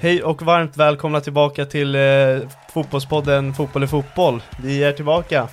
Hej 0.00 0.22
och 0.22 0.42
varmt 0.42 0.76
välkomna 0.76 1.20
tillbaka 1.20 1.64
till 1.64 1.94
eh, 1.94 2.00
fotbollspodden 2.72 3.54
Fotboll 3.54 3.82
är 3.82 3.86
fotboll. 3.86 4.42
Vi 4.62 4.84
är 4.84 4.92
tillbaka. 4.92 5.48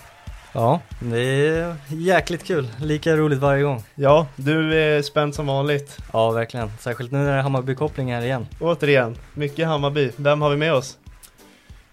Ja, 0.54 0.80
det 1.00 1.48
är 1.48 1.76
jäkligt 1.90 2.44
kul. 2.44 2.68
Lika 2.82 3.16
roligt 3.16 3.40
varje 3.40 3.64
gång. 3.64 3.84
Ja, 3.96 4.28
du 4.36 4.80
är 4.82 5.02
spänd 5.02 5.36
som 5.36 5.48
vanligt. 5.48 5.98
Ja, 6.14 6.32
verkligen. 6.32 6.72
Särskilt 6.80 7.12
nu 7.12 7.18
när 7.18 7.32
det 7.32 7.38
är 7.38 7.42
Hammarby-koppling 7.42 8.14
här 8.14 8.22
igen. 8.22 8.48
Återigen, 8.60 9.16
mycket 9.34 9.68
Hammarby. 9.68 10.12
Vem 10.16 10.42
har 10.42 10.50
vi 10.50 10.58
med 10.58 10.74
oss? 10.74 10.98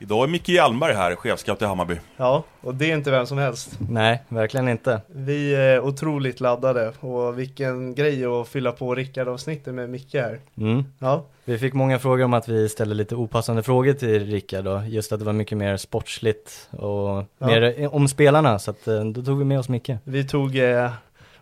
Idag 0.02 0.24
är 0.24 0.28
Micke 0.28 0.48
Hjelmberg 0.48 0.94
här, 0.94 1.16
chefscout 1.16 1.62
i 1.62 1.64
Hammarby. 1.64 1.96
Ja, 2.16 2.44
och 2.60 2.74
det 2.74 2.90
är 2.90 2.96
inte 2.96 3.10
vem 3.10 3.26
som 3.26 3.38
helst. 3.38 3.78
Nej, 3.90 4.22
verkligen 4.28 4.68
inte. 4.68 5.00
Vi 5.06 5.54
är 5.54 5.80
otroligt 5.80 6.40
laddade 6.40 6.92
och 7.00 7.38
vilken 7.38 7.94
grej 7.94 8.24
att 8.24 8.48
fylla 8.48 8.72
på 8.72 8.94
Rickard-avsnittet 8.94 9.74
med 9.74 9.90
Micke 9.90 10.14
här. 10.14 10.38
Mm. 10.56 10.84
Ja, 10.98 11.24
Vi 11.44 11.58
fick 11.58 11.72
många 11.74 11.98
frågor 11.98 12.24
om 12.24 12.34
att 12.34 12.48
vi 12.48 12.68
ställde 12.68 12.94
lite 12.94 13.14
opassande 13.14 13.62
frågor 13.62 13.92
till 13.92 14.26
Rickard 14.26 14.66
och 14.66 14.88
just 14.88 15.12
att 15.12 15.18
det 15.18 15.24
var 15.26 15.32
mycket 15.32 15.58
mer 15.58 15.76
sportsligt 15.76 16.68
och 16.70 17.24
Ja. 17.38 17.46
mer 17.46 17.88
om 17.94 18.08
spelarna 18.08 18.58
så 18.58 18.70
att 18.70 18.88
eh, 18.88 19.04
då 19.04 19.22
tog 19.22 19.38
vi 19.38 19.44
med 19.44 19.58
oss 19.58 19.68
Micke. 19.68 19.90
vi 20.04 20.24
tog, 20.28 20.56
eh, 20.58 20.90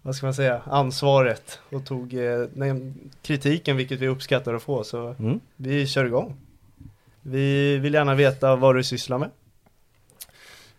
vad 0.03 0.15
ska 0.15 0.27
man 0.27 0.35
säga, 0.35 0.61
ansvaret 0.65 1.59
och 1.73 1.85
tog 1.87 2.15
eh, 2.15 2.47
kritiken, 3.23 3.77
vilket 3.77 4.01
vi 4.01 4.09
uppskattar 4.09 4.55
att 4.55 4.63
få. 4.63 4.85
Så 4.85 5.15
Mm. 5.19 5.41
vi 5.57 5.87
kör 5.87 6.05
igång. 6.05 6.37
Vi 7.23 7.79
vill 7.79 7.95
gärna 7.95 8.15
veta 8.15 8.57
vad 8.57 8.75
du 8.77 8.85
sysslar 8.85 9.19
med. 9.19 9.31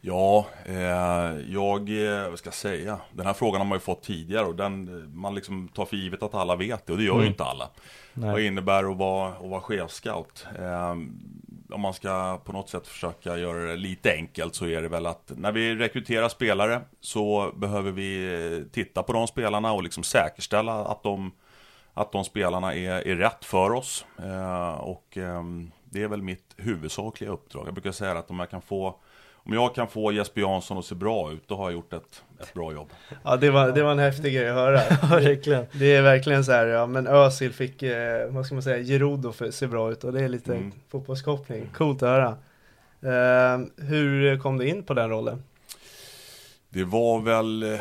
Ja, 0.04 0.46
eh, 0.66 0.76
jag, 1.54 1.90
eh, 2.06 2.30
vad 2.30 2.40
ska 2.40 2.48
jag 2.48 2.54
säga? 2.54 3.00
Den 3.14 3.26
här 3.26 3.34
frågan 3.34 3.62
har 3.62 3.66
man 3.68 3.76
ju 3.76 3.80
fått 3.80 4.04
tidigare 4.04 4.46
och 4.46 4.56
den, 4.56 4.88
eh, 5.02 5.08
man 5.10 5.36
liksom 5.36 5.68
tar 5.68 5.86
för 5.86 5.96
givet 5.98 6.24
att 6.24 6.36
alla 6.36 6.56
vet 6.56 6.86
det 6.86 6.92
och 6.94 6.98
det 6.98 7.04
gör 7.04 7.14
ju 7.14 7.20
Mm. 7.20 7.32
inte 7.32 7.44
alla. 7.44 7.70
Nej. 8.14 8.32
Vad 8.32 8.42
innebär 8.42 8.92
att 8.92 8.98
vara, 8.98 9.30
att 9.30 9.50
vara 9.50 9.62
chefscout? 9.62 10.46
Eh, 10.60 10.92
om 11.74 11.82
man 11.82 11.94
ska 11.94 12.42
på 12.46 12.52
något 12.54 12.70
sätt 12.70 12.88
försöka 12.88 13.38
göra 13.38 13.64
det 13.64 13.76
lite 13.76 14.12
enkelt 14.14 14.56
så 14.56 14.66
är 14.68 14.82
det 14.82 14.88
väl 14.88 15.06
att 15.06 15.32
när 15.36 15.52
vi 15.52 15.76
rekryterar 15.76 16.30
spelare 16.30 16.82
så 17.02 17.52
behöver 17.56 17.92
vi 17.92 18.34
eh, 18.34 18.72
titta 18.72 19.04
på 19.04 19.14
de 19.14 19.28
spelarna 19.28 19.72
och 19.72 19.84
liksom 19.84 20.04
säkerställa 20.04 20.86
att 20.86 21.04
de, 21.04 21.32
att 21.94 22.12
de 22.12 22.24
spelarna 22.24 22.76
är, 22.76 23.08
är 23.08 23.16
rätt 23.16 23.46
för 23.46 23.72
oss. 23.72 24.06
Eh, 24.24 24.74
och 24.74 25.18
ehm, 25.18 25.72
det 25.92 26.04
är 26.04 26.08
väl 26.08 26.22
mitt 26.22 26.54
huvudsakliga 26.58 27.30
uppdrag. 27.32 27.68
Jag 27.68 27.74
brukar 27.74 27.92
säga 27.92 28.12
att 28.12 28.30
om 28.30 28.40
jag 28.40 28.50
kan 28.50 28.62
få 28.62 28.96
om 29.44 29.54
jag 29.54 29.76
kan 29.76 29.88
få 29.88 30.12
Jesper 30.12 30.42
Jansson 30.42 30.78
att 30.78 30.86
se 30.86 30.96
bra 30.96 31.32
ut, 31.32 31.48
då 31.48 31.56
har 31.56 31.64
jag 31.64 31.74
gjort 31.74 31.94
ett, 31.94 32.24
ett 32.42 32.54
bra 32.54 32.74
jobb. 32.74 32.90
Ja, 33.24 33.36
det 33.38 33.50
var, 33.50 33.72
det 33.72 33.84
var 33.84 33.92
en 33.92 34.00
häftig 34.00 34.34
grej 34.34 34.50
att 34.50 34.56
höra. 34.56 34.80
Ja, 35.02 35.08
verkligen. 35.08 35.66
Det 35.72 35.96
är 35.96 36.02
verkligen 36.02 36.44
så 36.46 36.52
här, 36.52 36.66
ja 36.68 36.86
men 36.86 37.08
Özil 37.08 37.54
fick, 37.54 37.84
eh, 37.84 38.28
vad 38.30 38.46
ska 38.46 38.56
man 38.56 38.64
säga, 38.64 38.84
Gerudo 38.84 39.32
för 39.32 39.52
se 39.52 39.68
bra 39.68 39.92
ut 39.92 40.04
och 40.04 40.14
det 40.14 40.22
är 40.24 40.30
lite 40.30 40.54
Mm. 40.56 40.72
fotbollskoppling. 40.90 41.70
Coolt 41.74 42.04
att 42.04 42.10
höra. 42.10 42.38
Eh, 43.02 43.60
hur 43.78 44.40
kom 44.40 44.58
du 44.58 44.68
in 44.68 44.84
på 44.84 44.94
den 44.94 45.10
rollen? 45.10 45.44
Det 46.70 46.84
var 46.84 47.22
väl 47.22 47.64
eh, 47.74 47.80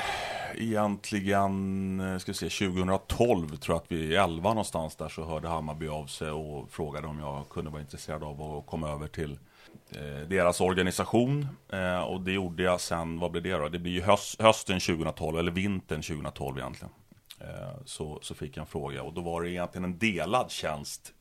egentligen, 0.57 2.01
eh, 2.01 2.19
ska 2.19 2.33
vi 2.33 2.51
se, 2.51 2.67
2012 2.67 3.57
tror 3.57 3.75
jag 3.75 3.83
att 3.83 3.93
vi, 3.93 4.17
11 4.17 4.49
någonstans 4.49 4.97
där 4.97 5.09
så 5.09 5.25
hörde 5.25 5.49
Hammarby 5.49 5.89
av 5.89 6.07
sig 6.07 6.31
och 6.31 6.71
frågade 6.71 7.07
om 7.07 7.19
jag 7.19 7.49
kunde 7.49 7.71
vara 7.71 7.81
intresserad 7.81 8.23
av 8.23 8.43
att 8.43 8.67
komma 8.67 8.89
över 8.89 9.07
till 9.07 9.39
eh, 9.91 10.29
deras 10.29 10.61
organisation. 10.61 11.47
Eh, 11.73 12.01
och 12.01 12.21
det 12.21 12.33
gjorde 12.33 12.63
jag 12.63 12.81
sen, 12.81 13.19
vad 13.19 13.31
blev 13.31 13.43
det 13.43 13.53
då? 13.53 13.69
Det 13.69 13.79
blir 13.79 13.93
ju 13.93 14.03
höst, 14.03 14.43
hösten 14.43 14.81
2012, 14.81 15.39
eller 15.39 15.53
vintern 15.53 16.03
2012 16.03 16.59
egentligen. 16.59 16.93
Eh, 17.41 17.85
så, 17.85 18.19
så 18.23 18.35
fick 18.35 18.57
jag 18.57 18.63
en 18.63 18.67
fråga 18.67 19.03
och 19.03 19.15
då 19.15 19.21
var 19.21 19.43
det 19.43 19.51
egentligen 19.51 19.85
en 19.85 19.99
delad 19.99 20.51
tjänst 20.51 21.13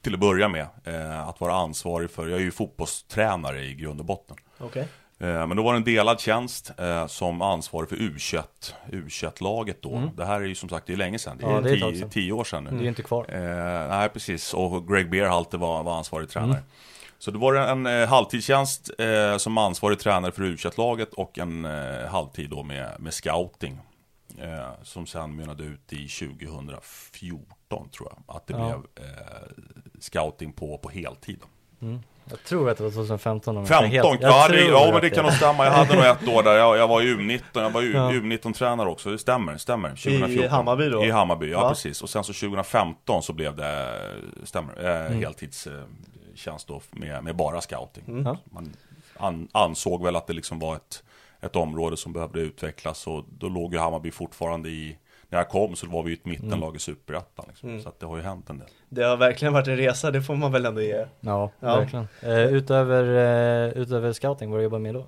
till 0.00 0.14
att 0.14 0.20
börja 0.20 0.48
med. 0.48 0.66
Eh, 0.84 1.28
att 1.28 1.40
vara 1.40 1.54
ansvarig 1.54 2.10
för, 2.10 2.28
jag 2.28 2.38
är 2.38 2.44
ju 2.44 2.50
fotbollstränare 2.50 3.64
i 3.64 3.74
grund 3.74 4.00
och 4.00 4.06
botten. 4.06 4.36
Okay. 4.58 4.84
Eh, 5.20 5.46
Men 5.46 5.56
då 5.56 5.62
var 5.62 5.72
det 5.72 5.76
en 5.78 5.84
delad 5.84 6.20
tjänst 6.20 6.70
eh, 6.78 7.06
som 7.06 7.42
ansvarig 7.42 7.88
för 7.88 7.96
U21, 7.96 8.42
U21-laget 8.92 9.82
då. 9.82 10.10
Det 10.16 10.24
här 10.24 10.40
är 10.40 10.44
ju 10.44 10.54
som 10.54 10.68
sagt, 10.68 10.86
det 10.86 10.92
är 10.92 10.96
länge 10.96 11.18
sedan. 11.18 11.38
Det 11.38 11.46
är, 11.46 11.50
Ja, 11.50 11.60
det 11.60 11.70
är 11.70 11.74
tio, 11.80 11.98
sedan. 11.98 12.10
tio 12.10 12.32
år 12.32 12.44
sedan 12.44 12.64
nu. 12.64 12.78
Det 12.78 12.84
är 12.84 12.88
inte 12.88 13.02
kvar. 13.02 13.26
Eh, 13.28 13.88
nej, 13.88 14.08
precis. 14.08 14.54
Och 14.54 14.88
Greg 14.88 15.10
Beerhalter 15.10 15.58
var, 15.58 15.82
var 15.82 15.96
ansvarig 15.98 16.28
tränare. 16.28 16.62
Så 17.18 17.30
det 17.30 17.38
var 17.38 17.54
en 17.54 17.86
eh, 17.86 18.08
halvtidstjänst 18.08 18.90
eh, 18.98 19.36
som 19.36 19.58
ansvarig 19.58 19.98
tränare 19.98 20.32
för 20.32 20.42
U21-laget 20.42 21.14
och 21.14 21.38
en 21.38 21.64
eh, 21.64 22.06
halvtid 22.10 22.50
då 22.50 22.62
med, 22.62 22.96
med 22.98 23.14
scouting. 23.14 23.78
Eh, 24.38 24.70
som 24.82 25.06
sen 25.06 25.36
mynnade 25.36 25.64
ut 25.64 25.92
i 25.92 26.08
2014 26.08 27.88
tror 27.88 28.08
jag. 28.12 28.36
Att 28.36 28.46
det 28.46 28.54
Ja. 28.54 28.68
blev 28.68 28.82
scouting 30.00 30.52
på, 30.52 30.78
på 30.78 30.88
heltid. 30.88 31.38
Då. 31.80 31.86
Jag 32.30 32.44
tror 32.44 32.70
att 32.70 32.76
det 32.76 32.82
var 32.84 32.90
2015 32.90 33.56
om 33.56 33.64
jag 33.68 33.84
är 33.84 33.90
15, 33.90 34.10
helt- 34.10 34.22
jag 34.22 34.32
hade, 34.32 34.54
tror 34.58 34.70
ja 34.70 34.90
men 34.92 35.00
det 35.00 35.10
kan 35.10 35.24
nog 35.24 35.32
stämma. 35.32 35.64
Jag 35.64 35.72
hade 35.72 35.94
nog 35.94 36.04
ett 36.04 36.28
år 36.28 36.42
där, 36.42 36.54
jag, 36.56 36.76
jag 36.76 36.88
var 36.88 37.00
ju 37.00 37.16
U19, 37.18 37.40
jag 37.54 37.70
var 37.70 37.82
U, 37.82 37.92
Ja. 37.94 38.10
U19-tränare 38.10 38.88
också, 38.88 39.10
det 39.10 39.18
stämmer, 39.18 39.52
det 39.52 39.58
stämmer. 39.58 39.88
2014. 39.88 40.50
Hammarby 40.50 40.88
då? 40.88 41.04
I 41.04 41.10
Hammarby, 41.10 41.50
ja, 41.50 41.60
Ja. 41.62 41.68
precis. 41.68 42.02
Och 42.02 42.10
sen 42.10 42.24
så 42.24 42.32
2015 42.32 43.22
så 43.22 43.32
blev 43.32 43.56
det, 43.56 44.00
stämmer, 44.44 44.84
eh, 44.84 45.06
Mm. 45.06 45.18
heltidstjänst 45.22 46.68
då 46.68 46.80
med, 46.90 47.24
med 47.24 47.36
bara 47.36 47.60
scouting. 47.60 48.04
Mm. 48.08 48.26
Ja. 48.26 48.36
Man 48.44 48.72
an, 49.16 49.48
ansåg 49.52 50.04
väl 50.04 50.16
att 50.16 50.26
det 50.26 50.32
liksom 50.32 50.58
var 50.58 50.76
ett, 50.76 51.02
ett 51.40 51.56
område 51.56 51.96
som 51.96 52.12
behövde 52.12 52.40
utvecklas 52.40 53.06
och 53.06 53.24
då 53.38 53.48
låg 53.48 53.72
ju 53.72 53.78
Hammarby 53.78 54.10
fortfarande 54.10 54.68
i 54.68 54.96
när 55.28 55.38
jag 55.38 55.48
kom 55.48 55.76
så 55.76 55.86
var 55.86 56.02
vi 56.02 56.10
ju 56.10 56.14
ett 56.16 56.24
mittenlag 56.24 56.76
i 56.76 56.78
Superettan 56.78 57.44
liksom. 57.48 57.68
Mm. 57.68 57.82
Så 57.82 57.88
att 57.88 58.00
det 58.00 58.06
har 58.06 58.16
ju 58.16 58.22
hänt 58.22 58.50
en 58.50 58.58
del. 58.58 58.68
Det 58.88 59.02
har 59.02 59.16
verkligen 59.16 59.54
varit 59.54 59.68
en 59.68 59.76
resa, 59.76 60.10
det 60.10 60.22
får 60.22 60.34
man 60.36 60.52
väl 60.52 60.66
ändå 60.66 60.80
ge. 60.80 61.06
Ja, 61.20 61.50
Ja. 61.60 61.76
verkligen. 61.76 62.08
Eh, 62.22 62.38
utöver, 62.38 63.04
eh, 63.04 63.82
utöver 63.82 64.12
scouting, 64.12 64.50
vad 64.50 64.60
du 64.60 64.64
jobbar 64.64 64.78
med 64.78 64.94
då? 64.94 65.06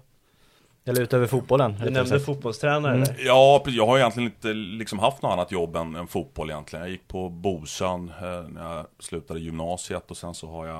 Eller 0.84 1.02
utöver 1.02 1.26
fotbollen? 1.26 1.76
Du 1.84 1.90
nämnde 1.90 2.20
fotbollstränare 2.20 2.94
mm. 2.94 3.08
Ja, 3.18 3.62
jag 3.66 3.86
har 3.86 3.98
egentligen 3.98 4.30
inte 4.30 4.52
liksom 4.52 4.98
haft 4.98 5.22
något 5.22 5.32
annat 5.32 5.52
jobb 5.52 5.76
än, 5.76 5.94
än 5.96 6.06
fotboll 6.06 6.50
egentligen. 6.50 6.82
Jag 6.84 6.90
gick 6.90 7.08
på 7.08 7.28
Bosön 7.28 8.08
eh, 8.22 8.48
när 8.48 8.74
jag 8.76 8.86
slutade 8.98 9.40
gymnasiet 9.40 10.10
och 10.10 10.16
sen 10.16 10.34
så 10.34 10.50
har 10.50 10.66
jag, 10.66 10.76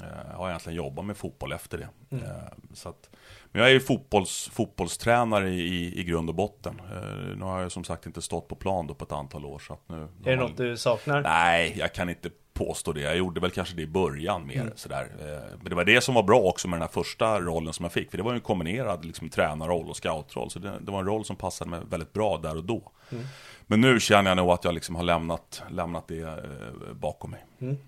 eh, 0.00 0.34
har 0.34 0.44
jag 0.44 0.48
egentligen 0.48 0.76
jobbat 0.76 1.04
med 1.04 1.16
fotboll 1.16 1.52
efter 1.52 1.78
det. 1.78 1.88
Mm. 2.10 2.24
Eh, 2.24 2.30
så 2.74 2.88
att, 2.88 3.10
men 3.54 3.62
jag 3.62 3.70
är 3.70 3.74
ju 3.74 3.80
fotbolls, 3.80 4.50
fotbollstränare 4.52 5.50
i, 5.50 6.00
i 6.00 6.04
grund 6.04 6.28
och 6.28 6.34
botten. 6.34 6.80
Eh, 6.92 7.36
nu 7.36 7.44
har 7.44 7.60
jag 7.60 7.72
som 7.72 7.84
sagt 7.84 8.06
inte 8.06 8.22
stått 8.22 8.48
på 8.48 8.54
plan 8.54 8.86
då 8.86 8.94
på 8.94 9.04
ett 9.04 9.12
antal 9.12 9.44
år. 9.44 9.58
Så 9.58 9.72
att 9.72 9.88
nu, 9.88 10.08
är 10.24 10.30
det 10.30 10.36
något 10.36 10.56
du 10.56 10.76
saknar? 10.76 11.22
Nej, 11.22 11.74
jag 11.78 11.94
kan 11.94 12.08
inte 12.08 12.30
påstå 12.54 12.92
det. 12.92 13.00
Jag 13.00 13.16
gjorde 13.16 13.40
väl 13.40 13.50
kanske 13.50 13.76
det 13.76 13.82
i 13.82 13.86
början 13.86 14.46
mer 14.46 14.60
mm. 14.60 14.72
sådär. 14.76 15.08
Eh, 15.20 15.56
men 15.60 15.70
det 15.70 15.74
var 15.74 15.84
det 15.84 16.00
som 16.00 16.14
var 16.14 16.22
bra 16.22 16.40
också 16.40 16.68
med 16.68 16.76
den 16.76 16.82
här 16.82 16.92
första 16.92 17.40
rollen 17.40 17.72
som 17.72 17.84
jag 17.84 17.92
fick. 17.92 18.10
För 18.10 18.16
det 18.16 18.24
var 18.24 18.32
ju 18.32 18.36
en 18.36 18.40
kombinerad 18.40 19.04
liksom, 19.04 19.28
tränarroll 19.28 19.88
och 19.88 19.96
scoutroll. 19.96 20.50
Så 20.50 20.58
det, 20.58 20.72
det, 20.80 20.92
var 20.92 20.98
en 20.98 21.06
roll 21.06 21.24
som 21.24 21.36
passade 21.36 21.70
mig 21.70 21.80
väldigt 21.90 22.12
bra 22.12 22.38
där 22.38 22.56
och 22.56 22.64
då. 22.64 22.92
Mm. 23.12 23.24
Men 23.66 23.80
nu 23.80 24.00
känner 24.00 24.30
jag 24.30 24.36
nog 24.36 24.50
att 24.50 24.64
jag 24.64 24.74
liksom 24.74 24.94
har 24.94 25.02
lämnat, 25.02 25.62
lämnat 25.70 26.08
det 26.08 26.20
eh, 26.20 26.94
bakom 26.94 27.30
mig. 27.30 27.44
Mm. 27.60 27.78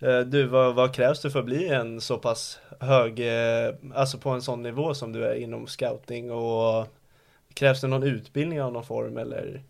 Eh, 0.00 0.20
du, 0.20 0.46
vad, 0.46 0.74
vad, 0.74 0.94
krävs 0.94 1.22
det 1.22 1.30
för 1.30 1.38
att 1.38 1.44
bli 1.44 1.68
en 1.68 2.00
så 2.00 2.18
pass 2.18 2.60
hög, 2.80 3.20
eh, 3.20 3.74
alltså 3.94 4.18
på 4.18 4.30
en 4.30 4.42
sån 4.42 4.62
nivå 4.62 4.94
som 4.94 5.12
du 5.12 5.24
är 5.24 5.34
inom 5.34 5.66
scouting 5.66 6.32
och 6.32 6.86
krävs 7.54 7.80
det 7.80 7.86
någon 7.86 8.02
utbildning 8.02 8.62
av 8.62 8.72
någon 8.72 8.84
form 8.84 9.16
eller? 9.18 9.62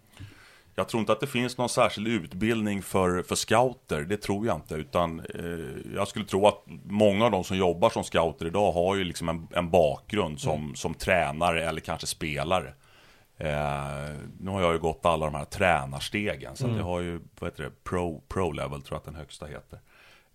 Jag 0.76 0.88
tror 0.88 1.00
inte 1.00 1.12
att 1.12 1.21
det 1.21 1.26
finns 1.26 1.59
någon 1.59 1.69
särskild 1.69 2.09
utbildning 2.09 2.82
för, 2.82 3.23
för 3.23 3.35
scouter, 3.35 4.00
det 4.00 4.17
tror 4.17 4.47
jag 4.47 4.56
inte. 4.56 4.75
Utan 4.75 5.21
eh, 5.21 5.94
jag 5.94 6.09
skulle 6.09 6.25
tro 6.25 6.47
att 6.47 6.62
många 6.85 7.25
av 7.25 7.31
de 7.31 7.44
som 7.44 7.56
jobbar 7.56 7.91
som 7.91 8.05
scouter 8.05 8.47
idag 8.47 8.73
har 8.73 8.97
ju 8.97 9.05
liksom 9.05 9.29
en, 9.29 9.49
en 9.50 9.70
bakgrund 9.70 10.41
som, 10.41 10.62
mm. 10.62 10.75
som 10.75 10.94
tränare 10.94 11.65
eller 11.69 11.81
kanske 11.81 12.06
spelare. 12.06 12.73
Eh, 13.38 14.17
nu 14.41 14.50
har 14.50 14.62
jag 14.62 14.73
ju 14.73 14.79
gått 14.79 15.06
alla 15.06 15.27
de 15.27 15.35
här 15.35 15.44
tränarstegen, 15.44 16.56
så 16.56 16.65
mm. 16.65 16.77
jag 16.77 16.85
har 16.85 17.00
ju, 17.00 17.20
vad 17.41 17.50
heter 17.50 17.65
det, 17.65 17.70
pro, 17.85 18.23
pro 18.29 18.53
level 18.53 18.82
tror 18.82 18.94
jag 18.94 18.99
att 18.99 19.05
den 19.05 19.15
högsta 19.15 19.47
heter. 19.47 19.79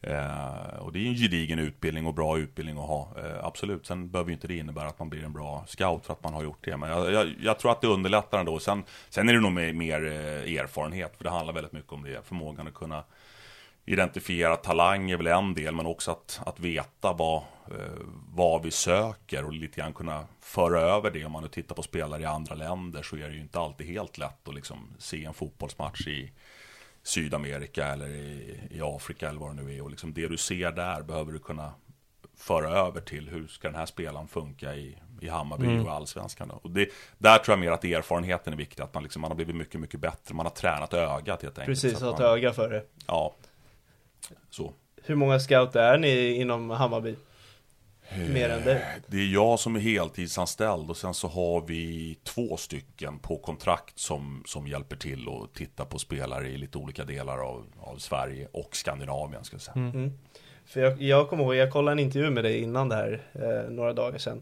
Eh, 0.01 0.79
och 0.79 0.91
det 0.93 0.99
är 0.99 1.07
en 1.07 1.15
gedigen 1.15 1.59
utbildning 1.59 2.05
och 2.05 2.13
bra 2.13 2.37
utbildning 2.37 2.77
att 2.77 2.87
ha, 2.87 3.13
eh, 3.17 3.45
absolut. 3.45 3.85
Sen 3.85 4.09
behöver 4.09 4.29
ju 4.29 4.33
inte 4.33 4.47
det 4.47 4.57
innebära 4.57 4.87
att 4.87 4.99
man 4.99 5.09
blir 5.09 5.23
en 5.23 5.33
bra 5.33 5.63
scout 5.67 6.05
för 6.05 6.13
att 6.13 6.23
man 6.23 6.33
har 6.33 6.43
gjort 6.43 6.65
det. 6.65 6.77
Men 6.77 6.89
jag, 6.89 7.13
jag, 7.13 7.35
jag 7.41 7.59
tror 7.59 7.71
att 7.71 7.81
det 7.81 7.87
underlättar 7.87 8.39
ändå. 8.39 8.59
Sen, 8.59 8.83
sen 9.09 9.29
är 9.29 9.33
det 9.33 9.39
nog 9.39 9.51
mer, 9.51 9.73
mer 9.73 10.01
erfarenhet, 10.01 11.17
för 11.17 11.23
det 11.23 11.29
handlar 11.29 11.53
väldigt 11.53 11.73
mycket 11.73 11.91
om 11.91 12.03
det. 12.03 12.25
Förmågan 12.25 12.67
att 12.67 12.73
kunna 12.73 13.03
identifiera 13.89 14.55
talang 14.55 15.11
är 15.11 15.17
väl 15.17 15.27
en 15.27 15.53
del, 15.53 15.75
men 15.75 15.85
också 15.85 16.11
att, 16.11 16.41
att 16.45 16.59
veta 16.59 17.13
vad, 17.13 17.37
eh, 17.67 18.01
vad 18.33 18.63
vi 18.63 18.71
söker 18.71 19.45
och 19.45 19.53
lite 19.53 19.81
grann 19.81 19.93
kunna 19.93 20.25
föra 20.41 20.81
över 20.81 21.11
det. 21.11 21.25
Om 21.25 21.31
man 21.31 21.43
nu 21.43 21.49
tittar 21.49 21.75
på 21.75 21.83
spelare 21.83 22.21
i 22.21 22.25
andra 22.25 22.55
länder 22.55 23.03
så 23.03 23.15
är 23.15 23.29
det 23.29 23.35
ju 23.35 23.41
inte 23.41 23.59
alltid 23.59 23.87
helt 23.87 24.17
lätt 24.17 24.47
att 24.47 24.55
liksom 24.55 24.87
se 24.97 25.25
en 25.25 25.33
fotbollsmatch 25.33 26.07
i 26.07 26.31
Sydamerika 27.03 27.87
eller 27.87 28.07
i, 28.07 28.59
i 28.71 28.81
Afrika 28.81 29.29
eller 29.29 29.39
vad 29.39 29.55
det 29.55 29.63
nu 29.63 29.75
är. 29.75 29.81
Och 29.81 29.89
liksom 29.89 30.13
det 30.13 30.27
du 30.27 30.37
ser 30.37 30.71
där 30.71 31.01
behöver 31.01 31.31
du 31.31 31.39
kunna 31.39 31.73
föra 32.37 32.69
över 32.69 33.01
till 33.01 33.29
hur 33.29 33.47
ska 33.47 33.67
den 33.67 33.77
här 33.77 33.85
spelaren 33.85 34.27
funka 34.27 34.75
i, 34.75 34.97
i 35.21 35.27
Hammarby 35.27 35.65
mm. 35.65 35.85
och 35.85 35.91
Allsvenskan. 35.91 36.47
Då. 36.47 36.59
Och 36.63 36.71
det, 36.71 36.89
där 37.17 37.37
tror 37.37 37.53
jag 37.53 37.59
mer 37.59 37.71
att 37.71 37.83
erfarenheten 37.83 38.53
är 38.53 38.57
viktig, 38.57 38.83
att 38.83 38.93
man, 38.93 39.03
liksom, 39.03 39.21
man 39.21 39.31
har 39.31 39.35
blivit 39.35 39.55
mycket, 39.55 39.81
mycket 39.81 39.99
bättre. 39.99 40.35
Man 40.35 40.45
har 40.45 40.53
tränat 40.53 40.93
ögat 40.93 41.41
helt 41.41 41.59
enkelt. 41.59 41.81
Precis, 41.81 42.01
ha 42.01 42.13
ett 42.13 42.19
öga 42.19 42.53
för 42.53 42.69
det. 42.69 42.83
Ja, 43.07 43.35
så. 44.49 44.73
Hur 45.03 45.15
många 45.15 45.39
scouter 45.39 45.79
är 45.79 45.97
ni 45.97 46.33
inom 46.33 46.69
Hammarby? 46.69 47.15
Mer 48.17 48.49
än 48.49 48.63
det? 48.63 48.85
Det 49.07 49.17
är 49.17 49.33
jag 49.33 49.59
som 49.59 49.75
är 49.75 49.79
heltidsanställd 49.79 50.89
och 50.89 50.97
sen 50.97 51.13
så 51.13 51.27
har 51.27 51.61
vi 51.67 52.17
två 52.23 52.57
stycken 52.57 53.19
på 53.19 53.37
kontrakt 53.37 53.99
som, 53.99 54.43
som 54.45 54.67
hjälper 54.67 54.95
till 54.95 55.27
och 55.27 55.53
titta 55.53 55.85
på 55.85 55.99
spelare 55.99 56.47
i 56.47 56.57
lite 56.57 56.77
olika 56.77 57.05
delar 57.05 57.37
av, 57.37 57.65
av 57.79 57.97
Sverige 57.97 58.47
och 58.51 58.75
Skandinavien 58.75 59.43
ska 59.43 59.55
jag 59.55 59.61
säga. 59.61 59.75
Mm. 59.75 59.89
Mm. 59.89 60.11
För 60.65 60.81
jag, 60.81 61.01
jag 61.01 61.29
kommer 61.29 61.43
ihåg, 61.43 61.55
jag 61.55 61.71
kollade 61.71 61.91
en 61.91 61.99
intervju 61.99 62.29
med 62.29 62.43
dig 62.43 62.61
innan 62.61 62.89
det 62.89 62.95
här, 62.95 63.21
eh, 63.33 63.71
några 63.71 63.93
dagar 63.93 64.17
sedan. 64.17 64.41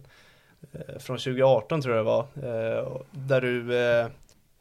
Eh, 0.72 1.00
från 1.00 1.18
2018 1.18 1.82
tror 1.82 1.96
jag 1.96 2.06
det 2.06 2.10
var. 2.10 2.22
Eh, 2.22 3.02
där 3.12 3.42
du 3.42 3.80
eh, 3.80 4.08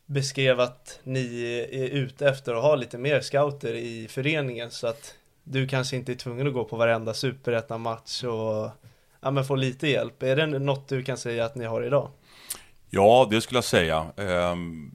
beskrev 0.06 0.60
att 0.60 1.00
ni 1.02 1.44
är 1.72 1.88
ute 1.88 2.28
efter 2.28 2.54
att 2.54 2.62
ha 2.62 2.74
lite 2.74 2.98
mer 2.98 3.20
scouter 3.20 3.74
i 3.74 4.08
föreningen 4.08 4.70
så 4.70 4.86
att 4.86 5.14
du 5.44 5.68
kanske 5.68 5.96
inte 5.96 6.12
är 6.12 6.16
tvungen 6.16 6.46
att 6.46 6.54
gå 6.54 6.64
på 6.64 6.76
varenda 6.76 7.14
superettan-match 7.14 8.24
och 8.24 8.70
ja, 9.26 9.31
men 9.31 9.44
få 9.44 9.56
lite 9.56 9.88
hjälp. 9.88 10.23
Är 10.23 10.37
det 10.37 10.46
något 10.46 10.88
du 10.88 11.02
kan 11.02 11.17
säga 11.17 11.44
att 11.44 11.55
ni 11.55 11.64
har 11.64 11.82
idag? 11.82 12.11
Ja, 12.90 13.28
det 13.31 13.40
skulle 13.40 13.56
jag 13.56 13.64
säga. 13.64 14.06
Ehm, 14.17 14.90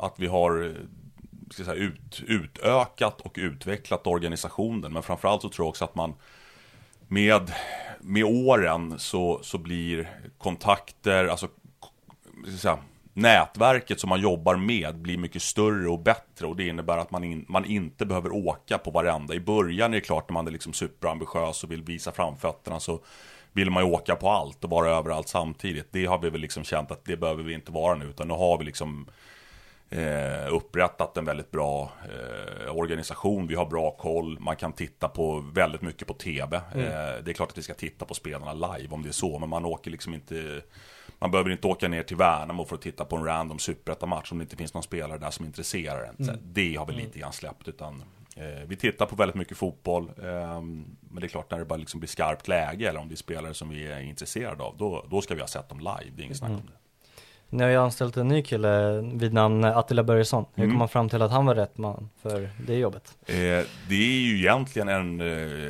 att 0.00 0.14
vi 0.16 0.26
har 0.26 0.64
eh, 0.64 0.72
ska 1.50 1.64
säga, 1.64 1.74
ut, 1.74 2.22
utökat 2.26 3.20
och 3.20 3.34
utvecklat 3.36 4.06
organisationen. 4.06 4.92
Men 4.92 5.02
framförallt 5.02 5.42
så 5.42 5.48
tror 5.48 5.64
jag 5.64 5.68
också 5.68 5.84
att 5.84 5.94
man 5.94 6.14
med, 7.08 7.52
med 8.00 8.24
åren 8.24 8.94
så, 8.98 9.40
så 9.42 9.58
blir 9.58 10.10
kontakter, 10.38 11.26
alltså 11.26 11.48
ska 12.46 12.56
säga, 12.56 12.78
nätverket 13.14 14.00
som 14.00 14.08
man 14.08 14.20
jobbar 14.20 14.56
med 14.56 14.98
blir 14.98 15.18
mycket 15.18 15.42
större 15.42 15.88
och 15.88 15.98
bättre 15.98 16.46
och 16.46 16.56
det 16.56 16.68
innebär 16.68 16.98
att 16.98 17.10
man, 17.10 17.24
in, 17.24 17.44
man 17.48 17.64
inte 17.64 18.06
behöver 18.06 18.32
åka 18.32 18.78
på 18.78 18.90
varenda. 18.90 19.34
I 19.34 19.40
början 19.40 19.92
är 19.92 19.96
det 19.96 20.00
klart 20.00 20.28
när 20.28 20.34
man 20.34 20.46
är 20.46 20.50
liksom 20.50 20.72
superambitiös 20.72 21.64
och 21.64 21.70
vill 21.70 21.82
visa 21.82 22.12
framfötterna 22.12 22.80
så 22.80 23.00
vill 23.52 23.70
man 23.70 23.86
ju 23.86 23.92
åka 23.92 24.16
på 24.16 24.30
allt 24.30 24.64
och 24.64 24.70
vara 24.70 24.90
överallt 24.90 25.28
samtidigt. 25.28 25.88
Det 25.90 26.06
har 26.06 26.18
vi 26.18 26.30
väl 26.30 26.40
liksom 26.40 26.64
känt 26.64 26.90
att 26.90 27.04
det 27.04 27.16
behöver 27.16 27.42
vi 27.42 27.54
inte 27.54 27.72
vara 27.72 27.94
nu 27.94 28.04
utan 28.04 28.28
nu 28.28 28.34
har 28.34 28.58
vi 28.58 28.64
liksom 28.64 29.06
eh, 29.90 30.54
upprättat 30.54 31.16
en 31.16 31.24
väldigt 31.24 31.50
bra 31.50 31.92
eh, 32.04 32.76
organisation. 32.76 33.46
Vi 33.46 33.54
har 33.54 33.66
bra 33.66 33.90
koll. 33.90 34.38
Man 34.40 34.56
kan 34.56 34.72
titta 34.72 35.08
på 35.08 35.44
väldigt 35.54 35.82
mycket 35.82 36.08
på 36.08 36.14
tv. 36.14 36.60
Mm. 36.74 36.86
Eh, 36.86 37.24
det 37.24 37.30
är 37.30 37.34
klart 37.34 37.50
att 37.50 37.58
vi 37.58 37.62
ska 37.62 37.74
titta 37.74 38.04
på 38.04 38.14
spelarna 38.14 38.52
live 38.52 38.94
om 38.94 39.02
det 39.02 39.08
är 39.08 39.12
så 39.12 39.38
men 39.38 39.48
man 39.48 39.64
åker 39.64 39.90
liksom 39.90 40.14
inte 40.14 40.62
man 41.18 41.30
behöver 41.30 41.50
inte 41.50 41.66
åka 41.66 41.88
ner 41.88 42.02
till 42.02 42.16
Värnamo 42.16 42.64
för 42.64 42.74
att 42.74 42.82
titta 42.82 43.04
på 43.04 43.16
en 43.16 43.24
random 43.24 43.58
superettamatch 43.58 44.32
om 44.32 44.38
det 44.38 44.42
inte 44.42 44.56
finns 44.56 44.74
någon 44.74 44.82
spelare 44.82 45.18
där 45.18 45.30
som 45.30 45.46
intresserar 45.46 46.04
en. 46.04 46.28
Mm. 46.28 46.40
Det 46.42 46.76
har 46.76 46.86
vi 46.86 46.92
lite 46.92 47.18
grann 47.18 47.32
släppt. 47.32 47.68
Utan, 47.68 48.04
vi 48.66 48.76
tittar 48.76 49.06
på 49.06 49.16
väldigt 49.16 49.36
mycket 49.36 49.56
fotboll. 49.56 50.10
Eh, 50.18 50.60
men 50.60 51.20
det 51.20 51.26
är 51.26 51.28
klart 51.28 51.50
när 51.50 51.58
det 51.58 51.64
bara 51.64 51.76
liksom 51.76 52.00
blir 52.00 52.08
skarpt 52.08 52.48
läge 52.48 52.88
eller 52.88 53.00
om 53.00 53.08
det 53.08 53.14
är 53.14 53.16
spelare 53.16 53.54
som 53.54 53.68
vi 53.68 53.86
är 53.92 54.00
intresserade 54.00 54.62
av. 54.62 54.76
Då, 54.76 55.06
då 55.10 55.20
ska 55.20 55.34
vi 55.34 55.40
ha 55.40 55.48
sett 55.48 55.68
dem 55.68 55.78
live. 55.78 56.12
Det 56.16 56.22
är 56.22 56.24
inget 56.24 56.36
snack 56.36 56.50
om 56.50 56.54
mm. 56.54 56.66
det. 56.66 56.72
Ni 57.56 57.62
har 57.62 57.70
ju 57.70 57.76
anställt 57.76 58.16
en 58.16 58.28
ny 58.28 58.42
kille 58.42 59.00
vid 59.14 59.32
namn 59.32 59.64
Attila 59.64 60.02
Börjesson. 60.02 60.44
Hur 60.54 60.64
mm. 60.64 60.72
kom 60.72 60.78
man 60.78 60.88
fram 60.88 61.08
till 61.08 61.22
att 61.22 61.30
han 61.30 61.46
var 61.46 61.54
rätt 61.54 61.78
man 61.78 62.08
för 62.22 62.50
det 62.66 62.74
jobbet? 62.74 63.16
Eh, 63.26 63.34
det 63.88 63.94
är 63.94 64.20
ju 64.20 64.38
egentligen 64.38 64.88
en 64.88 65.20
eh, 65.20 65.26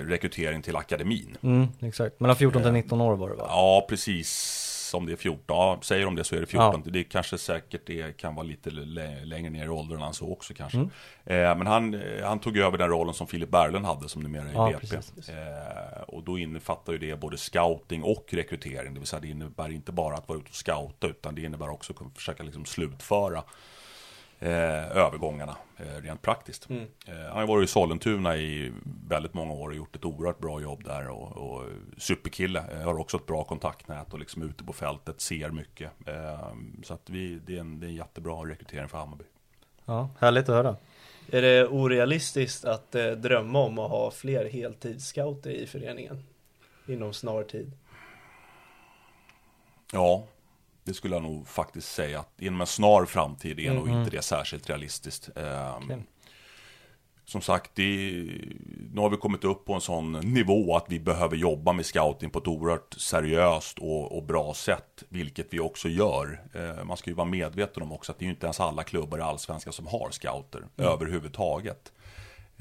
rekrytering 0.07 0.62
till 0.62 0.76
akademin. 0.76 1.37
Mm, 1.42 1.69
exakt, 1.81 2.21
mellan 2.21 2.37
14 2.37 2.62
till 2.62 2.73
19 2.73 3.00
år 3.00 3.16
var 3.16 3.28
det 3.28 3.35
va? 3.35 3.45
Ja, 3.49 3.87
precis 3.88 4.62
om 4.94 5.06
det 5.06 5.12
är 5.12 5.16
14, 5.16 5.44
ja, 5.49 5.78
säger 5.82 6.04
de 6.04 6.16
det 6.16 6.25
så 6.25 6.37
är 6.37 6.40
det 6.40 6.46
14. 6.46 6.82
Ja. 6.84 6.90
Det 6.90 7.04
kanske 7.04 7.38
säkert 7.38 7.87
det 7.87 8.16
kan 8.16 8.34
vara 8.34 8.46
lite 8.46 8.70
längre 8.70 9.50
ner 9.50 9.64
i 9.64 9.68
åldrarna 9.68 10.12
så 10.12 10.32
också 10.32 10.54
kanske. 10.54 10.78
Mm. 10.78 10.90
Eh, 11.25 11.56
men 11.56 11.66
han, 11.66 11.94
eh, 11.94 12.25
han 12.25 12.38
tog 12.38 12.56
över 12.56 12.78
den 12.78 12.88
rollen 12.88 13.14
som 13.14 13.26
Filip 13.26 13.50
Berglund 13.50 13.87
hade 13.87 14.08
som 14.08 14.22
numera 14.22 14.49
är 14.49 14.52
ja, 14.52 14.78
BP. 14.80 14.96
Eh, 14.96 16.02
och 16.02 16.22
då 16.22 16.38
innefattar 16.38 16.92
ju 16.92 16.99
det 16.99 17.20
både 17.20 17.37
scouting 17.37 18.02
och 18.02 18.26
rekrytering. 18.30 18.94
Det 18.94 19.00
vill 19.00 19.08
säga 19.08 19.20
det 19.20 19.28
innebär 19.28 19.72
inte 19.72 19.92
bara 19.92 20.14
att 20.14 20.28
vara 20.28 20.38
ute 20.38 20.49
och 20.49 20.56
scouta 20.56 21.06
utan 21.06 21.34
det 21.34 21.42
innebär 21.42 21.70
också 21.70 21.92
att 21.92 22.16
försöka 22.16 22.42
liksom 22.42 22.64
slutföra 22.64 23.42
eh, 24.42 24.96
övergångarna 24.96 25.56
eh, 25.76 26.02
rent 26.02 26.22
praktiskt. 26.22 26.70
Mm. 26.70 26.87
Eh, 27.06 27.14
han 27.14 27.38
har 27.38 27.46
varit 27.46 27.68
i 27.68 27.72
Sollentuna 27.72 28.37
i 28.37 28.72
väldigt 29.08 29.34
många 29.34 29.52
år 29.52 29.68
och 29.68 29.75
gjort 29.75 29.96
ett 29.96 30.04
oerhört 30.04 30.38
bra 30.38 30.61
jobb 30.61 30.84
där 30.84 31.08
och, 31.08 31.37
och 31.37 31.68
superkille. 31.99 32.64
Eh, 32.72 32.82
har 32.82 33.00
också 33.00 33.16
ett 33.16 33.26
bra 33.26 33.44
kontaktnät 33.44 34.12
och 34.12 34.18
liksom 34.18 34.42
ute 34.42 34.64
på 34.64 34.72
fältet 34.72 35.20
ser 35.20 35.50
mycket. 35.50 35.90
Eh, 36.06 36.49
så 36.82 36.94
att 36.94 37.11
vi, 37.11 37.40
det, 37.46 37.56
är 37.56 37.61
en, 37.61 37.80
det 37.80 37.87
är 37.87 37.88
en 37.88 37.94
jättebra 37.94 38.34
rekrytering 38.34 38.88
för 38.88 38.99
Hammarby. 38.99 39.25
Ja, 39.84 40.08
härligt 40.18 40.49
att 40.49 40.64
höra. 40.64 40.76
Är 41.30 41.42
det 41.42 41.66
orealistiskt 41.66 42.64
att 42.64 42.94
eh, 42.94 43.11
drömma 43.11 43.58
om 43.58 43.78
att 43.78 43.90
ha 43.90 44.11
fler 44.11 44.49
heltidsscouter 44.49 45.50
i 45.50 45.66
föreningen 45.66 46.25
inom 46.87 47.12
snar 47.12 47.42
tid? 47.42 47.72
Ja, 49.92 50.25
det 50.85 50.95
skulle 50.95 51.15
jag 51.15 51.23
nog 51.23 51.49
faktiskt 51.49 51.93
säga 51.93 52.21
att 52.21 52.41
inom 52.41 52.61
en 52.61 52.67
snar 52.67 53.05
framtid 53.05 53.61
är 53.61 53.71
mm. 53.71 53.77
nog 53.77 53.89
inte 53.89 54.11
det 54.11 54.23
särskilt 54.23 54.71
realistiskt. 54.71 55.31
Um, 55.35 55.85
okay. 55.85 55.99
Som 57.25 57.41
sagt, 57.41 57.71
det, 57.75 57.83
nu 58.93 59.01
har 59.01 59.11
vi 59.11 59.17
kommit 59.17 59.45
upp 59.45 59.65
på 59.65 59.75
en 59.75 59.81
sån 59.81 60.12
nivå 60.12 60.77
att 60.77 60.85
vi 60.89 61.01
behöver 61.01 61.37
jobba 61.37 61.73
med 61.73 61.87
scouting 61.87 62.31
på 62.31 62.39
ett 62.39 62.49
oerhört 62.49 62.95
seriöst 62.95 63.79
och, 63.79 64.17
och 64.17 64.23
bra 64.23 64.55
sätt, 64.55 65.03
vilket 65.09 65.47
vi 65.51 65.61
också 65.61 65.89
gör. 65.89 66.43
Uh, 66.57 66.85
man 66.85 66.97
ska 66.97 67.11
ju 67.11 67.17
vara 67.17 67.29
medveten 67.29 67.83
om 67.83 67.93
också 67.93 68.12
att 68.12 68.19
det 68.19 68.25
är 68.25 68.31
inte 68.31 68.47
ens 68.47 68.61
alla 68.61 68.83
klubbar 68.83 69.19
i 69.19 69.23
Allsvenskan 69.23 69.73
som 69.73 69.87
har 69.87 70.11
scouter 70.11 70.59
mm. 70.59 70.91
överhuvudtaget. 70.91 71.93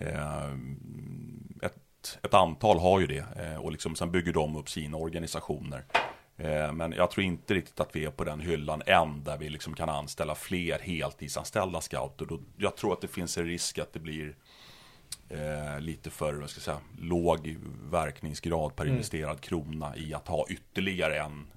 Uh, 0.01 0.55
ett, 1.61 2.19
ett 2.23 2.33
antal 2.33 2.79
har 2.79 2.99
ju 2.99 3.07
det 3.07 3.25
uh, 3.43 3.57
och 3.57 3.71
liksom, 3.71 3.95
sen 3.95 4.11
bygger 4.11 4.33
de 4.33 4.55
upp 4.55 4.69
sina 4.69 4.97
organisationer. 4.97 5.85
Eh, 6.43 6.73
men 6.73 6.91
jag 6.91 7.11
tror 7.11 7.23
inte 7.23 7.53
riktigt 7.53 7.79
att 7.79 7.95
vi 7.95 8.05
är 8.05 8.11
på 8.11 8.23
den 8.23 8.39
hyllan 8.39 8.81
än 8.85 9.23
där 9.23 9.37
vi 9.37 9.49
liksom 9.49 9.73
kan 9.73 9.89
anställa 9.89 10.35
fler 10.35 10.79
heltidsanställda 10.79 11.81
scouter. 11.81 12.27
Jag 12.57 12.75
tror 12.75 12.93
att 12.93 13.01
det 13.01 13.07
finns 13.07 13.37
en 13.37 13.45
risk 13.45 13.77
att 13.77 13.93
det 13.93 13.99
blir 13.99 14.35
eh, 15.29 15.79
lite 15.79 16.09
för 16.09 16.33
vad 16.33 16.49
ska 16.49 16.57
jag 16.57 16.63
säga, 16.63 16.79
låg 16.99 17.57
verkningsgrad 17.91 18.75
per 18.75 18.85
investerad 18.85 19.41
krona 19.41 19.97
i 19.97 20.13
att 20.13 20.27
ha 20.27 20.45
ytterligare 20.49 21.19
en 21.19 21.47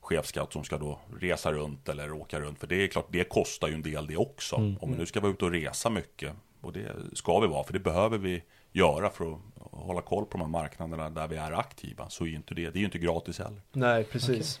chefscout 0.00 0.52
som 0.52 0.64
ska 0.64 0.78
då 0.78 0.98
resa 1.20 1.52
runt 1.52 1.88
eller 1.88 2.12
åka 2.12 2.40
runt. 2.40 2.58
För 2.58 2.66
det 2.66 2.84
är 2.84 2.88
klart, 2.88 3.06
det 3.10 3.24
kostar 3.24 3.68
ju 3.68 3.74
en 3.74 3.82
del 3.82 4.06
det 4.06 4.16
också. 4.16 4.56
Om 4.56 4.92
vi 4.92 4.98
nu 4.98 5.06
ska 5.06 5.20
vara 5.20 5.32
ute 5.32 5.44
och 5.44 5.50
resa 5.50 5.90
mycket, 5.90 6.32
och 6.60 6.72
det 6.72 6.92
ska 7.12 7.40
vi 7.40 7.46
vara, 7.46 7.64
för 7.64 7.72
det 7.72 7.78
behöver 7.78 8.18
vi 8.18 8.42
göra 8.74 9.10
för 9.10 9.32
att 9.32 9.38
hålla 9.70 10.00
koll 10.00 10.24
på 10.24 10.38
de 10.38 10.40
här 10.40 10.48
marknaderna 10.48 11.10
där 11.10 11.28
vi 11.28 11.36
är 11.36 11.52
aktiva, 11.52 12.08
så 12.08 12.24
är 12.24 12.28
ju 12.28 12.36
inte 12.36 12.54
det, 12.54 12.62
det 12.70 12.76
är 12.76 12.80
ju 12.80 12.84
inte 12.84 12.98
gratis 12.98 13.38
heller. 13.38 13.60
Nej, 13.72 14.04
precis. 14.04 14.60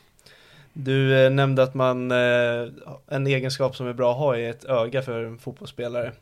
Du 0.72 1.24
eh, 1.24 1.30
nämnde 1.30 1.62
att 1.62 1.74
man, 1.74 2.10
eh, 2.10 2.68
en 3.08 3.26
egenskap 3.26 3.76
som 3.76 3.86
är 3.86 3.92
bra 3.92 4.12
att 4.12 4.18
ha 4.18 4.36
är 4.36 4.50
ett 4.50 4.64
öga 4.64 5.02
för 5.02 5.24
en 5.24 5.38
fotbollsspelare. 5.38 6.12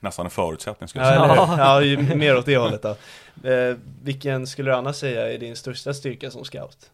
Nästan 0.00 0.26
en 0.26 0.30
förutsättning 0.30 0.88
skulle 0.88 1.04
jag 1.04 1.14
Ja, 1.14 1.46
säga. 1.46 1.58
ja 1.58 1.82
ju 1.82 1.96
mer 2.16 2.36
åt 2.36 2.46
det 2.46 2.56
hållet 2.56 2.82
då. 2.82 2.96
Eh, 3.48 3.76
vilken 4.02 4.46
skulle 4.46 4.70
du 4.70 4.74
annars 4.74 4.96
säga 4.96 5.32
är 5.32 5.38
din 5.38 5.56
största 5.56 5.94
styrka 5.94 6.30
som 6.30 6.44
scout? 6.44 6.90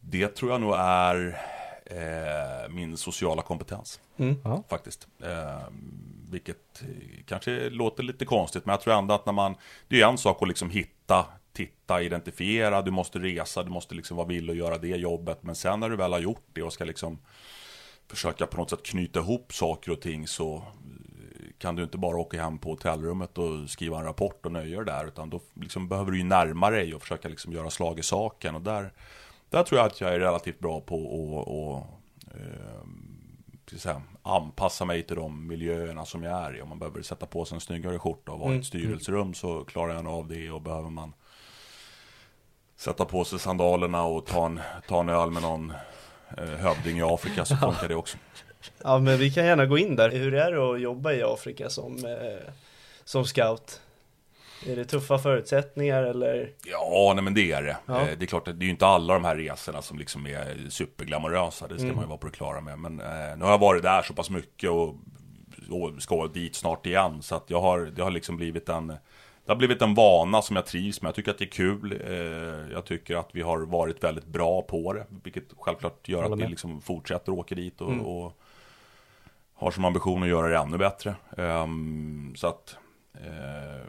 Det 0.00 0.28
tror 0.28 0.50
jag 0.50 0.60
nog 0.60 0.74
är 0.78 1.38
eh, 1.86 2.68
min 2.70 2.96
sociala 2.96 3.42
kompetens. 3.42 4.00
Mm. 4.16 4.36
Ja. 4.44 4.62
Faktiskt. 4.68 5.06
Eh, 5.22 5.58
vilket 6.30 6.82
eh, 6.82 7.24
kanske 7.26 7.70
låter 7.70 8.02
lite 8.02 8.24
konstigt, 8.24 8.66
men 8.66 8.72
jag 8.72 8.80
tror 8.80 8.94
ändå 8.94 9.14
att 9.14 9.26
när 9.26 9.32
man... 9.32 9.54
Det 9.88 10.00
är 10.00 10.08
en 10.08 10.18
sak 10.18 10.42
att 10.42 10.48
liksom 10.48 10.70
hitta, 10.70 11.26
titta, 11.52 12.02
identifiera, 12.02 12.82
du 12.82 12.90
måste 12.90 13.18
resa, 13.18 13.62
du 13.62 13.70
måste 13.70 13.94
liksom 13.94 14.16
vara 14.16 14.26
villig 14.26 14.52
att 14.52 14.58
göra 14.58 14.78
det 14.78 14.88
jobbet. 14.88 15.42
Men 15.42 15.54
sen 15.54 15.80
när 15.80 15.90
du 15.90 15.96
väl 15.96 16.12
har 16.12 16.20
gjort 16.20 16.46
det 16.52 16.62
och 16.62 16.72
ska 16.72 16.84
liksom 16.84 17.18
försöka 18.08 18.46
på 18.46 18.56
något 18.56 18.70
sätt 18.70 18.82
knyta 18.82 19.20
ihop 19.20 19.52
saker 19.52 19.92
och 19.92 20.00
ting 20.00 20.26
så 20.26 20.56
eh, 20.56 20.62
kan 21.58 21.76
du 21.76 21.82
inte 21.82 21.98
bara 21.98 22.16
åka 22.16 22.42
hem 22.42 22.58
på 22.58 22.70
hotellrummet 22.70 23.38
och 23.38 23.70
skriva 23.70 23.98
en 23.98 24.04
rapport 24.04 24.46
och 24.46 24.52
nöja 24.52 24.76
dig 24.76 24.86
där. 24.86 25.06
Utan 25.06 25.30
då 25.30 25.40
liksom 25.54 25.88
behöver 25.88 26.10
du 26.10 26.18
ju 26.18 26.24
närma 26.24 26.70
dig 26.70 26.94
och 26.94 27.02
försöka 27.02 27.28
liksom 27.28 27.52
göra 27.52 27.70
slag 27.70 27.98
i 27.98 28.02
saken. 28.02 28.54
Och 28.54 28.62
där, 28.62 28.92
där 29.50 29.62
tror 29.62 29.78
jag 29.78 29.86
att 29.86 30.00
jag 30.00 30.14
är 30.14 30.20
relativt 30.20 30.58
bra 30.58 30.80
på 30.80 30.96
att 30.96 31.48
och, 31.48 31.76
eh, 32.34 32.82
anpassa 34.28 34.84
mig 34.84 35.02
till 35.02 35.16
de 35.16 35.46
miljöerna 35.46 36.04
som 36.04 36.22
jag 36.22 36.44
är 36.44 36.56
i. 36.56 36.62
Om 36.62 36.68
man 36.68 36.78
behöver 36.78 37.02
sätta 37.02 37.26
på 37.26 37.44
sig 37.44 37.54
en 37.54 37.60
snyggare 37.60 37.98
skjorta 37.98 38.32
och 38.32 38.38
vara 38.38 38.54
i 38.54 38.58
ett 38.58 38.66
styrelserum 38.66 39.34
så 39.34 39.64
klarar 39.64 39.94
jag 39.94 40.06
av 40.06 40.28
det. 40.28 40.50
Och 40.50 40.62
behöver 40.62 40.90
man 40.90 41.12
sätta 42.76 43.04
på 43.04 43.24
sig 43.24 43.38
sandalerna 43.38 44.04
och 44.04 44.26
ta 44.26 44.46
en, 44.46 44.60
ta 44.88 45.00
en 45.00 45.08
öl 45.08 45.30
med 45.30 45.42
någon 45.42 45.72
eh, 46.38 46.44
hövding 46.44 46.98
i 46.98 47.02
Afrika 47.02 47.44
så 47.44 47.56
funkar 47.56 47.88
det 47.88 47.94
också. 47.94 48.18
Ja, 48.82 48.98
men 48.98 49.18
vi 49.18 49.30
kan 49.30 49.44
gärna 49.44 49.66
gå 49.66 49.78
in 49.78 49.96
där. 49.96 50.10
Hur 50.10 50.34
är 50.34 50.52
det 50.52 50.70
att 50.70 50.80
jobba 50.80 51.12
i 51.12 51.22
Afrika 51.22 51.70
som, 51.70 52.04
eh, 52.04 52.52
som 53.04 53.24
scout? 53.24 53.80
Är 54.66 54.76
det 54.76 54.84
tuffa 54.84 55.18
förutsättningar 55.18 56.02
eller? 56.02 56.50
Ja, 56.64 57.12
nej 57.14 57.24
men 57.24 57.34
det 57.34 57.52
är 57.52 57.62
det. 57.62 57.76
Ja. 57.86 58.00
Eh, 58.00 58.18
Det 58.18 58.24
är 58.24 58.26
klart 58.26 58.48
att 58.48 58.58
det 58.58 58.62
är 58.64 58.66
ju 58.66 58.70
inte 58.70 58.86
alla 58.86 59.14
de 59.14 59.24
här 59.24 59.36
resorna 59.36 59.82
som 59.82 59.98
liksom 59.98 60.26
är 60.26 60.70
superglamorösa. 60.70 61.68
Det 61.68 61.74
ska 61.74 61.84
Mm. 61.84 61.96
man 61.96 62.04
ju 62.04 62.08
vara 62.08 62.18
på 62.18 62.26
det 62.26 62.32
klara 62.32 62.60
med. 62.60 62.78
Men 62.78 63.00
eh, 63.00 63.36
nu 63.36 63.44
har 63.44 63.50
jag 63.50 63.58
varit 63.58 63.82
där 63.82 64.02
så 64.02 64.14
pass 64.14 64.30
mycket 64.30 64.70
och, 64.70 64.88
och 65.70 65.92
ska 66.02 66.26
dit 66.26 66.54
snart 66.54 66.86
igen. 66.86 67.22
Så 67.22 67.34
att 67.34 67.44
jag 67.50 67.60
har, 67.60 67.78
det 67.80 68.02
har 68.02 68.10
liksom 68.10 68.36
blivit 68.36 68.68
en 68.68 68.86
det 69.44 69.52
har 69.52 69.56
blivit 69.58 69.82
en 69.82 69.94
vana 69.94 70.42
som 70.42 70.56
jag 70.56 70.66
trivs 70.66 71.02
med. 71.02 71.08
Jag 71.08 71.14
tycker 71.14 71.30
att 71.30 71.38
det 71.38 71.44
är 71.44 71.50
kul. 71.50 71.92
Eh, 72.06 72.72
Jag 72.72 72.84
tycker 72.84 73.16
att 73.16 73.28
vi 73.32 73.42
har 73.42 73.58
varit 73.58 74.04
väldigt 74.04 74.26
bra 74.26 74.62
på 74.62 74.92
det. 74.92 75.06
Vilket 75.24 75.44
självklart 75.58 76.08
gör 76.08 76.32
att 76.32 76.38
vi 76.38 76.46
liksom 76.48 76.80
fortsätter 76.80 77.32
åka 77.32 77.54
dit 77.54 77.80
och, 77.80 77.92
Mm. 77.92 78.06
och 78.06 78.38
har 79.54 79.70
som 79.70 79.84
ambition 79.84 80.22
att 80.22 80.28
göra 80.28 80.48
det 80.48 80.56
ännu 80.56 80.78
bättre. 80.78 81.14
Ehm, 81.36 82.32
så 82.36 82.46
att 82.46 82.76
eh, 83.14 83.84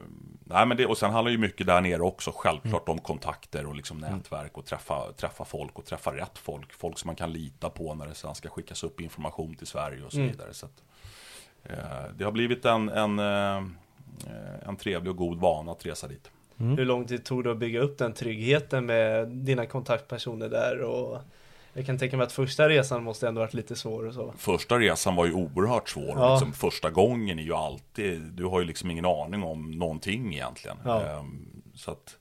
Nej 0.52 0.66
men 0.66 0.78
det, 0.78 0.86
och 0.86 0.98
sen 0.98 1.12
handlar 1.12 1.32
ju 1.32 1.38
mycket 1.38 1.68
där 1.68 1.82
nere 1.82 2.02
också 2.02 2.32
självklart 2.36 2.90
om 2.90 2.98
kontakter 3.00 3.66
och 3.66 3.76
liksom 3.76 3.98
nätverk 3.98 4.58
och 4.58 4.66
träffa, 4.66 5.12
träffa 5.12 5.46
folk 5.46 5.80
och 5.80 5.86
träffa 5.86 6.16
rätt 6.16 6.38
folk. 6.38 6.74
Folk 6.74 6.98
som 7.00 7.08
man 7.08 7.16
kan 7.16 7.34
lita 7.34 7.70
på 7.70 7.96
när 7.96 8.08
det 8.08 8.14
sen 8.16 8.36
ska 8.36 8.50
skickas 8.50 8.84
upp 8.84 9.02
information 9.02 9.56
till 9.56 9.68
Sverige 9.68 10.04
och 10.04 10.12
så 10.12 10.18
Mm. 10.18 10.32
vidare. 10.32 10.54
Så 10.54 10.66
att, 10.66 10.84
eh, 11.64 12.12
det 12.18 12.24
har 12.24 12.32
blivit 12.32 12.66
en, 12.66 12.90
en, 12.90 13.20
eh, 13.20 13.64
en 14.68 14.76
trevlig 14.76 15.12
och 15.12 15.18
god 15.18 15.40
vana 15.40 15.72
att 15.72 15.86
resa 15.86 16.08
dit. 16.08 16.32
Hur 16.58 16.86
lång 16.86 17.06
tid 17.06 17.26
tog 17.26 17.44
det 17.44 17.52
att 17.52 17.58
bygga 17.58 17.80
upp 17.80 17.98
den 17.98 18.14
tryggheten 18.14 18.86
med 18.86 19.28
dina 19.28 19.66
kontaktpersoner 19.66 20.50
där 20.50 20.82
och 20.82 21.20
jag 21.74 21.86
kan 21.86 21.98
tänka 21.98 22.18
mig 22.18 22.24
att 22.26 22.32
första 22.32 22.70
resan 22.70 23.04
måste 23.04 23.28
ändå 23.28 23.42
varit 23.42 23.54
lite 23.54 23.76
svår 23.76 24.08
och 24.08 24.14
så. 24.14 24.34
Första 24.38 24.80
resan 24.80 25.16
var 25.16 25.26
ju 25.26 25.34
oerhört 25.34 25.90
svår. 25.90 26.14
Ja. 26.16 26.32
Liksom, 26.34 26.54
första 26.54 26.90
gången 26.90 27.40
är 27.40 27.44
ju 27.44 27.54
alltid, 27.54 28.22
du 28.22 28.46
har 28.46 28.60
ju 28.60 28.66
liksom 28.66 28.92
ingen 28.92 29.06
aning 29.06 29.44
om 29.44 29.72
någonting 29.72 30.34
egentligen. 30.34 30.78
Ja. 30.86 31.02
Ehm, 31.04 31.46
så 31.76 31.92
att 31.92 32.16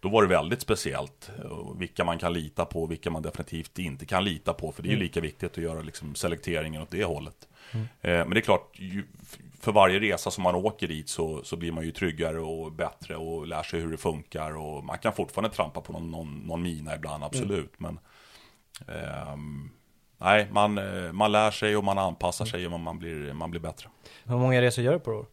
då 0.00 0.08
var 0.08 0.22
det 0.22 0.28
väldigt 0.28 0.60
speciellt. 0.60 1.30
Och 1.50 1.82
Vilka 1.82 2.04
man 2.04 2.18
kan 2.18 2.32
lita 2.32 2.64
på, 2.64 2.86
vilka 2.86 3.10
man 3.10 3.22
definitivt 3.22 3.78
inte 3.78 4.06
kan 4.06 4.24
lita 4.24 4.52
på. 4.52 4.72
För 4.72 4.82
det 4.82 4.86
är 4.88 4.90
ju 4.90 4.96
Mm. 4.96 5.02
lika 5.02 5.20
viktigt 5.20 5.52
att 5.52 5.64
göra 5.64 5.82
liksom 5.82 6.14
selekteringen 6.14 6.82
åt 6.82 6.90
det 6.90 7.04
hållet. 7.04 7.48
Ehm, 7.72 7.88
men 8.02 8.30
det 8.30 8.38
är 8.38 8.40
klart, 8.40 8.78
för 9.60 9.72
varje 9.72 10.00
resa 10.00 10.30
som 10.30 10.42
man 10.44 10.54
åker 10.54 10.88
dit 10.88 11.08
så, 11.08 11.44
så 11.44 11.56
blir 11.56 11.72
man 11.72 11.84
ju 11.84 11.90
tryggare 11.92 12.40
och 12.40 12.72
bättre 12.72 13.16
och 13.16 13.46
lär 13.46 13.62
sig 13.62 13.80
hur 13.80 13.90
det 13.90 13.96
funkar. 13.96 14.56
Och 14.56 14.84
man 14.84 14.98
kan 14.98 15.12
fortfarande 15.12 15.56
trampa 15.56 15.80
på 15.80 15.92
någon, 15.92 16.10
någon, 16.10 16.34
någon 16.46 16.62
mina 16.62 16.94
ibland, 16.94 17.24
absolut. 17.24 17.72
Men 17.80 17.90
ehm, 17.90 17.98
Ehm, 18.88 19.70
nej, 20.18 20.48
man, 20.52 20.78
eh, 20.78 21.12
man 21.12 21.32
lär 21.32 21.50
sig 21.50 21.76
och 21.76 21.84
man 21.84 21.98
anpassar 21.98 22.44
sig 22.44 22.66
och 22.66 22.80
man 22.80 22.98
blir, 22.98 23.32
man 23.32 23.50
blir 23.50 23.60
bättre. 23.60 23.88
Hur 24.24 24.36
många 24.36 24.62
resor 24.62 24.84
gör 24.84 24.92
du 24.92 24.98
på 24.98 25.10
år? 25.10 25.26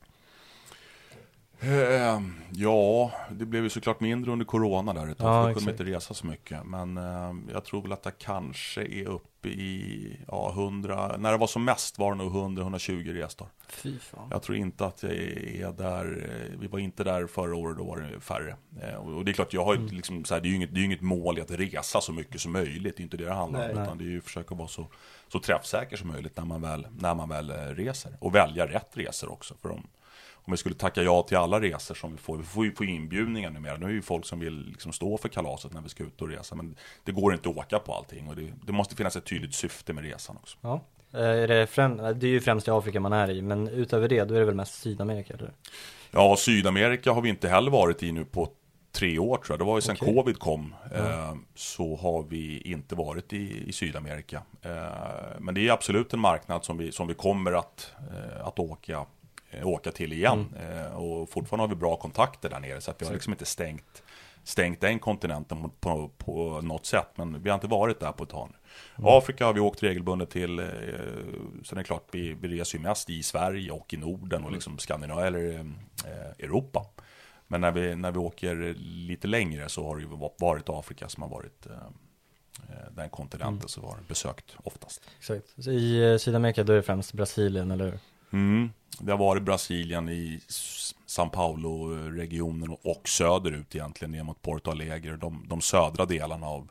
Eh, 1.62 2.22
ja, 2.52 3.12
det 3.32 3.46
blev 3.46 3.64
ju 3.64 3.70
såklart 3.70 4.00
mindre 4.00 4.32
under 4.32 4.46
corona 4.46 4.94
där 4.94 5.08
ett 5.12 5.18
tag, 5.18 5.28
Ja, 5.28 5.42
för 5.44 5.48
då 5.50 5.54
kunde 5.54 5.66
man 5.66 5.74
inte 5.74 5.98
resa 5.98 6.14
så 6.14 6.28
mycket. 6.28 6.66
Men 6.66 6.98
eh, 6.98 7.36
jag 7.54 7.66
tror 7.66 7.82
väl 7.82 7.92
att 7.92 8.06
jag 8.06 8.18
kanske 8.18 8.82
är 8.82 9.08
uppe 9.08 9.50
i 9.50 10.18
ja, 10.28 10.52
100, 10.56 11.16
när 11.18 11.32
det 11.32 11.38
var 11.38 11.48
som 11.48 11.64
mest 11.66 12.00
var 12.00 12.12
det 12.12 12.18
nog 12.18 12.34
100-120 12.34 13.14
resdagar. 13.14 13.52
Fy 13.70 14.00
fan. 14.00 14.28
Jag 14.32 14.42
tror 14.42 14.58
inte 14.58 14.86
att 14.86 15.04
jag 15.04 15.12
är 15.14 15.72
där, 15.78 16.30
eh, 16.54 16.60
vi 16.60 16.68
var 16.68 16.80
inte 16.80 17.04
där 17.04 17.28
förra 17.28 17.56
året, 17.56 17.78
då 17.78 17.84
var 17.84 17.98
det 17.98 18.20
färre. 18.20 18.56
Eh, 18.82 18.96
Och 18.96 19.26
det 19.26 19.32
är 19.32 19.34
klart, 19.34 19.54
jag 19.54 19.66
har 19.66 19.76
ju 19.76 19.88
liksom, 19.88 20.26
så 20.26 20.34
här, 20.34 20.42
det 20.42 20.48
är 20.48 20.50
ju 20.50 20.56
inget, 20.56 20.74
det 20.74 20.80
är 20.82 20.86
inget 20.86 21.02
mål 21.02 21.42
att 21.42 21.52
resa 21.52 22.02
så 22.02 22.14
mycket 22.14 22.42
som 22.42 22.52
möjligt, 22.52 22.98
det 22.98 23.02
är 23.02 23.04
inte 23.04 23.18
det 23.18 23.26
det 23.26 23.34
handlar 23.34 23.70
om. 23.70 23.76
Nej. 23.76 23.84
Utan 23.84 23.98
det 23.98 24.04
är 24.04 24.10
ju 24.10 24.18
att 24.18 24.24
försöka 24.24 24.56
vara 24.56 24.68
så, 24.68 24.88
så 25.32 25.40
träffsäker 25.40 25.98
som 25.98 26.08
möjligt 26.08 26.38
när 26.38 26.46
man 26.46 26.62
väl, 26.62 26.88
när 26.98 27.16
man 27.16 27.30
väl 27.30 27.50
eh, 27.50 27.56
reser. 27.56 28.12
Och 28.20 28.36
välja 28.36 28.68
rätt 28.68 28.90
resor 28.94 29.32
också. 29.32 29.54
För 29.62 29.72
om, 29.72 29.88
om 30.34 30.52
vi 30.52 30.58
skulle 30.58 30.76
tacka 30.76 31.02
ja 31.04 31.22
till 31.24 31.38
alla 31.38 31.62
resor 31.62 31.96
som 31.96 32.12
vi 32.12 32.18
får, 32.18 32.38
vi 32.38 32.44
får 32.44 32.66
ju 32.66 32.72
få 32.72 32.84
inbjudningar 32.84 33.50
numera. 33.50 33.78
Nu 33.78 33.86
är 33.86 33.90
ju 33.90 34.02
folk 34.02 34.26
som 34.26 34.40
vill 34.40 34.66
liksom 34.68 34.92
stå 34.94 35.18
för 35.18 35.30
kalaset 35.30 35.74
när 35.74 35.82
vi 35.82 35.90
ska 35.90 36.04
ut 36.04 36.22
och 36.22 36.28
resa. 36.30 36.56
Men 36.56 36.76
det 37.04 37.12
går 37.12 37.34
inte 37.34 37.50
att 37.50 37.58
åka 37.58 37.80
på 37.80 37.94
allting 37.94 38.28
och 38.28 38.36
det, 38.36 38.54
det 38.66 38.72
måste 38.72 38.96
finnas 38.96 39.16
ett 39.16 39.26
tydligt 39.26 39.54
syfte 39.54 39.94
med 39.94 40.04
resan 40.04 40.38
också. 40.42 40.58
Ja. 40.62 40.82
Eh, 41.14 41.20
Är 41.20 41.48
det, 41.48 41.66
främ- 41.66 42.14
det 42.14 42.28
är 42.28 42.32
ju 42.32 42.42
främst 42.42 42.68
i 42.68 42.72
Afrika 42.72 43.00
man 43.00 43.14
är 43.14 43.30
i, 43.32 43.42
men 43.42 43.68
utöver 43.68 44.08
det, 44.08 44.24
då 44.24 44.36
är 44.36 44.40
det 44.40 44.46
väl 44.46 44.56
mest 44.56 44.82
Sydamerika 44.82 45.34
eller? 45.34 45.52
Ja, 46.12 46.36
Sydamerika 46.38 47.12
har 47.12 47.22
vi 47.22 47.30
inte 47.30 47.50
heller 47.50 47.72
varit 47.72 48.04
i 48.04 48.12
nu 48.12 48.26
på 48.26 48.50
tre 48.92 49.20
år 49.20 49.38
tror 49.38 49.54
jag. 49.54 49.60
Det 49.60 49.66
var 49.66 49.78
ju 49.78 49.82
sedan 49.82 49.96
Okej. 50.02 50.16
covid 50.16 50.40
kom. 50.40 50.76
Eh, 50.96 51.36
så 51.56 51.96
har 51.96 52.24
vi 52.24 52.62
inte 52.62 52.96
varit 52.96 53.34
i, 53.34 53.70
i 53.70 53.72
Sydamerika. 53.72 54.42
Eh, 54.62 54.72
men 55.40 55.56
det 55.56 55.68
är 55.68 55.72
absolut 55.72 56.14
en 56.14 56.20
marknad 56.20 56.66
som 56.66 56.78
vi, 56.78 56.92
som 56.92 57.08
vi 57.08 57.14
kommer 57.14 57.52
att, 57.52 57.94
eh, 58.12 58.48
att 58.48 58.60
åka, 58.60 59.06
eh, 59.52 59.68
åka 59.68 59.92
till 59.92 60.14
igen. 60.14 60.56
Eh, 60.70 60.96
och 60.96 61.30
fortfarande 61.30 61.64
har 61.64 61.68
vi 61.68 61.76
bra 61.76 61.96
kontakter 61.96 62.50
där 62.50 62.60
nere. 62.60 62.82
Så 62.82 62.92
att 62.92 63.02
vi 63.02 63.06
har 63.06 63.14
liksom 63.14 63.34
inte 63.34 63.46
stängt, 63.46 64.04
stängt 64.44 64.82
den 64.82 65.00
kontinenten 65.00 65.72
på, 65.80 66.10
på, 66.18 66.62
något 66.62 66.86
sätt. 66.86 67.10
Men 67.16 67.44
vi 67.44 67.50
har 67.50 67.56
inte 67.56 67.68
varit 67.68 68.00
där 68.00 68.12
på 68.12 68.24
ett 68.24 68.30
tag. 68.30 68.50
nu. 68.96 69.06
Afrika 69.08 69.46
har 69.46 69.54
vi 69.54 69.60
åkt 69.60 69.84
regelbundet 69.84 70.30
till. 70.30 70.60
Eh, 70.60 70.66
sen 71.64 71.78
är 71.78 71.82
det 71.82 71.84
klart, 71.84 72.08
vi, 72.12 72.34
vi 72.34 72.48
reser 72.48 72.78
ju 72.78 72.84
mest 72.84 73.10
i 73.10 73.24
Sverige 73.24 73.72
och 73.72 73.94
i 73.94 73.98
Norden 73.98 74.44
och 74.44 74.52
liksom 74.52 74.78
Skandinavien 74.78 75.28
eller 75.28 75.60
eh, 75.60 76.46
Europa. 76.46 76.86
Men 77.52 77.62
när 77.62 77.72
vi, 77.72 77.96
när 77.96 78.12
vi 78.12 78.20
åker 78.20 78.74
lite 78.80 79.28
längre 79.28 79.70
så 79.70 79.84
har 79.88 79.96
det 79.96 80.02
ju 80.02 80.08
varit 80.40 80.70
Afrika 80.70 81.10
som 81.10 81.24
har 81.24 81.30
varit 81.30 81.66
eh, 81.66 81.74
eh, 82.70 82.92
den 82.92 83.10
kontinenten 83.10 83.70
som 83.70 83.84
vi 83.84 83.90
har 83.90 83.98
besökt 84.08 84.56
oftast. 84.64 85.02
Exakt. 85.20 85.54
Så 85.58 85.72
I 85.72 86.12
eh, 86.12 86.18
Sydamerika, 86.18 86.64
då 86.64 86.74
är 86.74 86.78
det 86.78 86.84
främst 86.84 87.14
Brasilien, 87.14 87.72
eller 87.72 87.86
hur? 87.86 88.00
Mm. 88.32 88.70
Det 89.00 89.12
har 89.12 89.18
varit 89.18 89.44
Brasilien 89.44 90.10
i 90.10 90.40
São 91.08 91.30
Paulo-regionen 91.30 92.78
och 92.84 93.10
söderut 93.10 93.76
egentligen 93.76 94.12
ner 94.12 94.24
mot 94.24 94.42
Porto 94.42 94.72
Alegre, 94.72 95.18
de, 95.18 95.46
de 95.50 95.62
södra 95.62 96.06
delarna 96.06 96.48
av, 96.48 96.70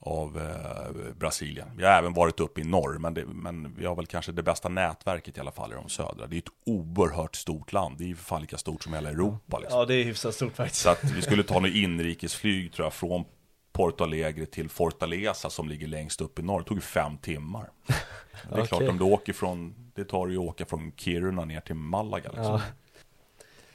av 0.00 0.38
eh, 0.38 1.12
Brasilien. 1.14 1.68
Vi 1.76 1.84
har 1.84 1.92
även 1.92 2.12
varit 2.12 2.40
uppe 2.40 2.60
i 2.60 2.64
norr, 2.64 2.98
men, 2.98 3.14
det, 3.14 3.24
men 3.26 3.74
vi 3.78 3.86
har 3.86 3.96
väl 3.96 4.06
kanske 4.06 4.32
det 4.32 4.42
bästa 4.42 4.68
nätverket 4.68 5.36
i 5.36 5.40
alla 5.40 5.52
fall 5.52 5.72
i 5.72 5.74
de 5.74 5.88
södra. 5.88 6.26
Det 6.26 6.36
är 6.36 6.38
ett 6.38 6.44
oerhört 6.66 7.36
stort 7.36 7.72
land, 7.72 7.98
det 7.98 8.04
är 8.04 8.08
ju 8.08 8.16
för 8.16 8.24
fan 8.24 8.40
lika 8.40 8.58
stort 8.58 8.82
som 8.82 8.94
hela 8.94 9.10
Europa. 9.10 9.58
Liksom. 9.58 9.78
Ja, 9.78 9.84
det 9.84 9.94
är 9.94 10.04
hyfsat 10.04 10.34
stort 10.34 10.56
faktiskt. 10.56 10.82
Så 10.82 10.90
att 10.90 11.04
vi 11.04 11.22
skulle 11.22 11.42
ta 11.42 11.60
något 11.60 11.70
inrikesflyg 11.70 12.72
tror 12.72 12.86
jag 12.86 12.92
från 12.92 13.24
Porto 13.72 14.04
Alegre 14.04 14.46
till 14.46 14.68
Fortaleza 14.68 15.50
som 15.50 15.68
ligger 15.68 15.86
längst 15.86 16.20
upp 16.20 16.38
i 16.38 16.42
norr. 16.42 16.58
Det 16.58 16.64
tog 16.64 16.76
ju 16.76 16.82
fem 16.82 17.18
timmar. 17.18 17.70
Det 17.86 17.92
är 17.92 18.52
Okej. 18.52 18.66
klart 18.66 18.82
om 18.82 18.98
du 18.98 19.04
åker 19.04 19.32
från, 19.32 19.74
det 19.94 20.04
tar 20.04 20.28
ju 20.28 20.38
att 20.38 20.44
åka 20.44 20.64
från 20.64 20.92
Kiruna 20.96 21.44
ner 21.44 21.60
till 21.60 21.74
Malaga 21.74 22.28
liksom. 22.28 22.44
Ja. 22.44 22.60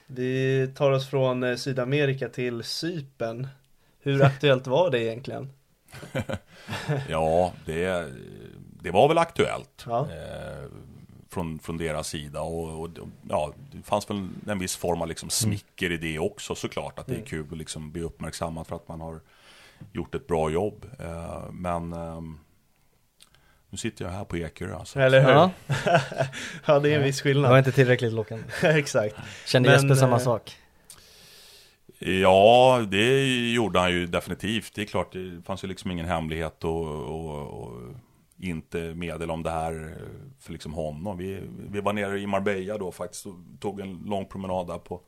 Vi 0.06 0.72
tar 0.76 0.90
oss 0.90 1.10
från 1.10 1.42
eh, 1.42 1.56
Sydamerika 1.56 2.28
till 2.28 2.64
Cypern. 2.64 3.48
Hur 4.00 4.22
aktuellt 4.22 4.66
var 4.66 4.90
det 4.90 5.02
egentligen? 5.04 5.50
Ja, 7.08 7.52
det, 7.64 8.12
det 8.82 8.90
var 8.90 9.08
väl 9.08 9.18
aktuellt. 9.18 9.84
Ja. 9.86 10.08
Eh, 10.10 10.68
från, 11.28 11.58
från 11.58 11.76
deras 11.76 12.08
sida 12.08 12.40
och, 12.40 12.80
och 12.80 12.88
ja, 13.28 13.52
det 13.72 13.82
fanns 13.82 14.10
väl 14.10 14.28
en 14.48 14.58
viss 14.58 14.76
form 14.76 15.02
av 15.02 15.08
liksom 15.08 15.30
smicker 15.30 15.92
i 15.92 15.96
det 15.96 16.18
också 16.18 16.54
såklart. 16.54 16.98
Att 16.98 17.06
det 17.06 17.16
är 17.16 17.26
kul 17.26 17.46
att 17.52 17.58
liksom 17.58 17.92
bli 17.92 18.02
uppmärksammad 18.02 18.66
för 18.66 18.76
att 18.76 18.88
man 18.88 19.00
har 19.00 19.20
gjort 19.92 20.14
ett 20.14 20.26
bra 20.26 20.50
jobb. 20.50 20.86
Eh, 20.98 21.44
men 21.50 21.92
ehm, 21.92 22.38
nu 23.70 23.78
sitter 23.78 24.04
jag 24.04 24.12
här 24.12 24.24
på 24.24 24.36
Ekerö. 24.36 24.84
Så. 24.84 25.00
Eller 25.00 25.20
hur? 25.20 25.30
Ja, 25.30 25.50
Ja, 26.66 26.78
det 26.78 26.92
är 26.92 26.96
en 26.96 27.02
viss 27.02 27.22
det 27.22 27.28
var 27.28 27.32
skillnad. 27.32 27.58
inte 27.58 27.72
tillräckligt 27.72 28.12
lockande. 28.12 28.44
Exakt. 28.62 29.16
Kände 29.46 29.68
Men, 29.68 29.80
Jesper 29.80 29.94
samma 29.94 30.16
eh, 30.16 30.22
sak? 30.22 30.56
Ja, 31.98 32.84
det 32.90 33.26
gjorde 33.52 33.78
han 33.78 33.90
ju 33.90 34.06
definitivt. 34.06 34.74
Det 34.74 34.82
är 34.82 34.86
klart, 34.86 35.12
det 35.12 35.42
fanns 35.44 35.64
ju 35.64 35.68
liksom 35.68 35.90
ingen 35.90 36.06
hemlighet 36.06 36.64
och, 36.64 36.86
och, 36.86 37.62
och 37.62 37.82
inte 38.38 38.94
meddela 38.94 39.32
om 39.32 39.42
det 39.42 39.50
här 39.50 39.98
för 40.38 40.52
liksom 40.52 40.74
honom. 40.74 41.16
Vi, 41.18 41.42
vi 41.70 41.80
var 41.80 41.92
nere 41.92 42.20
i 42.20 42.26
Marbella 42.26 42.78
då 42.78 42.92
faktiskt 42.92 43.26
och 43.26 43.34
tog 43.60 43.80
en 43.80 44.02
lång 44.06 44.26
promenad 44.26 44.66
där 44.66 44.78
på, 44.78 45.00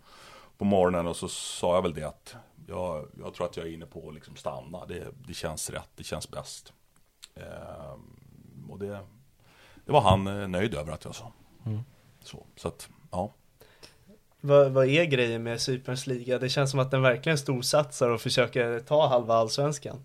på 0.59 0.65
morgonen 0.65 1.07
och 1.07 1.17
så 1.17 1.29
sa 1.29 1.75
jag 1.75 1.83
väl 1.83 1.95
det 1.95 2.05
att 2.05 2.37
jag, 2.67 3.07
jag 3.19 3.35
tror 3.35 3.47
att 3.47 3.57
jag 3.57 3.67
är 3.67 3.73
inne 3.73 3.87
på 3.87 4.09
att 4.09 4.15
liksom 4.15 4.37
stanna. 4.37 4.87
Det, 4.87 5.07
det 5.27 5.35
känns 5.35 5.71
rätt, 5.71 5.91
det 5.97 6.05
känns 6.05 6.31
bäst. 6.31 6.73
Ehm, 7.35 8.71
och 8.71 8.79
det, 8.79 9.01
det 9.85 9.93
var 9.93 10.01
han 10.01 10.27
eh, 10.27 10.49
nöjd 10.49 10.75
över 10.75 10.93
att 10.93 11.05
jag 11.05 11.15
sa. 11.15 11.33
Så, 12.21 12.47
så 12.57 12.69
att, 12.69 12.89
ja. 13.11 13.35
Vad, 14.41 14.73
vad 14.73 14.87
är 14.87 15.05
grejen 15.05 15.43
med 15.43 15.61
Cyperns 15.61 16.07
liga? 16.07 16.39
Det 16.39 16.49
känns 16.49 16.71
som 16.71 16.81
att 16.81 16.91
den 16.91 17.03
verkligen 17.03 17.39
storsatsar 17.39 18.11
och 18.11 18.21
försöker 18.21 18.81
ta 18.81 19.09
halva 19.09 19.35
allsvenskan. 19.35 19.97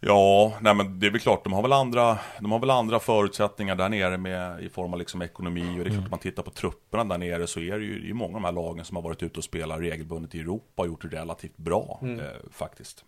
Ja, 0.00 0.52
nej 0.60 0.74
men 0.74 1.00
det 1.00 1.06
är 1.06 1.10
väl 1.10 1.20
klart, 1.20 1.44
de 1.44 1.52
har 1.52 1.62
väl 1.62 1.72
andra, 1.72 2.18
de 2.40 2.52
har 2.52 2.58
väl 2.58 2.70
andra 2.70 3.00
förutsättningar 3.00 3.76
där 3.76 3.88
nere 3.88 4.16
med, 4.16 4.62
i 4.62 4.68
form 4.68 4.92
av 4.92 4.98
liksom 4.98 5.22
ekonomi 5.22 5.80
och 5.80 5.84
det 5.84 5.90
är 5.90 5.92
klart 5.92 6.04
att 6.04 6.10
man 6.10 6.20
tittar 6.20 6.42
på 6.42 6.50
trupperna 6.50 7.04
där 7.04 7.18
nere 7.18 7.46
så 7.46 7.60
är 7.60 7.78
det 7.78 7.84
ju 7.84 8.00
det 8.00 8.10
är 8.10 8.14
många 8.14 8.36
av 8.36 8.42
de 8.42 8.44
här 8.44 8.52
lagen 8.52 8.84
som 8.84 8.96
har 8.96 9.02
varit 9.02 9.22
ute 9.22 9.38
och 9.38 9.44
spelat 9.44 9.80
regelbundet 9.80 10.34
i 10.34 10.40
Europa 10.40 10.82
och 10.82 10.86
gjort 10.86 11.02
det 11.02 11.08
relativt 11.08 11.56
bra 11.56 12.00
eh, 12.02 12.50
faktiskt. 12.52 13.04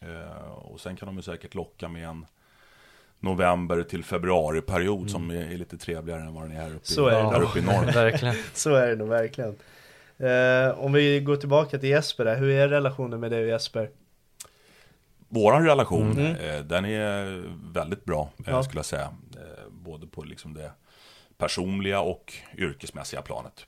Eh, 0.00 0.52
och 0.52 0.80
sen 0.80 0.96
kan 0.96 1.06
de 1.06 1.16
ju 1.16 1.22
säkert 1.22 1.54
locka 1.54 1.88
med 1.88 2.08
en 2.08 2.26
november 3.22 3.82
till 3.82 4.04
februari-period 4.04 5.10
som 5.10 5.30
är, 5.30 5.34
är 5.52 5.56
lite 5.56 5.78
trevligare 5.78 6.20
än 6.20 6.34
vad 6.34 6.42
den 6.44 6.52
är 6.52 6.60
här 6.60 6.70
uppe, 6.74 6.86
Så 6.86 7.10
i, 7.10 7.14
är 7.14 7.16
det 7.16 7.30
nog. 7.38 7.42
uppe 7.42 7.58
i 7.58 7.62
norr. 7.62 7.92
Verkligen. 7.94 8.34
Så 8.54 8.74
är 8.74 8.88
det 8.88 8.96
nog 8.96 9.08
verkligen. 9.08 9.54
Eh, 10.18 10.78
om 10.78 10.92
vi 10.92 11.20
går 11.20 11.36
tillbaka 11.36 11.78
till 11.78 11.88
Jesper 11.88 12.24
där, 12.24 12.36
hur 12.36 12.50
är 12.50 12.68
relationen 12.68 13.20
med 13.20 13.30
dig 13.30 13.42
och 13.42 13.48
Jesper? 13.48 13.90
Våran 15.28 15.66
relation, 15.66 16.12
Mm. 16.12 16.36
eh, 16.36 16.60
den 16.64 16.84
är 16.84 17.42
väldigt 17.72 18.04
bra, 18.04 18.30
eh, 18.38 18.44
Ja. 18.52 18.62
skulle 18.62 18.78
jag 18.78 18.84
säga. 18.86 19.08
Eh, 19.36 19.70
både 19.70 20.06
på 20.06 20.22
liksom 20.22 20.54
det 20.54 20.70
personliga 21.38 22.00
och 22.00 22.32
yrkesmässiga 22.58 23.22
planet. 23.22 23.66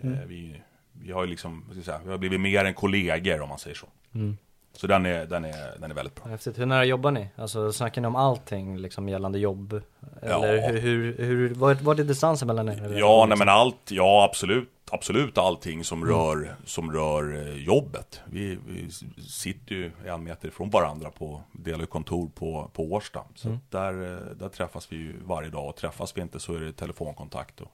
Mm. 0.00 0.14
Eh, 0.14 0.20
vi, 0.26 0.62
vi 0.92 1.12
har 1.12 1.24
ju 1.24 1.30
liksom, 1.30 1.64
säga, 1.84 2.00
vi 2.04 2.10
har 2.10 2.18
blivit 2.18 2.40
mer 2.40 2.64
än 2.64 2.74
kollegor 2.74 3.40
om 3.40 3.48
man 3.48 3.58
säger 3.58 3.76
så. 3.76 3.86
Mm. 4.14 4.36
Så 4.76 4.86
den 4.86 5.06
är, 5.06 5.26
den, 5.26 5.44
är, 5.44 5.78
den 5.78 5.90
är 5.90 5.94
väldigt 5.94 6.14
bra. 6.14 6.24
Häftigt. 6.26 6.58
Hur 6.58 6.66
nära 6.66 6.84
jobbar 6.84 7.10
ni? 7.10 7.28
Alltså 7.36 7.72
snackar 7.72 8.00
ni 8.02 8.08
om 8.08 8.16
allting 8.16 8.78
liksom 8.78 9.08
gällande 9.08 9.38
jobb? 9.38 9.82
Eller 10.22 10.54
Ja. 10.54 10.66
hur, 10.68 10.80
hur, 10.80 11.18
hur 11.18 11.54
var 11.54 11.94
det 11.94 12.04
distansen 12.04 12.46
mellan 12.46 12.68
er? 12.68 12.82
Eller? 12.84 12.98
Ja, 12.98 13.26
nej 13.28 13.38
men 13.38 13.48
allt, 13.48 13.90
ja 13.90 14.24
absolut, 14.30 14.68
absolut 14.90 15.38
allting 15.38 15.84
som 15.84 16.02
Mm. 16.02 16.14
rör, 16.14 16.54
som 16.64 16.92
rör 16.92 17.46
eh, 17.46 17.56
jobbet. 17.64 18.20
Vi, 18.24 18.58
vi 18.68 18.90
sitter 19.28 19.74
ju 19.74 19.90
en 20.06 20.24
meter 20.24 20.48
ifrån 20.48 20.70
varandra 20.70 21.10
på, 21.10 21.42
delar 21.52 21.86
kontor 21.86 22.30
på, 22.34 22.70
på 22.72 22.92
Årsta. 22.92 23.20
Så 23.34 23.48
Mm. 23.48 23.60
där, 23.70 23.92
eh, 24.12 24.36
där 24.36 24.48
träffas 24.48 24.92
vi 24.92 24.96
ju 24.96 25.14
varje 25.24 25.50
dag 25.50 25.68
och 25.68 25.76
träffas 25.76 26.16
vi 26.16 26.20
inte 26.22 26.40
så 26.40 26.54
är 26.54 26.60
det 26.60 26.72
telefonkontakt. 26.72 27.60
Och 27.60 27.72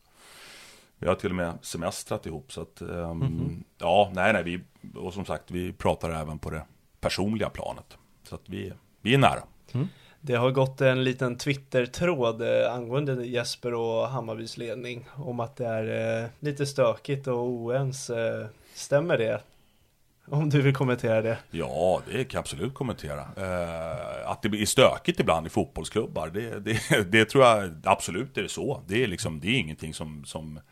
vi 0.99 1.09
har 1.09 1.15
till 1.15 1.31
och 1.31 1.37
med 1.37 1.53
semestrat 1.63 2.27
ihop 2.27 2.53
så 2.53 2.61
att, 2.63 2.81
ehm, 2.81 3.19
Mhm. 3.19 3.65
ja, 3.79 4.11
nej, 4.15 4.33
nej, 4.33 4.43
vi, 4.43 4.61
och 4.99 5.15
som 5.15 5.25
sagt, 5.25 5.51
vi 5.51 5.73
pratar 5.73 6.11
även 6.11 6.39
på 6.39 6.51
det 6.51 6.63
personliga 7.03 7.51
planet. 7.51 7.99
Så 8.29 8.35
att 8.35 8.49
vi, 8.49 8.73
vi 9.03 9.15
är 9.15 9.19
nära. 9.19 9.43
Det 10.21 10.35
har 10.35 10.51
gått 10.51 10.81
en 10.81 11.05
liten 11.05 11.39
Twitter-tråd 11.39 12.43
eh, 12.43 12.75
angående 12.75 13.27
Jesper 13.27 13.75
och 13.75 14.09
Hammarbys 14.09 14.57
ledning 14.57 15.09
om 15.15 15.41
att 15.41 15.57
det 15.57 15.67
är 15.67 16.23
eh, 16.23 16.29
lite 16.41 16.67
stökigt 16.67 17.27
och 17.27 17.49
oense. 17.49 18.49
Stämmer 18.75 19.19
det? 19.19 19.41
Om 20.27 20.51
du 20.51 20.63
vill 20.63 20.75
kommentera 20.75 21.23
det. 21.23 21.39
Ja, 21.51 22.03
det 22.07 22.25
kan 22.25 22.39
jag 22.39 22.41
absolut 22.41 22.75
kommentera. 22.75 23.21
Eh, 23.21 24.31
att 24.31 24.43
det 24.43 24.49
blir 24.49 24.67
stökigt 24.67 25.21
ibland 25.21 25.47
i 25.47 25.51
fotbollsklubbar, 25.51 26.29
det, 26.29 26.61
det, 26.61 27.03
det 27.13 27.25
tror 27.25 27.45
jag 27.45 27.71
absolut 27.85 28.39
är 28.39 28.43
det 28.43 28.49
så. 28.49 28.83
Det 28.87 29.03
är, 29.03 29.07
liksom, 29.07 29.41
det 29.41 29.49
är 29.49 29.59
ingenting 29.59 29.95
som, 29.95 30.25
som 30.25 30.57
eh, 30.57 30.63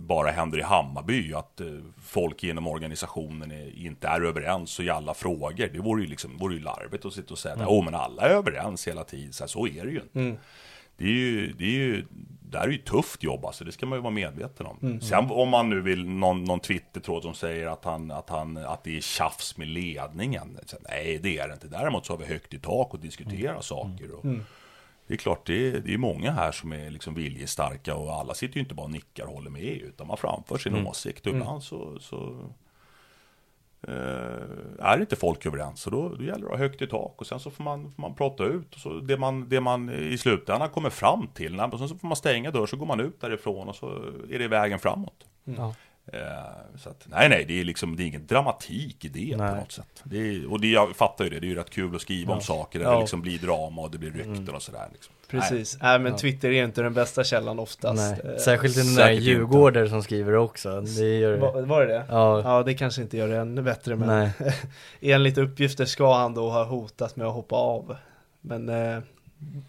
bara 0.00 0.30
händer 0.30 0.58
i 0.58 0.62
Hammarby, 0.62 1.34
att 1.34 1.60
eh, 1.60 1.66
folk 2.02 2.44
inom 2.44 2.66
organisationen 2.66 3.52
inte 3.74 4.08
är 4.08 4.20
överens 4.20 4.80
i 4.80 4.90
alla 4.90 5.14
frågor. 5.14 5.68
Det 5.72 5.78
vore 5.78 6.02
ju, 6.02 6.08
liksom, 6.08 6.36
vore 6.36 6.54
ju 6.54 6.60
larvigt 6.60 7.04
att 7.04 7.12
sitta 7.12 7.34
och 7.34 7.38
säga 7.38 7.54
att 7.54 7.60
oh, 7.68 7.84
men 7.84 7.94
alla 7.94 8.22
är 8.22 8.30
överens 8.30 8.88
hela 8.88 9.04
tiden. 9.04 9.32
Så, 9.32 9.42
här, 9.42 9.48
så 9.48 9.66
är 9.66 9.84
det 9.84 9.90
ju 9.90 10.00
inte. 10.00 10.18
Det 10.96 11.04
är 11.04 11.08
ju, 11.08 11.52
det 11.52 11.64
är 11.64 11.68
ju, 11.68 12.04
det 12.50 12.58
här 12.58 12.68
är 12.68 12.72
ju 12.72 12.78
tufft 12.78 13.22
jobb 13.22 13.44
alltså, 13.44 13.64
det 13.64 13.72
ska 13.72 13.86
man 13.86 13.98
ju 13.98 14.02
vara 14.02 14.14
medveten 14.14 14.66
om. 14.66 15.00
Sen 15.00 15.30
om 15.30 15.48
man 15.48 15.70
nu 15.70 15.80
vill, 15.80 16.08
någon, 16.08 16.44
någon 16.44 16.60
Twitter-tråd 16.60 17.22
som 17.22 17.34
säger 17.34 17.66
att, 17.66 17.84
han, 17.84 18.10
att, 18.10 18.30
han, 18.30 18.56
att 18.56 18.84
det 18.84 18.96
är 18.96 19.00
tjafs 19.00 19.56
med 19.56 19.68
ledningen. 19.68 20.58
Så, 20.66 20.76
nej, 20.88 21.18
det 21.22 21.38
är 21.38 21.48
det 21.48 21.54
inte. 21.54 21.68
Däremot 21.68 22.06
så 22.06 22.12
har 22.12 22.18
vi 22.18 22.24
högt 22.24 22.54
i 22.54 22.58
tak 22.58 22.94
och 22.94 23.00
diskuterar 23.00 23.60
saker. 23.60 24.10
Och, 24.14 24.24
Det 25.06 25.14
är 25.14 25.18
klart, 25.18 25.46
det 25.46 25.68
är, 25.68 25.80
det 25.80 25.94
är 25.94 25.98
många 25.98 26.30
här 26.30 26.52
som 26.52 26.72
är 26.72 26.90
liksom 26.90 27.14
viljestarka 27.14 27.94
och 27.94 28.12
alla 28.12 28.34
sitter 28.34 28.54
ju 28.54 28.60
inte 28.60 28.74
bara 28.74 28.84
och 28.84 28.90
nickar 28.90 29.24
och 29.24 29.32
håller 29.32 29.50
med, 29.50 29.82
utan 29.82 30.06
man 30.06 30.16
framför 30.16 30.58
sin 30.58 30.86
åsikt. 30.86 31.26
Och 31.26 31.32
ibland 31.32 31.62
så, 31.62 31.98
så 32.00 32.50
eh, 33.88 34.86
är 34.86 35.00
inte 35.00 35.16
folk 35.16 35.46
överens 35.46 35.80
så 35.80 35.90
då, 35.90 36.08
då 36.08 36.24
gäller 36.24 36.38
det 36.38 36.46
att 36.46 36.50
ha 36.50 36.58
högt 36.58 36.82
i 36.82 36.86
tak 36.86 37.14
och 37.20 37.26
sen 37.26 37.40
så 37.40 37.50
får 37.50 37.64
man, 37.64 37.92
får 37.92 38.02
man 38.02 38.14
prata 38.14 38.44
ut 38.44 38.74
och 38.74 38.80
så 38.80 39.00
det 39.00 39.16
man, 39.16 39.48
det 39.48 39.60
man 39.60 39.90
i 39.90 40.18
slutändan 40.18 40.70
kommer 40.70 40.90
fram 40.90 41.28
till 41.34 41.60
och 41.60 41.78
sen 41.78 41.88
så 41.88 41.98
får 41.98 42.08
man 42.08 42.16
stänga 42.16 42.50
dörren 42.50 42.66
så 42.66 42.76
går 42.76 42.86
man 42.86 43.00
ut 43.00 43.20
därifrån 43.20 43.68
och 43.68 43.76
så 43.76 43.86
är 44.30 44.38
det 44.38 44.48
vägen 44.48 44.78
framåt. 44.78 45.26
Ja. 45.44 45.74
Eh, 46.12 46.18
så 46.78 46.88
att, 46.90 47.06
nej, 47.08 47.28
nej, 47.28 47.44
det 47.48 47.60
är 47.60 47.64
liksom, 47.64 47.96
det 47.96 48.02
är 48.02 48.06
ingen 48.06 48.26
dramatik 48.26 49.04
i 49.04 49.08
det 49.08 49.36
Nej. 49.36 49.48
på 49.50 49.54
något 49.60 49.72
sätt. 49.72 50.02
Det 50.04 50.16
är, 50.18 50.52
och 50.52 50.60
det, 50.60 50.66
jag 50.70 50.96
fattar 50.96 51.24
ju 51.24 51.30
det, 51.30 51.40
det 51.40 51.46
är 51.46 51.48
ju 51.48 51.54
rätt 51.54 51.70
kul 51.70 51.94
att 51.96 52.02
skriva 52.02 52.34
om 52.34 52.40
saker 52.40 52.78
där 52.78 52.86
Ja. 52.86 52.92
det 52.94 53.00
liksom 53.00 53.22
blir 53.22 53.38
drama 53.38 53.82
och 53.82 53.90
det 53.90 53.98
blir 53.98 54.10
rykten 54.10 54.48
och 54.54 54.62
sådär. 54.62 54.88
Liksom. 54.92 55.14
Precis. 55.28 55.78
Nej, 55.82 55.98
men 55.98 56.16
Twitter 56.16 56.50
är 56.50 56.64
inte 56.64 56.82
den 56.82 56.94
bästa 56.94 57.24
källan 57.24 57.58
oftast. 57.58 58.16
Nej. 58.24 58.32
Eh, 58.34 58.38
Särskilt 58.40 58.76
den 58.76 58.86
där 58.86 58.94
säkert 58.94 59.18
inte. 59.18 59.30
Djurgårdare 59.30 59.88
som 59.88 60.02
skriver 60.02 60.34
också. 60.34 60.80
Det 60.80 61.18
gör 61.18 61.36
Var, 61.36 61.62
var 61.62 61.80
det 61.80 61.86
det? 61.94 62.04
Ja. 62.08 62.40
Ja, 62.44 62.62
det 62.62 62.74
kanske 62.74 63.02
inte 63.02 63.16
gör 63.16 63.28
det 63.28 63.36
ännu 63.36 63.62
bättre, 63.62 63.96
men 63.96 64.08
Nej. 64.08 64.30
enligt 65.00 65.38
uppgifter 65.38 65.84
ska 65.84 66.14
han 66.14 66.34
då 66.34 66.50
ha 66.50 66.64
hotat 66.64 67.16
med 67.16 67.26
att 67.26 67.34
hoppa 67.34 67.56
av. 67.56 67.96
Men 68.40 68.68
eh, 68.68 68.98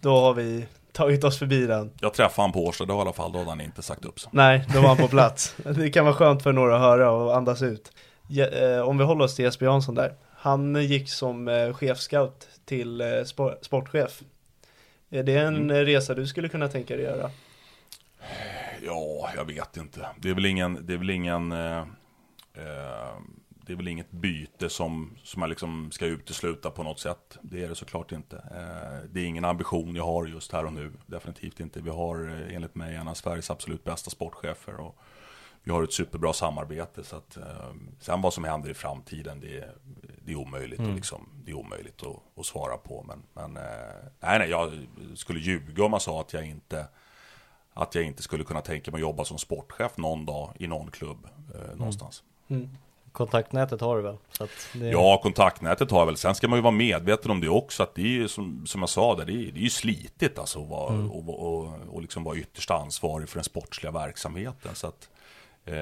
då 0.01 0.19
har 0.19 0.33
vi 0.33 0.65
tagit 0.95 1.23
oss 1.23 1.39
förbi 1.39 1.65
den. 1.65 1.91
Jag 2.01 2.13
träffade 2.13 2.43
han 2.43 2.51
på 2.51 2.65
Årsta 2.65 2.85
då 2.85 2.93
i 2.93 2.97
alla 2.97 3.13
fall, 3.13 3.31
då 3.31 3.37
hade 3.37 3.49
han 3.49 3.61
inte 3.61 3.81
sagt 3.81 4.05
upp 4.05 4.19
sig. 4.19 4.29
Nej, 4.33 4.65
då 4.73 4.81
var 4.81 4.87
han 4.87 4.97
på 4.97 5.07
plats. 5.07 5.55
Det 5.75 5.89
kan 5.89 6.05
vara 6.05 6.15
skönt 6.15 6.43
för 6.43 6.53
några 6.53 6.75
att 6.75 6.81
höra 6.81 7.11
och 7.11 7.35
andas 7.37 7.61
ut. 7.61 7.91
Ja, 8.27 8.45
eh, 8.47 8.79
om 8.81 8.97
vi 8.97 9.03
håller 9.03 9.25
oss 9.25 9.35
till 9.35 9.45
Jesper 9.45 9.65
Jansson 9.65 9.95
där. 9.95 10.13
Han 10.37 10.75
gick 10.83 11.09
som 11.09 11.47
eh, 11.47 11.73
chefscout 11.73 12.47
till 12.65 13.01
eh, 13.01 13.07
spor- 13.07 13.57
sportchef. 13.61 14.21
Är 15.09 15.23
det 15.23 15.37
en 15.37 15.71
eh, 15.71 15.75
resa 15.75 16.13
du 16.13 16.27
skulle 16.27 16.49
kunna 16.49 16.67
tänka 16.67 16.95
dig 16.95 17.05
göra? 17.05 17.31
Ja, 18.85 19.29
jag 19.35 19.45
vet 19.45 19.77
inte. 19.77 20.07
Det 20.17 20.29
är 20.29 20.33
väl 20.33 20.45
ingen, 20.45 20.85
det 20.87 20.93
är 20.93 20.97
väl 20.97 21.09
ingen, 21.09 21.51
eh, 21.51 21.83
det 23.65 23.73
är 23.73 23.77
väl 23.77 23.87
inget 23.87 24.11
byte 24.11 24.69
som, 24.69 25.17
som 25.23 25.41
jag 25.41 25.49
liksom 25.49 25.91
ska 25.91 26.05
utesluta 26.05 26.71
på 26.71 26.83
något 26.83 26.99
sätt. 26.99 27.37
Det 27.41 27.63
är 27.63 27.69
det 27.69 27.75
såklart 27.75 28.11
inte. 28.11 28.35
Eh, 28.35 29.09
det 29.11 29.19
är 29.19 29.25
ingen 29.25 29.45
ambition 29.45 29.95
jag 29.95 30.05
har 30.05 30.25
just 30.25 30.51
här 30.51 30.65
och 30.65 30.73
nu. 30.73 30.91
Definitivt 31.05 31.59
inte. 31.59 31.81
Vi 31.81 31.89
har 31.89 32.29
eh, 32.29 32.55
enligt 32.55 32.75
mig 32.75 32.95
en 32.95 33.07
av 33.07 33.13
Sveriges 33.13 33.51
absolut 33.51 33.83
bästa 33.83 34.09
sportchefer. 34.09 34.75
Och 34.75 34.97
vi 35.63 35.71
har 35.71 35.83
ett 35.83 35.93
superbra 35.93 36.33
samarbete. 36.33 37.03
Så 37.03 37.15
att, 37.15 37.37
eh, 37.37 37.73
sen 37.99 38.21
vad 38.21 38.33
som 38.33 38.43
händer 38.43 38.69
i 38.69 38.73
framtiden, 38.73 39.39
det 39.39 39.57
är, 39.57 39.75
det 40.25 40.31
är 40.31 40.35
omöjligt, 40.35 40.79
att 40.79 40.95
liksom, 40.95 41.29
det 41.45 41.51
är 41.51 41.55
omöjligt 41.55 42.03
att, 42.03 42.39
att 42.39 42.45
svara 42.45 42.77
på. 42.77 43.05
Men, 43.07 43.23
men 43.33 43.53
nej, 44.19 44.39
nej, 44.39 44.49
jag 44.49 44.87
skulle 45.15 45.39
ljuga 45.39 45.83
om 45.83 45.93
jag 45.93 46.01
sa 46.01 46.21
att 46.21 46.33
jag 46.33 46.45
inte 46.45 46.87
att 47.77 47.95
jag 47.95 48.03
inte 48.03 48.23
skulle 48.23 48.43
kunna 48.43 48.61
tänka 48.61 48.91
mig 48.91 48.97
att 48.97 49.01
jobba 49.01 49.25
som 49.25 49.37
sportchef 49.37 49.97
någon 49.97 50.25
dag 50.25 50.53
i 50.59 50.67
någon 50.67 50.91
klubb 50.91 51.27
eh, 51.55 51.75
någonstans. 51.75 52.23
Kontaktnätet 53.15 53.81
har 53.81 53.95
du 53.95 54.01
väl? 54.01 54.17
Det... 54.73 54.87
Ja, 54.89 55.19
kontaktnätet 55.23 55.91
har 55.91 55.99
jag 55.99 56.05
väl. 56.05 56.17
Sen 56.17 56.35
ska 56.35 56.47
man 56.47 56.57
ju 56.57 56.63
vara 56.63 56.71
medveten 56.71 57.31
om 57.31 57.41
det 57.41 57.49
också, 57.49 57.83
att 57.83 57.95
det 57.95 58.01
är 58.01 58.05
ju 58.05 58.27
som, 58.27 58.65
som 58.67 58.81
jag 58.81 58.89
sa 58.89 59.15
där, 59.15 59.25
det 59.25 59.33
är, 59.33 59.51
det 59.51 59.59
är 59.59 59.63
ju 59.63 59.69
slitigt 59.69 60.39
alltså 60.39 60.61
att 60.61 60.69
vara, 60.69 60.93
Mm. 60.93 61.11
och, 61.11 61.29
och, 61.29 61.59
och, 61.59 61.73
och 61.89 62.01
liksom 62.01 62.23
vara 62.23 62.37
ytterst 62.37 62.71
ansvarig 62.71 63.29
för 63.29 63.37
den 63.37 63.43
sportsliga 63.43 63.91
verksamheten. 63.91 64.75
Så 64.75 64.87
att, 64.87 65.09
eh, 65.65 65.73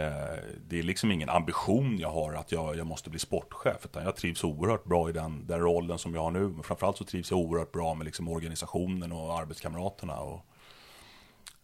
det 0.67 0.79
är 0.79 0.83
liksom 0.83 1.11
ingen 1.11 1.29
ambition 1.29 1.99
jag 1.99 2.11
har 2.11 2.33
att 2.33 2.51
jag, 2.51 2.77
jag 2.77 2.87
måste 2.87 3.09
bli 3.09 3.19
sportchef, 3.19 3.77
utan 3.85 4.03
jag 4.03 4.15
trivs 4.15 4.43
oerhört 4.43 4.83
bra 4.85 5.09
i 5.09 5.11
den, 5.11 5.47
den 5.47 5.59
rollen 5.59 5.97
som 5.97 6.13
jag 6.15 6.21
har 6.21 6.31
nu. 6.31 6.39
Men 6.47 6.63
framförallt 6.63 6.97
så 6.97 7.03
trivs 7.03 7.31
jag 7.31 7.39
oerhört 7.39 7.71
bra 7.71 7.93
med 7.93 8.05
liksom 8.05 8.27
organisationen 8.27 9.11
och 9.11 9.39
arbetskamraterna 9.39 10.19
och 10.19 10.45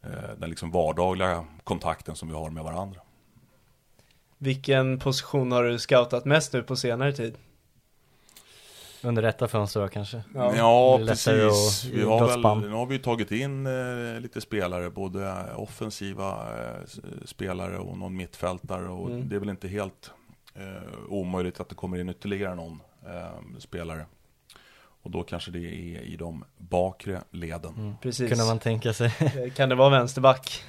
eh, 0.04 0.30
den 0.38 0.50
liksom 0.50 0.72
vardagliga 0.72 1.46
kontakten 1.64 2.16
som 2.16 2.28
vi 2.30 2.36
har 2.36 2.50
med 2.50 2.64
varandra. 2.64 3.02
Vilken 4.42 5.00
position 5.00 5.52
har 5.52 5.64
du 5.64 5.80
scoutat 5.80 6.26
mest 6.26 6.54
nu 6.54 6.64
på 6.64 6.76
senare 6.76 7.14
tid? 7.14 7.38
Under 9.04 9.22
detta 9.22 9.48
fönster 9.48 9.80
då 9.82 9.88
kanske? 9.88 10.24
Ja. 10.36 10.56
Ja, 10.56 11.00
precis. 11.08 11.28
att- 11.30 11.92
Vi 11.94 12.04
har 12.04 12.28
väl, 12.28 12.70
nu 12.70 12.76
har 12.76 12.86
vi 12.86 13.00
tagit 13.00 13.32
in 13.32 13.66
eh, 13.68 14.20
lite 14.22 14.42
spelare, 14.42 14.90
både 14.90 15.46
offensiva 15.56 16.48
eh, 16.60 16.86
spelare 17.26 17.78
och 17.78 17.98
någon 17.98 18.16
mittfältare. 18.18 18.88
Och 18.90 19.10
Mm. 19.10 19.30
Det 19.30 19.36
är 19.36 19.40
väl 19.40 19.50
inte 19.50 19.68
helt 19.68 20.12
eh, 20.56 20.94
omöjligt 21.10 21.60
att 21.60 21.70
det 21.70 21.76
kommer 21.76 21.98
in 22.00 22.10
ytterligare 22.10 22.56
någon 22.56 22.82
eh, 23.06 23.58
spelare. 23.60 24.06
Och 25.02 25.12
då 25.12 25.24
kanske 25.24 25.52
det 25.52 25.60
är 25.60 26.02
i 26.02 26.16
de 26.20 26.44
bakre 26.58 27.22
leden. 27.32 27.74
Mm. 27.78 27.94
Precis. 28.02 28.30
Kunde 28.30 28.46
man 28.46 28.60
tänka 28.60 28.94
sig. 28.94 29.14
Eh, 29.20 29.54
Kan 29.54 29.70
det 29.70 29.76
vara 29.76 29.90
vänsterback? 29.90 30.64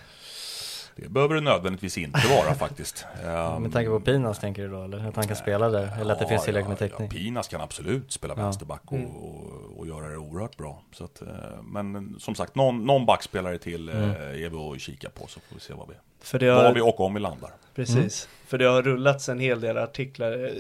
Det 0.97 1.09
behöver 1.09 1.35
det 1.35 1.41
nödvändigtvis 1.41 1.99
inte 1.99 2.21
vara 2.29 2.55
faktiskt. 2.55 3.07
Eh, 3.25 3.59
Med 3.61 3.73
tanke 3.73 3.91
på 3.91 4.01
Pinas 4.01 4.39
tänker 4.39 4.63
du 4.63 4.69
då, 4.69 4.83
eller? 4.85 5.09
Att 5.09 5.17
han 5.17 5.27
kan 5.27 5.37
spela 5.37 5.69
där? 5.69 6.01
Eller 6.01 6.13
att 6.13 6.19
det 6.19 6.25
ja, 6.25 6.29
finns 6.29 6.45
tillräckligt 6.45 6.69
med 6.81 6.89
ja, 6.91 6.97
täckning? 6.99 7.09
Ja, 7.13 7.19
Pinas 7.19 7.49
kan 7.49 7.61
absolut 7.61 8.13
spela 8.13 8.35
Ja. 8.37 8.43
vänsterback 8.43 8.83
och, 8.87 8.93
Mm. 8.93 9.11
och, 9.11 9.79
och 9.79 9.87
göra 9.87 10.09
det 10.09 10.17
oerhört 10.17 10.57
bra. 10.57 10.83
Så 10.93 11.05
att, 11.05 11.23
eh, 11.23 11.29
men 11.63 12.17
som 12.19 12.35
sagt, 12.35 12.55
någon, 12.55 12.85
någon 12.85 13.07
backspelare 13.07 13.59
till 13.59 13.89
eh, 13.89 13.97
Mm. 13.97 14.11
är 14.11 14.51
vi 14.51 14.57
att 14.75 14.81
kika 14.81 15.11
på 15.11 15.27
så 15.27 15.41
får 15.41 15.55
vi 15.55 15.61
se 15.61 15.75
vad 15.75 15.89
vi, 15.89 15.95
För 16.21 16.39
det 16.39 16.51
var 16.53 16.75
vi 16.75 16.81
har, 16.81 16.89
och 16.89 17.01
om 17.01 17.15
vi 17.15 17.21
landar. 17.21 17.51
precis. 17.75 18.29
För 18.47 18.59
det 18.59 18.65
har 18.65 18.83
rullats 18.83 19.29
en 19.29 19.39
hel 19.41 19.61
del 19.61 19.79
artiklar, 19.79 20.33
eh, 20.45 20.51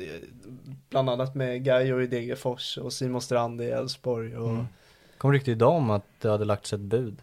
bland 0.90 1.10
annat 1.10 1.34
med 1.34 1.64
Gaio 1.64 2.00
i 2.02 2.06
Degerfors 2.06 2.78
och 2.78 2.92
Simon 2.92 3.20
Strand 3.22 3.60
i 3.60 3.64
Elfsborg. 3.70 4.36
Och... 4.36 4.48
Mm. 4.50 4.66
Kom 5.18 5.32
rykte 5.32 5.50
idag 5.50 5.72
om 5.72 5.90
att 5.90 6.04
det 6.20 6.28
hade 6.30 6.44
lagts 6.44 6.72
ett 6.72 6.80
bud. 6.80 7.16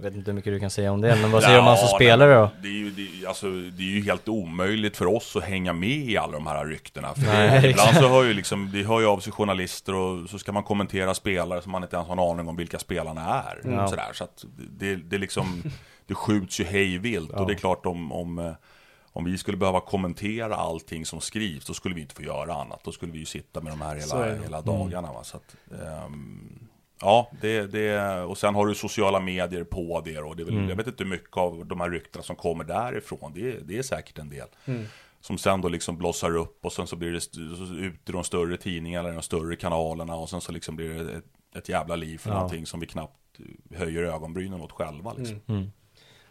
Jag 0.00 0.04
vet 0.04 0.14
inte 0.14 0.30
hur 0.30 0.34
mycket 0.34 0.52
du 0.52 0.60
kan 0.60 0.70
säga 0.70 0.92
om 0.92 1.00
det, 1.00 1.18
men 1.22 1.30
vad 1.30 1.42
säger 1.42 1.58
om 1.58 1.64
han 1.64 1.76
som 1.76 1.88
Ja, 1.90 1.96
spelare 1.96 2.34
då? 2.34 2.50
Det 2.62 2.68
är, 2.68 2.72
ju, 2.72 2.90
det, 2.90 3.26
alltså, 3.26 3.50
det 3.50 3.82
är 3.82 3.90
ju 3.90 4.02
helt 4.02 4.28
omöjligt 4.28 4.96
för 4.96 5.06
oss 5.06 5.36
att 5.36 5.44
hänga 5.44 5.72
med 5.72 5.88
i 5.88 6.16
alla 6.16 6.32
de 6.32 6.46
här 6.46 6.64
ryktena. 6.64 7.14
För 7.14 7.22
Nej, 7.22 7.62
det, 7.62 7.70
ibland 7.70 7.96
så 7.96 8.08
hör 8.08 8.24
ju 8.24 8.34
liksom, 8.34 8.70
det 8.72 8.82
hör 8.82 9.00
ju 9.00 9.06
av 9.06 9.20
sig 9.20 9.32
journalister 9.32 9.94
och 9.94 10.30
så 10.30 10.38
ska 10.38 10.52
man 10.52 10.62
kommentera 10.62 11.14
spelare 11.14 11.62
som 11.62 11.72
man 11.72 11.82
inte 11.82 11.96
ens 11.96 12.08
har 12.08 12.12
en 12.12 12.30
aning 12.30 12.48
om 12.48 12.56
vilka 12.56 12.78
spelarna 12.78 13.42
är. 13.42 13.70
Ja. 13.70 13.88
Sådär, 13.88 14.10
så 14.12 14.24
att 14.24 14.44
det, 14.70 14.96
det 14.96 15.18
liksom, 15.18 15.62
det 16.06 16.14
skjuts 16.14 16.60
ju 16.60 16.64
hej 16.64 16.98
vilt. 16.98 17.30
Ja. 17.32 17.40
Och 17.40 17.46
det 17.46 17.52
är 17.52 17.58
klart 17.58 17.86
om, 17.86 18.12
om, 18.12 18.38
eh, 18.38 18.52
om 19.12 19.24
vi 19.24 19.38
skulle 19.38 19.56
behöva 19.56 19.80
kommentera 19.80 20.56
allting 20.56 21.06
som 21.06 21.20
skrivs, 21.20 21.64
då 21.64 21.74
skulle 21.74 21.94
vi 21.94 22.00
inte 22.00 22.14
få 22.14 22.22
göra 22.22 22.54
annat. 22.54 22.80
Då 22.84 22.92
skulle 22.92 23.12
vi 23.12 23.18
ju 23.18 23.24
sitta 23.24 23.60
med 23.60 23.72
de 23.72 23.80
här 23.80 23.96
hela, 23.96 24.42
hela 24.42 24.60
dagarna. 24.60 25.12
Va? 25.12 25.24
Så 25.24 25.36
att, 25.36 25.56
ehm, 25.72 26.67
Ja, 27.00 27.30
det, 27.40 27.62
det, 27.66 28.00
och 28.22 28.38
sen 28.38 28.54
har 28.54 28.66
du 28.66 28.74
sociala 28.74 29.20
medier 29.20 29.64
på 29.64 30.02
det 30.04 30.18
och 30.18 30.36
det 30.36 30.42
är 30.42 30.44
väl, 30.44 30.54
Mm. 30.54 30.68
jag 30.68 30.76
vet 30.76 30.86
inte 30.86 31.04
hur 31.04 31.10
mycket 31.10 31.36
av 31.36 31.66
de 31.66 31.80
här 31.80 31.90
ryktena 31.90 32.22
som 32.22 32.36
kommer 32.36 32.64
därifrån, 32.64 33.32
det, 33.34 33.40
är- 33.52 33.60
det 33.64 33.78
är 33.78 33.82
säkert 33.82 34.18
en 34.18 34.28
del. 34.28 34.46
Mm. 34.64 34.84
Som 35.20 35.38
sen 35.38 35.60
då 35.60 35.68
liksom 35.68 35.96
blossar 35.98 36.36
upp 36.36 36.64
och 36.64 36.72
sen 36.72 36.86
så 36.86 36.96
blir 36.96 37.10
det 37.12 37.16
ut 37.86 38.08
i 38.08 38.12
de 38.12 38.24
större 38.24 38.56
tidningarna, 38.56 39.08
eller 39.08 39.16
de 39.16 39.22
större 39.22 39.56
kanalerna 39.56 40.14
och 40.16 40.28
sen 40.30 40.40
så 40.40 40.52
liksom 40.52 40.76
blir 40.76 40.88
det 41.04 41.12
ett, 41.12 41.24
ett 41.56 41.68
jävla 41.68 41.96
liv 41.96 42.18
för 42.18 42.30
Ja. 42.30 42.34
någonting 42.34 42.66
som 42.66 42.80
vi 42.80 42.86
knappt 42.86 43.14
höjer 43.74 44.02
ögonbrynen 44.02 44.60
åt 44.60 44.72
själva 44.72 45.12
liksom. 45.16 45.40
Mm. 45.46 45.58
Mm. 45.60 45.70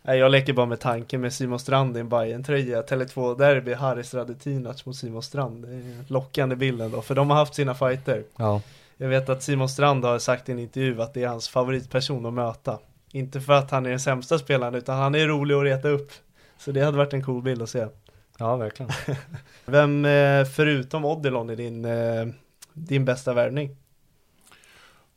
Nej, 0.01 0.19
jag 0.19 0.31
leker 0.31 0.53
bara 0.53 0.65
med 0.65 0.79
tanken 0.79 1.21
med 1.21 1.33
Simon 1.33 1.59
Strand 1.59 1.97
i 1.97 1.99
en 1.99 2.09
bayern 2.09 2.43
tröja 2.43 2.81
Tele2 2.81 3.37
Derby, 3.37 3.73
Haris 3.73 4.13
Radetinac 4.13 4.85
mot 4.85 4.95
Simon 4.95 5.23
Strand. 5.23 5.67
Det 5.67 5.73
är 5.75 6.03
lockande 6.11 6.55
bilden 6.55 6.91
då, 6.91 7.01
för 7.01 7.15
de 7.15 7.29
har 7.29 7.37
haft 7.37 7.55
sina 7.55 7.75
fighter. 7.75 8.23
Ja, 8.37 8.61
Jag 8.97 9.07
vet 9.07 9.29
att 9.29 9.43
Simon 9.43 9.69
Strand 9.69 10.05
har 10.05 10.19
sagt 10.19 10.49
i 10.49 10.51
en 10.51 10.59
intervju 10.59 11.01
att 11.01 11.13
det 11.13 11.23
är 11.23 11.27
hans 11.27 11.49
favoritperson 11.49 12.25
att 12.25 12.33
möta. 12.33 12.79
Inte 13.11 13.41
för 13.41 13.53
att 13.53 13.71
han 13.71 13.85
är 13.85 13.89
den 13.89 13.99
sämsta 13.99 14.39
spelaren, 14.39 14.75
utan 14.75 14.97
han 14.97 15.15
är 15.15 15.27
rolig 15.27 15.55
att 15.55 15.63
reta 15.63 15.89
upp. 15.89 16.11
Så 16.57 16.71
det 16.71 16.81
hade 16.81 16.97
varit 16.97 17.13
en 17.13 17.23
cool 17.23 17.41
bild 17.41 17.61
att 17.61 17.69
se. 17.69 17.87
ja 18.37 18.55
verkligen. 18.55 18.91
Vem 19.65 20.05
eh, 20.05 20.45
förutom 20.45 21.05
Odilon 21.05 21.49
är 21.49 21.55
din, 21.55 21.85
eh, 21.85 22.27
din 22.73 23.05
bästa 23.05 23.33
värvning? 23.33 23.77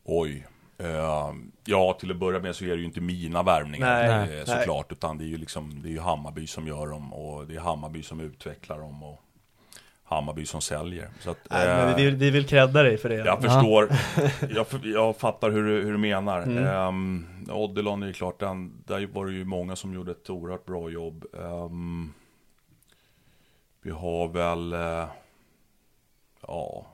Oj. 0.04 0.46
Eh, 0.78 1.34
ja, 1.64 1.96
till 2.00 2.10
att 2.10 2.16
börja 2.16 2.40
med 2.40 2.56
så 2.56 2.64
är 2.64 2.68
det 2.68 2.76
ju 2.76 2.84
inte 2.84 3.00
mina 3.00 3.42
värvningar 3.42 3.86
Nej, 3.86 4.10
eh, 4.10 4.26
nej. 4.26 4.46
såklart, 4.46 4.92
utan 4.92 5.18
det 5.18 5.24
är 5.24 5.28
ju 5.28 5.36
liksom, 5.36 5.82
det 5.82 5.96
är 5.96 6.00
Hammarby 6.00 6.46
som 6.46 6.66
gör 6.66 6.86
dem 6.86 7.12
och 7.12 7.46
det 7.46 7.56
är 7.56 7.60
Hammarby 7.60 8.02
som 8.02 8.20
utvecklar 8.20 8.78
dem 8.78 9.02
och 9.02 9.20
Hammarby 10.10 10.46
som 10.46 10.60
säljer. 10.60 11.08
Så 11.20 11.30
att, 11.30 11.38
Nej, 11.50 11.68
eh, 11.68 11.76
men 11.76 11.96
vi, 11.96 12.04
vill- 12.04 12.16
vi 12.16 12.30
vill 12.30 12.46
credda 12.46 12.82
dig 12.82 12.98
för 12.98 13.08
det. 13.08 13.14
Jag 13.14 13.42
förstår, 13.42 13.88
jag, 14.54 14.66
jag 14.84 15.16
fattar 15.16 15.50
hur, 15.50 15.64
du- 15.66 15.82
hur 15.84 15.92
du 15.92 15.98
menar. 15.98 16.42
Mm. 16.42 16.66
Um, 16.88 17.26
Odilon 17.50 18.02
är 18.02 18.06
ju 18.06 18.12
klart, 18.12 18.40
den, 18.40 18.72
där 18.86 19.06
var 19.12 19.26
det 19.26 19.32
ju 19.32 19.44
många 19.44 19.76
som 19.76 19.94
gjorde 19.94 20.10
ett 20.12 20.30
oerhört 20.30 20.64
bra 20.66 20.90
jobb. 20.90 21.24
Ehm, 21.40 22.12
vi 23.82 23.90
har 23.90 24.28
väl, 24.28 24.72
eh, 24.72 25.04
ja, 26.46 26.86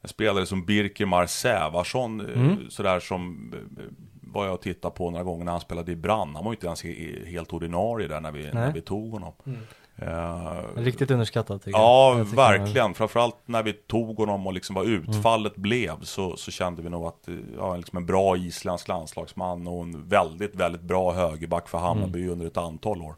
en 0.00 0.08
spelare 0.08 0.46
som 0.46 0.64
Birkemar 0.64 1.26
Sävarsson, 1.26 2.20
eh, 2.20 2.40
Mm. 2.42 2.70
sådär 2.70 3.00
som 3.00 3.52
eh, 3.78 3.84
var 4.22 4.44
jag 4.44 4.54
och 4.54 4.62
tittade 4.62 4.94
på 4.94 5.10
några 5.10 5.24
gånger 5.24 5.44
när 5.44 5.52
han 5.52 5.60
spelade 5.60 5.92
i 5.92 5.96
Brann. 5.96 6.34
Han 6.34 6.44
var 6.44 6.52
ju 6.52 6.56
inte 6.56 6.66
ens 6.66 6.84
he- 6.84 7.26
helt 7.26 7.52
ordinarie 7.52 8.08
där 8.08 8.20
när 8.20 8.32
vi, 8.32 8.50
när 8.52 8.72
vi 8.72 8.80
tog 8.80 9.12
honom. 9.12 9.32
Mm. 9.46 9.60
Eh, 9.96 10.52
Riktigt 10.76 11.10
underskattad 11.10 11.60
tycker 11.62 11.78
Ja, 11.78 12.16
jag. 12.18 12.26
tycker 12.26 12.36
verkligen. 12.36 12.94
Framförallt 12.94 13.36
när 13.46 13.62
vi 13.62 13.72
tog 13.72 14.16
honom 14.16 14.46
och 14.46 14.52
liksom 14.52 14.74
vad 14.74 14.86
utfallet 14.86 15.56
blev 15.56 16.00
så, 16.02 16.36
så 16.36 16.50
kände 16.50 16.82
vi 16.82 16.88
nog 16.88 17.04
att 17.06 17.28
eh, 17.28 17.34
ja, 17.58 17.76
liksom 17.76 17.96
en 17.98 18.06
bra 18.06 18.36
isländsk 18.36 18.88
landslagsman 18.88 19.66
och 19.66 19.82
en 19.82 20.08
väldigt, 20.08 20.54
väldigt 20.54 20.82
bra 20.82 21.12
högerback 21.12 21.68
för 21.68 21.78
Hammarby 21.78 22.28
under 22.28 22.46
ett 22.46 22.56
antal 22.56 23.02
år. 23.02 23.14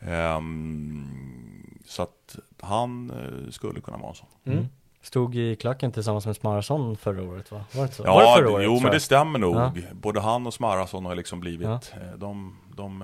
Ehm, 0.00 1.78
så 1.86 2.02
att 2.02 2.36
han 2.60 3.10
eh, 3.10 3.50
skulle 3.50 3.80
kunna 3.80 3.96
vara 3.96 4.08
en 4.08 4.14
sån. 4.14 4.28
Mm. 4.46 4.66
Stod 5.02 5.36
i 5.36 5.56
klacken 5.56 5.92
tillsammans 5.92 6.26
med 6.26 6.36
Smarason 6.36 6.96
förra 6.96 7.22
året 7.22 7.50
va? 7.52 7.64
Var 7.74 7.86
det 7.86 7.92
så? 7.92 8.02
var 8.02 8.22
Ja, 8.22 8.36
det 8.36 8.42
förra 8.42 8.52
året, 8.54 8.64
jo 8.66 8.80
men 8.80 8.92
det 8.92 9.00
stämmer 9.00 9.38
nog. 9.38 9.56
Ja. 9.56 9.72
Både 9.92 10.20
han 10.20 10.46
och 10.46 10.54
Smarason 10.54 11.04
har 11.06 11.14
liksom 11.14 11.40
blivit, 11.40 11.68
Ja. 11.68 11.80
de, 12.16 12.56
de, 12.76 13.02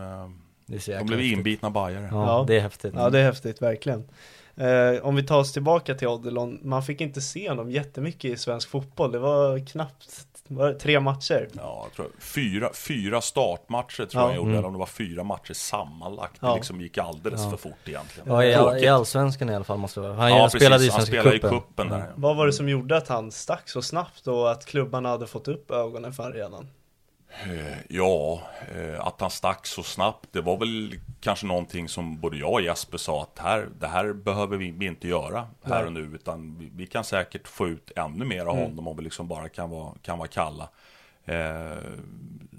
Det 0.66 0.74
är 0.74 0.80
så 0.80 0.90
de 0.90 1.04
blev 1.06 1.18
häftigt. 1.18 1.38
inbitna 1.38 1.70
bajare. 1.70 2.08
Ja, 2.12 2.26
Ja. 2.38 2.44
det 2.48 2.56
är 2.56 2.60
häftigt. 2.60 2.94
Ja, 2.96 3.10
det 3.10 3.18
är 3.18 3.24
häftigt, 3.24 3.62
verkligen. 3.62 4.08
Eh, 4.56 5.02
om 5.06 5.16
vi 5.16 5.22
tar 5.22 5.38
oss 5.38 5.52
tillbaka 5.52 5.94
till 5.94 6.08
Odilon, 6.08 6.58
man 6.62 6.82
fick 6.82 7.00
inte 7.00 7.20
se 7.20 7.48
honom 7.48 7.70
jättemycket 7.70 8.24
i 8.30 8.36
svensk 8.36 8.68
fotboll. 8.68 9.12
Det 9.12 9.18
var 9.18 9.66
knappt 9.66 10.26
var 10.48 10.68
det 10.68 10.78
tre 10.78 11.00
matcher. 11.00 11.48
Ja, 11.52 11.80
jag 11.86 11.92
tror 11.96 12.06
fyra, 12.18 12.70
fyra 12.74 13.20
startmatcher 13.20 14.06
tror 14.06 14.08
Ja. 14.12 14.20
jag 14.20 14.30
jag 14.30 14.36
gjorde, 14.36 14.48
Mm. 14.48 14.58
eller 14.58 14.66
om 14.66 14.72
det 14.72 14.78
var 14.78 14.86
fyra 14.86 15.24
matcher 15.24 15.52
sammanlagt. 15.54 16.40
Det 16.40 16.46
Ja. 16.46 16.54
liksom 16.54 16.80
gick 16.80 16.98
alldeles 16.98 17.42
Ja. 17.42 17.50
för 17.50 17.56
fort 17.56 17.72
egentligen. 17.88 18.28
Ja, 18.32 18.44
i, 18.44 18.54
all, 18.54 18.76
i 18.84 18.88
allsvenskan 18.88 19.50
i 19.50 19.54
alla 19.54 19.64
fall 19.64 19.78
måste 19.78 20.00
det 20.00 20.08
vara. 20.08 20.16
Han 20.18 20.30
Ja, 20.30 20.48
spelade 20.48 20.74
precis. 20.74 20.88
i 20.88 20.90
Han 20.92 21.00
Svenska 21.06 21.20
spelade 21.20 21.36
i 21.36 21.40
cupen. 21.40 21.60
cupen 21.60 21.88
där. 21.88 22.12
Vad 22.16 22.36
var 22.36 22.46
det 22.46 22.52
som 22.52 22.68
gjorde 22.68 22.96
att 22.96 23.08
han 23.08 23.30
stack 23.32 23.68
så 23.68 23.82
snabbt 23.82 24.26
och 24.26 24.50
att 24.50 24.66
klubbarna 24.66 25.08
hade 25.08 25.26
fått 25.26 25.48
upp 25.48 25.70
ögonen 25.70 26.12
för 26.12 26.32
redan? 26.32 26.68
Eh, 27.42 27.78
Ja, 27.88 28.42
eh, 28.74 29.06
att 29.06 29.20
han 29.20 29.30
stack 29.30 29.66
så 29.66 29.82
snabbt, 29.82 30.28
det 30.32 30.40
var 30.40 30.56
väl 30.56 30.94
kanske 31.20 31.46
någonting 31.46 31.88
som 31.88 32.20
både 32.20 32.36
jag 32.36 32.52
och 32.52 32.62
Jesper 32.62 32.98
sa 32.98 33.22
att 33.22 33.38
här, 33.38 33.68
det 33.80 33.86
här 33.86 34.12
behöver 34.12 34.56
vi 34.56 34.86
inte 34.86 35.08
göra 35.08 35.38
här 35.62 35.74
Nej. 35.78 35.84
och 35.84 35.92
nu, 35.92 36.00
utan 36.00 36.70
vi, 36.74 36.86
kan 36.86 37.04
säkert 37.04 37.48
få 37.48 37.68
ut 37.68 37.90
ännu 37.96 38.24
mer 38.24 38.46
av 38.46 38.56
Mm. 38.56 38.68
honom 38.70 38.88
om 38.88 38.96
vi 38.96 39.02
liksom 39.02 39.28
bara 39.28 39.48
kan 39.48 39.70
vara, 39.70 39.94
kan 40.02 40.18
vara 40.18 40.28
kalla. 40.28 40.68
Eh, 41.24 41.78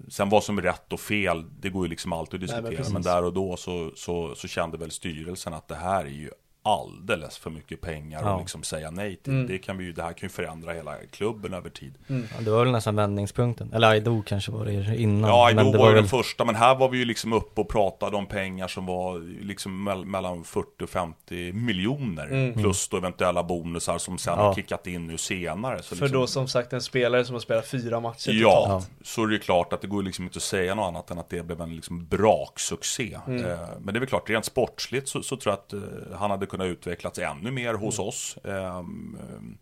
sen 0.09 0.29
vad 0.29 0.43
som 0.43 0.57
är 0.57 0.61
rätt 0.61 0.93
och 0.93 0.99
fel, 0.99 1.45
det 1.59 1.69
går 1.69 1.85
ju 1.85 1.89
liksom 1.89 2.13
alltid 2.13 2.43
att 2.43 2.49
Nej, 2.49 2.61
men 2.61 2.71
diskutera, 2.71 2.93
men, 2.93 3.01
där 3.01 3.23
och 3.23 3.33
då 3.33 3.57
så, 3.57 3.91
så, 3.95 4.35
så 4.35 4.47
kände 4.47 4.77
väl 4.77 4.91
styrelsen 4.91 5.53
att 5.53 5.67
det 5.67 5.75
här 5.75 6.05
är 6.05 6.09
ju 6.09 6.29
alldeles 6.65 7.37
för 7.37 7.49
mycket 7.49 7.81
pengar 7.81 8.21
Ja. 8.23 8.33
att 8.35 8.39
liksom 8.41 8.63
säga 8.63 8.91
nej 8.91 9.15
till. 9.15 9.33
Mm. 9.33 9.47
Det, 9.47 9.57
kan 9.57 9.77
vi 9.77 9.83
ju, 9.83 9.93
det 9.93 10.03
här 10.03 10.13
kan 10.13 10.25
ju 10.25 10.29
förändra 10.29 10.73
hela 10.73 10.95
klubben 11.11 11.53
över 11.53 11.69
tid. 11.69 11.93
Ja, 12.07 12.15
det 12.41 12.51
var 12.51 12.63
väl 12.63 12.71
nästan 12.71 12.95
vändningspunkten. 12.95 13.73
Eller 13.73 13.87
Aido 13.87 14.23
kanske 14.25 14.51
var 14.51 14.65
det 14.65 14.95
innan. 14.97 15.29
Ja, 15.29 15.53
då 15.63 15.71
det 15.71 15.77
var 15.77 15.87
ju 15.87 15.93
väl... 15.93 16.01
den 16.03 16.09
första, 16.09 16.45
men 16.45 16.55
här 16.55 16.75
var 16.75 16.89
vi 16.89 16.97
ju 16.97 17.05
liksom 17.05 17.33
uppe 17.33 17.61
och 17.61 17.69
pratade 17.69 18.17
om 18.17 18.25
pengar 18.25 18.67
som 18.67 18.85
var 18.85 19.19
liksom 19.45 19.89
mell- 19.89 20.05
mellan 20.05 20.43
40 20.43 20.83
och 20.83 20.89
50 20.89 21.51
miljoner. 21.53 22.25
Mm. 22.27 22.53
Plus 22.53 22.87
då 22.89 22.97
eventuella 22.97 23.43
bonusar 23.43 23.97
som 23.97 24.17
sen 24.17 24.33
Ja. 24.37 24.43
har 24.43 24.53
kickat 24.55 24.87
in 24.87 25.07
nu 25.07 25.17
senare. 25.17 25.77
Så 25.83 25.95
För 25.95 26.03
liksom, 26.05 26.19
då 26.21 26.27
som 26.27 26.47
sagt 26.47 26.73
en 26.73 26.81
spelare 26.81 27.25
som 27.25 27.33
har 27.35 27.39
spelat 27.39 27.67
fyra 27.67 27.99
matcher 27.99 28.31
Ja, 28.31 28.61
totalt. 28.63 28.89
så 29.03 29.23
är 29.23 29.27
det 29.27 29.33
ju 29.33 29.39
klart 29.39 29.73
att 29.73 29.81
det 29.81 29.87
går 29.87 30.03
liksom 30.03 30.23
inte 30.25 30.37
att 30.37 30.43
säga 30.43 30.75
något 30.75 30.87
annat 30.87 31.11
än 31.11 31.19
att 31.19 31.29
det 31.29 31.43
blev 31.45 31.61
en 31.61 31.75
liksom 31.75 32.05
braksuccé. 32.05 33.17
Mm. 33.27 33.45
Eh, 33.45 33.57
Men 33.79 33.93
det 33.93 33.97
är 33.97 33.99
väl 33.99 34.09
klart, 34.09 34.29
rent 34.29 34.45
sportsligt 34.45 35.07
så, 35.09 35.23
så 35.23 35.37
tror 35.37 35.51
jag 35.51 35.59
att 35.59 35.73
eh, 35.73 36.17
han 36.17 36.31
hade 36.31 36.45
kunnat 36.45 36.54
utvecklats 36.63 37.19
ännu 37.19 37.51
mer 37.51 37.73
hos 37.73 37.99
oss. 37.99 38.37
Ehm, 38.43 39.17
ehm, 39.21 39.57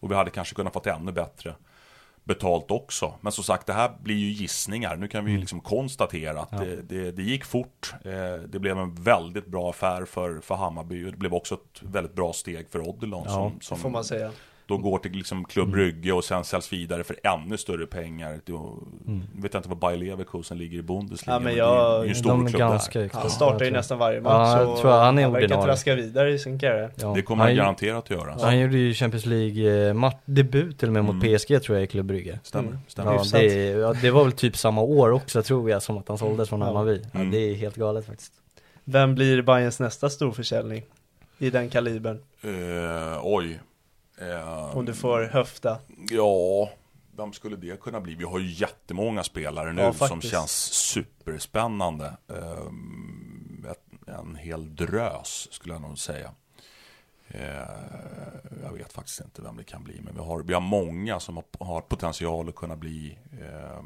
och 0.00 0.10
vi 0.10 0.14
hade 0.14 0.30
kanske 0.30 0.54
kunnat 0.54 0.72
fått 0.72 0.86
ännu 0.86 1.12
bättre 1.12 1.54
betalt 2.24 2.70
också. 2.70 3.14
Men 3.20 3.32
som 3.32 3.44
sagt, 3.44 3.66
det 3.66 3.72
här 3.72 3.92
blir 4.02 4.16
ju 4.16 4.28
gissningar. 4.28 4.96
Nu 4.96 5.08
kan 5.08 5.24
vi 5.24 5.36
liksom 5.36 5.60
konstatera 5.60 6.40
att 6.40 6.50
det, 6.50 6.82
det, 6.82 7.12
det 7.12 7.22
gick 7.22 7.44
fort. 7.44 7.94
Eh, 8.04 8.34
det 8.48 8.58
blev 8.58 8.78
en 8.78 8.94
väldigt 8.94 9.46
bra 9.46 9.70
affär 9.70 10.04
för, 10.04 10.40
för 10.40 10.54
Hammarby. 10.54 11.04
Det 11.04 11.16
blev 11.16 11.34
också 11.34 11.54
ett 11.54 11.82
väldigt 11.82 12.14
bra 12.14 12.32
steg 12.32 12.68
för 12.70 12.88
Odilon. 12.88 13.28
som, 13.28 13.60
som, 13.60 13.78
Får 13.78 13.90
man 13.90 14.04
säga. 14.04 14.32
De 14.72 14.82
går 14.82 14.98
till 14.98 15.12
liksom 15.12 15.44
Klubb 15.44 15.70
Brygge 15.70 16.12
och 16.12 16.24
sen 16.24 16.44
säljs 16.44 16.72
vidare 16.72 17.04
för 17.04 17.16
ännu 17.22 17.56
större 17.56 17.86
pengar. 17.86 18.40
Då 18.44 18.78
vet 19.34 19.54
jag 19.54 19.58
inte 19.60 19.68
vad 19.68 19.78
Bayer 19.78 19.98
Leverkusen 19.98 20.58
ligger 20.58 20.78
i 20.78 20.82
Bundesliga. 20.82 21.34
Ja, 21.34 21.40
men 21.40 21.56
jag- 21.56 21.92
det 21.94 21.98
är 22.00 22.04
ju 22.04 22.08
en 22.08 22.14
stor 22.14 22.30
De 22.30 22.46
klubb 22.46 22.58
ganska 22.58 22.98
där. 23.00 23.10
Han 23.12 23.22
Ja, 23.24 23.28
startar 23.30 23.58
jag 23.58 23.66
ju 23.66 23.70
nästan 23.72 23.98
varje 23.98 24.16
Ja, 24.16 24.22
match. 24.22 24.56
jag 24.60 24.70
och 24.70 24.78
tror 24.78 24.90
han 24.90 25.18
är 25.18 25.22
verkar 25.28 25.44
ordinarie. 25.44 25.64
traska 25.64 25.94
vidare 25.94 26.32
i 26.32 26.38
sin 26.38 26.58
karriär. 26.58 26.90
Ja. 26.96 27.12
Det 27.16 27.22
kommer 27.22 27.42
han 27.44 27.48
han, 27.50 27.56
garanterat 27.56 28.04
att 28.04 28.10
göra. 28.10 28.36
han 28.40 28.58
gjorde 28.60 28.76
ju 28.78 28.94
Champions 28.94 29.26
League-debut 29.26 30.78
till 30.78 30.88
och 30.88 30.92
med 30.94 31.04
mot 31.04 31.22
Mm. 31.24 31.38
PSG 31.38 31.62
tror 31.62 31.76
jag 31.76 31.84
i 31.84 31.86
Klubb 31.86 32.06
Brygge. 32.06 32.38
Stämmer, 32.42 32.68
Mm. 32.68 32.80
stämmer. 32.88 33.12
Ja 33.12 33.22
det, 33.32 33.54
ja, 33.70 33.92
det 34.02 34.10
var 34.10 34.24
väl 34.24 34.32
typ 34.32 34.56
samma 34.56 34.80
år 34.80 35.10
också 35.12 35.42
tror 35.42 35.70
jag 35.70 35.82
som 35.82 35.98
att 35.98 36.08
han 36.08 36.18
såldes 36.18 36.48
från 36.48 36.60
Ja. 36.60 36.66
Hammarby. 36.66 37.00
Ja, 37.12 37.18
Mm. 37.20 37.30
det 37.30 37.38
är 37.38 37.54
helt 37.54 37.76
galet 37.76 38.06
faktiskt. 38.06 38.32
Vem 38.84 39.14
blir 39.14 39.42
Bayerns 39.42 39.80
nästa 39.80 40.10
storförsäljning? 40.10 40.82
I 41.38 41.50
den 41.50 41.70
kalibern. 41.70 42.18
Eh, 42.42 43.20
oj. 43.22 43.60
Eh, 44.30 44.76
Om 44.76 44.84
du 44.84 44.94
får 44.94 45.22
höfta. 45.22 45.78
Ja, 46.10 46.70
vem 47.16 47.32
skulle 47.32 47.56
det 47.56 47.80
kunna 47.80 48.00
bli? 48.00 48.14
Vi 48.14 48.24
har 48.24 48.38
ju 48.38 48.50
jättemånga 48.50 49.24
spelare 49.24 49.72
nu 49.72 49.82
Ja, 49.82 49.92
som 49.92 50.20
känns 50.20 50.52
superspännande. 50.72 52.16
Ett, 53.70 54.08
en 54.08 54.36
hel 54.36 54.76
drös 54.76 55.48
skulle 55.50 55.74
jag 55.74 55.82
nog 55.82 55.98
säga. 55.98 56.30
Eh, 57.28 57.40
jag 58.62 58.72
vet 58.72 58.92
faktiskt 58.92 59.20
inte 59.20 59.42
vem 59.42 59.56
det 59.56 59.64
kan 59.64 59.84
bli, 59.84 60.00
men 60.04 60.14
vi 60.14 60.20
har, 60.20 60.42
vi 60.42 60.54
har 60.54 60.60
många 60.60 61.20
som 61.20 61.36
har, 61.36 61.44
har 61.58 61.80
potential 61.80 62.48
att 62.48 62.54
kunna 62.54 62.76
bli 62.76 63.18
eh, 63.40 63.82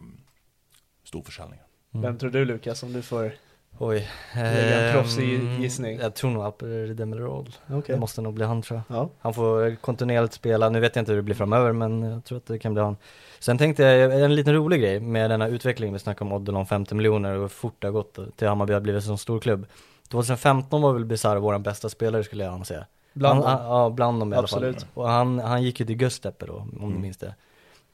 storförsäljningar. 1.05 1.67
Vem 1.91 2.19
tror 2.19 2.31
du 2.31 2.45
Lukas 2.45 2.83
om 2.83 2.93
du 2.93 3.03
får? 3.03 3.33
Oj. 3.79 4.09
Lägga 4.35 4.49
en 4.81 4.87
Ehm, 4.87 4.93
proffsig 4.93 5.41
gissning. 5.61 5.99
Jag 5.99 6.15
tror 6.15 6.31
nog 6.31 6.43
Alper 6.45 6.95
Demirol. 6.95 7.49
Okej. 7.71 7.95
Det 7.95 8.01
måste 8.01 8.23
nog 8.23 8.35
bli 8.35 8.45
han 8.45 8.63
tror 8.63 8.81
jag. 8.89 8.97
Ja. 8.99 9.11
Han 9.19 9.35
får 9.35 9.77
kontinuerligt 9.77 10.35
spela, 10.35 10.69
nu 10.69 10.81
vet 10.81 10.97
jag 10.97 11.03
inte 11.03 11.13
hur 11.13 11.17
det 11.17 11.23
blir 11.23 11.35
framöver 11.35 11.73
men 11.73 12.03
jag 12.03 12.25
tror 12.25 12.39
att 12.39 12.47
det 12.47 12.59
kan 12.59 12.73
bli 12.75 12.83
han. 12.83 12.97
Sen 13.39 13.59
tänkte 13.59 13.83
jag, 13.83 14.21
en 14.23 14.35
liten 14.35 14.55
rolig 14.55 14.81
grej 14.81 15.01
med 15.01 15.31
den 15.31 15.41
här 15.41 15.49
utvecklingen, 15.49 15.93
vi 15.93 15.99
snackar 15.99 16.25
om 16.25 16.33
Odilon 16.33 16.67
50 16.67 16.95
miljoner 16.95 17.35
och 17.35 17.41
hur 17.41 17.49
fort 17.49 17.75
det 17.79 17.87
har 17.87 17.93
gått 17.93 18.19
till 18.37 18.49
Hammarby 18.49 18.73
har 18.73 18.81
blivit 18.81 19.03
en 19.03 19.07
sån 19.09 19.19
stor 19.19 19.41
klubb. 19.41 19.67
2015 20.09 20.83
var 20.83 20.93
väl 20.93 21.05
Bizarro 21.05 21.41
våran 21.41 21.63
bästa 21.63 21.89
spelare 21.89 22.25
skulle 22.25 22.45
jag 22.45 22.53
anse. 22.55 22.87
Bland 23.13 23.45
han, 23.45 23.59
dem. 23.59 23.67
Ja, 23.67 23.91
bland 23.91 24.21
dem 24.21 24.33
i 24.33 24.37
alla 24.37 24.43
Absolut. 24.43 24.77
fall. 24.83 24.89
Och 24.95 25.09
han, 25.09 25.39
han 25.39 25.63
gick 25.63 25.81
ju 25.81 25.87
till 25.87 26.01
Göztepe 26.03 26.47
då, 26.47 26.53
om 26.55 26.71
Mm. 26.79 26.93
du 26.93 26.99
minns 26.99 27.17
det. 27.17 27.35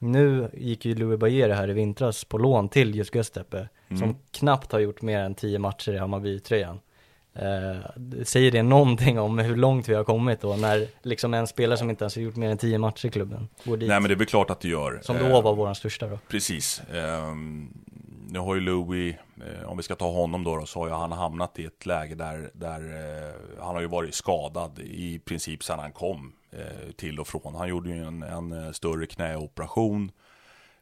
Nu 0.03 0.51
gick 0.55 0.85
ju 0.85 0.95
Louis 0.95 1.19
Bajere 1.21 1.53
här 1.53 1.71
i 1.71 1.73
vintras 1.73 2.25
på 2.25 2.38
lån 2.38 2.69
till 2.69 2.95
just 2.95 3.15
Göztepe, 3.15 3.69
som 3.88 3.97
Mm. 4.03 4.17
knappt 4.31 4.73
har 4.73 4.79
gjort 4.81 5.03
mer 5.03 5.19
än 5.21 5.35
10 5.35 5.59
matcher 5.59 5.93
i 5.93 5.99
Hammarby-tröjan. 5.99 6.81
Eh, 7.35 8.23
säger 8.25 8.51
det 8.51 8.62
någonting 8.62 9.19
om 9.21 9.38
hur 9.38 9.57
långt 9.57 9.88
vi 9.88 9.95
har 9.95 10.05
kommit 10.05 10.41
då, 10.41 10.57
när 10.57 10.87
liksom 11.03 11.35
en 11.35 11.47
spelare 11.47 11.77
som 11.79 11.91
inte 11.91 12.05
ens 12.05 12.17
har 12.17 12.23
gjort 12.23 12.37
mer 12.37 12.51
än 12.51 12.59
10 12.59 12.79
matcher 12.79 13.07
i 13.07 13.11
klubben 13.11 13.49
går 13.65 13.77
dit? 13.77 13.88
Nej 13.88 14.01
men 14.01 14.09
det 14.09 14.15
är 14.15 14.19
väl 14.19 14.27
klart 14.27 14.51
att 14.51 14.61
det 14.61 14.69
gör. 14.69 15.01
Som 15.03 15.17
Eh, 15.17 15.29
då 15.29 15.41
var 15.41 15.55
våran 15.55 15.75
största 15.75 16.09
då. 16.09 16.19
Precis. 16.29 16.83
Ehm, 16.95 17.69
nu 18.29 18.38
har 18.38 18.55
ju 18.55 18.61
Louis, 18.61 19.15
eh, 19.37 19.69
om 19.69 19.77
vi 19.77 19.83
ska 19.83 19.95
ta 19.95 20.11
honom 20.11 20.45
då, 20.45 20.57
då 20.57 20.67
så 20.67 20.79
har 20.81 20.87
ju 20.88 20.93
han 20.95 21.12
hamnat 21.12 21.59
i 21.59 21.65
ett 21.65 21.87
läge 21.87 22.15
där, 22.15 22.51
där 22.55 22.81
eh, 22.81 23.62
han 23.65 23.75
har 23.75 23.81
ju 23.81 23.88
varit 23.88 24.15
skadad 24.15 24.79
i 24.79 25.19
princip 25.19 25.65
sedan 25.65 25.79
han 25.79 25.93
kom 25.93 26.19
eh, 26.19 26.41
Eh, 26.53 26.91
till 26.97 27.21
och 27.21 27.29
från. 27.29 27.55
Han 27.55 27.69
gjorde 27.69 27.91
ju 27.91 28.05
en, 28.05 28.23
en 28.23 28.53
eh, 28.53 28.73
större 28.73 29.07
knäoperation. 29.07 30.12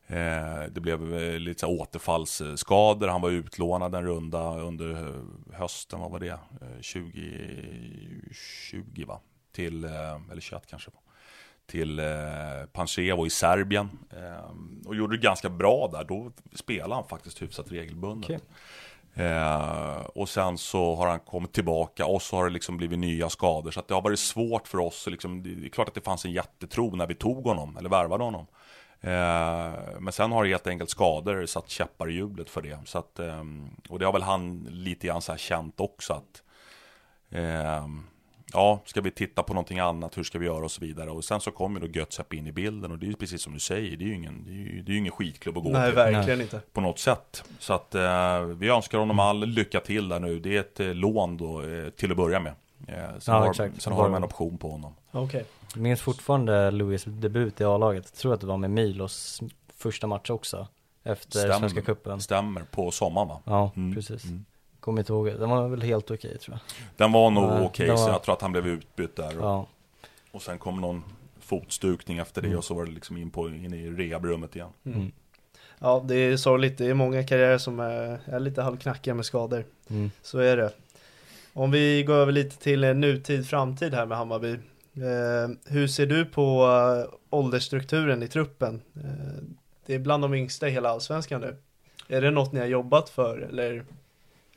Eh, 0.06 0.62
det 0.70 0.80
blev 0.80 1.14
lite 1.40 1.60
så 1.60 1.66
återfallsskador. 1.66 3.08
Han 3.08 3.20
var 3.20 3.30
utlånad 3.30 3.94
en 3.94 4.04
runda 4.04 4.58
under 4.58 5.14
hösten, 5.52 6.00
vad 6.00 6.10
var 6.10 6.20
det? 6.20 6.38
2020 6.60 9.04
va? 9.06 9.20
Till, 9.52 9.84
eller 9.84 10.40
21 10.40 10.66
kanske. 10.66 10.90
Till 11.66 11.96
Pancevo 11.96 12.66
Pančevo 12.72 13.26
i 13.26 13.30
Serbien. 13.30 13.88
Och 14.86 14.96
gjorde 14.96 15.16
det 15.16 15.22
ganska 15.22 15.48
bra 15.48 15.88
där. 15.92 16.04
Då 16.04 16.32
spelade 16.54 16.94
han 16.94 17.08
faktiskt 17.08 17.42
hyfsat 17.42 17.72
regelbundet. 17.72 18.30
Okay. 18.30 18.40
Eh, 19.14 20.00
och 20.14 20.28
sen 20.28 20.58
så 20.58 20.94
har 20.94 21.06
han 21.06 21.20
kommit 21.20 21.52
tillbaka 21.52 22.06
och 22.06 22.22
så 22.22 22.36
har 22.36 22.44
det 22.44 22.50
liksom 22.50 22.76
blivit 22.76 22.98
nya 22.98 23.28
skador. 23.28 23.70
Så 23.70 23.80
att 23.80 23.88
det 23.88 23.94
har 23.94 24.02
varit 24.02 24.18
svårt 24.18 24.68
för 24.68 24.78
oss. 24.78 25.06
Liksom, 25.06 25.42
det 25.42 25.66
är 25.66 25.68
klart 25.68 25.88
att 25.88 25.94
det 25.94 26.00
fanns 26.00 26.24
en 26.24 26.32
jättetro 26.32 26.96
när 26.96 27.06
vi 27.06 27.14
tog 27.14 27.44
honom, 27.44 27.76
eller 27.76 27.88
värvade 27.88 28.24
honom. 28.24 28.46
Eh, 29.00 30.00
men 30.00 30.12
sen 30.12 30.32
har 30.32 30.44
det 30.44 30.50
helt 30.50 30.66
enkelt 30.66 30.90
skador 30.90 31.46
satt 31.46 31.70
käppar 31.70 32.10
i 32.10 32.14
hjulet 32.14 32.50
för 32.50 32.62
det. 32.62 32.78
Så 32.84 32.98
att, 32.98 33.18
eh, 33.18 33.44
och 33.88 33.98
det 33.98 34.04
har 34.04 34.12
väl 34.12 34.22
han 34.22 34.66
lite 34.70 35.06
grann 35.06 35.22
så 35.22 35.32
här 35.32 35.38
känt 35.38 35.80
också 35.80 36.12
att 36.12 36.42
eh, 37.30 37.86
Ja, 38.52 38.80
ska 38.84 39.00
vi 39.00 39.10
titta 39.10 39.42
på 39.42 39.54
någonting 39.54 39.78
annat, 39.78 40.18
hur 40.18 40.22
ska 40.22 40.38
vi 40.38 40.46
göra 40.46 40.64
och 40.64 40.70
så 40.70 40.80
vidare. 40.80 41.10
Och 41.10 41.24
sen 41.24 41.40
så 41.40 41.50
kommer 41.50 41.80
då 41.80 41.86
Götzep 41.86 42.32
in 42.34 42.46
i 42.46 42.52
bilden 42.52 42.90
och 42.92 42.98
det 42.98 43.06
är 43.06 43.08
ju 43.08 43.14
precis 43.16 43.42
som 43.42 43.52
du 43.52 43.60
säger, 43.60 43.96
det 43.96 44.04
är 44.04 44.06
ju 44.08 44.14
ingen, 44.14 44.44
det 44.44 44.50
är 44.50 44.54
ju, 44.54 44.82
det 44.82 44.90
är 44.90 44.92
ju 44.92 44.98
ingen 44.98 45.12
skitklubb 45.12 45.56
att 45.58 45.62
gå 45.64 45.70
Nej, 45.70 45.88
till 45.88 45.96
verkligen 45.96 46.40
inte. 46.40 46.60
på 46.72 46.80
något 46.80 46.98
sätt. 46.98 47.44
Så 47.58 47.72
att 47.74 47.94
eh, 47.94 48.40
vi 48.42 48.68
önskar 48.68 48.98
honom 48.98 49.18
all 49.18 49.46
lycka 49.46 49.80
till 49.80 50.08
där 50.08 50.20
nu. 50.20 50.40
Det 50.40 50.56
är 50.56 50.60
ett 50.60 50.80
eh, 50.80 50.94
lån 50.94 51.36
då 51.36 51.62
eh, 51.62 51.88
till 51.90 52.10
att 52.10 52.16
börja 52.16 52.40
med. 52.40 52.52
Eh, 52.88 52.94
sen 53.18 53.34
Ja, 53.34 53.40
har, 53.40 53.50
exakt. 53.50 53.82
sen 53.82 53.92
har 53.92 54.02
de 54.04 54.14
en 54.14 54.24
option 54.24 54.58
på 54.58 54.70
honom. 54.70 54.94
Okej. 55.10 55.44
Jag 55.74 55.82
minns 55.82 56.00
fortfarande 56.00 56.70
Louis 56.70 57.04
debut 57.04 57.60
i 57.60 57.64
A-laget, 57.64 58.04
jag 58.12 58.18
tror 58.18 58.34
att 58.34 58.40
det 58.40 58.46
var 58.46 58.56
med 58.56 58.70
Milos 58.70 59.40
första 59.76 60.06
match 60.06 60.30
också. 60.30 60.68
Efter 61.04 61.52
Svenska 61.58 61.82
cupen. 61.82 62.20
Stämmer, 62.20 62.62
på 62.70 62.90
sommaren 62.90 63.28
va? 63.28 63.40
Ja, 63.44 63.70
Mm, 63.76 63.94
precis. 63.94 64.24
mm. 64.24 64.44
Kommer 64.80 65.00
inte 65.00 65.12
ihåg, 65.12 65.26
den 65.26 65.50
var 65.50 65.68
väl 65.68 65.82
helt 65.82 66.10
okej 66.10 66.38
tror 66.38 66.56
jag. 66.56 66.86
Den 66.96 67.12
var 67.12 67.30
nog 67.30 67.50
okej, 67.64 67.86
den 67.86 67.98
så 67.98 68.04
var- 68.04 68.12
jag 68.12 68.22
tror 68.22 68.34
att 68.34 68.42
han 68.42 68.52
blev 68.52 68.66
utbytt 68.66 69.16
där. 69.16 69.38
Och, 69.38 69.44
Ja, 69.44 69.66
och 70.32 70.42
sen 70.42 70.58
kom 70.58 70.80
någon 70.80 71.02
fotstukning 71.40 72.18
efter 72.18 72.42
det 72.42 72.46
Mm. 72.48 72.58
och 72.58 72.64
så 72.64 72.74
var 72.74 72.84
det 72.84 72.90
liksom 72.90 73.16
in, 73.16 73.30
på, 73.30 73.48
in 73.48 73.74
i 73.74 73.90
rehabrummet 73.90 74.56
igen. 74.56 74.68
mm. 74.84 75.12
Ja, 75.78 76.04
det 76.08 76.14
är 76.14 76.36
sorgligt. 76.36 76.78
Det 76.78 76.86
är 76.86 76.94
många 76.94 77.24
karriärer 77.24 77.58
som 77.58 77.80
är, 77.80 78.20
är 78.24 78.40
lite 78.40 78.62
halvknackiga 78.62 79.14
med 79.14 79.24
skador. 79.26 79.64
Mm. 79.90 80.10
Så 80.22 80.38
är 80.38 80.56
det. 80.56 80.70
Om 81.52 81.70
vi 81.70 82.02
går 82.02 82.14
över 82.14 82.32
lite 82.32 82.56
till 82.58 82.80
nutid, 82.80 83.46
framtid 83.48 83.94
här 83.94 84.06
med 84.06 84.18
Hammarby. 84.18 84.52
Eh, 84.52 85.50
hur 85.66 85.86
ser 85.88 86.06
du 86.06 86.24
på 86.24 86.64
eh, 86.66 87.14
åldersstrukturen 87.30 88.22
i 88.22 88.28
truppen? 88.28 88.80
Eh, 88.96 89.42
det 89.86 89.94
är 89.94 89.98
bland 89.98 90.22
de 90.24 90.34
yngsta 90.34 90.68
i 90.68 90.70
hela 90.70 90.88
allsvenskan 90.88 91.40
nu. 91.40 91.56
Är 92.08 92.20
det 92.20 92.30
något 92.30 92.52
ni 92.52 92.60
har 92.60 92.66
jobbat 92.66 93.08
för 93.08 93.38
eller 93.38 93.84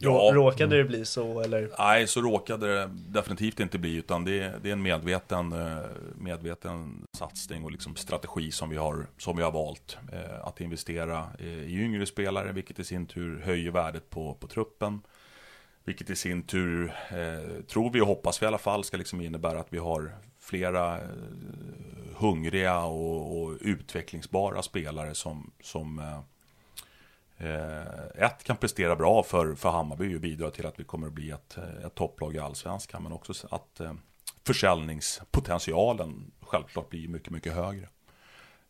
Ja. 0.03 0.09
rå- 0.09 0.33
råkade 0.33 0.77
det 0.77 0.83
bli 0.83 1.05
så 1.05 1.41
eller? 1.41 1.69
Nej, 1.79 2.07
så 2.07 2.21
råkade 2.21 2.67
det 2.75 2.89
definitivt 2.93 3.59
inte 3.59 3.79
bli, 3.79 3.95
utan 3.95 4.25
det, 4.25 4.53
det 4.63 4.69
är 4.69 4.73
en 4.73 4.81
medveten, 4.81 5.51
eh, 5.53 5.77
medveten 6.17 7.05
satsning 7.17 7.63
och 7.63 7.71
liksom 7.71 7.95
strategi 7.95 8.51
som 8.51 8.69
vi 8.69 8.77
har, 8.77 9.07
som 9.17 9.37
vi 9.37 9.43
har 9.43 9.51
valt. 9.51 9.97
Eh, 10.13 10.47
Att 10.47 10.61
investera 10.61 11.27
eh, 11.39 11.47
i 11.47 11.81
yngre 11.83 12.05
spelare, 12.05 12.51
vilket 12.51 12.79
i 12.79 12.83
sin 12.83 13.05
tur 13.05 13.41
höjer 13.45 13.71
värdet 13.71 14.09
på, 14.09 14.33
på 14.33 14.47
truppen. 14.47 15.01
Vilket 15.85 16.09
i 16.09 16.15
sin 16.15 16.43
tur, 16.43 16.93
tror 17.67 17.91
vi 17.91 18.01
och 18.01 18.07
hoppas 18.07 18.41
vi 18.41 18.45
i 18.45 18.47
alla 18.47 18.57
fall, 18.57 18.83
ska 18.83 18.97
liksom 18.97 19.21
innebära 19.21 19.59
att 19.59 19.67
vi 19.73 19.77
har 19.77 20.15
flera 20.39 20.99
hungriga 22.15 22.79
och, 22.83 23.41
och 23.43 23.57
utvecklingsbara 23.61 24.61
spelare 24.61 25.15
som, 25.15 25.51
som 25.63 26.01
ett 28.15 28.43
kan 28.43 28.57
prestera 28.57 28.95
bra 28.95 29.23
för, 29.23 29.55
för 29.55 29.69
Hammarby 29.69 30.15
och 30.15 30.21
bidra 30.21 30.51
till 30.51 30.65
att 30.65 30.79
vi 30.79 30.83
kommer 30.83 31.07
att 31.07 31.13
bli 31.13 31.31
ett, 31.31 31.57
eh, 31.57 31.85
ett 31.85 31.95
topplag 31.95 32.35
i 32.35 32.39
Allsvenskan. 32.39 33.03
Men 33.03 33.11
också 33.11 33.33
så 33.33 33.47
att 33.51 33.79
eh, 33.79 33.93
försäljningspotentialen 34.43 36.31
självklart 36.41 36.89
blir 36.89 37.07
mycket, 37.07 37.29
mycket 37.29 37.53
högre. 37.53 37.87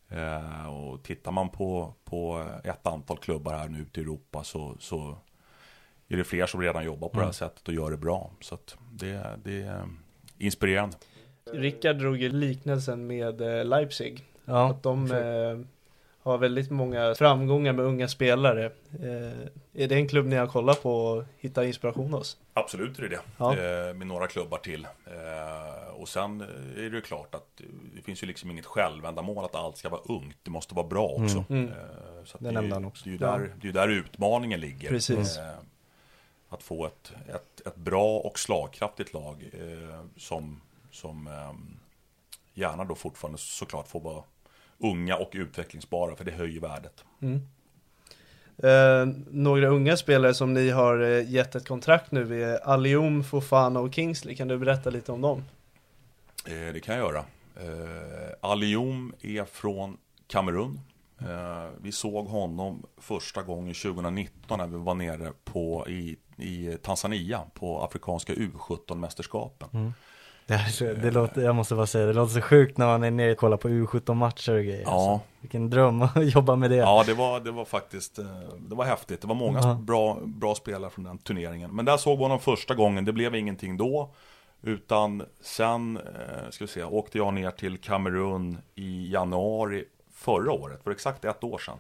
Eh, 0.10 0.73
och 0.73 1.04
tittar 1.04 1.32
man 1.32 1.49
på, 1.49 1.93
på 2.04 2.49
ett 2.63 2.88
antal 2.88 3.17
klubbar 3.17 3.54
här 3.54 3.67
nu 3.67 3.80
ute 3.80 3.99
i 3.99 4.04
Europa 4.04 4.43
så, 4.43 4.76
så 4.80 5.17
är 6.08 6.17
det 6.17 6.23
fler 6.23 6.45
som 6.45 6.62
redan 6.62 6.86
jobbar 6.86 7.10
på 7.10 7.19
det 7.19 7.26
här 7.26 7.32
sättet 7.32 7.67
och 7.67 7.73
gör 7.73 7.91
det 7.91 7.97
bra. 7.97 8.32
Så 8.41 8.56
att 8.56 8.78
det, 8.91 9.39
det 9.43 9.62
är 9.62 9.89
inspirerande. 10.38 10.97
Rickard 11.52 11.95
drog 11.95 12.17
ju 12.17 12.30
liknelsen 12.30 13.08
med 13.08 13.41
eh, 13.41 13.65
Leipzig. 13.65 14.26
ja 14.45 14.69
Att 14.69 14.84
de 14.84 15.12
eh, 15.12 15.67
har 16.23 16.38
väldigt 16.38 16.71
många 16.71 17.15
framgångar 17.15 17.73
med 17.73 17.86
unga 17.86 18.07
spelare. 18.07 18.65
Eh, 18.65 19.83
är 19.83 19.88
det 19.88 19.95
en 19.95 20.07
klubb 20.07 20.25
ni 20.25 20.36
har 20.36 20.47
kollat 20.47 20.83
på 20.83 20.95
och 20.95 21.23
hittat 21.38 21.65
inspiration 21.65 22.13
hos? 22.13 22.38
Absolut 22.53 22.99
är 22.99 23.01
det 23.01 23.09
det. 23.09 23.19
Ja. 23.38 23.51
Eh, 23.51 23.93
med 23.93 24.07
några 24.07 24.27
klubbar 24.27 24.57
till. 24.57 24.88
Eh, 25.05 25.93
och 25.93 26.09
sen 26.09 26.41
är 26.77 26.89
det 26.89 26.95
ju 26.95 27.01
klart 27.01 27.36
att 27.36 27.62
det 27.95 28.01
finns 28.01 28.23
ju 28.23 28.27
liksom 28.27 28.51
inget 28.51 28.65
självändamål 28.65 29.45
att 29.45 29.55
allt 29.55 29.77
ska 29.77 29.89
vara 29.89 30.01
ungt. 30.01 30.38
Det 30.43 30.51
måste 30.51 30.75
vara 30.75 30.88
bra 30.88 31.07
också. 31.07 31.45
Mm. 31.49 31.67
Eh, 31.67 31.73
så 32.25 32.38
att 32.38 32.43
Det 32.43 32.49
är 32.49 32.53
nämnde 32.53 32.75
han 32.75 32.86
också. 32.86 33.03
Det 33.03 33.09
är 33.09 33.12
ju 33.12 33.17
där, 33.17 33.39
det 33.39 33.63
är 33.63 33.65
ju 33.65 33.71
där 33.71 33.88
utmaningen 33.88 34.59
ligger. 34.59 34.89
Precis. 34.89 35.39
Att 36.49 36.63
få 36.63 36.86
ett, 36.86 37.13
ett, 37.27 37.67
ett 37.67 37.75
bra 37.75 38.17
och 38.17 38.39
slagkraftigt 38.39 39.13
lag 39.13 39.49
som, 40.17 40.62
som 40.91 41.27
eh, 41.27 41.53
gärna 42.53 42.86
då 42.86 42.95
fortfarande 42.95 43.38
såklart 43.38 43.88
får 43.88 43.99
vara 43.99 44.23
unga 44.77 45.15
och 45.15 45.29
utvecklingsbara 45.33 46.15
för 46.15 46.23
det 46.23 46.31
höjer 46.31 46.62
värdet. 46.62 47.03
Mm. 47.21 47.41
Eh, 48.57 49.15
några 49.31 49.67
unga 49.67 49.97
spelare 49.97 50.33
som 50.33 50.53
ni 50.53 50.69
har 50.69 50.99
eh, 50.99 51.31
gett 51.31 51.55
ett 51.55 51.67
kontrakt 51.67 52.12
nu 52.12 52.43
är 52.43 52.67
Alium, 52.67 53.23
Fofana 53.23 53.79
och 53.79 53.93
Kingsley. 53.93 54.36
Kan 54.36 54.47
du 54.47 54.57
berätta 54.57 54.89
lite 54.89 55.12
om 55.12 55.21
dem? 55.21 55.43
Eh, 56.45 56.73
det 56.73 56.79
kan 56.83 56.95
jag 56.95 57.05
göra. 57.05 57.25
Eh, 57.55 58.33
Alium 58.41 59.13
är 59.21 59.45
från 59.45 59.97
Kamerun. 60.27 60.79
Eh, 61.19 61.69
vi 61.81 61.91
såg 61.91 62.25
honom 62.25 62.86
första 62.97 63.43
gången 63.43 63.73
2019 63.73 64.57
när 64.57 64.67
vi 64.67 64.77
var 64.77 64.93
nere 64.93 65.31
på, 65.43 65.88
i, 65.89 66.17
i 66.38 66.77
Tanzania 66.81 67.41
på 67.53 67.81
Afrikanska 67.81 68.33
U17-mästerskapen. 68.33 69.67
Mm. 69.73 69.93
Det, 70.45 70.93
det 71.01 71.12
låter, 71.12 71.41
jag 71.41 71.56
måste 71.56 71.75
bara 71.75 71.88
säga, 71.88 72.06
det 72.06 72.13
låter 72.13 72.34
så 72.34 72.41
sjukt 72.41 72.77
när 72.77 72.86
man 72.86 73.03
är 73.03 73.12
nere 73.12 73.32
och 73.32 73.38
kollar 73.38 73.58
på 73.58 73.69
U17 73.69 74.13
matcher 74.13 74.53
och 74.58 74.63
grejer. 74.63 74.84
Ja. 74.86 74.91
Alltså, 74.91 75.27
vilken 75.41 75.69
dröm 75.69 76.01
att 76.01 76.12
jobba 76.34 76.56
med 76.56 76.69
det. 76.71 76.75
Ja, 76.75 77.03
det 77.08 77.13
var, 77.13 77.39
det 77.39 77.51
var 77.51 77.65
faktiskt, 77.65 78.19
eh, 78.19 78.25
det 78.69 78.75
var 78.75 78.86
häftigt. 78.86 79.21
Det 79.21 79.27
var 79.27 79.36
många 79.36 79.60
Ja. 79.63 79.73
bra, 79.82 80.17
bra 80.25 80.56
spelare 80.56 80.89
från 80.89 81.03
den 81.06 81.17
turneringen. 81.17 81.75
Men 81.75 81.86
där 81.86 81.97
såg 81.97 82.17
vi 82.17 82.23
honom 82.23 82.39
första 82.39 82.75
gången, 82.75 83.06
det 83.06 83.13
blev 83.13 83.36
ingenting 83.36 83.77
då. 83.77 84.13
Utan 84.62 85.23
sen, 85.41 85.97
eh, 85.97 86.49
ska 86.49 86.63
vi 86.63 86.71
se, 86.71 86.84
åkte 86.84 87.17
jag 87.17 87.34
ner 87.34 87.51
till 87.51 87.77
Kamerun 87.77 88.58
i 88.75 89.12
januari 89.12 89.86
förra 90.13 90.51
året, 90.51 90.84
för 90.84 90.91
exakt 90.91 91.25
ett 91.25 91.43
år 91.43 91.58
sedan. 91.58 91.77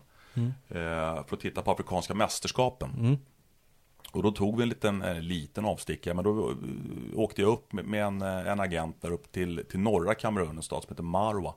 Eh, 0.69 1.23
för 1.27 1.33
att 1.35 1.39
titta 1.39 1.61
på 1.61 1.71
Afrikanska 1.71 2.13
mästerskapen. 2.13 2.89
Mm. 2.99 3.17
Och 4.13 4.23
då 4.23 4.31
tog 4.31 4.57
vi 4.57 4.63
en 4.63 4.69
liten, 4.69 5.01
eh, 5.01 5.19
liten 5.19 5.65
avstickare, 5.65 6.13
men 6.13 6.23
då 6.23 6.49
eh, 6.49 6.55
åkte 7.19 7.41
jag 7.41 7.51
upp 7.51 7.73
med, 7.73 7.85
med 7.85 8.03
en, 8.03 8.21
eh, 8.21 8.47
en 8.47 8.59
agent 8.59 9.01
där 9.01 9.11
upp 9.11 9.31
till, 9.31 9.63
till 9.69 9.79
norra 9.79 10.15
Kamerun, 10.15 10.57
en 10.57 10.63
stad 10.63 10.83
som 10.83 10.91
heter 10.91 11.03
Marwa. 11.03 11.53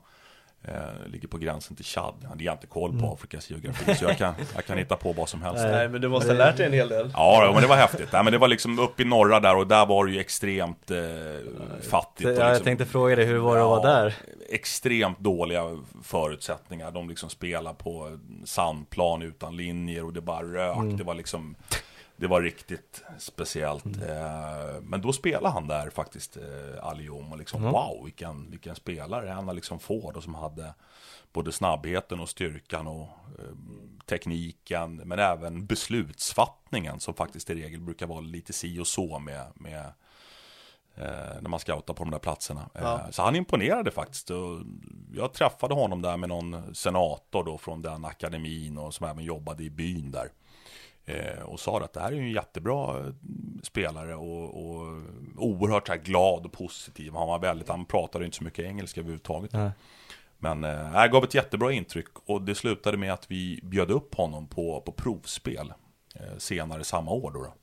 Eh, 0.63 1.07
ligger 1.11 1.27
på 1.27 1.37
gränsen 1.37 1.75
till 1.75 1.85
Chad. 1.85 2.13
Jag 2.21 2.29
hade 2.29 2.51
inte 2.51 2.67
koll 2.67 2.91
på 2.91 2.97
Mm. 2.97 3.09
Afrikas 3.09 3.49
geografi, 3.49 3.95
så 3.95 4.05
jag 4.05 4.17
kan, 4.17 4.33
jag 4.55 4.65
kan 4.65 4.77
hitta 4.77 4.95
på 4.95 5.13
vad 5.13 5.29
som 5.29 5.41
helst. 5.41 5.63
Nej, 5.63 5.89
men 5.89 6.01
du 6.01 6.07
måste 6.07 6.29
ha 6.31 6.37
lärt 6.37 6.57
dig 6.57 6.65
en 6.65 6.73
hel 6.73 6.89
del. 6.89 7.11
Ja, 7.13 7.51
men 7.53 7.61
det 7.61 7.67
var 7.67 7.75
häftigt. 7.75 8.09
Nej, 8.13 8.23
men 8.23 8.33
det 8.33 8.39
var 8.39 8.47
liksom 8.47 8.79
uppe 8.79 9.01
i 9.01 9.05
norra 9.05 9.39
där 9.39 9.55
och 9.55 9.67
där 9.67 9.85
var 9.85 10.05
det 10.05 10.11
ju 10.11 10.19
extremt 10.19 10.91
eh, 10.91 10.97
fattigt. 11.89 12.29
Ja, 12.29 12.35
jag 12.35 12.49
liksom, 12.49 12.63
tänkte 12.65 12.85
fråga 12.85 13.15
dig, 13.15 13.25
hur 13.25 13.37
var 13.37 13.55
det 13.55 13.61
att 13.61 13.69
vara 13.69 13.81
där? 14.01 14.15
Extremt 14.49 15.19
dåliga 15.19 15.77
förutsättningar. 16.03 16.91
De 16.91 17.09
liksom 17.09 17.29
spelar 17.29 17.73
på 17.73 18.17
sandplan 18.45 19.21
utan 19.21 19.55
linjer 19.57 20.05
och 20.05 20.13
det 20.13 20.21
bara 20.21 20.43
rök. 20.43 20.77
Mm. 20.77 20.97
Det 20.97 21.03
var 21.03 21.13
liksom 21.15 21.55
det 22.17 22.27
var 22.27 22.41
riktigt 22.41 23.03
speciellt. 23.17 23.85
Eh, 23.85 24.81
men 24.81 25.01
då 25.01 25.13
spelade 25.13 25.53
han 25.53 25.67
där 25.67 25.89
faktiskt, 25.89 26.37
eh, 26.37 26.83
Alium. 26.85 27.31
Och 27.31 27.37
liksom, 27.37 27.61
Mm. 27.61 27.71
wow, 27.73 28.01
vilken, 28.03 28.51
vilken 28.51 28.75
spelare. 28.75 29.29
Han 29.29 29.47
har 29.47 29.53
liksom 29.53 29.79
få 29.79 30.11
då 30.11 30.21
som 30.21 30.35
hade 30.35 30.73
både 31.33 31.51
snabbheten 31.51 32.19
och 32.19 32.29
styrkan 32.29 32.87
och 32.87 33.01
eh, 33.39 33.55
tekniken. 34.05 34.95
Men 34.95 35.19
även 35.19 35.65
beslutsfattningen 35.65 36.99
som 36.99 37.13
faktiskt 37.13 37.49
i 37.49 37.55
regel 37.55 37.79
brukar 37.81 38.07
vara 38.07 38.19
lite 38.19 38.53
si 38.53 38.79
och 38.79 38.87
så 38.87 39.19
med, 39.19 39.45
med 39.55 39.85
eh, 40.95 41.41
när 41.41 41.49
man 41.49 41.59
scoutar 41.59 41.93
på 41.93 42.03
de 42.03 42.11
där 42.11 42.19
platserna. 42.19 42.69
Ja. 42.73 42.93
Eh, 43.05 43.09
så 43.11 43.21
han 43.23 43.35
imponerade 43.35 43.91
faktiskt. 43.91 44.29
Och 44.29 44.59
jag 45.13 45.33
träffade 45.33 45.73
honom 45.73 46.01
där 46.01 46.17
med 46.17 46.29
någon 46.29 46.75
senator 46.75 47.43
då 47.43 47.57
från 47.57 47.81
den 47.81 48.05
akademin 48.05 48.77
och 48.77 48.93
som 48.93 49.07
även 49.07 49.23
jobbade 49.23 49.63
i 49.63 49.69
byn 49.69 50.11
där. 50.11 50.31
Eh, 51.09 51.41
och 51.43 51.59
sa 51.59 51.79
att 51.79 51.93
det 51.93 51.99
här 51.99 52.11
är 52.11 52.15
en 52.15 52.31
jättebra 52.31 52.99
eh, 52.99 53.13
spelare 53.63 54.15
och, 54.15 54.43
och 54.43 55.01
oerhört 55.37 55.87
så 55.87 55.95
glad 56.03 56.45
och 56.45 56.51
positiv. 56.51 57.13
Han 57.13 57.27
var 57.27 57.39
väldigt, 57.39 57.69
han 57.69 57.85
pratade 57.85 58.25
inte 58.25 58.37
så 58.37 58.43
mycket 58.43 58.65
engelska 58.65 59.01
överhuvudtaget. 59.01 59.53
Nej. 59.53 59.71
Men 60.37 60.63
eh, 60.63 60.91
jag 60.93 61.11
gav 61.11 61.23
ett 61.23 61.33
jättebra 61.33 61.71
intryck 61.71 62.07
och 62.25 62.41
det 62.41 62.55
slutade 62.55 62.97
med 62.97 63.13
att 63.13 63.31
vi 63.31 63.59
bjöd 63.63 63.91
upp 63.91 64.15
honom 64.15 64.47
på, 64.47 64.81
på 64.81 64.91
provspel 64.91 65.73
eh, 66.15 66.37
senare 66.37 66.83
samma 66.83 67.11
år. 67.11 67.31
Då, 67.31 67.43
då. 67.43 67.53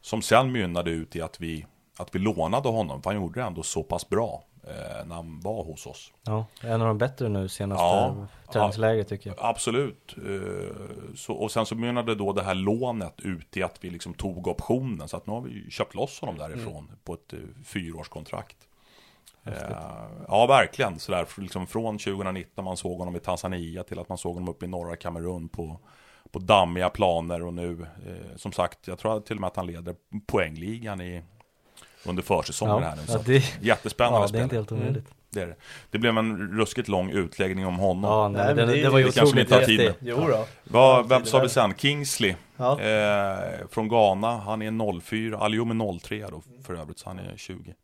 Som 0.00 0.22
sen 0.22 0.52
mynnade 0.52 0.90
ut 0.90 1.16
i 1.16 1.22
att 1.22 1.40
vi, 1.40 1.66
att 1.98 2.14
vi 2.14 2.18
lånade 2.18 2.68
honom, 2.68 3.02
för 3.02 3.10
han 3.10 3.22
gjorde 3.22 3.40
det 3.40 3.46
ändå 3.46 3.62
så 3.62 3.82
pass 3.82 4.08
bra 4.08 4.44
eh, 4.57 4.57
när 5.06 5.14
han 5.14 5.40
var 5.40 5.64
hos 5.64 5.86
oss. 5.86 6.12
Ja, 6.22 6.46
en 6.62 6.80
av 6.80 6.88
de 6.88 6.98
bättre 6.98 7.28
nu 7.28 7.48
senaste 7.48 7.84
Ja, 7.84 8.26
träningsläget 8.52 9.08
tycker 9.08 9.30
jag. 9.30 9.36
Absolut. 9.40 10.14
Eh, 10.16 10.76
Så, 11.16 11.32
och 11.34 11.50
sen 11.50 11.66
så 11.66 11.74
mynnade 11.74 12.14
då 12.14 12.32
det 12.32 12.42
här 12.42 12.54
lånet 12.54 13.20
ut 13.20 13.56
i 13.56 13.62
att 13.62 13.84
vi 13.84 13.90
liksom 13.90 14.14
tog 14.14 14.48
optionen. 14.48 15.08
Så 15.08 15.16
att 15.16 15.26
nu 15.26 15.32
har 15.32 15.40
vi 15.40 15.70
köpt 15.70 15.94
loss 15.94 16.20
honom 16.20 16.38
därifrån 16.38 16.90
på 17.04 17.14
ett 17.14 17.32
eh, 17.32 17.38
fyraårskontrakt. 17.64 18.56
Eh, 19.44 19.54
ja, 20.28 20.46
verkligen. 20.46 20.98
Så 20.98 21.12
där, 21.12 21.26
liksom 21.40 21.66
från 21.66 21.98
2019 21.98 22.64
man 22.64 22.76
såg 22.76 22.98
honom 22.98 23.16
i 23.16 23.20
Tanzania 23.20 23.82
till 23.82 23.98
att 23.98 24.08
man 24.08 24.18
såg 24.18 24.34
honom 24.34 24.48
uppe 24.48 24.64
i 24.64 24.68
norra 24.68 24.96
Kamerun 24.96 25.48
på, 25.48 25.80
på 26.30 26.38
dammiga 26.38 26.88
planer. 26.88 27.42
Och 27.42 27.54
nu, 27.54 27.86
eh, 28.06 28.36
som 28.36 28.52
sagt, 28.52 28.86
jag 28.88 28.98
tror 28.98 29.20
till 29.20 29.36
och 29.36 29.40
med 29.40 29.48
att 29.48 29.56
han 29.56 29.66
leder 29.66 29.94
poängligan 30.26 31.00
i, 31.00 31.22
under 32.06 32.22
försäsongen 32.22 32.74
Ja, 32.82 32.88
här 32.88 32.96
nu. 32.96 33.02
ja, 33.06 33.12
Så 33.12 33.18
att 33.18 33.26
det- 33.26 33.58
jättespännande 33.62 34.26
Ja, 34.26 34.32
det 34.32 34.38
är 34.38 34.42
inte 34.42 34.56
helt 34.56 34.72
omöjligt. 34.72 34.96
Mm, 34.96 35.14
det, 35.30 35.40
är 35.42 35.46
det. 35.46 35.56
det 35.90 35.98
blev 35.98 36.18
en 36.18 36.58
ruskigt 36.58 36.88
lång 36.88 37.10
utläggning 37.10 37.66
om 37.66 37.78
honom. 37.78 38.10
Ja, 38.10 38.28
nej, 38.28 38.54
det, 38.54 38.66
det- 38.66 38.82
det 38.82 38.88
var 38.88 38.98
ju 38.98 39.08
otroligt 39.08 39.50
häftigt. 39.50 39.96
Jo 40.00 40.16
då. 40.28 40.44
Vad, 40.64 41.08
vem 41.08 41.24
sa 41.24 41.38
vi 41.40 41.48
sen? 41.48 41.74
Kingsley 41.74 42.34
Ja. 42.56 42.80
eh, 42.80 43.66
från 43.70 43.88
Ghana. 43.88 44.36
Han 44.38 44.62
är 44.62 45.00
04, 45.00 45.38
Alium 45.38 45.70
är 45.80 45.98
03 45.98 46.26
då 46.30 46.42
för 46.66 46.74
övrigt, 46.74 46.98
så 46.98 47.08
han 47.08 47.18
är 47.18 47.36
20. 47.36 47.74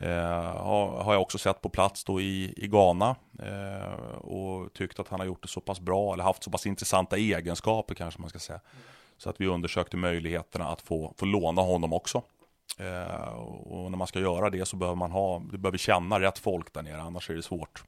Eh, 0.00 0.08
har, 0.56 1.02
har 1.02 1.12
jag 1.12 1.22
också 1.22 1.38
sett 1.38 1.60
på 1.60 1.68
plats 1.68 2.04
då 2.04 2.20
i, 2.20 2.54
i 2.56 2.66
Ghana 2.68 3.16
eh, 3.42 4.14
och 4.18 4.72
tyckt 4.72 5.00
att 5.00 5.08
han 5.08 5.20
har 5.20 5.26
gjort 5.26 5.42
det 5.42 5.48
så 5.48 5.60
pass 5.60 5.80
bra 5.80 6.12
eller 6.14 6.24
haft 6.24 6.42
så 6.44 6.50
pass 6.50 6.66
intressanta 6.66 7.16
egenskaper 7.16 7.94
kanske 7.94 8.20
man 8.20 8.30
ska 8.30 8.38
säga. 8.38 8.60
Så 9.18 9.30
att 9.30 9.40
vi 9.40 9.46
undersökte 9.46 9.96
möjligheterna 9.96 10.68
att 10.68 10.80
få, 10.82 11.14
få 11.18 11.24
låna 11.26 11.62
honom 11.62 11.92
också. 11.92 12.22
Eh, 12.78 13.32
och 13.72 13.90
när 13.90 13.98
man 13.98 14.06
ska 14.06 14.18
göra 14.20 14.50
det 14.50 14.66
så 14.68 14.76
behöver 14.76 14.96
man 14.96 15.10
ha, 15.10 15.42
du 15.52 15.58
behöver 15.58 15.78
känna 15.78 16.20
rätt 16.20 16.38
folk 16.38 16.72
där 16.72 16.82
nere, 16.82 17.00
annars 17.02 17.30
är 17.30 17.34
det 17.34 17.42
svårt 17.42 17.84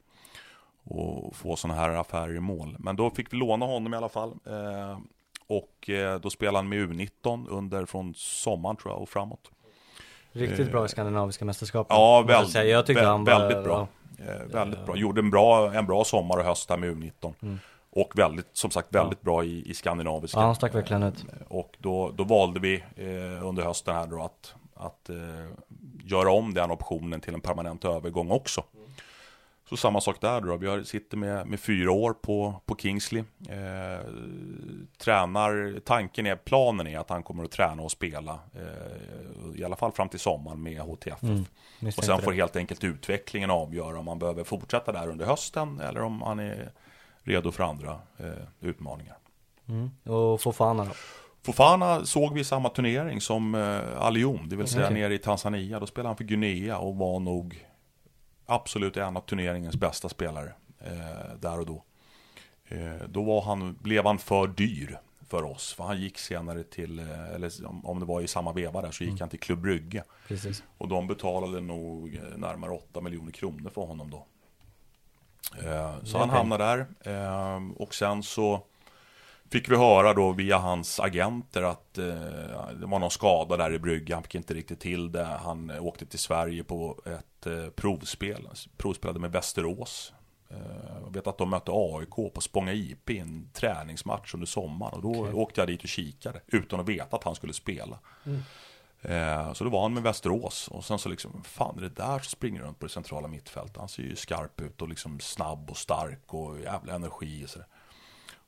och 0.84 1.36
få 1.36 1.56
sådana 1.56 1.80
här 1.80 1.88
affärer 1.90 2.36
i 2.36 2.40
mål. 2.40 2.76
Men 2.78 2.96
då 2.96 3.10
fick 3.10 3.32
vi 3.32 3.36
låna 3.36 3.66
honom 3.66 3.94
i 3.94 3.96
alla 3.96 4.08
fall. 4.08 4.30
Eh, 4.46 4.98
och 5.46 5.90
eh, 5.90 6.20
då 6.20 6.30
spelade 6.30 6.58
han 6.58 6.68
med 6.68 6.78
U19 6.78 7.46
under 7.48 7.86
från 7.86 8.14
sommaren 8.16 8.76
tror 8.76 8.94
jag 8.94 9.02
och 9.02 9.08
framåt. 9.08 9.50
Riktigt 10.32 10.70
bra 10.70 10.80
Eh, 10.80 10.86
i 10.86 10.88
skandinaviska 10.88 11.44
mästerskapen. 11.44 11.96
Ja, 11.96 12.24
måste 12.42 12.58
jag 12.58 12.86
tyckte 12.86 13.02
vä- 13.02 13.06
han 13.06 13.24
var, 13.24 13.38
väldigt 13.38 13.64
bra. 13.64 13.78
ja, 13.78 13.86
Eh, 14.24 14.42
väldigt 14.46 14.86
bra. 14.86 14.96
Gjorde 14.96 15.20
en 15.20 15.30
bra, 15.30 15.74
en 15.74 15.86
bra 15.86 16.04
sommar 16.04 16.36
och 16.38 16.44
höst 16.44 16.68
där 16.68 16.76
med 16.76 16.90
U19. 16.90 17.32
Mm. 17.42 17.58
Och 17.90 18.12
väldigt, 18.18 18.46
som 18.52 18.70
sagt, 18.70 18.94
väldigt 18.94 19.20
bra 19.22 19.44
i, 19.44 19.70
i 19.70 19.74
skandinaviska. 19.74 20.38
Ja, 20.40 20.44
han 20.46 20.54
stack 20.54 20.74
verkligen 20.74 21.02
ut. 21.02 21.24
Eh, 21.32 21.46
Och 21.48 21.76
då, 21.78 22.10
då 22.10 22.24
valde 22.24 22.60
vi 22.60 22.74
eh, 22.96 23.46
under 23.46 23.62
hösten 23.62 23.94
här 23.94 24.06
då 24.06 24.22
att, 24.22 24.54
att 24.76 25.10
eh, 25.10 25.16
göra 26.04 26.30
om 26.30 26.54
den 26.54 26.70
optionen 26.70 27.20
till 27.20 27.34
en 27.34 27.40
permanent 27.40 27.84
övergång 27.84 28.30
också. 28.30 28.64
Så 29.68 29.76
samma 29.76 30.00
sak 30.00 30.20
där 30.20 30.40
då. 30.40 30.56
Vi 30.56 30.84
sitter 30.84 31.16
med, 31.16 31.46
med 31.46 31.60
fyra 31.60 31.92
år 31.92 32.12
på, 32.12 32.60
på 32.66 32.76
Kingsley. 32.76 33.24
Eh, 33.48 34.06
tränar, 34.98 35.80
tanken 35.84 36.26
är, 36.26 36.36
planen 36.36 36.86
är 36.86 36.98
att 36.98 37.10
han 37.10 37.22
kommer 37.22 37.44
att 37.44 37.50
träna 37.50 37.82
och 37.82 37.90
spela. 37.90 38.38
Eh, 38.54 39.60
I 39.60 39.64
alla 39.64 39.76
fall 39.76 39.92
fram 39.92 40.08
till 40.08 40.20
sommaren 40.20 40.62
med 40.62 40.80
HTFF. 40.80 41.22
Mm, 41.22 41.44
och 41.86 42.04
sen 42.04 42.16
det. 42.16 42.22
får 42.22 42.32
helt 42.32 42.56
enkelt 42.56 42.84
utvecklingen 42.84 43.50
avgöra 43.50 43.98
om 43.98 44.08
han 44.08 44.18
behöver 44.18 44.44
fortsätta 44.44 44.92
där 44.92 45.08
under 45.08 45.26
hösten 45.26 45.80
eller 45.80 46.02
om 46.02 46.22
han 46.22 46.38
är 46.38 46.72
redo 47.22 47.52
för 47.52 47.64
andra 47.64 47.98
eh, 48.18 48.28
utmaningar. 48.60 49.16
Mm. 49.68 49.90
Och 50.16 50.40
Fofana 50.40 50.84
då? 50.84 50.90
Fofana 51.46 52.04
såg 52.04 52.35
vi 52.35 52.40
i 52.40 52.44
samma 52.44 52.68
turnering 52.68 53.20
som 53.20 53.54
eh, 53.54 54.02
Alium, 54.02 54.48
det 54.48 54.56
vill 54.56 54.66
säga 54.66 54.87
Okej. 54.87 55.00
nere 55.00 55.14
i 55.14 55.18
Tanzania. 55.18 55.80
Då 55.80 55.87
spelade 55.87 56.09
han 56.09 56.16
för 56.16 56.24
Guinea 56.24 56.78
och 56.78 56.96
var 56.96 57.20
nog 57.20 57.66
absolut 58.46 58.96
en 58.96 59.16
av 59.16 59.20
turneringens 59.20 59.76
bästa 59.76 60.09
spelare 60.09 60.52
eh, 60.80 61.37
där 61.40 61.61
och 61.61 61.66
då. 61.66 61.82
Eh, 62.68 63.06
då 63.09 63.22
var 63.22 63.40
han, 63.42 63.78
blev 63.82 64.07
han 64.07 64.18
för 64.18 64.47
dyr 64.47 64.99
för 65.28 65.42
oss, 65.44 65.72
för 65.74 65.84
han 65.84 66.01
gick 66.01 66.18
senare 66.18 66.62
till, 66.62 66.99
eh, 66.99 67.34
eller 67.34 67.51
om- 67.84 68.01
det 68.01 68.07
var 68.07 68.20
i 68.20 68.28
samma 68.28 68.53
veva 68.53 68.82
där, 68.82 68.90
så 68.90 69.05
gick 69.05 69.20
han 69.20 69.28
till 69.28 69.40
Klubb 69.40 69.61
Brygge. 69.61 70.05
Precis. 70.28 70.62
Och 70.78 70.88
de 70.88 71.07
betalade 71.07 71.61
nog 71.61 72.14
eh, 72.14 72.38
närmare 72.38 72.70
8 72.70 73.01
miljoner 73.01 73.32
kronor 73.32 73.70
för 73.74 73.82
honom 73.82 74.11
då. 74.11 74.26
Eh, 75.64 75.94
Så 76.05 76.18
han 76.18 76.30
hamnade 76.30 76.64
där. 76.64 76.86
Eh, 77.55 77.62
Och 77.76 77.94
sen 77.94 78.22
så 78.22 78.62
fick 79.51 79.68
vi 79.70 79.76
höra 79.76 80.12
då 80.14 80.32
via 80.32 80.59
hans 80.59 81.01
agenter 81.01 81.62
att 81.62 81.99
eh, 81.99 82.05
det 82.80 82.86
var 82.86 82.99
någon 82.99 83.11
skada 83.11 83.57
där 83.57 83.72
i 83.72 83.78
Brygge. 83.78 84.14
Han 84.14 84.22
fick 84.22 84.34
inte 84.34 84.55
riktigt 84.55 84.80
till 84.80 85.12
det. 85.12 85.24
Han 85.24 85.70
eh, 85.70 85.84
åkte 85.86 86.07
till 86.07 86.18
Sverige 86.18 86.64
på 86.64 87.03
ett 87.07 87.47
eh, 87.47 87.70
provspel. 87.70 88.49
Provspelade 88.76 89.18
med 89.20 89.32
Västerås. 89.32 90.12
Eh, 90.51 90.57
Jag 91.05 91.14
vet 91.14 91.26
att 91.26 91.38
de 91.38 91.51
mötte 91.51 91.70
AIK 91.74 92.11
på 92.34 92.40
Spånga 92.40 92.72
IP 92.72 93.11
i 93.11 93.18
en 93.18 93.51
träningsmatch 93.53 94.34
under 94.34 94.47
sommaren. 94.47 94.94
Och 94.94 95.03
då 95.03 95.40
åkte 95.40 95.61
jag 95.61 95.68
dit 95.68 95.82
och 95.82 95.88
kikade 95.88 96.40
utan 96.47 96.80
att 96.80 96.88
veta 96.88 97.16
att 97.16 97.24
han 97.24 97.34
skulle 97.34 97.53
spela. 97.53 97.99
Eh, 99.03 99.53
Så 99.53 99.64
då 99.64 99.70
var 99.70 99.82
han 99.82 99.94
med 99.94 100.03
Västerås 100.03 100.68
och 100.68 100.84
sen 100.84 100.99
så 100.99 101.09
liksom, 101.09 101.42
fan 101.44 101.78
är 101.78 101.82
det 101.82 101.88
där 101.88 102.18
som 102.18 102.24
springer 102.24 102.61
runt 102.62 102.78
på 102.78 102.86
det 102.86 102.92
centrala 102.92 103.28
mittfältet? 103.28 103.76
Han 103.76 103.88
ser 103.88 104.03
ju 104.03 104.16
skarp 104.16 104.61
ut 104.61 104.82
och 104.82 104.88
liksom 104.88 105.20
snabb 105.20 105.70
och 105.70 105.76
stark 105.76 106.34
och 106.34 106.61
jävla 106.61 106.94
energi 106.94 107.44
och 107.44 107.51
sådär. 107.51 107.66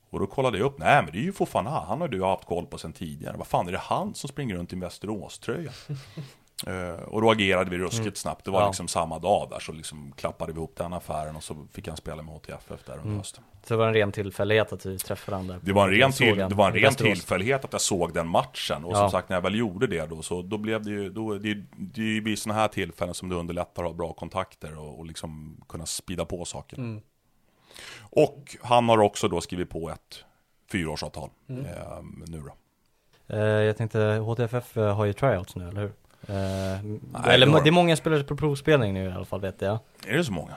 Och 0.09 0.19
då 0.19 0.27
kollade 0.27 0.57
jag 0.57 0.65
upp, 0.65 0.77
nej 0.79 1.03
men 1.03 1.11
det 1.11 1.17
är 1.17 1.23
ju 1.23 1.33
Fofana, 1.33 1.69
han 1.69 2.01
har 2.01 2.07
du 2.07 2.23
haft 2.23 2.45
koll 2.45 2.65
på 2.65 2.77
sen 2.77 2.93
tidigare. 2.93 3.37
Vad 3.37 3.47
fan 3.47 3.67
är 3.67 3.71
det 3.71 3.77
han 3.77 4.13
som 4.15 4.27
springer 4.29 4.55
runt 4.55 4.73
i 4.73 4.75
en 4.75 4.79
Västerås-tröja? 4.79 5.71
Eh, 6.67 7.03
och 7.03 7.21
då 7.21 7.31
agerade 7.31 7.69
vi 7.69 7.77
ruskigt 7.77 8.17
snabbt, 8.17 8.45
det 8.45 8.51
var 8.51 8.61
Ja. 8.61 8.67
liksom 8.67 8.87
samma 8.87 9.19
dag 9.19 9.49
där 9.49 9.59
så 9.59 9.71
liksom 9.71 10.11
klappade 10.17 10.53
vi 10.53 10.57
ihop 10.57 10.75
den 10.77 10.93
affären 10.93 11.35
och 11.35 11.43
så 11.43 11.67
fick 11.71 11.87
han 11.87 11.97
spela 11.97 12.21
med 12.23 12.33
HTFF 12.35 12.83
där 12.85 12.97
under 12.97 13.17
hösten. 13.17 13.43
Så 13.63 13.73
det 13.73 13.77
var 13.77 13.87
en 13.87 13.93
ren 13.93 14.11
tillfällighet 14.11 14.73
att 14.73 14.85
vi 14.85 14.97
träffade 14.99 15.31
varandra. 15.35 15.59
Det 15.61 15.73
var 15.73 15.87
en 15.87 15.93
ren, 15.93 16.11
till, 16.11 16.39
han 16.41 16.49
det 16.49 16.55
var 16.55 16.67
en 16.67 16.73
ren 16.73 16.93
tillfällighet 16.95 17.65
att 17.65 17.71
jag 17.73 17.81
såg 17.81 18.13
den 18.13 18.27
matchen. 18.27 18.85
Och 18.85 18.91
Ja. 18.93 18.95
som 18.97 19.11
sagt, 19.11 19.29
när 19.29 19.35
jag 19.37 19.41
väl 19.41 19.55
gjorde 19.55 19.87
det 19.87 20.05
då, 20.09 20.21
så 20.21 20.41
då 20.41 20.57
blev 20.57 20.83
det 20.83 20.89
ju, 20.89 21.09
då, 21.09 21.33
det, 21.33 21.53
det 21.77 22.21
blir 22.21 22.35
sådana 22.35 22.59
här 22.59 22.67
tillfällen 22.67 23.13
som 23.13 23.29
det 23.29 23.35
underlättar 23.35 23.83
att 23.83 23.89
ha 23.89 23.93
bra 23.97 24.13
kontakter 24.13 24.77
och, 24.77 24.99
och 24.99 25.05
liksom 25.05 25.61
kunna 25.69 25.85
spida 25.85 26.25
på 26.25 26.45
saker. 26.45 26.77
Mm. 26.77 27.01
Och 28.01 28.55
han 28.61 28.89
har 28.89 28.97
också 28.99 29.27
då 29.27 29.41
skrivit 29.41 29.69
på 29.69 29.89
ett 29.89 30.23
fyraårsavtal 30.71 31.29
Mm. 31.49 31.65
eh, 31.65 31.71
nu 32.27 32.41
då. 32.41 32.53
Eh, 33.35 33.39
jag 33.43 33.77
tänkte, 33.77 33.99
HTFF 33.99 34.77
eh, 34.77 34.95
har 34.95 35.05
ju 35.05 35.13
tryouts 35.13 35.55
nu, 35.55 35.67
eller 35.69 35.81
hur? 35.81 35.91
Eh, 36.21 36.35
det 37.23 37.31
eller 37.33 37.47
har 37.47 37.61
det 37.63 37.69
är 37.69 37.71
många 37.71 37.95
spelare 37.95 38.23
på 38.23 38.35
provspelning 38.35 38.93
nu 38.93 39.09
i 39.09 39.11
alla 39.11 39.25
fall 39.25 39.41
vet 39.41 39.61
jag. 39.61 39.77
Är 40.07 40.17
det 40.17 40.23
så 40.23 40.31
många? 40.31 40.53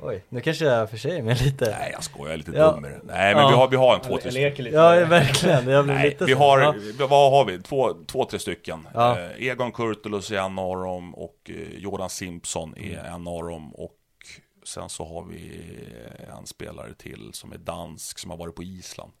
Oj, 0.00 0.24
nu 0.28 0.40
kanske 0.40 0.64
jag 0.64 0.90
för 0.90 0.96
sig 0.96 1.18
är 1.18 1.22
med 1.22 1.40
lite. 1.42 1.76
Nej, 1.78 1.90
jag 1.92 2.04
skojar, 2.04 2.26
jag 2.26 2.32
är 2.34 2.38
lite 2.38 2.50
Ja. 2.52 2.70
dum 2.72 2.82
det. 2.82 3.00
Nej, 3.04 3.34
men 3.34 3.42
Ja. 3.44 3.48
vi, 3.48 3.54
har, 3.56 3.68
vi 3.68 3.76
har 3.76 3.94
en 3.94 4.00
två, 4.00 4.18
tre 4.18 4.50
lite. 4.50 4.76
Ja, 4.76 4.94
det. 4.94 5.04
verkligen. 5.04 5.68
Jag 5.68 5.84
blir 5.84 5.94
Nej, 5.94 6.08
lite 6.10 6.24
vi 6.24 6.32
så. 6.32 6.38
har, 6.38 6.60
Ja. 6.98 7.06
vad 7.06 7.30
har 7.32 7.44
vi? 7.44 7.62
Två, 7.62 7.94
två 8.06 8.24
tre 8.24 8.38
stycken. 8.38 8.88
Ja. 8.94 9.18
Eh, 9.18 9.46
Egon 9.48 9.72
Kurtulus 9.72 10.30
är 10.30 10.36
en 10.38 10.58
av 10.58 10.76
dem 10.76 11.14
och 11.14 11.36
eh, 11.50 11.78
Jordan 11.78 12.10
Simpson 12.10 12.74
är 12.76 12.98
Mm. 12.98 13.14
en 13.14 13.28
av 13.28 13.42
dem. 13.48 13.74
Och 13.74 13.95
sen 14.66 14.88
så 14.88 15.04
har 15.04 15.24
vi 15.24 15.60
en 16.38 16.46
spelare 16.46 16.94
till 16.94 17.30
som 17.32 17.52
är 17.52 17.58
dansk 17.58 18.18
som 18.18 18.30
har 18.30 18.38
varit 18.38 18.54
på 18.54 18.62
Island. 18.62 19.12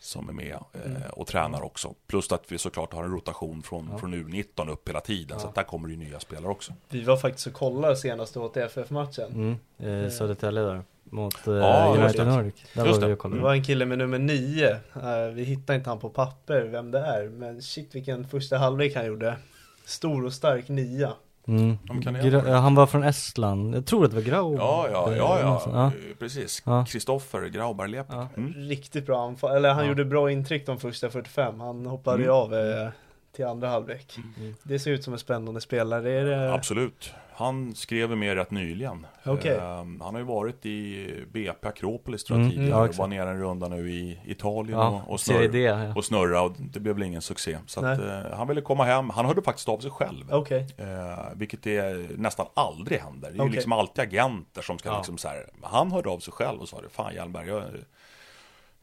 Som 0.00 0.28
är 0.28 0.32
med 0.32 0.58
Mm. 0.84 0.96
eh, 0.96 1.08
och 1.08 1.26
tränar 1.26 1.62
också. 1.62 1.94
Plus 2.06 2.32
att 2.32 2.52
vi 2.52 2.58
såklart 2.58 2.92
har 2.92 3.04
en 3.04 3.10
rotation 3.10 3.62
från, 3.62 3.98
från 3.98 4.14
U19 4.14 4.70
upp 4.70 4.88
hela 4.88 5.00
tiden. 5.00 5.40
Så 5.40 5.48
att 5.48 5.54
där 5.54 5.62
kommer 5.62 5.88
det 5.88 5.94
ju 5.94 6.00
nya 6.00 6.20
spelare 6.20 6.50
också. 6.50 6.72
Vi 6.88 7.02
var 7.02 7.16
faktiskt 7.16 7.46
och 7.46 7.52
kollade 7.52 7.96
senaste 7.96 8.38
HTFF-matchen. 8.38 9.58
Mm, 9.78 10.04
eh, 10.04 10.10
Södertälje 10.10 10.62
där. 10.62 10.82
Mot 11.04 11.46
eh, 11.46 11.54
Ja, 11.54 11.94
United 11.98 12.26
det. 12.26 12.30
Nordic. 12.36 12.54
Där 12.74 12.86
Just 12.86 13.00
var 13.00 13.08
vi 13.08 13.14
det. 13.14 13.28
Det 13.36 13.42
var 13.42 13.52
en 13.54 13.64
kille 13.64 13.86
med 13.86 13.98
nummer 13.98 14.18
9. 14.18 14.70
Eh, 14.70 14.78
vi 15.34 15.44
hittade 15.44 15.78
inte 15.78 15.90
han 15.90 15.98
på 15.98 16.10
papper 16.10 16.62
vem 16.64 16.90
det 16.90 16.98
är. 16.98 17.28
Men 17.28 17.62
shit 17.62 17.94
vilken 17.94 18.28
första 18.28 18.58
halvlek 18.58 18.94
han 18.96 19.06
gjorde. 19.06 19.36
Stor 19.84 20.24
och 20.24 20.32
stark 20.32 20.68
nia. 20.68 21.12
Mm. 21.48 21.78
Ja, 21.88 21.94
Gra- 21.94 22.48
ja, 22.48 22.56
han 22.56 22.74
var 22.74 22.86
från 22.86 23.02
Estland. 23.04 23.74
Jag 23.74 23.86
tror 23.86 24.04
att 24.04 24.10
det 24.10 24.16
var 24.16 24.22
Grau. 24.22 24.56
Ja, 24.58 24.86
ja, 24.92 25.14
ja, 25.16 25.60
ja, 25.72 25.86
eh, 25.86 25.90
precis. 26.18 26.62
Ja. 26.66 26.84
Kristoffer 26.88 27.40
Grauberg-Lepik. 27.48 28.14
Ja. 28.14 28.28
Mm. 28.36 28.52
Riktigt 28.52 29.06
bra 29.06 29.26
anfall. 29.26 29.56
Eller 29.56 29.68
han 29.74 29.82
Ja. 29.82 29.88
gjorde 29.88 30.04
bra 30.04 30.30
intryck 30.30 30.66
de 30.66 30.78
första 30.80 31.10
45. 31.10 31.60
Han 31.60 31.86
hoppade 31.86 32.22
Mm. 32.22 32.34
av 32.34 32.54
eh, 32.54 32.88
till 33.36 33.44
andra 33.46 33.68
halvlek. 33.68 34.16
Det 34.62 34.78
ser 34.78 34.90
ut 34.90 35.04
som 35.04 35.12
en 35.12 35.18
spännande 35.18 35.60
spelare. 35.60 36.12
Är 36.12 36.24
det... 36.24 36.54
Absolut. 36.54 37.10
Han 37.38 37.74
skrev 37.74 38.16
med 38.16 38.34
rätt 38.34 38.50
nyligen. 38.50 39.06
Okej. 39.24 39.56
Ehm, 39.56 40.00
han 40.00 40.14
har 40.14 40.20
ju 40.20 40.26
varit 40.26 40.66
i 40.66 41.24
BP 41.32 41.68
Akropolis 41.68 42.24
tror 42.24 42.38
jag 42.38 42.44
Mm, 42.44 42.56
tidigare. 42.56 42.80
ja, 42.80 42.88
och 42.88 42.94
var 42.94 43.06
nere 43.06 43.30
en 43.30 43.40
runda 43.40 43.68
nu 43.68 43.90
i 43.90 44.20
Italien 44.26 44.78
Ja, 44.78 45.02
och, 45.06 45.12
och, 45.12 45.20
Serie 45.20 45.48
D, 45.48 45.52
snurra, 45.68 45.84
ja. 45.84 45.94
och 45.94 46.04
snurra 46.04 46.42
och 46.42 46.52
det 46.58 46.80
blev 46.80 46.94
väl 46.94 47.02
ingen 47.04 47.22
succé. 47.22 47.58
Så 47.66 47.86
att, 47.86 47.98
eh, 47.98 48.36
han 48.36 48.48
ville 48.48 48.60
komma 48.60 48.84
hem. 48.84 49.10
Han 49.10 49.26
hörde 49.26 49.42
faktiskt 49.42 49.68
av 49.68 49.78
sig 49.78 49.90
själv. 49.90 50.24
Okej. 50.32 50.66
Eh, 50.76 51.24
vilket 51.34 51.62
det 51.62 52.10
nästan 52.18 52.46
aldrig 52.54 53.00
händer. 53.00 53.28
Det 53.28 53.34
är 53.34 53.36
ju 53.36 53.40
Okej. 53.40 53.52
liksom 53.52 53.72
alltid 53.72 54.02
agenter 54.04 54.62
som 54.62 54.78
ska 54.78 54.96
liksom 54.96 55.18
så 55.18 55.28
här. 55.28 55.46
Han 55.62 55.92
hörde 55.92 56.08
av 56.08 56.18
sig 56.18 56.32
själv 56.32 56.60
och 56.60 56.68
sa 56.68 56.80
det. 56.80 56.88
Fan 56.88 57.14
Hjelmberg, 57.14 57.48
jag, 57.48 57.62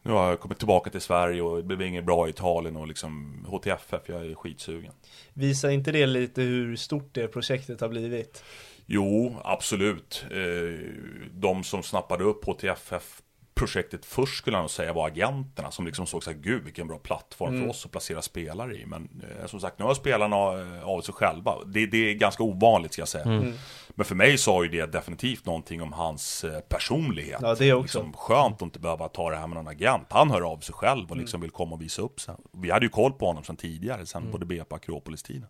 nu 0.04 0.12
har 0.12 0.28
jag 0.28 0.40
kommit 0.40 0.58
tillbaka 0.58 0.90
till 0.90 1.00
Sverige 1.00 1.42
och 1.42 1.56
det 1.56 1.62
blev 1.62 1.82
inget 1.82 2.04
bra 2.04 2.26
i 2.26 2.30
Italien 2.30 2.76
och 2.76 2.86
liksom 2.88 3.44
HTFF, 3.48 4.02
jag 4.06 4.26
är 4.26 4.34
skitsugen. 4.34 4.92
Visar 5.34 5.70
inte 5.70 5.92
det 5.92 6.06
lite 6.06 6.42
hur 6.42 6.76
stort 6.76 7.08
det 7.12 7.28
projektet 7.28 7.80
har 7.80 7.88
blivit? 7.88 8.44
Jo, 8.86 9.36
absolut. 9.44 10.24
Eh, 10.30 10.88
De 11.32 11.64
som 11.64 11.82
snappade 11.82 12.24
upp 12.24 12.44
HTFF 12.44 13.20
projektet 13.54 14.04
först 14.04 14.38
skulle 14.38 14.56
jag 14.56 14.62
nog 14.62 14.70
säga 14.70 14.92
var 14.92 15.06
agenterna 15.08 15.70
som 15.70 15.86
liksom 15.86 16.06
såg 16.06 16.24
så 16.24 16.30
här, 16.30 16.38
gud 16.38 16.64
vilken 16.64 16.86
bra 16.88 16.98
plattform 16.98 17.60
för 17.60 17.68
oss 17.68 17.84
att 17.84 17.90
placera 17.90 18.22
spelare 18.22 18.74
i. 18.76 18.86
Men 18.86 19.22
eh, 19.40 19.46
som 19.46 19.60
sagt, 19.60 19.78
nu 19.78 19.84
har 19.84 19.94
spelarna 19.94 20.36
eh, 20.36 20.88
av 20.88 21.00
sig 21.00 21.14
själva. 21.14 21.54
Det, 21.66 21.86
det 21.86 22.10
är 22.10 22.14
ganska 22.14 22.42
ovanligt 22.42 22.92
ska 22.92 23.00
jag 23.00 23.08
säga. 23.08 23.52
Men 23.94 24.04
för 24.04 24.14
mig 24.14 24.38
sa 24.38 24.64
ju 24.64 24.68
det 24.70 24.86
definitivt 24.86 25.46
någonting 25.46 25.82
om 25.82 25.92
hans 25.92 26.44
eh, 26.44 26.60
personlighet. 26.60 27.38
Ja, 27.42 27.54
det 27.54 27.72
också. 27.72 27.98
Liksom, 27.98 28.12
skönt 28.12 28.54
att 28.54 28.62
inte 28.62 28.78
behöva 28.78 29.08
ta 29.08 29.30
det 29.30 29.36
här 29.36 29.46
med 29.46 29.56
någon 29.56 29.68
agent. 29.68 30.06
Han 30.10 30.30
hör 30.30 30.52
av 30.52 30.58
sig 30.58 30.74
själv 30.74 31.10
och 31.10 31.16
liksom 31.16 31.40
vill 31.40 31.50
komma 31.50 31.74
och 31.74 31.82
visa 31.82 32.02
upp 32.02 32.20
sig. 32.20 32.34
Vi 32.52 32.70
hade 32.70 32.86
ju 32.86 32.90
koll 32.90 33.12
på 33.12 33.26
honom 33.26 33.44
sedan 33.44 33.56
tidigare, 33.56 34.06
sen 34.06 34.30
både 34.30 34.46
BP 34.46 34.74
Akropolis-tiden. 34.74 35.46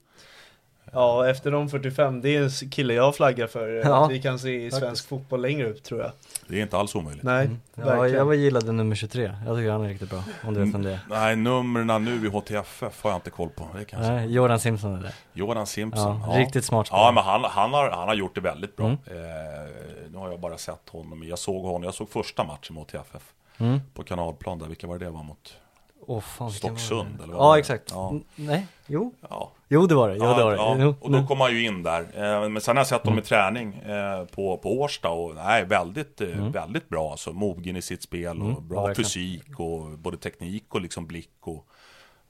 Ja, 0.94 1.28
efter 1.30 1.50
de 1.50 1.68
45, 1.68 2.20
det 2.20 2.36
är 2.36 2.42
en 2.42 2.70
kille 2.70 2.94
jag 2.94 3.16
flaggar 3.16 3.46
för 3.46 3.68
Ja, 3.84 4.04
att 4.04 4.10
vi 4.10 4.22
kan 4.22 4.38
se 4.38 4.66
i 4.66 4.70
svensk 4.70 4.84
faktiskt. 4.86 5.08
fotboll 5.08 5.42
längre 5.42 5.70
upp 5.70 5.82
tror 5.82 6.00
jag. 6.00 6.10
Det 6.48 6.58
är 6.58 6.62
inte 6.62 6.78
alls 6.78 6.94
omöjligt. 6.94 7.22
Nej, 7.24 7.50
Ja, 7.74 7.84
verkligen. 7.84 8.12
jag 8.18 8.24
var 8.24 8.34
gillade 8.34 8.72
nummer 8.72 8.96
23. 8.96 9.32
Jag 9.46 9.56
tycker 9.56 9.70
han 9.70 9.84
är 9.84 9.88
riktigt 9.88 10.10
bra. 10.10 10.22
Om 10.44 10.54
du 10.54 10.60
vet 10.64 10.74
vem 10.74 10.82
det 10.82 10.92
är. 10.92 10.98
Nej, 11.10 11.36
numren 11.36 12.04
nu 12.04 12.26
i 12.26 12.30
HTFF 12.30 13.02
har 13.02 13.10
jag 13.10 13.16
inte 13.18 13.30
koll 13.30 13.48
på. 13.48 13.68
Det 13.78 13.84
kanske. 13.84 14.12
Nej, 14.12 14.32
Jordan 14.32 14.60
Simpson 14.60 14.94
är 14.98 15.02
det. 15.02 15.12
Jordan 15.32 15.66
Simpson. 15.66 16.20
Ja, 16.26 16.38
riktigt 16.38 16.64
smart 16.64 16.86
spelare. 16.86 17.06
Ja, 17.06 17.12
men 17.12 17.24
han, 17.24 17.44
han, 17.44 17.72
har, 17.72 17.90
han 17.90 18.08
har 18.08 18.14
gjort 18.14 18.34
det 18.34 18.40
väldigt 18.40 18.76
bra. 18.76 18.86
Mm. 18.86 18.98
Eh, 19.06 19.70
nu 20.12 20.18
har 20.18 20.30
jag 20.30 20.40
bara 20.40 20.58
sett 20.58 20.88
honom. 20.90 21.22
Jag 21.28 21.38
såg 21.38 21.62
honom, 21.64 21.82
jag 21.82 21.94
såg 21.94 22.10
första 22.10 22.44
matchen 22.44 22.74
mot 22.74 22.90
HTFF. 22.92 23.22
Mm. 23.58 23.80
På 23.94 24.02
kanalplan 24.02 24.58
där, 24.58 24.66
vilka 24.66 24.86
var 24.86 24.98
det 24.98 25.04
det 25.04 25.10
var 25.10 25.22
mot? 25.22 25.56
Åh 26.06 26.20
fan? 26.20 26.50
Stocksund, 26.50 27.20
eller 27.22 27.34
vad 27.34 27.46
Ja 27.48 27.52
det? 27.54 27.58
exakt. 27.60 27.90
Ja. 27.90 28.14
Nej, 28.36 28.66
jo. 28.86 29.14
Ja. 29.30 29.52
Jo 29.68 29.86
det 29.86 29.94
var 29.94 30.08
det, 30.08 30.14
jo 30.16 30.22
det 30.22 30.44
var 30.44 30.50
det. 30.50 30.56
ja, 30.56 30.76
Jo, 30.78 30.94
och 31.00 31.10
då 31.10 31.18
nu. 31.18 31.26
kom 31.26 31.40
han 31.40 31.52
ju 31.52 31.64
in 31.66 31.82
där. 31.82 32.00
Eh, 32.00 32.48
Men 32.48 32.60
sen 32.60 32.76
har 32.76 32.80
jag 32.80 32.86
sett 32.86 33.02
Mm. 33.04 33.12
honom 33.12 33.18
i 33.18 33.26
träning 33.26 33.74
eh, 33.74 34.24
på, 34.24 34.56
på 34.56 34.80
Årsta 34.80 35.08
och 35.08 35.34
nej, 35.34 35.64
väldigt, 35.64 36.20
eh, 36.20 36.28
Mm. 36.38 36.52
väldigt 36.52 36.88
bra. 36.88 37.10
Alltså, 37.10 37.32
mogen 37.32 37.76
i 37.76 37.82
sitt 37.82 38.02
spel 38.02 38.42
och 38.42 38.50
ja, 38.50 38.60
bra 38.60 38.94
fysik 38.94 39.60
och 39.60 39.80
både 39.98 40.16
teknik 40.16 40.64
och 40.74 40.80
liksom 40.80 41.06
blick 41.06 41.30
och 41.40 41.66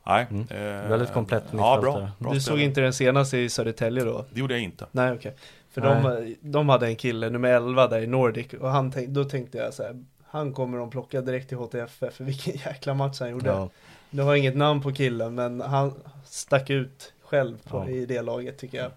Nej. 0.07 0.23
eh, 0.23 0.57
Mm. 0.57 0.89
Väldigt 0.89 1.13
komplett 1.13 1.45
Ja, 1.53 1.79
bra. 1.81 2.09
bra 2.19 2.33
Du 2.33 2.41
såg 2.41 2.61
inte 2.61 2.81
den 2.81 2.93
senaste 2.93 3.39
i 3.39 3.49
Södertälje 3.49 4.05
då? 4.05 4.25
Det 4.33 4.41
gjorde 4.41 4.55
jag 4.55 4.63
inte. 4.63 4.87
Nej 4.93 5.13
okej. 5.13 5.35
För 5.71 5.81
Nej. 5.81 6.37
de, 6.43 6.51
de 6.51 6.69
hade 6.69 6.87
en 6.87 6.97
kille, 6.97 7.31
nummer 7.31 7.49
11 7.49 7.87
där 7.87 8.01
i 8.01 8.07
Nordic 8.07 8.53
och 8.53 8.71
han 8.71 8.91
tänk, 8.93 9.09
då 9.09 9.25
tänkte 9.25 9.59
jag 9.59 9.75
så 9.75 9.83
här, 9.83 10.05
han 10.35 10.53
kommer 10.53 10.79
de 10.79 10.91
plocka 10.91 11.21
direkt 11.21 11.49
till 11.49 11.59
HTFF 11.59 12.15
för 12.15 12.25
vilken 12.25 12.55
jäkla 12.55 12.95
match 12.95 13.21
han 13.21 13.31
gjorde. 13.31 13.51
Ja. 13.51 13.69
Nu 14.11 14.23
har 14.23 14.31
jag 14.31 14.39
inget 14.39 14.57
namn 14.57 14.83
på 14.83 14.93
killen 14.93 15.35
men 15.35 15.61
han 15.61 15.95
stack 16.25 16.71
ut 16.71 17.13
själv 17.23 17.57
på, 17.69 17.79
Ja. 17.79 17.89
i 17.89 18.07
det 18.07 18.23
laget 18.23 18.59
tycker 18.59 18.79
jag. 18.79 18.91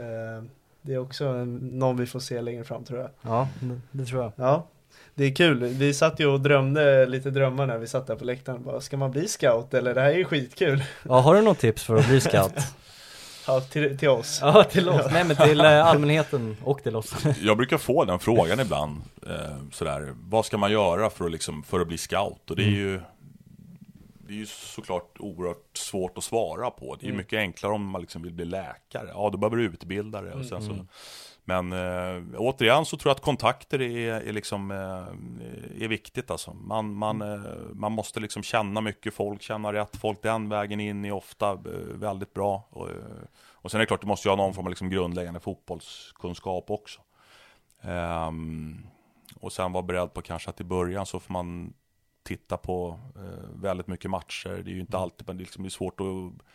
Eh, 0.00 0.42
det 0.82 0.94
är 0.94 0.98
också 0.98 1.24
en, 1.26 1.56
någon 1.56 1.96
vi 1.96 2.06
får 2.06 2.20
se 2.20 2.40
längre 2.40 2.64
fram 2.64 2.84
tror 2.84 3.00
jag. 3.00 3.10
ja, 3.22 3.48
det, 3.60 3.80
det 3.90 4.04
tror 4.06 4.22
jag. 4.22 4.32
Ja, 4.36 4.66
det 5.14 5.24
är 5.24 5.34
kul. 5.34 5.64
Vi 5.64 5.94
satt 5.94 6.20
ju 6.20 6.26
och 6.26 6.40
drömde 6.40 7.06
lite 7.06 7.30
drömmar 7.30 7.66
när 7.66 7.78
vi 7.78 7.86
satt 7.86 8.06
där 8.06 8.16
på 8.16 8.24
läktaren. 8.24 8.62
Bara, 8.64 8.80
ska 8.80 8.96
man 8.96 9.10
bli 9.10 9.28
scout 9.28 9.74
eller? 9.74 9.94
Det 9.94 10.00
här 10.00 10.10
är 10.10 10.18
ju 10.18 10.24
skitkul. 10.24 10.84
Ja, 11.08 11.20
har 11.20 11.34
du 11.34 11.42
något 11.42 11.58
tips 11.58 11.84
för 11.84 11.96
att 11.96 12.06
bli 12.08 12.20
scout? 12.20 12.52
Ja, 13.46 13.60
till, 13.60 13.98
till 13.98 14.08
oss. 14.08 14.38
ja, 14.42 14.64
till 14.64 14.88
oss. 14.88 15.06
Nej 15.12 15.24
men 15.24 15.36
till 15.36 15.60
eh, 15.60 15.86
allmänheten 15.86 16.56
och 16.64 16.82
till 16.82 16.96
oss. 16.96 17.14
Jag 17.42 17.56
brukar 17.56 17.78
få 17.78 18.04
den 18.04 18.18
frågan 18.18 18.60
ibland. 18.60 19.02
Eh, 19.26 19.56
sådär, 19.72 20.14
vad 20.28 20.44
ska 20.46 20.58
man 20.58 20.72
göra 20.72 21.10
för 21.10 21.24
att, 21.24 21.32
liksom, 21.32 21.62
för 21.62 21.80
att 21.80 21.88
bli 21.88 21.98
scout? 21.98 22.50
Och 22.50 22.56
det 22.56 22.62
är 22.62 22.66
Mm. 22.68 22.78
ju 22.80 23.00
det 24.26 24.32
är 24.32 24.38
ju 24.38 24.46
såklart 24.46 25.16
oerhört 25.18 25.76
svårt 25.76 26.18
att 26.18 26.24
svara 26.24 26.70
på. 26.70 26.94
Det 26.94 27.02
är 27.02 27.06
ju 27.06 27.10
Mm. 27.10 27.16
mycket 27.18 27.38
enklare 27.38 27.72
om 27.72 27.86
man 27.86 28.00
liksom 28.00 28.22
vill 28.22 28.32
bli 28.32 28.44
läkare. 28.44 29.08
Ja, 29.14 29.28
då 29.32 29.38
behöver 29.38 29.56
du 29.56 29.64
utbilda 29.64 30.22
dig. 30.22 30.32
Och 30.32 30.44
sen 30.46 30.62
Mm. 30.62 30.88
Men 31.44 31.72
äh, 31.72 32.22
återigen 32.36 32.84
så 32.84 32.96
tror 32.96 33.10
jag 33.10 33.14
att 33.14 33.22
kontakter 33.22 33.80
är, 33.80 34.12
är, 34.20 34.32
liksom, 34.32 34.70
äh, 34.70 35.84
är 35.84 35.88
viktigt. 35.88 36.30
Alltså. 36.30 36.54
Man, 36.54 36.94
man, 36.94 37.22
Mm. 37.22 37.44
äh, 37.44 37.52
man 37.74 37.92
måste 37.92 38.20
liksom 38.20 38.42
känna 38.42 38.80
mycket 38.80 39.14
folk, 39.14 39.42
känna 39.42 39.72
rätt 39.72 39.96
folk. 39.96 40.22
Den 40.22 40.48
vägen 40.48 40.80
in 40.80 41.04
är 41.04 41.12
ofta 41.12 41.50
äh, 41.52 41.58
väldigt 41.94 42.34
bra. 42.34 42.68
Och, 42.70 42.90
äh, 42.90 42.94
och 43.52 43.70
sen 43.70 43.78
är 43.78 43.82
det 43.82 43.86
klart, 43.86 44.00
du 44.00 44.06
måste 44.06 44.28
ju 44.28 44.30
ha 44.32 44.36
någon 44.36 44.54
form 44.54 44.66
av 44.66 44.70
liksom 44.70 44.90
grundläggande 44.90 45.40
fotbollskunskap 45.40 46.70
också. 46.70 47.00
Ehm, 47.82 48.86
och 49.40 49.52
sen 49.52 49.72
vara 49.72 49.82
beredd 49.82 50.12
på 50.14 50.22
kanske 50.22 50.50
att 50.50 50.60
i 50.60 50.64
början 50.64 51.06
så 51.06 51.20
får 51.20 51.32
man 51.32 51.72
titta 52.22 52.56
på 52.56 53.00
eh, 53.16 53.48
väldigt 53.62 53.86
mycket 53.86 54.10
matcher. 54.10 54.62
Det 54.64 54.70
är 54.70 54.74
ju 54.74 54.80
inte 54.80 54.98
alltid, 54.98 55.26
men 55.26 55.36
det 55.36 55.42
är, 55.42 55.44
liksom, 55.44 55.62
det 55.62 55.68
är 55.68 55.70
svårt 55.70 56.00
att 56.00 56.46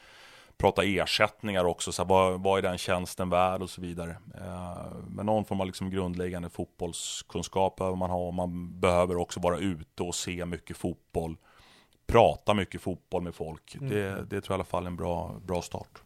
prata 0.58 0.84
ersättningar 0.84 1.66
också, 1.66 1.92
så 1.92 2.02
här, 2.02 2.10
vad, 2.10 2.42
vad 2.42 2.58
är 2.58 2.62
den 2.62 2.78
tjänsten 2.78 3.30
värd 3.30 3.62
och 3.62 3.70
så 3.70 3.82
vidare. 3.82 4.18
Eh, 4.36 4.86
men 5.10 5.26
någon 5.26 5.46
form 5.46 5.62
av 5.62 5.68
liksom 5.68 5.90
grundläggande 5.90 6.50
fotbollskunskap 6.50 7.76
behöver 7.76 7.98
man 7.98 8.10
ha. 8.10 8.32
Man 8.32 8.80
behöver 8.80 9.18
också 9.18 9.40
vara 9.40 9.58
ute 9.58 10.04
och 10.04 10.16
se 10.16 10.46
mycket 10.46 10.78
fotboll. 10.78 11.38
Prata 12.08 12.54
mycket 12.54 12.82
fotboll 12.82 13.24
med 13.24 13.36
folk. 13.36 13.76
Mm. 13.76 13.90
Det, 13.90 14.26
det 14.30 14.42
tror 14.42 14.44
jag 14.48 14.50
i 14.50 14.54
alla 14.54 14.64
fall 14.64 14.84
är 14.84 14.88
en 14.88 14.96
bra, 14.96 15.36
bra 15.46 15.62
start. 15.62 16.02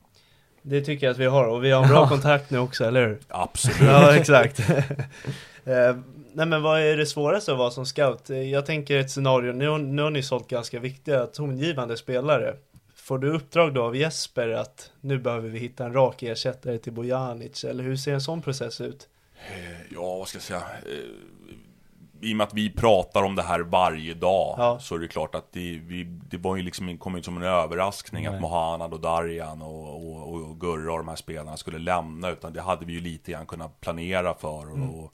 Det 0.61 0.81
tycker 0.81 1.05
jag 1.05 1.11
att 1.11 1.19
vi 1.19 1.25
har 1.25 1.47
och 1.47 1.63
vi 1.63 1.71
har 1.71 1.83
en 1.83 1.89
bra 1.89 2.07
kontakt 2.07 2.51
nu 2.51 2.59
också, 2.59 2.85
eller 2.85 3.07
hur? 3.07 3.19
Absolut. 3.27 3.81
Ja, 3.81 4.15
exakt. 4.15 4.59
eh, 4.69 5.95
nej 6.33 6.45
men 6.45 6.61
vad 6.61 6.81
är 6.81 6.97
det 6.97 7.05
svåraste 7.05 7.51
att 7.51 7.57
vara 7.57 7.71
som 7.71 7.85
scout? 7.85 8.29
Jag 8.29 8.65
tänker 8.65 8.97
ett 8.97 9.11
scenario, 9.11 9.51
nu, 9.53 9.77
nu 9.77 10.01
har 10.01 10.09
ni 10.09 10.23
sålt 10.23 10.47
ganska 10.47 10.79
viktiga 10.79 11.25
tongivande 11.25 11.97
spelare. 11.97 12.55
Får 13.01 13.17
du 13.17 13.29
uppdrag 13.29 13.73
då 13.73 13.83
av 13.83 13.95
Jesper 13.95 14.49
att 14.49 14.91
nu 15.01 15.19
behöver 15.19 15.49
vi 15.49 15.59
hitta 15.59 15.85
en 15.85 15.93
rak 15.93 16.23
ersättare 16.23 16.77
till 16.77 16.93
Bojanic, 16.93 17.63
eller 17.63 17.83
hur 17.83 17.95
ser 17.95 18.13
en 18.13 18.21
sån 18.21 18.41
process 18.41 18.81
ut? 18.81 19.09
Ja, 19.89 20.17
vad 20.17 20.27
ska 20.27 20.35
jag 20.35 20.43
säga? 20.43 20.61
Eh, 20.85 22.29
I 22.29 22.33
och 22.33 22.37
med 22.37 22.47
att 22.47 22.53
vi 22.53 22.69
pratar 22.69 23.23
om 23.23 23.35
det 23.35 23.41
här 23.43 23.59
varje 23.59 24.13
dag 24.13 24.55
Ja. 24.57 24.79
så 24.79 24.95
är 24.95 24.99
det 24.99 25.07
klart 25.07 25.35
att 25.35 25.51
det, 25.51 25.79
vi, 25.83 26.03
det 26.03 26.37
var 26.37 26.55
ju 26.55 26.63
liksom, 26.63 26.97
kom 26.97 27.15
inte 27.15 27.25
som 27.25 27.37
en 27.37 27.43
överraskning 27.43 28.25
att 28.25 28.41
Mohanad 28.41 28.93
och 28.93 28.99
Darjan 28.99 29.61
och, 29.61 29.95
och, 29.95 30.33
och 30.33 30.59
Gurra 30.59 30.91
och 30.91 30.97
de 30.97 31.07
här 31.07 31.15
spelarna 31.15 31.57
skulle 31.57 31.79
lämna 31.79 32.29
utan 32.29 32.53
det 32.53 32.61
hade 32.61 32.85
vi 32.85 32.93
ju 32.93 33.01
lite 33.01 33.31
grann 33.31 33.45
kunnat 33.45 33.81
planera 33.81 34.33
för. 34.33 34.71
Och, 34.71 35.03
och, 35.03 35.13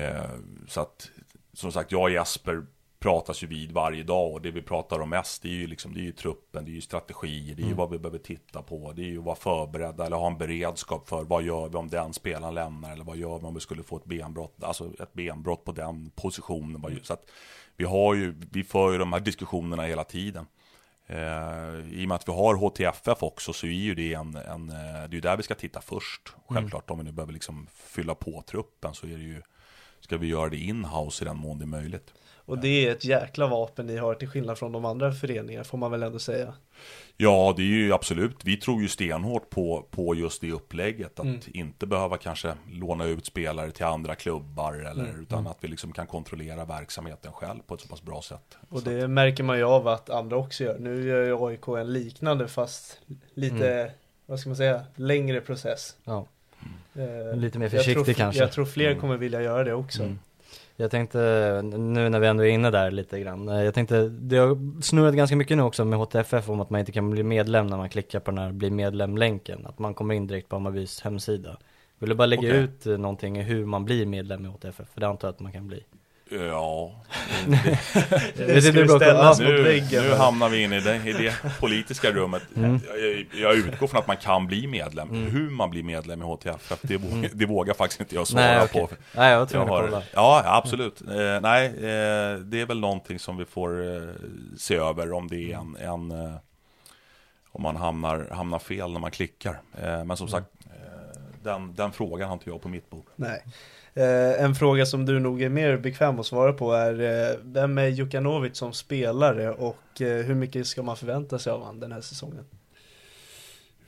eh, 0.00 0.30
så 0.68 0.80
att, 0.80 1.10
som 1.52 1.72
sagt, 1.72 1.92
jag 1.92 2.02
och 2.02 2.10
Jesper 2.10 2.66
pratas 3.06 3.42
ju 3.42 3.46
vid 3.46 3.72
varje 3.72 4.02
dag 4.02 4.32
och 4.32 4.42
det 4.42 4.50
vi 4.50 4.62
pratar 4.62 5.00
om 5.00 5.08
mest 5.10 5.42
det 5.42 5.48
är 5.48 5.52
ju 5.52 5.66
liksom, 5.66 5.94
det 5.94 6.00
är 6.00 6.04
ju 6.04 6.12
truppen, 6.12 6.64
det 6.64 6.70
är 6.70 6.74
ju 6.74 6.80
strategier, 6.80 7.54
det 7.54 7.62
är 7.62 7.66
ju 7.66 7.74
vad 7.74 7.90
vi 7.90 7.98
behöver 7.98 8.18
titta 8.18 8.62
på, 8.62 8.92
det 8.92 9.02
är 9.02 9.06
ju 9.06 9.18
att 9.18 9.24
vara 9.24 9.36
förberedda 9.36 10.06
eller 10.06 10.16
ha 10.16 10.26
en 10.26 10.38
beredskap 10.38 11.08
för 11.08 11.24
vad 11.24 11.42
gör 11.42 11.68
vi 11.68 11.76
om 11.76 11.88
den 11.88 12.12
spelaren 12.12 12.54
lämnar 12.54 12.92
eller 12.92 13.04
vad 13.04 13.16
gör 13.16 13.38
vi 13.38 13.44
om 13.46 13.54
vi 13.54 13.60
skulle 13.60 13.82
få 13.82 13.96
ett 13.96 14.04
benbrott, 14.04 14.56
alltså 14.64 14.90
ett 15.02 15.12
benbrott 15.12 15.64
på 15.64 15.72
den 15.72 16.10
positionen. 16.10 16.80
Vad- 16.80 16.92
Så 17.02 17.12
att 17.12 17.30
vi 17.76 17.84
har 17.84 18.14
ju, 18.14 18.34
vi 18.52 18.64
för 18.64 18.92
ju 18.92 18.98
de 18.98 19.12
här 19.12 19.20
diskussionerna 19.20 19.82
hela 19.82 20.04
tiden. 20.04 20.46
Eh, 21.06 21.18
I 22.00 22.04
och 22.04 22.08
med 22.08 22.14
att 22.14 22.28
vi 22.28 22.32
har 22.32 22.54
HTFF 22.54 23.22
också 23.22 23.52
så 23.52 23.66
är 23.66 23.70
ju 23.70 23.94
det 23.94 24.14
en, 24.14 24.36
en 24.36 24.70
eh, 24.70 24.76
det 24.76 24.80
är 24.80 25.14
ju 25.14 25.20
där 25.20 25.36
vi 25.36 25.42
ska 25.42 25.54
titta 25.54 25.80
först. 25.80 26.32
Självklart 26.48 26.90
om 26.90 26.98
vi 26.98 27.04
nu 27.04 27.12
behöver 27.12 27.32
liksom 27.32 27.66
fylla 27.74 28.14
på 28.14 28.42
truppen 28.46 28.94
så 28.94 29.06
är 29.06 29.10
det 29.16 29.22
ju, 29.22 29.42
ska 30.00 30.16
vi 30.16 30.26
göra 30.26 30.48
det 30.50 30.56
in-house 30.56 31.24
i 31.24 31.28
den 31.28 31.36
mån 31.36 31.58
det 31.58 31.64
är 31.64 31.66
möjligt. 31.66 32.14
Och 32.46 32.58
det 32.58 32.86
är 32.86 32.92
ett 32.92 33.04
jäkla 33.04 33.46
vapen 33.46 33.86
ni 33.86 33.96
har 33.96 34.14
till 34.14 34.28
skillnad 34.28 34.58
från 34.58 34.72
de 34.72 34.84
andra 34.84 35.12
föreningarna, 35.12 35.64
får 35.64 35.78
man 35.78 35.90
väl 35.90 36.02
ändå 36.02 36.18
säga. 36.18 36.54
Ja, 37.16 37.54
det 37.56 37.62
är 37.62 37.66
ju 37.66 37.92
absolut. 37.92 38.36
Vi 38.44 38.56
tror 38.56 38.82
ju 38.82 38.88
stenhårt 38.88 39.50
på, 39.50 39.86
på 39.90 40.14
just 40.14 40.40
det 40.40 40.52
upplägget. 40.52 41.20
Att 41.20 41.48
inte 41.48 41.86
behöva 41.86 42.16
kanske 42.16 42.54
låna 42.70 43.04
ut 43.04 43.26
spelare 43.26 43.70
till 43.70 43.84
andra 43.84 44.14
klubbar. 44.14 44.74
Eller, 44.74 45.20
Utan 45.20 45.46
att 45.46 45.56
vi 45.60 45.68
liksom 45.68 45.92
kan 45.92 46.06
kontrollera 46.06 46.64
verksamheten 46.64 47.32
själv 47.32 47.58
på 47.66 47.74
ett 47.74 47.80
så 47.80 47.88
pass 47.88 48.02
bra 48.02 48.22
sätt. 48.22 48.56
Och 48.68 48.82
det 48.82 49.08
märker 49.08 49.42
man 49.42 49.58
ju 49.58 49.64
av 49.64 49.88
att 49.88 50.10
andra 50.10 50.36
också 50.36 50.64
gör. 50.64 50.78
Nu 50.78 51.06
gör 51.08 51.22
ju 51.24 51.46
AIK 51.46 51.68
en 51.68 51.92
liknande 51.92 52.48
fast 52.48 53.00
lite, 53.34 53.90
vad 54.26 54.40
ska 54.40 54.48
man 54.48 54.56
säga, 54.56 54.84
längre 54.94 55.40
process. 55.40 55.96
Ja. 56.04 56.26
Eh, 56.94 57.36
Lite 57.36 57.58
mer 57.58 57.64
jag 57.66 57.72
tror- 57.84 57.94
försiktig 57.94 58.16
kanske. 58.16 58.40
Jag 58.42 58.52
tror 58.52 58.64
fler 58.64 58.94
kommer 58.94 59.16
vilja 59.16 59.42
göra 59.42 59.64
det 59.64 59.74
också. 59.74 60.02
Jag 60.76 60.90
tänkte, 60.90 61.18
nu 61.64 62.08
när 62.08 62.20
vi 62.20 62.26
ändå 62.26 62.44
är 62.44 62.48
inne 62.48 62.70
där 62.70 62.90
lite 62.90 63.20
grann, 63.20 63.48
eh, 63.48 63.62
jag 63.62 63.74
tänkte, 63.74 64.08
det 64.08 64.36
har 64.36 64.82
snurrat 64.82 65.14
ganska 65.14 65.36
mycket 65.36 65.56
nu 65.56 65.62
också 65.62 65.84
med 65.84 65.98
HTFF 65.98 66.48
om 66.48 66.60
att 66.60 66.70
man 66.70 66.80
inte 66.80 66.92
kan 66.92 67.10
bli 67.10 67.22
medlem 67.22 67.66
när 67.66 67.76
man 67.76 67.88
klickar 67.88 68.20
på 68.20 68.30
den 68.30 68.38
här 68.38 68.52
bli 68.52 68.70
medlem-länken, 68.70 69.66
att 69.66 69.78
man 69.78 69.94
kommer 69.94 70.14
in 70.14 70.26
direkt 70.26 70.48
på 70.48 70.56
Hammarbys 70.56 71.00
hemsida. 71.00 71.56
Vill 71.98 72.08
du 72.08 72.14
bara 72.14 72.26
lägga 72.26 72.48
Okej. 72.48 72.62
ut 72.62 72.86
eh, 72.86 72.98
någonting 72.98 73.42
hur 73.42 73.66
man 73.66 73.84
blir 73.84 74.06
medlem 74.06 74.44
i 74.46 74.48
HTFF? 74.48 74.88
För 74.94 75.00
det 75.00 75.08
antar 75.08 75.28
jag 75.28 75.32
att 75.32 75.40
man 75.40 75.52
kan 75.52 75.66
bli. 75.66 75.84
Ja, 76.30 76.92
Det 78.36 78.60
det 78.60 78.70
vi 78.70 78.84
bra 78.84 78.96
ställas 78.98 79.36
kolla. 79.38 79.48
mot 79.50 79.56
nu, 79.58 79.62
väggen. 79.62 80.02
nu 80.04 80.14
hamnar 80.14 80.48
vi 80.48 80.62
in 80.62 80.72
i 80.72 80.80
det, 80.80 80.96
i 80.96 81.12
det 81.12 81.34
politiska 81.60 82.10
rummet. 82.12 82.42
Mm. 82.56 82.80
Jag, 82.88 83.26
jag 83.42 83.54
utgår 83.56 83.86
från 83.86 84.00
att 84.00 84.06
man 84.06 84.16
kan 84.16 84.46
bli 84.46 84.66
medlem. 84.66 85.10
Hur 85.10 85.50
man 85.50 85.70
blir 85.70 85.82
medlem 85.82 86.22
i 86.22 86.24
HTFF, 86.24 86.78
det, 86.82 86.96
vågar, 86.96 87.30
det 87.34 87.46
vågar 87.46 87.74
faktiskt 87.74 88.00
inte 88.00 88.14
jag 88.14 88.26
svara 88.26 88.44
Mm. 88.44 88.56
Nej, 88.56 88.64
okej. 88.70 88.86
på. 88.86 89.18
Nej, 89.20 89.32
jag 89.32 89.48
tror 89.48 89.62
Jag 89.64 89.68
har, 89.72 89.82
kolla. 89.82 90.02
ja, 90.14 90.42
absolut. 90.46 91.00
Eh, 91.00 91.40
nej, 91.42 91.66
eh, 91.66 92.38
det 92.38 92.60
är 92.60 92.66
väl 92.66 92.80
någonting 92.80 93.18
som 93.18 93.36
vi 93.36 93.44
får 93.44 93.96
eh, 93.96 94.02
se 94.58 94.76
över 94.76 95.12
om 95.12 95.28
det 95.28 95.52
är 95.52 95.56
en, 95.56 95.76
en 95.76 96.10
eh, 96.10 96.34
om 97.52 97.62
man 97.62 97.76
hamnar, 97.76 98.28
hamnar 98.32 98.58
fel 98.58 98.92
när 98.92 99.00
man 99.00 99.10
klickar. 99.10 99.60
Eh, 99.82 100.04
men 100.04 100.16
som 100.16 100.28
sagt, 100.28 100.46
eh, 100.66 101.20
den, 101.42 101.74
den 101.74 101.92
frågan 101.92 102.28
har 102.28 102.34
inte 102.34 102.50
jag 102.50 102.62
på 102.62 102.68
mitt 102.68 102.90
bord. 102.90 103.06
Nej. 103.16 103.42
Eh, 103.96 104.44
en 104.44 104.54
fråga 104.54 104.86
som 104.86 105.06
du 105.06 105.20
nog 105.20 105.42
är 105.42 105.48
mer 105.48 105.76
bekväm 105.76 106.20
att 106.20 106.26
svara 106.26 106.52
på 106.52 106.72
är 106.72 107.00
eh, 107.00 107.36
Vem 107.42 107.78
är 107.78 107.86
Jukanovic 107.86 108.56
som 108.56 108.72
spelare 108.72 109.50
och 109.50 110.00
eh, 110.00 110.24
hur 110.24 110.34
mycket 110.34 110.66
ska 110.66 110.82
man 110.82 110.96
förvänta 110.96 111.38
sig 111.38 111.52
av 111.52 111.60
honom 111.60 111.80
den 111.80 111.92
här 111.92 112.00
säsongen? 112.00 112.44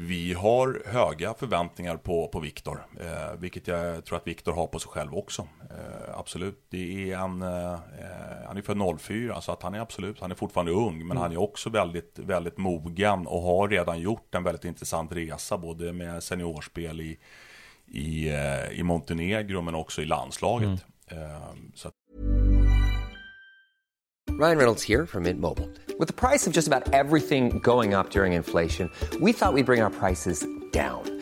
Vi 0.00 0.32
har 0.32 0.82
höga 0.86 1.34
förväntningar 1.34 1.96
på, 1.96 2.28
på 2.28 2.40
Viktor, 2.40 2.86
eh, 3.00 3.38
vilket 3.38 3.66
jag 3.66 4.04
tror 4.04 4.16
att 4.16 4.26
Viktor 4.26 4.52
har 4.52 4.66
på 4.66 4.78
sig 4.78 4.90
själv 4.90 5.14
också. 5.14 5.48
Eh, 5.70 6.18
absolut, 6.18 6.62
det 6.70 7.12
är 7.12 7.18
en, 7.18 7.42
eh, 7.42 7.78
han 8.46 8.56
är 8.56 8.62
född 8.62 9.00
04, 9.00 9.40
så 9.40 9.52
att 9.52 9.62
han 9.62 9.74
är 9.74 9.80
absolut, 9.80 10.20
han 10.20 10.30
är 10.30 10.34
fortfarande 10.34 10.72
ung, 10.72 11.06
men 11.06 11.16
han 11.16 11.32
är 11.32 11.40
också 11.40 11.70
väldigt, 11.70 12.18
väldigt 12.18 12.58
mogen 12.58 13.26
och 13.26 13.42
har 13.42 13.68
redan 13.68 14.00
gjort 14.00 14.34
en 14.34 14.44
väldigt 14.44 14.64
intressant 14.64 15.12
resa, 15.12 15.58
både 15.58 15.92
med 15.92 16.22
seniorspel 16.22 17.00
i, 17.00 17.18
i, 17.90 18.28
eh, 18.28 18.78
i 18.78 18.82
Montenegro, 18.82 19.62
men 19.62 19.74
också 19.74 20.02
i 20.02 20.04
landslaget. 20.04 20.84
Eh, 21.10 21.16
så 21.74 21.88
att 21.88 21.94
Ryan 24.40 24.56
Reynolds 24.58 24.84
here 24.84 25.06
from 25.06 25.22
Mint 25.22 25.40
Mobile. 25.40 25.68
With 25.98 26.06
the 26.06 26.28
price 26.28 26.46
of 26.46 26.52
just 26.52 26.68
about 26.68 26.94
everything 26.94 27.60
going 27.62 27.94
up 27.94 28.10
during 28.10 28.34
inflation, 28.34 28.90
we 29.20 29.32
thought 29.32 29.54
we'd 29.54 29.66
bring 29.66 29.82
our 29.82 29.90
prices 29.90 30.46
down. 30.72 31.17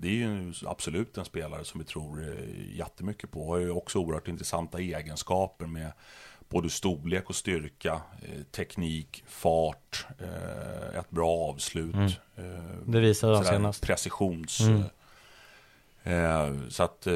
Det 0.00 0.08
är 0.08 0.12
ju 0.12 0.52
absolut 0.66 1.18
en 1.18 1.24
spelare 1.24 1.64
som 1.64 1.80
vi 1.80 1.86
tror 1.86 2.28
eh, 2.28 2.76
jättemycket 2.76 3.30
på. 3.30 3.46
Har 3.46 3.58
ju 3.58 3.70
också 3.70 3.98
oerhört 3.98 4.28
intressanta 4.28 4.78
egenskaper 4.78 5.66
med 5.66 5.92
både 6.48 6.70
storlek 6.70 7.28
och 7.28 7.36
styrka, 7.36 8.00
eh, 8.22 8.42
teknik, 8.42 9.24
fart, 9.26 10.06
eh, 10.18 10.98
ett 10.98 11.10
bra 11.10 11.30
avslut. 11.50 11.94
eh, 12.36 12.44
Det 12.86 13.00
visade 13.00 13.36
han 13.36 13.44
senast. 13.44 13.82
Precisions. 13.82 14.60
Mm. 14.60 14.82
Så 16.70 16.82
att, 16.82 17.06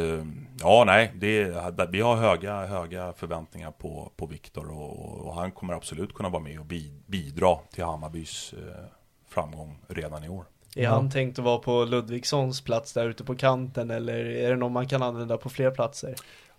ja 0.60 0.84
nej, 0.86 1.12
det, 1.14 1.44
vi 1.90 2.00
har 2.00 2.16
höga, 2.16 2.66
höga 2.66 3.12
förväntningar 3.12 3.70
på, 3.70 4.12
på 4.16 4.26
Viktor 4.26 4.70
och, 4.70 5.26
och 5.26 5.34
han 5.34 5.52
kommer 5.52 5.74
absolut 5.74 6.14
kunna 6.14 6.28
vara 6.28 6.42
med 6.42 6.58
och 6.60 6.66
bi, 6.66 6.92
bidra 7.06 7.56
till 7.72 7.84
Hammarbys 7.84 8.54
framgång 9.28 9.78
redan 9.88 10.24
i 10.24 10.28
år. 10.28 10.44
Är 10.76 10.86
han 10.86 11.10
tänkt 11.10 11.38
att 11.38 11.44
vara 11.44 11.58
på 11.58 11.84
Ludvigssons 11.84 12.60
plats 12.60 12.92
där 12.92 13.08
ute 13.08 13.24
på 13.24 13.34
kanten 13.34 13.90
eller 13.90 14.24
är 14.24 14.50
det 14.50 14.56
någon 14.56 14.72
man 14.72 14.88
kan 14.88 15.02
använda 15.02 15.36
på 15.36 15.48
fler 15.48 15.70
platser? 15.70 16.14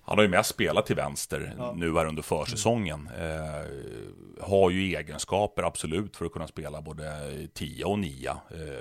Han 0.08 0.18
har 0.18 0.24
ju 0.24 0.30
mest 0.30 0.50
spelat 0.50 0.86
till 0.86 0.96
vänster 0.96 1.54
Ja. 1.58 1.74
nu 1.78 1.94
här 1.94 2.06
under 2.06 2.22
försäsongen. 2.22 3.10
Eh, 3.20 4.46
har 4.48 4.70
ju 4.70 4.96
egenskaper 4.96 5.64
absolut 5.64 6.18
för 6.18 6.26
att 6.26 6.32
kunna 6.32 6.48
spela 6.48 6.82
både 6.82 7.04
10 7.54 7.86
och 7.86 8.00
9 8.00 8.30
eh, 8.30 8.36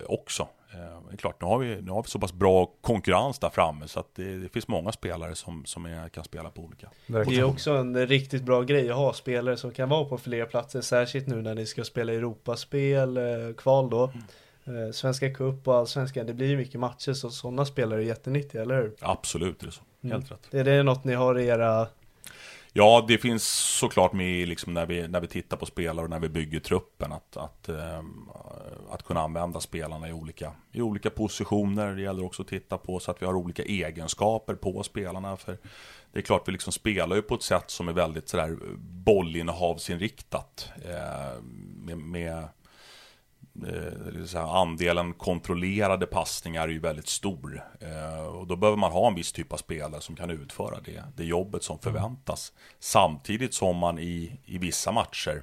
också. 0.06 0.48
Eh, 0.72 0.78
det 1.08 1.14
är 1.14 1.16
klart, 1.16 1.40
nu 1.40 1.46
har, 1.46 1.58
vi, 1.58 1.82
nu 1.82 1.90
har 1.90 2.02
vi 2.02 2.08
så 2.08 2.18
pass 2.18 2.32
bra 2.32 2.66
konkurrens 2.80 3.38
där 3.38 3.50
framme 3.50 3.88
så 3.88 4.00
att 4.00 4.14
det, 4.14 4.38
det 4.38 4.48
finns 4.48 4.68
många 4.68 4.92
spelare 4.92 5.34
som, 5.34 5.64
som 5.64 5.86
är, 5.86 6.08
kan 6.08 6.24
spela 6.24 6.50
på 6.50 6.62
olika. 6.62 6.88
Det 7.06 7.38
är 7.38 7.44
också 7.44 7.70
en 7.70 8.06
riktigt 8.06 8.42
bra 8.42 8.62
grej 8.62 8.90
att 8.90 8.96
ha 8.96 9.12
spelare 9.12 9.56
som 9.56 9.70
kan 9.70 9.88
vara 9.88 10.04
på 10.04 10.18
fler 10.18 10.46
platser, 10.46 10.80
särskilt 10.80 11.26
nu 11.26 11.42
när 11.42 11.54
ni 11.54 11.66
ska 11.66 11.84
spela 11.84 12.12
Europaspel, 12.12 13.16
eh, 13.16 13.22
kval 13.56 13.90
då. 13.90 14.04
Eh, 14.04 14.10
Svenska 14.92 15.34
Cup 15.34 15.68
och 15.68 15.74
Allsvenskan, 15.74 16.26
det 16.26 16.34
blir 16.34 16.46
ju 16.46 16.56
mycket 16.56 16.80
matcher 16.80 17.12
så 17.12 17.30
sådana 17.30 17.64
spelare 17.64 18.02
är 18.02 18.06
jättenyttiga, 18.06 18.62
eller 18.62 18.74
hur? 18.74 18.94
Absolut, 19.00 19.60
det 19.60 19.66
är 19.66 19.70
så. 19.70 19.82
Helt 20.08 20.30
rätt. 20.30 20.54
Är 20.54 20.64
det 20.64 20.82
något 20.82 21.04
ni 21.04 21.14
har 21.14 21.38
i 21.38 21.46
era 21.46 21.86
Ja, 22.76 23.04
det 23.08 23.18
finns 23.18 23.44
såklart 23.78 24.12
med 24.12 24.48
liksom 24.48 24.74
när, 24.74 24.86
vi, 24.86 25.08
när 25.08 25.20
vi 25.20 25.26
tittar 25.26 25.56
på 25.56 25.66
spelare 25.66 26.04
och 26.04 26.10
när 26.10 26.18
vi 26.18 26.28
bygger 26.28 26.60
truppen 26.60 27.12
att, 27.12 27.36
att, 27.36 27.68
ehm, 27.68 28.28
att 28.90 29.02
kunna 29.02 29.20
använda 29.20 29.60
spelarna 29.60 30.08
i 30.08 30.12
olika, 30.12 30.52
i 30.72 30.80
olika 30.80 31.10
positioner. 31.10 31.94
Det 31.94 32.02
gäller 32.02 32.24
också 32.24 32.42
att 32.42 32.48
titta 32.48 32.78
på 32.78 32.98
så 32.98 33.10
att 33.10 33.22
vi 33.22 33.26
har 33.26 33.34
olika 33.34 33.62
egenskaper 33.62 34.54
på 34.54 34.82
spelarna. 34.82 35.36
För 35.36 35.58
det 36.12 36.18
är 36.18 36.22
klart, 36.22 36.48
vi 36.48 36.52
liksom 36.52 36.72
spelar 36.72 37.16
ju 37.16 37.22
på 37.22 37.34
ett 37.34 37.42
sätt 37.42 37.70
som 37.70 37.88
är 37.88 37.92
väldigt 37.92 38.28
sådär 38.28 38.58
bollinnehavsinriktat. 38.78 40.68
Eh, 40.84 41.42
med, 41.84 41.98
med 41.98 42.38
eh, 42.38 42.44
andelen 44.36 45.12
kontrollerade 45.14 46.06
passningar 46.06 46.62
är 46.62 46.72
ju 46.72 46.78
väldigt 46.80 47.08
stor. 47.08 47.62
Eh, 47.80 48.26
och 48.26 48.46
då 48.46 48.56
behöver 48.56 48.78
man 48.78 48.92
ha 48.92 49.08
en 49.08 49.14
viss 49.14 49.32
typ 49.32 49.52
av 49.52 49.56
spelare 49.56 50.00
som 50.00 50.16
kan 50.16 50.30
utföra 50.30 50.80
det, 50.84 51.02
det 51.16 51.24
jobbet 51.24 51.62
som 51.62 51.78
förväntas. 51.78 52.52
Samtidigt 52.80 53.54
som 53.54 53.76
man 53.76 53.98
i, 53.98 54.40
i 54.44 54.58
vissa 54.58 54.92
matcher 54.92 55.42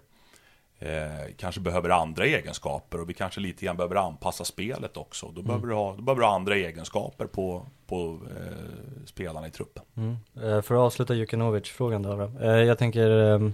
eh, 0.80 1.34
kanske 1.38 1.62
behöver 1.62 1.90
andra 1.90 2.26
egenskaper 2.26 3.02
och 3.02 3.10
vi 3.10 3.14
kanske 3.14 3.40
lite 3.40 3.66
grann 3.66 3.78
behöver 3.78 3.96
anpassa 3.96 4.44
spelet 4.46 4.98
också. 4.98 5.28
Då 5.36 5.42
behöver 5.42 5.68
du 5.68 5.74
ha, 5.74 5.96
då 5.96 6.02
behöver 6.02 6.22
du 6.22 6.28
ha 6.28 6.36
andra 6.36 6.56
egenskaper 6.56 7.26
på, 7.26 7.66
på 7.88 8.20
eh, 8.38 9.06
spelarna 9.06 9.48
i 9.48 9.52
truppen. 9.52 9.84
Mm. 9.98 10.18
Eh, 10.36 10.62
För 10.62 10.76
att 10.76 10.82
avsluta 10.82 11.14
Jukanovic-frågan 11.14 12.02
då. 12.02 12.32
Eh, 12.42 12.48
Jag 12.52 12.78
tänker, 12.78 13.52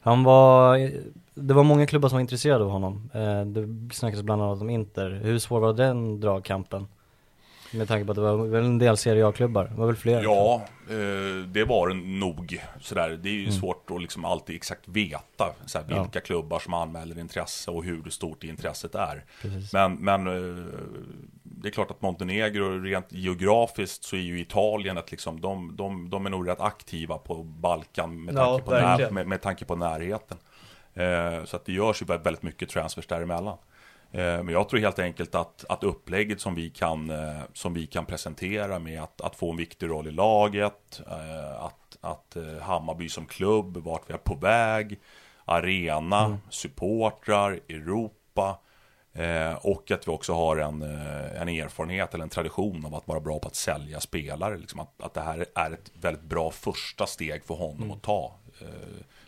han 0.00 0.24
var, 0.24 0.90
det 1.38 1.54
var 1.54 1.62
många 1.64 1.86
klubbar 1.86 2.08
som 2.08 2.16
var 2.16 2.20
intresserade 2.20 2.64
av 2.64 2.70
honom. 2.70 3.10
Eh, 3.14 3.44
Det 3.44 3.94
snackades 3.94 4.22
bland 4.22 4.42
annat 4.42 4.60
om 4.60 4.70
Inter. 4.70 5.10
Hur 5.10 5.38
svår 5.38 5.60
var 5.60 5.72
den 5.72 6.20
dragkampen? 6.20 6.86
Med 7.72 7.88
tanke 7.88 8.04
på 8.04 8.12
att 8.12 8.16
det 8.16 8.22
var 8.22 8.36
väl 8.46 8.64
en 8.64 8.78
del 8.78 8.96
Serie 8.96 9.26
A-klubbar, 9.26 9.64
det 9.64 9.74
var 9.74 9.86
väl 9.86 9.96
fler? 9.96 10.22
Ja, 10.22 10.62
eh, 10.90 11.46
det 11.48 11.64
var 11.64 11.88
det 11.88 11.94
nog. 11.94 12.62
Sådär. 12.80 13.18
Det 13.22 13.28
är 13.28 13.32
ju 13.32 13.52
svårt 13.52 13.90
att 13.90 14.00
liksom 14.02 14.24
alltid 14.24 14.56
exakt 14.56 14.88
veta 14.88 15.52
såhär, 15.66 15.86
Ja. 15.88 16.02
vilka 16.02 16.20
klubbar 16.20 16.58
som 16.58 16.74
anmäler 16.74 17.18
intresse 17.18 17.70
och 17.70 17.84
hur 17.84 18.10
stort 18.10 18.44
intresset 18.44 18.94
är. 18.94 19.24
Precis. 19.42 19.72
Men, 19.72 19.92
men 19.94 20.26
eh, 20.26 20.64
det 21.42 21.68
är 21.68 21.72
klart 21.72 21.90
att 21.90 22.02
Montenegro 22.02 22.78
rent 22.82 23.12
geografiskt 23.12 24.04
så 24.04 24.16
är 24.16 24.20
ju 24.20 24.40
Italien 24.40 24.96
ett 24.98 25.10
liksom, 25.10 25.40
de, 25.40 25.76
de, 25.76 26.10
de 26.10 26.26
är 26.26 26.30
nog 26.30 26.48
rätt 26.48 26.60
aktiva 26.60 27.18
på 27.18 27.42
Balkan 27.42 28.24
med 28.24 28.34
Ja, 28.34 28.46
tanke, 28.58 28.64
på, 28.64 28.70
när, 28.70 29.10
med, 29.10 29.26
med 29.26 29.42
tanke 29.42 29.64
på 29.64 29.76
närheten. 29.76 30.36
Eh, 30.96 31.44
så 31.44 31.56
att 31.56 31.64
det 31.64 31.72
görs 31.72 32.02
ju 32.02 32.06
väldigt 32.06 32.42
mycket 32.42 32.68
transfers 32.68 33.06
däremellan. 33.06 33.58
Eh, 34.12 34.42
Men 34.42 34.48
jag 34.48 34.68
tror 34.68 34.80
helt 34.80 34.98
enkelt 34.98 35.34
att, 35.34 35.64
att 35.68 35.84
upplägget 35.84 36.40
som 36.40 36.54
vi 36.54 36.70
kan, 36.70 37.10
eh, 37.10 37.40
som 37.52 37.74
vi 37.74 37.86
kan 37.86 38.06
presentera 38.06 38.78
med 38.78 39.02
att, 39.02 39.20
att 39.20 39.36
få 39.36 39.50
en 39.50 39.56
viktig 39.56 39.88
roll 39.88 40.08
i 40.08 40.10
laget, 40.10 41.02
att, 41.58 41.96
att 42.00 42.36
Hammarby 42.60 43.08
som 43.08 43.26
klubb, 43.26 43.76
vart 43.76 44.10
vi 44.10 44.14
är 44.14 44.18
på 44.18 44.34
väg, 44.34 45.00
arena, 45.44 46.38
supportrar, 46.50 47.60
Europa 47.68 48.58
och 49.60 49.90
att 49.90 50.08
vi 50.08 50.12
också 50.12 50.32
har 50.32 50.56
en, 50.56 50.82
en 50.82 51.48
erfarenhet 51.48 52.14
eller 52.14 52.24
en 52.24 52.30
tradition 52.30 52.86
av 52.86 52.94
att 52.94 53.08
vara 53.08 53.20
bra 53.20 53.38
på 53.38 53.48
att 53.48 53.54
sälja 53.54 54.00
spelare. 54.00 54.56
Liksom 54.56 54.80
att, 54.80 55.02
att 55.02 55.14
det 55.14 55.20
här 55.20 55.46
är 55.54 55.70
ett 55.70 55.90
väldigt 56.00 56.22
bra 56.24 56.50
första 56.50 57.06
steg 57.06 57.44
för 57.44 57.54
honom 57.54 57.90
att 57.90 58.02
ta. 58.02 58.34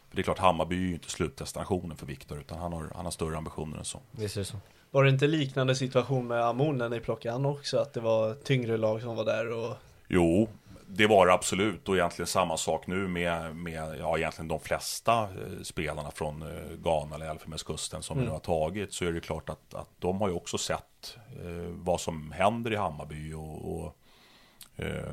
För 0.09 0.17
det 0.17 0.21
är 0.21 0.25
klart, 0.25 0.39
Hammarby 0.39 0.77
är 0.77 0.81
ju 0.81 0.93
inte 0.93 1.11
slutdestinationen 1.11 1.97
för 1.97 2.07
Viktor, 2.07 2.39
utan 2.39 2.59
han 2.59 2.73
har, 2.73 2.93
han 2.95 3.05
har 3.05 3.13
större 3.13 3.37
ambitioner 3.37 3.79
än 3.79 3.85
så. 3.85 4.01
Visst 4.11 4.37
är 4.37 4.41
det 4.41 4.45
så. 4.45 4.57
Var 4.91 5.05
det 5.05 5.11
inte 5.11 5.27
liknande 5.27 5.75
situation 5.75 6.27
med 6.27 6.45
Amon 6.45 6.79
när 6.79 6.89
ni 6.89 7.01
plockade 7.01 7.35
an 7.35 7.47
också? 7.47 7.79
Att 7.79 7.93
det 7.93 8.01
var 8.01 8.35
tyngre 8.35 8.77
lag 8.77 9.03
som 9.03 9.17
var 9.17 9.25
där 9.25 9.53
och 9.53 9.77
Jo, 10.09 10.49
det 10.87 11.07
var 11.07 11.27
det 11.27 11.33
absolut 11.33 11.89
och 11.89 11.97
egentligen 11.97 12.27
samma 12.27 12.57
sak 12.57 12.87
nu 12.87 13.09
med, 13.09 13.57
med 13.57 13.97
ja, 14.01 14.19
egentligen 14.19 14.49
de 14.49 14.61
flesta 14.61 15.23
eh, 15.23 15.63
spelarna 15.63 16.11
från 16.11 16.43
eh, 16.43 16.77
Ghana 16.83 17.15
eller 17.15 17.31
Elfenbenskusten 17.31 18.03
som 18.03 18.19
vi 18.19 18.25
nu 18.25 18.31
har 18.31 18.39
tagit 18.39 18.93
så 18.93 19.05
är 19.05 19.13
det 19.13 19.21
klart 19.21 19.49
att, 19.49 19.75
att 19.75 19.89
de 19.99 20.21
har 20.21 20.29
ju 20.29 20.35
också 20.35 20.59
sett 20.59 21.17
eh, 21.45 21.69
vad 21.69 22.01
som 22.01 22.33
händer 22.33 22.73
i 22.73 22.77
Hammarby 22.77 23.33
och, 23.33 23.75
och 23.75 23.97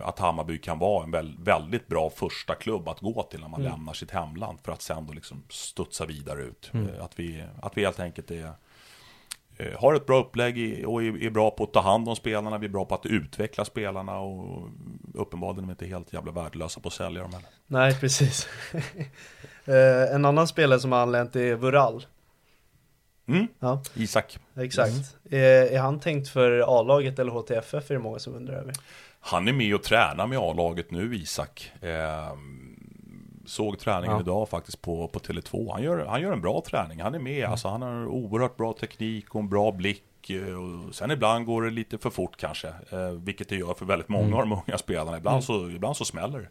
att 0.04 0.20
Hammarby 0.20 0.58
kan 0.58 0.80
vara 0.80 1.04
en 1.04 1.12
väl, 1.12 1.36
väldigt 1.40 1.88
bra 1.88 2.10
första 2.10 2.56
klubb 2.56 2.90
att 2.90 3.00
gå 3.00 3.24
till 3.24 3.40
när 3.40 3.48
man 3.48 3.64
lämnar 3.64 3.94
sitt 3.94 4.12
hemland 4.12 4.60
för 4.64 4.72
att 4.72 4.82
sen 4.82 5.06
då 5.08 5.14
liksom 5.14 5.44
studsa 5.50 6.06
vidare 6.06 6.42
ut. 6.42 6.72
Eh, 6.74 7.04
att, 7.04 7.20
vi, 7.20 7.44
att 7.62 7.78
vi 7.78 7.86
helt 7.86 8.00
enkelt 8.00 8.32
är 8.32 8.52
eh, 9.58 9.80
har 9.80 9.96
ett 9.96 10.06
bra 10.06 10.20
upplägg 10.20 10.88
och 10.88 11.04
är 11.04 11.24
är 11.24 11.30
bra 11.30 11.52
på 11.52 11.64
att 11.64 11.74
ta 11.74 11.82
hand 11.82 12.10
om 12.10 12.16
spelarna, 12.16 12.58
vi 12.58 12.66
är 12.66 12.72
bra 12.72 12.86
på 12.86 12.96
att 12.96 13.06
utveckla 13.06 13.66
spelarna 13.66 14.20
och 14.20 14.70
uppenbarligen 15.14 15.64
är 15.64 15.68
vi 15.68 15.72
inte 15.72 15.86
helt 15.86 16.14
jävla 16.14 16.32
värdelösa 16.32 16.80
på 16.80 16.88
att 16.88 16.94
sälja 16.94 17.22
dem 17.22 17.34
heller. 17.34 17.50
Nej, 17.68 17.96
precis. 18.00 18.48
eh, 19.66 20.16
en 20.16 20.26
annan 20.26 20.48
spelare 20.48 20.80
som 20.80 20.92
har 20.92 21.00
anlänt 21.00 21.36
är 21.36 21.56
Vural. 21.56 22.06
Mm. 23.28 23.48
Ja, 23.60 23.84
Isak, 23.94 24.40
exakt. 24.56 25.18
Eh, 25.30 25.40
är 25.40 25.80
han 25.80 26.00
tänkt 26.00 26.30
för 26.30 26.80
A-laget 26.80 27.20
eller 27.20 27.32
HTFF 27.32 27.92
är 27.92 27.96
det 27.96 28.00
många 28.00 28.20
som 28.20 28.36
undrar 28.36 28.56
över. 28.56 28.74
Han 29.28 29.48
är 29.48 29.54
med 29.54 29.76
och 29.76 29.84
tränar 29.84 30.28
med 30.28 30.38
A-laget 30.40 30.92
nu 30.92 31.16
Isak. 31.16 31.72
Eh, 31.82 32.38
såg 33.46 33.80
träningen 33.80 34.16
Ja. 34.16 34.22
idag 34.22 34.50
faktiskt 34.50 34.82
på, 34.82 35.08
på 35.08 35.20
Tele2. 35.20 35.72
Han 35.74 35.84
gör, 35.84 36.06
han 36.06 36.22
gör 36.22 36.32
en 36.34 36.42
bra 36.42 36.62
träning, 36.68 37.02
han 37.02 37.16
är 37.16 37.20
med, 37.20 37.46
alltså 37.46 37.68
han 37.68 37.82
har 37.82 38.06
oerhört 38.08 38.58
bra 38.58 38.74
teknik 38.74 39.36
och 39.36 39.42
en 39.42 39.50
bra 39.50 39.72
blick. 39.72 40.30
eh, 40.30 40.56
Och 40.88 40.96
sen 40.96 41.12
ibland 41.12 41.46
går 41.46 41.62
det 41.64 41.70
lite 41.70 41.98
för 41.98 42.10
fort 42.10 42.38
kanske, 42.38 42.68
eh, 42.68 43.10
vilket 43.10 43.50
det 43.50 43.56
gör 43.56 43.74
för 43.74 43.86
väldigt 43.86 44.10
många 44.10 44.36
av 44.36 44.42
de 44.42 44.52
unga 44.68 44.78
spelarna. 44.78 45.18
Ibland, 45.18 45.44
så, 45.44 45.70
ibland 45.70 45.98
så 45.98 46.06
smäller 46.06 46.40
det. 46.40 46.50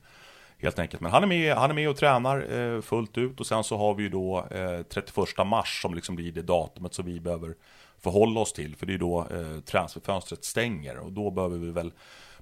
Helt 0.59 0.79
enkelt. 0.79 1.01
Men 1.01 1.12
han 1.12 1.22
är 1.22 1.27
med, 1.27 1.55
han 1.57 1.70
är 1.70 1.75
med 1.75 1.89
och 1.89 1.97
tränar 1.97 2.53
eh, 2.59 2.81
fullt 2.81 3.18
ut 3.18 3.41
och 3.41 3.47
sen 3.47 3.64
så 3.64 3.77
har 3.77 3.95
vi 3.95 4.03
ju 4.03 4.09
då 4.09 4.47
eh, 4.51 4.83
31 4.83 5.47
mars 5.47 5.83
som 5.83 5.95
liksom 5.95 6.16
blir 6.16 6.33
det 6.33 6.43
datumet 6.43 6.95
som 6.95 7.05
vi 7.07 7.20
behöver 7.20 7.55
förhålla 7.99 8.41
oss 8.41 8.53
till. 8.53 8.77
För 8.77 8.87
det 8.87 8.95
är 8.95 8.99
då 8.99 9.20
eh, 9.20 9.61
transferfönstret 9.64 10.45
stänger 10.45 10.99
och 10.99 11.12
då 11.12 11.31
behöver 11.31 11.59
vi 11.59 11.70
väl 11.70 11.93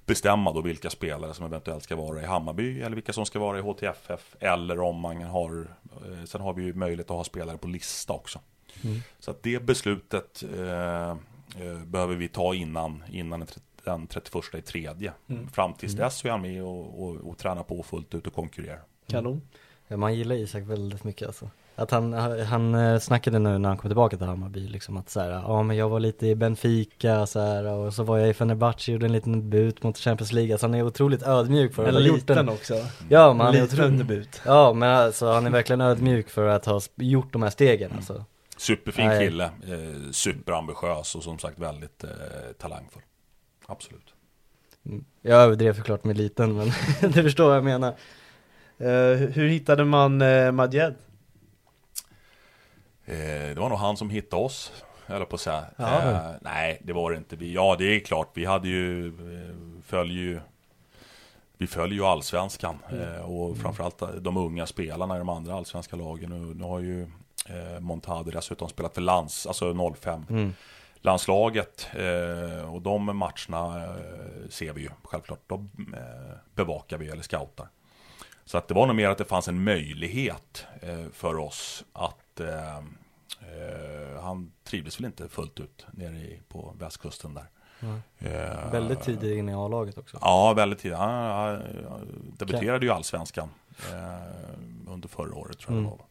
bestämma 0.05 0.51
då 0.53 0.61
vilka 0.61 0.89
spelare 0.89 1.33
som 1.33 1.45
eventuellt 1.45 1.83
ska 1.83 1.95
vara 1.95 2.21
i 2.21 2.25
Hammarby 2.25 2.81
eller 2.81 2.95
vilka 2.95 3.13
som 3.13 3.25
ska 3.25 3.39
vara 3.39 3.57
i 3.59 3.61
HTFF 3.61 4.35
eller 4.39 4.79
om 4.79 4.99
man 4.99 5.21
har 5.21 5.67
eh, 6.05 6.25
Sen 6.25 6.41
har 6.41 6.53
vi 6.53 6.63
ju 6.63 6.73
möjlighet 6.73 7.09
att 7.11 7.17
ha 7.17 7.23
spelare 7.23 7.57
på 7.57 7.67
lista 7.67 8.13
också. 8.13 8.39
Så 9.19 9.31
att 9.31 9.43
det 9.43 9.63
beslutet 9.63 10.43
eh, 10.57 11.09
eh, 11.09 11.15
behöver 11.85 12.15
vi 12.15 12.27
ta 12.27 12.53
innan, 12.55 13.03
innan 13.11 13.39
den, 13.39 13.47
tret- 13.47 13.63
den 13.83 14.07
31 14.07 14.55
i 14.55 14.61
tredje. 14.61 15.13
Fram 15.53 15.73
tills 15.73 15.93
dess 15.93 16.17
så 16.17 16.27
är 16.27 16.31
han 16.31 16.41
med 16.41 16.63
och, 16.63 17.03
och, 17.03 17.15
och 17.15 17.37
tränar 17.37 17.63
på 17.63 17.83
fullt 17.83 18.15
ut 18.15 18.27
och 18.27 18.33
konkurrerar. 18.33 18.81
Kanon. 19.07 19.41
Ja, 19.87 19.97
man 19.97 20.15
gillar 20.15 20.35
Isak 20.35 20.63
väldigt 20.63 21.03
mycket 21.03 21.27
alltså. 21.27 21.49
Att 21.75 21.91
han, 21.91 22.13
han 22.13 22.75
eh, 22.75 22.99
snackade 22.99 23.39
nu 23.39 23.57
när 23.57 23.69
han 23.69 23.77
kom 23.77 23.89
tillbaka 23.89 24.17
till 24.17 24.27
Hammarby 24.27 24.67
liksom 24.67 24.97
att 24.97 25.09
så 25.09 25.19
här, 25.19 25.29
ja 25.29 25.63
men 25.63 25.77
jag 25.77 25.89
var 25.89 25.99
lite 25.99 26.27
i 26.27 26.35
Benfica 26.35 27.25
så 27.25 27.39
här, 27.39 27.65
och 27.65 27.93
så 27.93 28.03
var 28.03 28.17
jag 28.17 28.29
i 28.29 28.33
Fenerbahce 28.33 28.91
och 28.91 28.93
gjorde 28.93 29.05
en 29.05 29.11
liten 29.11 29.33
debut 29.33 29.83
mot 29.83 29.97
Champions 29.97 30.31
League. 30.31 30.53
Alltså 30.53 30.67
han 30.67 30.73
är 30.73 30.83
otroligt 30.83 31.23
ödmjuk 31.23 31.73
för 31.73 31.87
att 31.87 31.93
ha 31.93 32.01
gjort 32.01 32.27
den. 32.27 32.49
också. 32.49 32.73
Ja 33.09 33.33
men 33.33 33.45
han 33.45 33.55
är 33.55 33.63
otroligt, 33.63 33.97
debut. 33.97 34.41
ja 34.45 34.73
men 34.73 34.89
alltså 34.89 35.31
han 35.31 35.45
är 35.45 35.49
verkligen 35.49 35.81
ödmjuk 35.81 36.29
för 36.29 36.47
att 36.47 36.65
ha 36.65 36.81
gjort 36.95 37.33
de 37.33 37.43
här 37.43 37.49
stegen 37.49 37.91
alltså. 37.95 38.25
Superfin 38.57 39.07
Nej. 39.07 39.27
kille, 39.27 39.43
eh, 39.43 40.11
superambitiös 40.11 41.15
och 41.15 41.23
som 41.23 41.39
sagt 41.39 41.59
väldigt 41.59 42.03
eh, 42.03 42.09
talangfull. 42.57 43.01
Absolut. 43.65 44.13
Mm. 44.85 45.05
Jag 45.21 45.41
överdrev 45.41 45.73
såklart 45.73 46.03
med 46.03 46.17
liten 46.17 46.55
men 46.57 46.71
du 47.11 47.23
förstår 47.23 47.47
vad 47.47 47.57
jag 47.57 47.63
menar. 47.63 47.95
Eh, 48.77 49.17
hur 49.17 49.47
hittade 49.47 49.85
man 49.85 50.21
eh, 50.21 50.51
Madjed? 50.51 50.95
Eh, 53.05 53.15
det 53.55 53.59
var 53.59 53.69
nog 53.69 53.77
han 53.77 53.97
som 53.97 54.09
hittade 54.09 54.43
oss, 54.43 54.83
eller 55.07 55.25
på 55.25 55.35
att 55.35 55.41
säga. 55.41 55.65
Ja. 55.77 56.11
Eh, 56.11 56.31
nej, 56.41 56.81
det 56.83 56.93
var 56.93 57.11
det 57.11 57.17
inte. 57.17 57.35
Vi, 57.35 57.53
ja, 57.53 57.75
det 57.79 57.85
är 57.85 57.99
klart, 57.99 58.29
vi 58.33 58.45
hade 58.45 58.67
ju, 58.67 59.07
eh, 59.07 59.55
följer 59.85 60.17
ju, 60.17 60.39
vi 61.57 61.67
följer 61.67 61.99
ju 61.99 62.05
allsvenskan. 62.05 62.79
Eh, 62.91 63.21
och 63.21 63.57
framförallt 63.57 64.03
de 64.21 64.37
unga 64.37 64.65
spelarna 64.65 65.15
i 65.15 65.19
de 65.19 65.29
andra 65.29 65.55
allsvenska 65.55 65.95
lagen. 65.95 66.29
Nu, 66.29 66.53
nu 66.53 66.63
har 66.63 66.79
ju 66.79 67.01
eh, 67.49 67.79
Montade 67.79 68.31
dessutom 68.31 68.69
spelat 68.69 68.93
för 68.93 69.01
lands, 69.01 69.47
alltså 69.47 69.93
05. 69.95 70.25
Mm. 70.29 70.53
Landslaget 71.05 71.87
och 72.71 72.81
de 72.81 73.17
matcherna 73.17 73.95
ser 74.49 74.73
vi 74.73 74.81
ju 74.81 74.89
självklart. 75.03 75.39
De 75.47 75.69
bevakar 76.55 76.97
vi 76.97 77.09
eller 77.09 77.23
scoutar. 77.23 77.67
Så 78.45 78.57
att 78.57 78.67
det 78.67 78.73
var 78.73 78.87
nog 78.87 78.95
mer 78.95 79.09
att 79.09 79.17
det 79.17 79.25
fanns 79.25 79.47
en 79.47 79.63
möjlighet 79.63 80.65
eh, 80.81 81.05
för 81.13 81.37
oss 81.39 81.83
att 81.93 82.39
eh, 82.39 82.77
eh, 82.77 84.21
han 84.21 84.51
trivdes 84.63 84.99
väl 84.99 85.05
inte 85.05 85.29
fullt 85.29 85.59
ut 85.59 85.85
nere 85.91 86.15
i, 86.17 86.39
på 86.47 86.75
västkusten 86.79 87.33
där. 87.33 87.45
Eh, 88.19 88.71
Väldigt 88.71 89.01
tidigt 89.01 89.37
in 89.37 89.49
i 89.49 89.53
A-laget 89.53 89.97
också. 89.97 90.17
Ja, 90.21 90.53
väldigt 90.53 90.79
tidigt. 90.79 90.97
Han, 90.97 91.09
han, 91.13 91.61
han 91.89 92.33
debuterade 92.37 92.85
ju 92.85 92.91
i 92.91 92.93
Allsvenskan 92.95 93.49
eh, 93.91 94.89
under 94.93 95.07
förra 95.07 95.35
året 95.35 95.59
tror 95.59 95.73
jag 95.75 95.79
Mm. 95.79 95.83
det 95.83 95.89
var. 95.97 96.05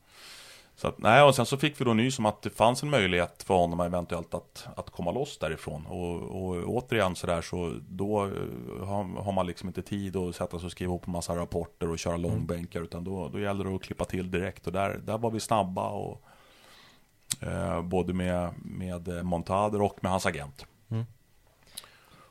Så 0.77 0.89
att, 0.89 0.99
nej, 0.99 1.23
och 1.23 1.35
sen 1.35 1.47
så 1.47 1.57
fick 1.57 1.81
vi 1.81 1.85
då 1.85 1.95
nys 1.95 2.19
om 2.19 2.27
att 2.27 2.43
det 2.43 2.51
fanns 2.51 2.83
en 2.83 2.91
möjlighet 2.91 3.43
för 3.43 3.55
honom 3.55 3.81
eventuellt 3.81 4.35
att, 4.35 4.67
att 4.77 4.91
komma 4.91 5.11
loss 5.11 5.39
därifrån. 5.39 5.87
Och, 5.87 6.23
och 6.23 6.69
återigen 6.69 7.17
så 7.17 7.27
där 7.27 7.43
så 7.43 7.75
då 7.89 8.25
eh, 8.25 8.87
har, 8.87 9.23
har 9.23 9.33
man 9.33 9.47
liksom 9.47 9.69
inte 9.69 9.83
tid 9.83 10.17
att 10.17 10.37
sätta 10.37 10.59
sig 10.59 10.67
och 10.67 10.73
skriva 10.73 10.89
ihop 10.89 11.07
en 11.07 11.13
massa 11.13 11.37
rapporter 11.37 11.91
och 11.91 11.99
köra 11.99 12.17
långbänkar. 12.17 12.81
Utan 12.81 13.05
då, 13.05 13.29
då 13.29 13.41
gäller 13.41 13.65
det 13.65 13.75
att 13.75 13.83
klippa 13.83 14.05
till 14.05 14.31
direkt. 14.31 14.67
Och 14.67 14.73
där, 14.73 15.01
där 15.05 15.19
var 15.19 15.31
vi 15.31 15.41
snabba. 15.41 15.89
Och, 15.89 16.23
eh, 17.41 17.83
både 17.83 18.13
med, 18.13 18.51
med 18.65 19.25
Montader 19.25 19.83
och 19.83 19.99
med 20.01 20.13
hans 20.13 20.27
agent. 20.27 20.67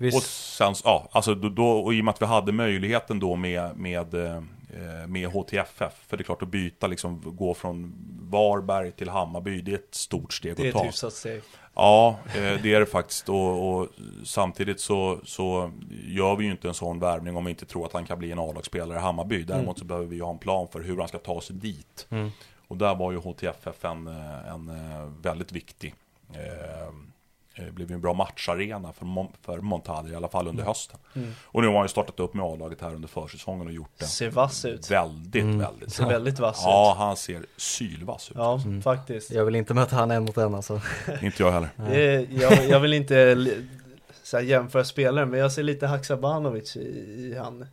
Och 0.02 0.08
Visst, 0.08 0.56
sen, 0.58 0.74
ja, 0.84 1.10
alltså 1.12 1.36
då, 1.36 1.50
då, 1.50 1.68
och 1.68 1.94
i 1.94 2.02
och 2.02 2.06
med 2.06 2.12
att 2.12 2.22
vi 2.22 2.26
hade 2.26 2.52
möjligheten 2.52 3.20
då 3.20 3.36
med, 3.36 3.78
med, 3.78 4.14
eh, 4.14 4.42
med 5.08 5.28
HTFF, 5.30 5.94
för 6.08 6.18
det 6.18 6.22
är 6.22 6.26
klart 6.26 6.42
att 6.42 6.48
byta, 6.48 6.88
liksom 6.88 7.22
gå 7.26 7.54
från 7.54 7.94
Varberg 8.30 8.92
till 8.92 9.10
Hammarby, 9.10 9.62
det 9.62 9.72
är 9.72 9.76
ett 9.76 9.96
stort 9.96 10.34
steg 10.34 10.56
Det 10.56 10.64
är 10.64 10.70
att 10.70 10.76
ett 10.76 10.80
ta. 10.80 10.84
hyfsat 10.86 11.14
steg. 11.14 11.42
Ja, 11.74 12.20
eh, 12.28 12.62
det 12.64 12.74
är 12.74 12.80
det 12.80 12.86
faktiskt. 12.86 13.30
Och, 13.30 13.70
och 13.74 13.88
samtidigt 14.24 14.80
så, 14.80 15.20
så 15.24 15.72
gör 16.08 16.36
vi 16.36 16.46
ju 16.46 16.52
inte 16.52 16.68
en 16.68 16.74
sån 16.74 17.00
värvning 17.00 17.36
om 17.36 17.46
vi 17.46 17.52
inte 17.52 17.66
tror 17.66 17.86
att 17.86 17.94
han 17.94 18.06
kan 18.06 18.20
bli 18.20 18.32
en 18.32 18.40
A-lagsspelare 18.40 18.98
i 18.98 19.02
Hammarby. 19.02 19.44
Däremot 19.44 19.80
så 19.80 19.86
behöver 19.86 20.08
vi 20.08 20.16
ju 20.16 20.24
ha 20.24 20.32
en 20.32 20.38
plan 20.38 20.68
för 20.68 20.80
hur 20.80 20.98
han 20.98 21.08
ska 21.08 21.18
ta 21.18 21.42
sig 21.42 21.56
dit. 21.56 22.08
Och 22.68 22.78
där 22.78 22.96
var 22.96 23.12
ju 23.12 23.18
HTFF 23.18 23.86
en, 23.86 24.08
eh, 24.08 24.48
en 24.54 24.70
eh, 24.70 25.06
väldigt 25.22 25.52
viktig. 25.52 25.96
Eh, 26.34 26.94
det 27.56 27.72
blev 27.72 27.90
ju 27.90 27.96
en 27.96 28.02
bra 28.02 28.14
matcharena 28.14 28.94
för, 28.94 29.06
Mon- 29.06 29.32
för 29.42 29.58
Montader, 29.58 30.12
i 30.12 30.16
alla 30.16 30.28
fall 30.28 30.48
under 30.48 30.64
hösten. 30.64 31.00
Och 31.44 31.62
nu 31.62 31.68
har 31.68 31.76
han 31.76 31.84
ju 31.84 31.88
startat 31.90 32.20
upp 32.20 32.34
med 32.34 32.46
A-laget 32.46 32.82
här 32.82 32.96
under 32.96 33.08
försäsongen 33.08 33.68
och 33.68 33.74
gjort 33.74 33.92
det 33.98 34.06
Ser 34.06 34.30
vass 34.30 34.66
ut. 34.66 34.92
väldigt, 34.92 35.46
väldigt 35.46 35.94
Ser 35.94 36.06
väldigt 36.06 36.40
vass 36.40 36.62
Ja, 36.66 36.92
ut. 36.92 36.98
han 36.98 37.16
ser 37.18 37.46
sylvass 37.58 38.32
ut. 38.32 38.38
Ja, 38.38 38.60
faktiskt. 38.84 39.32
jag 39.32 39.46
vill 39.46 39.56
inte 39.56 39.74
möta 39.74 39.96
han 39.96 40.12
en 40.12 40.24
mot 40.26 40.38
en 40.38 40.56
alltså. 40.56 40.82
Inte 41.22 41.44
jag 41.44 41.52
heller. 41.52 41.70
Jag, 42.42 42.68
jag 42.70 42.80
vill 42.80 42.94
inte 42.94 43.48
så 44.24 44.38
här, 44.38 44.44
jämföra 44.44 44.84
spelare, 44.84 45.26
men 45.26 45.40
jag 45.40 45.52
ser 45.52 45.64
lite 45.64 45.88
Haksabanovic 45.88 46.78
i, 46.78 46.80
i 46.80 47.38
han. 47.38 47.66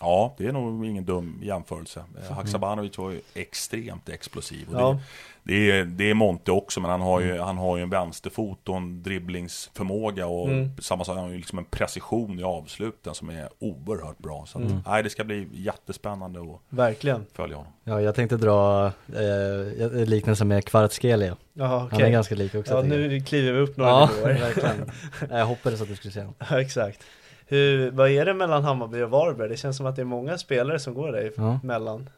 Ja, 0.00 0.34
det 0.38 0.46
är 0.46 0.52
nog 0.52 0.86
ingen 0.86 1.04
dum 1.04 1.40
jämförelse. 1.42 2.04
Eh, 2.28 2.32
Haksabanovic 2.36 2.98
var 2.98 3.10
ju 3.10 3.20
extremt 3.34 4.08
explosiv. 4.08 4.68
Och 4.68 4.80
Ja. 4.80 4.98
det, 5.42 5.54
det, 5.54 5.70
är, 5.78 5.84
det 5.84 6.10
är 6.10 6.14
Monte 6.14 6.52
också, 6.52 6.80
men 6.80 6.90
han 6.90 7.00
har, 7.00 7.20
ju, 7.20 7.38
han 7.38 7.58
har 7.58 7.76
ju 7.76 7.82
en 7.82 7.90
vänsterfot 7.90 8.68
och 8.68 8.76
en 8.76 9.02
dribblingsförmåga. 9.02 10.26
Och 10.26 10.48
Mm. 10.48 10.70
samma 10.80 11.04
sak, 11.04 11.14
han 11.14 11.24
har 11.24 11.30
ju 11.30 11.36
liksom 11.36 11.58
en 11.58 11.64
precision 11.64 12.38
i 12.38 12.42
avsluten 12.42 13.14
som 13.14 13.30
är 13.30 13.48
oerhört 13.58 14.18
bra. 14.18 14.44
Så 14.48 14.58
att, 14.58 14.64
nej, 14.86 15.02
det 15.02 15.10
ska 15.10 15.24
bli 15.24 15.48
jättespännande 15.52 16.40
att 16.40 16.60
Verkligen. 16.68 17.26
följa 17.32 17.56
honom. 17.56 17.72
Ja, 17.84 18.00
jag 18.00 18.14
tänkte 18.14 18.36
dra 18.36 18.86
eh, 18.86 20.04
liknelsen 20.06 20.48
med 20.48 20.64
Kvaratskhelia. 20.64 21.36
Jaha, 21.52 21.88
Han 21.92 22.00
är 22.00 22.10
ganska 22.10 22.34
lik 22.34 22.54
också. 22.54 22.74
Ja, 22.74 22.82
nu 22.82 23.20
kliver 23.20 23.52
vi 23.52 23.58
upp 23.60 23.76
några 23.76 23.90
Ja, 23.90 24.10
nivåer. 24.16 24.34
verkligen. 24.40 24.90
Jag 25.30 25.46
hoppades 25.46 25.80
att 25.82 25.88
du 25.88 25.96
skulle 25.96 26.12
säga 26.12 26.24
något. 26.24 26.36
Ja, 26.50 26.60
exakt. 26.60 27.02
Hur, 27.48 27.90
vad 27.90 28.10
är 28.10 28.24
det 28.26 28.34
mellan 28.34 28.64
Hammarby 28.64 29.02
och 29.02 29.10
Varberg? 29.10 29.48
Det 29.48 29.56
känns 29.56 29.76
som 29.76 29.86
att 29.86 29.96
det 29.96 30.02
är 30.02 30.06
många 30.06 30.38
spelare 30.38 30.78
som 30.78 30.94
går 30.94 31.12
där 31.12 31.32
Ja. 31.36 31.60
emellan. 31.62 32.10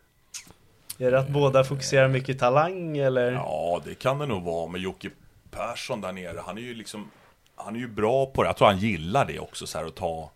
Är 0.99 1.11
det 1.11 1.19
att 1.19 1.29
båda 1.29 1.65
fokuserar 1.65 2.09
mycket 2.09 2.39
talang 2.39 2.99
eller? 2.99 3.33
Ja, 3.33 3.81
det 3.85 3.95
kan 3.95 4.19
det 4.19 4.27
nog 4.27 4.43
vara 4.43 4.67
med 4.67 4.81
Jocke 4.81 5.11
Persson 5.51 6.01
där 6.01 6.13
nere. 6.13 6.41
Han 6.47 6.59
är 6.59 6.63
ju 6.63 6.75
liksom 6.75 7.11
Han 7.55 7.77
är 7.77 7.81
ju 7.81 7.89
bra 7.89 8.27
på 8.27 8.43
det. 8.43 8.49
Jag 8.49 8.57
tror 8.57 8.69
han 8.69 8.79
gillar 8.79 9.25
det 9.25 9.39
också 9.39 9.67
så 9.67 9.79
här 9.79 9.85
att 9.87 9.95
ta 9.97 10.31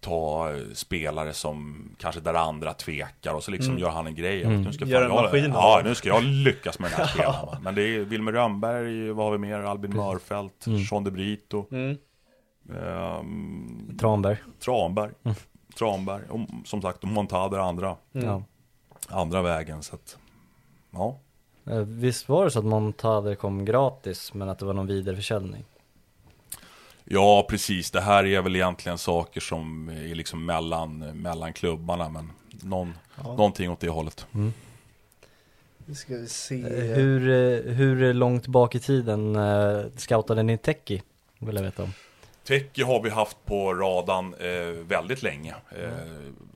Ta 0.00 0.50
eh, 0.52 0.56
spelare 0.74 1.32
som 1.32 1.88
kanske 1.98 2.20
där 2.20 2.34
andra 2.34 2.72
tvekar 2.74 3.34
och 3.34 3.44
så 3.44 3.50
liksom 3.50 3.78
gör 3.78 3.88
han 3.90 4.06
en 4.06 4.14
grej. 4.14 4.42
Mm. 4.42 4.62
Nu 4.62 4.72
ska 4.72 4.84
Gör 4.84 5.02
en 5.02 5.08
jag, 5.14 5.22
maskin 5.22 5.50
Ja, 5.54 5.80
nu 5.84 5.94
ska 5.94 6.08
jag 6.08 6.22
lyckas 6.22 6.78
med 6.78 6.90
den 6.90 6.98
här 6.98 7.06
spelaren. 7.14 7.62
Men 7.62 7.74
det 7.74 7.82
är 7.82 7.98
Wilmer 8.00 8.32
Rönnberg, 8.32 9.10
vad 9.12 9.24
har 9.26 9.32
vi 9.32 9.38
mer? 9.38 9.58
Albin 9.58 9.96
Mörfelt, 9.96 10.64
Sean 10.88 11.04
de 11.04 11.10
Brito, 11.10 11.66
Mm. 11.70 11.96
Ehm, 12.70 13.96
Tranberg. 14.00 14.36
Tranberg. 14.64 15.10
Tranberg, 15.78 16.22
och 16.28 16.40
som 16.64 16.82
sagt 16.82 17.02
Montader 17.02 17.58
andra, 17.58 17.96
Ja. 18.12 18.42
andra 19.08 19.42
vägen. 19.42 19.82
Så 19.82 19.94
att, 19.94 20.18
ja. 20.90 21.18
Eh, 21.66 21.78
Visst 21.78 22.28
var 22.28 22.44
det 22.44 22.50
så 22.50 22.58
att 22.58 22.64
Montader 22.64 23.34
kom 23.34 23.64
gratis 23.64 24.34
men 24.34 24.48
att 24.48 24.58
det 24.58 24.64
var 24.64 24.72
någon 24.74 24.86
vidareförsäljning? 24.86 25.64
Ja, 27.04 27.46
precis. 27.50 27.90
Det 27.90 28.00
här 28.00 28.24
är 28.26 28.42
väl 28.42 28.56
egentligen 28.56 28.98
saker 28.98 29.40
som 29.40 29.88
är 29.88 30.14
liksom 30.14 30.46
mellan, 30.46 30.98
mellan 30.98 31.52
klubbarna, 31.52 32.08
men 32.08 32.32
någon, 32.62 32.94
någonting 33.24 33.70
åt 33.70 33.80
det 33.80 33.88
hållet. 33.88 34.26
Nu 35.86 35.94
ska 35.94 36.14
vi 36.16 36.26
se. 36.28 36.60
Eh, 36.62 36.94
Hur, 36.96 37.28
eh, 37.30 37.72
hur 37.74 38.14
långt 38.14 38.46
bak 38.46 38.74
i 38.74 38.80
tiden 38.80 39.36
scoutade 39.96 40.42
ni 40.42 40.58
Teki? 40.58 41.02
Vill 41.38 41.56
jag 41.56 41.62
veta 41.62 41.82
om. 41.82 41.92
Teki 42.44 42.82
har 42.82 43.02
vi 43.02 43.10
haft 43.10 43.44
på 43.44 43.74
radarn 43.74 44.34
eh, 44.34 44.86
väldigt 44.86 45.22
länge. 45.22 45.54
Eh, 45.70 45.90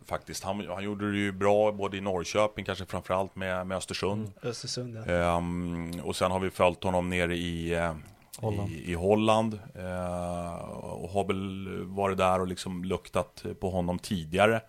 faktiskt. 0.04 0.44
Han, 0.44 0.66
han 0.68 0.84
gjorde 0.84 1.12
det 1.12 1.18
ju 1.18 1.32
bra 1.32 1.72
både 1.72 1.96
i 1.96 2.00
Norrköping, 2.00 2.64
kanske 2.64 2.86
framförallt 2.86 3.36
med, 3.36 3.66
med 3.66 3.76
Östersund. 3.76 4.32
Östersund 4.42 4.96
ja. 4.96 5.12
Ehm, 5.12 6.00
och 6.04 6.16
sen 6.16 6.30
har 6.30 6.40
vi 6.40 6.50
följt 6.50 6.84
honom 6.84 7.10
nere 7.10 7.36
i 7.36 7.74
eh, 7.74 7.94
Holland. 8.38 8.70
i, 8.70 8.90
i 8.90 8.94
Holland. 8.94 9.60
Eh, 9.74 10.54
och 10.78 11.10
har 11.10 11.24
väl 11.24 11.68
varit 11.84 12.18
där 12.18 12.40
och 12.40 12.46
liksom 12.46 12.84
luktat 12.84 13.44
på 13.60 13.70
honom 13.70 13.98
tidigare. 13.98 14.60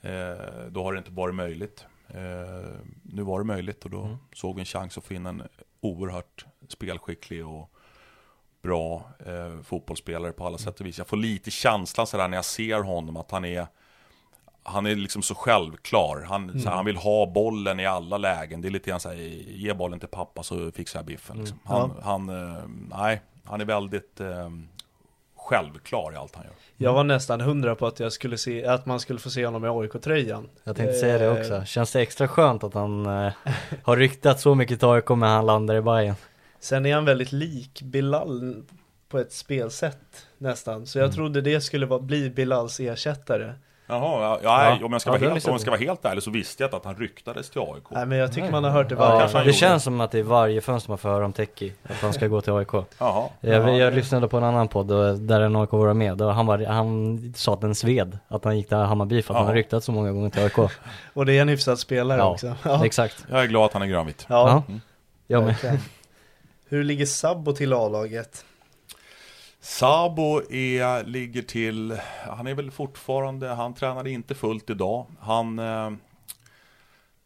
Eh, 0.00 0.66
då 0.68 0.82
har 0.82 0.92
det 0.92 0.98
inte 0.98 1.10
varit 1.10 1.34
möjligt. 1.34 1.86
Eh, 2.08 2.70
nu 3.02 3.22
var 3.22 3.38
det 3.38 3.44
möjligt 3.44 3.84
och 3.84 3.90
då 3.90 4.18
såg 4.32 4.54
vi 4.54 4.60
en 4.60 4.66
chans 4.66 4.98
att 4.98 5.04
få 5.04 5.14
in 5.14 5.26
en 5.26 5.42
oerhört 5.80 6.46
spelskicklig 6.68 7.46
och 7.46 7.70
bra 8.66 9.02
eh, 9.26 9.62
fotbollsspelare 9.62 10.32
på 10.32 10.46
alla 10.46 10.58
sätt 10.58 10.80
och 10.80 10.86
vis. 10.86 10.98
Jag 10.98 11.06
får 11.06 11.16
lite 11.16 11.50
känslan 11.50 12.06
sådär 12.06 12.28
när 12.28 12.36
jag 12.36 12.44
ser 12.44 12.82
honom 12.82 13.16
att 13.16 13.30
han 13.30 13.44
är 13.44 13.66
han 14.68 14.86
är 14.86 14.94
liksom 14.94 15.22
så 15.22 15.34
självklar. 15.34 16.26
Han, 16.28 16.60
så 16.60 16.68
här, 16.68 16.76
han 16.76 16.84
vill 16.84 16.96
ha 16.96 17.26
bollen 17.26 17.80
i 17.80 17.86
alla 17.86 18.18
lägen. 18.18 18.60
Det 18.60 18.68
är 18.68 18.70
lite 18.70 18.90
grann 18.90 19.00
såhär, 19.00 19.16
ge 19.46 19.74
bollen 19.74 20.00
till 20.00 20.08
pappa 20.08 20.42
så 20.42 20.70
fixar 20.72 20.98
jag 20.98 21.06
biffen. 21.06 21.38
Liksom. 21.38 21.58
Han, 21.64 21.90
han, 22.02 22.28
eh, 22.28 22.62
nej, 22.90 23.20
han 23.44 23.60
är 23.60 23.64
väldigt 23.64 24.20
eh, 24.20 24.50
självklar 25.36 26.12
i 26.12 26.16
allt 26.16 26.34
han 26.34 26.44
gör. 26.44 26.52
Jag 26.76 26.92
var 26.92 27.04
nästan 27.04 27.40
hundra 27.40 27.74
på 27.74 27.86
att 27.86 28.00
jag 28.00 28.12
skulle 28.12 28.38
se, 28.38 28.66
att 28.66 28.86
man 28.86 29.00
skulle 29.00 29.18
få 29.18 29.30
se 29.30 29.44
honom 29.46 29.64
i 29.64 29.68
AIK-tröjan. 29.68 30.48
Jag 30.64 30.76
tänkte 30.76 30.94
säga 30.94 31.18
det 31.18 31.24
Eh, 31.26 31.40
också. 31.40 31.64
Känns 31.64 31.92
det 31.92 32.00
extra 32.00 32.28
skönt 32.28 32.64
att 32.64 32.74
han 32.74 33.06
eh, 33.06 33.32
har 33.82 33.96
ryktat 33.96 34.40
så 34.40 34.54
mycket 34.54 34.78
till 34.78 34.88
AIK 34.88 35.08
men 35.08 35.22
han 35.22 35.46
landar 35.46 35.74
i 35.74 35.82
Bayern? 35.82 36.14
Sen 36.66 36.86
är 36.86 36.94
han 36.94 37.04
väldigt 37.04 37.32
lik 37.32 37.82
Bilal 37.82 38.62
på 39.08 39.18
ett 39.18 39.32
spelsätt 39.32 40.26
nästan. 40.38 40.86
Så 40.86 40.98
jag 40.98 41.12
trodde 41.12 41.40
det 41.40 41.60
skulle 41.60 41.86
vara, 41.86 42.00
bli 42.00 42.30
Bilals 42.30 42.80
ersättare. 42.80 43.52
Jaha, 43.88 44.00
ja, 44.22 44.40
ja, 44.42 44.76
Ja. 44.80 44.86
om, 44.86 44.92
jag 44.92 45.00
ska 45.00 45.08
Ja, 45.10 45.12
vara 45.18 45.30
helt, 45.30 45.46
om 45.46 45.52
jag 45.52 45.60
ska 45.60 45.70
vara 45.70 45.80
helt 45.80 46.04
ärlig 46.04 46.22
så 46.22 46.30
visste 46.30 46.62
jag 46.62 46.68
inte 46.68 46.76
att 46.76 46.84
han 46.84 46.96
ryktades 46.96 47.50
till 47.50 47.60
AIK. 47.60 47.84
Nej 47.90 48.06
men 48.06 48.18
jag 48.18 48.32
tycker 48.32 48.50
man 48.50 48.64
har 48.64 48.70
hört 48.70 48.88
det 48.88 48.94
Ja, 48.94 49.00
varje 49.00 49.28
han 49.32 49.46
det 49.46 49.52
känns 49.52 49.82
som 49.84 50.00
att 50.00 50.10
det 50.10 50.18
är 50.18 50.22
varje 50.22 50.60
fönster 50.60 50.90
man 50.90 50.98
får 50.98 51.08
höra 51.08 51.24
om 51.24 51.32
Teki, 51.32 51.72
att 51.82 51.96
han 51.96 52.12
ska 52.12 52.26
gå 52.26 52.40
till 52.40 52.52
AIK. 52.52 52.72
Jaha. 52.98 53.28
Jag, 53.40 53.76
jag 53.78 53.94
lyssnade 53.94 54.28
på 54.28 54.36
en 54.36 54.44
annan 54.44 54.68
podd 54.68 54.88
där 55.28 55.40
en 55.40 55.56
AIK 55.56 55.72
var 55.72 55.94
med 55.94 56.22
och 56.22 56.34
han, 56.34 56.46
var, 56.46 56.58
han 56.66 57.18
sa 57.36 57.54
att 57.54 57.60
den 57.60 57.74
sved, 57.74 58.18
att 58.28 58.44
han 58.44 58.56
gick 58.56 58.68
till 58.68 58.76
Hammarby 58.76 59.22
för 59.22 59.34
att 59.34 59.38
han 59.38 59.44
Ja. 59.46 59.50
har 59.50 59.54
ryktat 59.56 59.84
så 59.84 59.92
många 59.92 60.12
gånger 60.12 60.30
till 60.30 60.42
AIK. 60.42 60.58
Och 61.14 61.26
det 61.26 61.32
är 61.38 61.42
en 61.42 61.48
hyfsad 61.48 61.78
spelare 61.78 62.18
Ja, 62.18 62.30
också. 62.30 62.54
Ja, 62.64 62.84
exakt. 62.86 63.26
Jag 63.30 63.42
är 63.42 63.46
glad 63.46 63.64
att 63.64 63.72
han 63.72 63.82
är 63.82 63.86
grönvit. 63.86 64.26
ja. 64.28 64.62
Ja, 64.68 64.74
jag 65.26 65.44
med. 65.44 65.80
Hur 66.68 66.84
ligger 66.84 67.06
Sabbo 67.06 67.52
till 67.52 67.72
A-laget? 67.72 68.44
Sabo 69.60 70.52
är, 70.52 71.04
ligger 71.04 71.42
till, 71.42 71.98
han 72.28 72.46
är 72.46 72.54
väl 72.54 72.70
fortfarande, 72.70 73.48
han 73.48 73.74
tränade 73.74 74.10
inte 74.10 74.34
fullt 74.34 74.70
idag. 74.70 75.06
Han, 75.20 75.58
eh, 75.58 75.90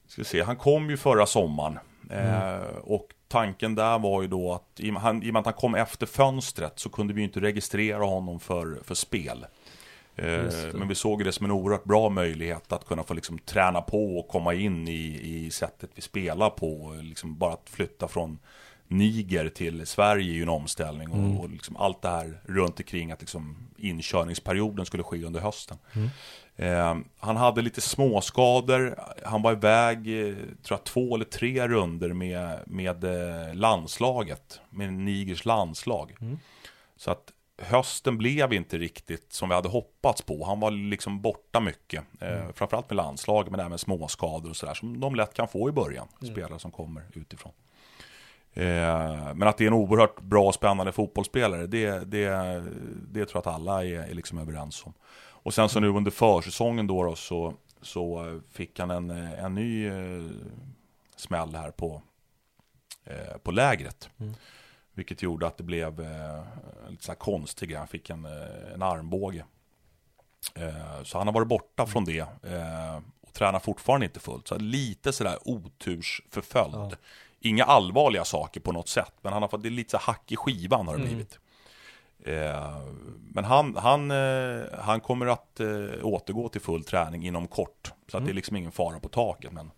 ska 0.07 0.25
se, 0.25 0.43
han 0.43 0.57
kom 0.57 0.91
ju 0.91 0.97
förra 0.97 1.27
sommaren. 1.27 1.79
Eh, 2.11 2.61
och 2.83 3.09
tanken 3.29 3.75
där 3.75 3.99
var 3.99 4.23
ju 4.23 4.29
då 4.29 4.53
att, 4.55 4.81
han- 5.01 5.23
i 5.23 5.29
och 5.31 5.33
med 5.33 5.41
att 5.41 5.47
han 5.47 5.55
kom 5.55 5.75
efter 5.75 6.07
fönstret 6.07 6.79
så 6.79 6.89
kunde 6.89 7.15
vi 7.15 7.21
ju 7.21 7.27
inte 7.27 7.41
registrera 7.41 8.05
honom 8.05 8.41
för, 8.41 8.79
för 8.85 8.95
spel. 8.95 9.47
Eh, 10.17 10.45
men 10.75 10.89
vi 10.89 10.95
såg 10.95 11.25
det 11.25 11.33
som 11.33 11.45
en 11.47 11.53
oerhört 11.53 11.85
bra 11.85 12.09
möjlighet 12.09 12.73
att 12.73 12.85
kunna 12.85 13.03
få 13.03 13.15
liksom 13.15 13.39
träna 13.39 13.81
på 13.83 14.19
och 14.19 14.29
komma 14.29 14.55
in 14.55 14.89
i, 14.89 15.21
i 15.47 15.51
sättet 15.51 15.91
vi 15.95 16.03
spelar 16.03 16.51
på. 16.51 16.97
Liksom 17.03 17.39
bara 17.39 17.53
att 17.53 17.71
flytta 17.71 18.09
från 18.09 18.39
Niger 18.91 19.49
till 19.49 19.87
Sverige 19.87 20.33
är 20.33 20.35
ju 20.35 20.43
en 20.43 20.49
omställning 20.49 21.11
och, 21.11 21.41
och 21.45 21.51
liksom 21.51 21.77
allt 21.77 22.03
det 22.03 22.09
här 22.09 22.41
runt 22.45 22.81
omkring 22.81 23.13
att 23.13 23.21
liksom 23.21 23.57
inkörningsperioden 23.77 24.87
skulle 24.87 25.03
ske 25.03 25.25
under 25.25 25.41
hösten. 25.41 25.79
Eh, 26.57 26.97
han 27.19 27.37
hade 27.37 27.63
lite 27.63 27.81
småskador, 27.81 28.99
han 29.25 29.43
var 29.43 29.53
iväg, 29.53 29.99
eh, 29.99 30.35
tror 30.35 30.79
jag, 30.79 30.85
två 30.85 31.15
eller 31.15 31.25
tre 31.25 31.69
runder 31.69 32.13
med, 32.13 32.59
med 32.67 33.05
eh, 33.05 33.55
landslaget, 33.55 34.61
med 34.71 34.93
Nigers 34.93 35.45
landslag. 35.45 36.17
Så 36.97 37.11
att 37.11 37.33
hösten 37.63 38.19
blev 38.19 38.53
inte 38.53 38.79
riktigt 38.79 39.33
som 39.33 39.49
vi 39.49 39.55
hade 39.55 39.69
hoppats 39.69 40.23
på. 40.23 40.45
Han 40.45 40.61
var 40.61 40.71
liksom 40.71 41.21
borta 41.21 41.61
mycket, 41.61 42.05
eh, 42.21 42.53
framförallt 42.55 42.91
med 42.91 42.97
landslaget, 42.97 43.51
men 43.51 43.61
även 43.61 43.79
småskador 43.79 44.51
och 44.51 44.57
sådär, 44.57 44.75
som 44.75 45.01
de 45.01 45.15
lätt 45.15 45.35
kan 45.35 45.49
få 45.49 45.69
i 45.69 45.73
början, 45.73 46.09
spelare 46.33 46.59
som 46.59 46.71
kommer 46.71 47.03
utifrån. 47.15 47.53
Eh, 48.55 49.35
men 49.35 49.43
att 49.43 49.59
det 49.59 49.65
är 49.65 49.69
en 49.69 49.73
oerhört 49.73 50.21
bra 50.21 50.47
och 50.47 50.55
spännande 50.55 50.93
fotbollsspelare, 50.93 51.67
det, 51.67 51.91
det, 51.91 52.29
det 53.09 53.27
tror 53.27 53.31
jag 53.35 53.41
att 53.41 53.47
alla 53.55 53.85
är, 53.85 54.11
är 54.11 54.15
liksom 54.15 54.39
överens 54.39 54.87
om. 54.87 54.93
Och 55.43 55.55
sen 55.55 55.69
så 55.69 55.81
nu 55.81 55.89
under 55.89 56.11
försäsongen 56.11 56.87
då, 56.87 57.05
då 57.05 57.17
så, 57.17 57.55
så 57.83 58.41
fick 58.51 58.79
han 58.79 58.91
en, 58.91 59.11
en 59.11 59.55
ny 59.55 59.87
eh, 59.87 60.25
smäll 61.17 61.55
här 61.55 61.71
på, 61.71 62.03
eh, 63.05 63.37
på 63.43 63.51
lägret. 63.51 64.11
Vilket 64.95 65.23
gjorde 65.23 65.47
att 65.47 65.57
det 65.57 65.65
blev 65.65 66.01
eh, 66.01 66.45
lite 66.89 67.05
så 67.05 67.11
här 67.11 67.19
konstig 67.19 67.69
grej. 67.69 67.79
Han 67.79 67.89
fick 67.89 68.11
en, 68.11 68.25
en 68.75 68.83
armbåge. 68.83 69.45
Så 71.03 71.19
han 71.19 71.27
har 71.27 71.35
varit 71.35 71.49
borta 71.49 71.87
från 71.87 72.05
det. 72.05 72.23
Och 73.21 73.33
tränar 73.33 73.59
fortfarande 73.59 74.07
inte 74.07 74.21
fullt. 74.21 74.49
Så 74.49 74.59
lite 74.59 75.13
sådär 75.13 75.39
otursförföljd. 75.45 76.97
Inga 77.41 77.65
allvarliga 77.65 78.25
saker 78.25 78.61
på 78.61 78.73
något 78.73 78.89
sätt. 78.89 79.13
Men 79.23 79.33
han 79.33 79.43
har 79.43 79.49
fått, 79.49 79.63
det 79.63 79.71
lite 79.71 79.91
så 79.91 79.99
hack 79.99 80.33
i 80.33 80.37
skivan 80.37 80.89
har 80.89 80.97
det 80.97 81.03
blivit. 81.03 81.39
Eh, 82.25 82.81
men 83.33 83.45
han, 83.45 83.77
han, 83.77 84.11
eh, 84.11 84.63
han 84.79 85.01
kommer 85.01 85.27
att 85.27 85.61
eh, 85.61 85.67
återgå 86.03 86.49
till 86.49 86.61
full 86.61 86.85
träning 86.85 87.27
inom 87.27 87.47
kort. 87.49 87.93
Så 88.11 88.17
att 88.17 88.25
det 88.25 88.31
är 88.31 88.35
liksom 88.35 88.57
ingen 88.57 88.73
fara 88.73 89.01
på 89.01 89.09
taket. 89.09 89.53
Men 89.53 89.71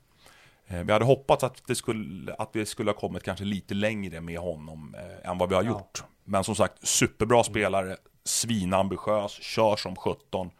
eh, 0.66 0.82
vi 0.82 0.92
hade 0.92 1.04
hoppats 1.04 1.44
att, 1.44 1.62
det 1.66 1.74
skulle, 1.74 2.34
att 2.34 2.50
vi 2.52 2.66
skulle 2.66 2.90
ha 2.90 2.98
kommit 2.98 3.22
kanske 3.22 3.44
lite 3.44 3.74
längre 3.74 4.20
med 4.20 4.38
honom 4.38 4.94
eh, 4.98 5.30
än 5.30 5.38
vad 5.38 5.48
vi 5.48 5.54
har 5.54 5.62
gjort. 5.62 6.04
Men 6.24 6.44
som 6.44 6.54
sagt, 6.54 6.86
superbra 6.88 7.44
spelare, 7.44 7.96
svinambitiös, 8.24 9.32
kör 9.32 9.76
som 9.76 9.96
17. 9.96 10.50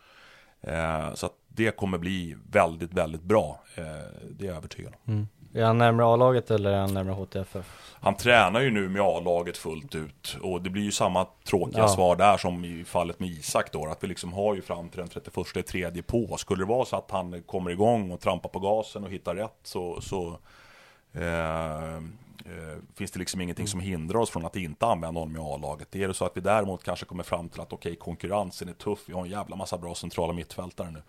Eh, 0.61 1.15
så 1.15 1.27
att 1.27 1.35
det 1.49 1.77
kommer 1.77 1.99
bli 1.99 2.37
väldigt, 2.51 2.93
väldigt 2.93 3.23
bra. 3.23 3.61
Det 3.75 4.45
är 4.45 4.49
jag 4.49 4.57
övertygad 4.57 4.93
om. 5.05 5.29
Är 5.55 5.65
han 5.65 5.79
närmare 5.79 6.07
A-laget 6.07 6.51
eller 6.51 6.71
är 6.73 6.79
han 6.81 6.95
närmare 6.95 7.15
HTFF? 7.15 7.67
Han 8.01 8.15
tränar 8.17 8.61
ju 8.61 8.71
nu 8.71 8.89
med 8.89 9.03
A-laget 9.03 9.57
fullt 9.57 9.95
ut 9.95 10.37
och 10.43 10.63
det 10.63 10.71
blir 10.71 10.83
ju 10.83 10.93
samma 10.93 11.27
tråkiga 11.45 11.79
Ja. 11.81 11.89
svar 11.89 12.17
där 12.17 12.37
som 12.37 12.65
i 12.65 12.85
fallet 12.85 13.21
med 13.21 13.29
Isak 13.29 13.73
då. 13.73 13.87
Att 13.87 14.05
vi 14.05 14.09
liksom 14.09 14.33
har 14.33 14.55
ju 14.55 14.63
fram 14.63 14.89
till 14.89 14.99
den 15.01 15.09
31 15.09 15.57
i 15.57 15.63
tredje 15.63 16.03
på. 16.03 16.37
Skulle 16.37 16.63
det 16.63 16.69
vara 16.69 16.85
så 16.85 16.97
att 16.97 17.11
han 17.11 17.43
kommer 17.43 17.71
igång 17.71 18.11
och 18.11 18.21
trampar 18.21 18.49
på 18.49 18.59
gasen 18.59 19.05
och 19.05 19.11
hittar 19.11 19.35
rätt 19.35 19.59
så, 19.63 20.01
så 20.01 20.39
eh, 21.13 21.95
eh, 21.97 22.79
finns 22.95 23.11
det 23.11 23.19
liksom 23.19 23.41
ingenting 23.41 23.67
som 23.69 23.81
hindrar 23.81 24.21
oss 24.21 24.31
från 24.31 24.47
att 24.47 24.57
inte 24.57 24.87
använda 24.87 25.21
honom 25.21 25.37
i 25.37 25.41
A-laget. 25.41 25.89
Det 25.91 26.03
är 26.03 26.09
det 26.09 26.15
så 26.15 26.25
att 26.25 26.37
vi 26.37 26.41
däremot 26.41 26.85
kanske 26.85 27.07
kommer 27.07 27.25
fram 27.25 27.49
till 27.49 27.61
att 27.61 27.73
okej, 27.73 27.97
konkurrensen 27.97 28.69
är 28.69 28.73
tuff. 28.73 28.99
Vi 29.07 29.13
har 29.13 29.23
en 29.23 29.31
jävla 29.31 29.57
massa 29.57 29.79
bra 29.79 29.95
centrala 29.95 30.33
mittfältare 30.33 30.91
nu. 30.91 31.03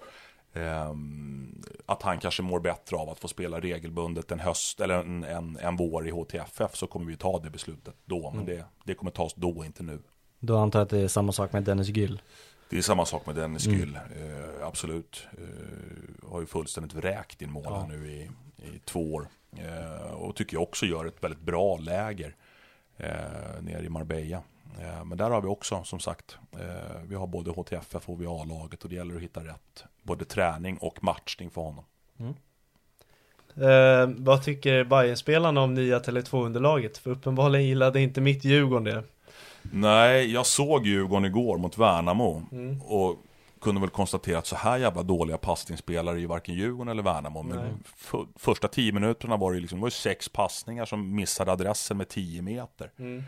Ehm, 0.54 1.62
att 1.86 2.02
han 2.02 2.20
kanske 2.20 2.44
mår 2.44 2.60
bättre 2.60 2.96
av 2.96 3.10
att 3.10 3.20
få 3.20 3.28
spela 3.28 3.60
regelbundet 3.60 4.32
en 4.32 4.40
höst 4.40 4.82
eller 4.82 5.00
en, 5.00 5.24
en, 5.24 5.58
en 5.58 5.76
vår 5.76 6.08
i 6.08 6.12
HTFF 6.12 6.76
så 6.76 6.88
kommer 6.88 7.06
vi 7.06 7.18
ta 7.18 7.40
det 7.40 7.50
beslutet 7.50 7.96
då. 8.06 8.32
Men 8.32 8.46
det, 8.46 8.66
det 8.84 8.94
kommer 8.94 9.12
tas 9.12 9.34
då, 9.34 9.66
inte 9.66 9.84
nu. 9.84 10.00
Då 10.40 10.58
antar 10.58 10.80
jag 10.80 10.84
att 10.84 10.90
det 10.90 11.00
är 11.00 11.08
samma 11.08 11.32
sak 11.32 11.54
med 11.54 11.64
Dennis 11.64 11.88
Gyll. 11.88 12.22
Det 12.70 12.78
är 12.78 12.82
samma 12.82 13.06
sak 13.06 13.26
med 13.26 13.36
Dennis 13.36 13.66
Gyll, 13.66 13.96
eh, 13.96 14.68
absolut. 14.68 15.28
Eh, 15.32 16.30
har 16.32 16.40
ju 16.40 16.46
fullständigt 16.46 16.94
vräkt 16.94 17.42
in 17.42 17.52
mål 17.52 17.74
här 17.74 17.88
nu 17.88 18.08
i, 18.08 18.22
i 18.58 18.80
två 18.86 19.14
år. 19.14 19.28
Eh, 19.58 20.14
och 20.14 20.36
tycker 20.36 20.56
jag 20.56 20.64
också 20.64 20.86
gör 20.86 21.06
ett 21.06 21.24
väldigt 21.24 21.42
bra 21.42 21.78
läger 21.78 22.36
eh, 22.98 23.62
nere 23.62 23.86
i 23.86 23.90
Marbella. 23.90 24.42
Eh, 24.80 25.06
men 25.06 25.18
där 25.18 25.30
har 25.30 25.42
vi 25.42 25.48
också, 25.48 25.84
som 25.84 26.00
sagt, 26.00 26.38
eh, 26.52 27.02
vi 27.08 27.16
har 27.16 27.28
både 27.28 27.52
HTFF 27.52 28.10
och 28.10 28.22
vi 28.22 28.26
har 28.26 28.42
A-laget 28.42 28.84
och 28.84 28.90
det 28.90 28.96
gäller 28.96 29.16
att 29.16 29.22
hitta 29.22 29.44
rätt. 29.44 29.84
Både 30.04 30.26
träning 30.26 30.78
och 30.78 31.04
matchning 31.04 31.50
för 31.50 31.62
honom. 31.62 31.86
Eh, 33.56 34.10
vad 34.18 34.44
tycker 34.44 34.84
Bayern-spelarna 34.84 35.62
om 35.62 35.74
nya 35.74 36.00
Tele2-underlaget? 36.00 36.98
För 36.98 37.12
uppenbarligen 37.12 37.66
gillade 37.66 38.02
inte 38.02 38.22
mitt 38.22 38.44
Djurgården 38.44 38.84
det. 38.84 39.04
Nej, 39.62 40.34
jag 40.34 40.46
såg 40.46 40.86
Djurgården 40.86 41.26
igår 41.26 41.58
mot 41.58 41.78
Värnamo 41.78 42.44
och 42.86 43.18
kunde 43.62 43.82
väl 43.82 43.90
konstatera 43.90 44.38
att 44.38 44.46
så 44.46 44.56
här 44.56 44.78
jävla 44.78 45.04
dåliga 45.04 45.38
passningsspelare 45.38 46.20
ju 46.20 46.26
varken 46.26 46.56
Djurgården 46.56 46.92
eller 46.92 47.04
Värnamo. 47.04 47.44
Men 47.44 47.84
för, 47.96 48.26
första 48.36 48.68
tio 48.68 48.92
minuterna 48.92 49.38
var 49.38 49.54
det, 49.54 49.60
liksom, 49.60 49.78
det 49.80 49.82
var 49.82 49.88
ju 49.88 49.92
sex 49.92 50.30
passningar 50.30 50.86
som 50.86 51.16
missade 51.16 51.52
adressen 51.52 51.98
med 51.98 52.10
10 52.10 52.42
meter. 52.42 52.92
Eh, 52.98 53.24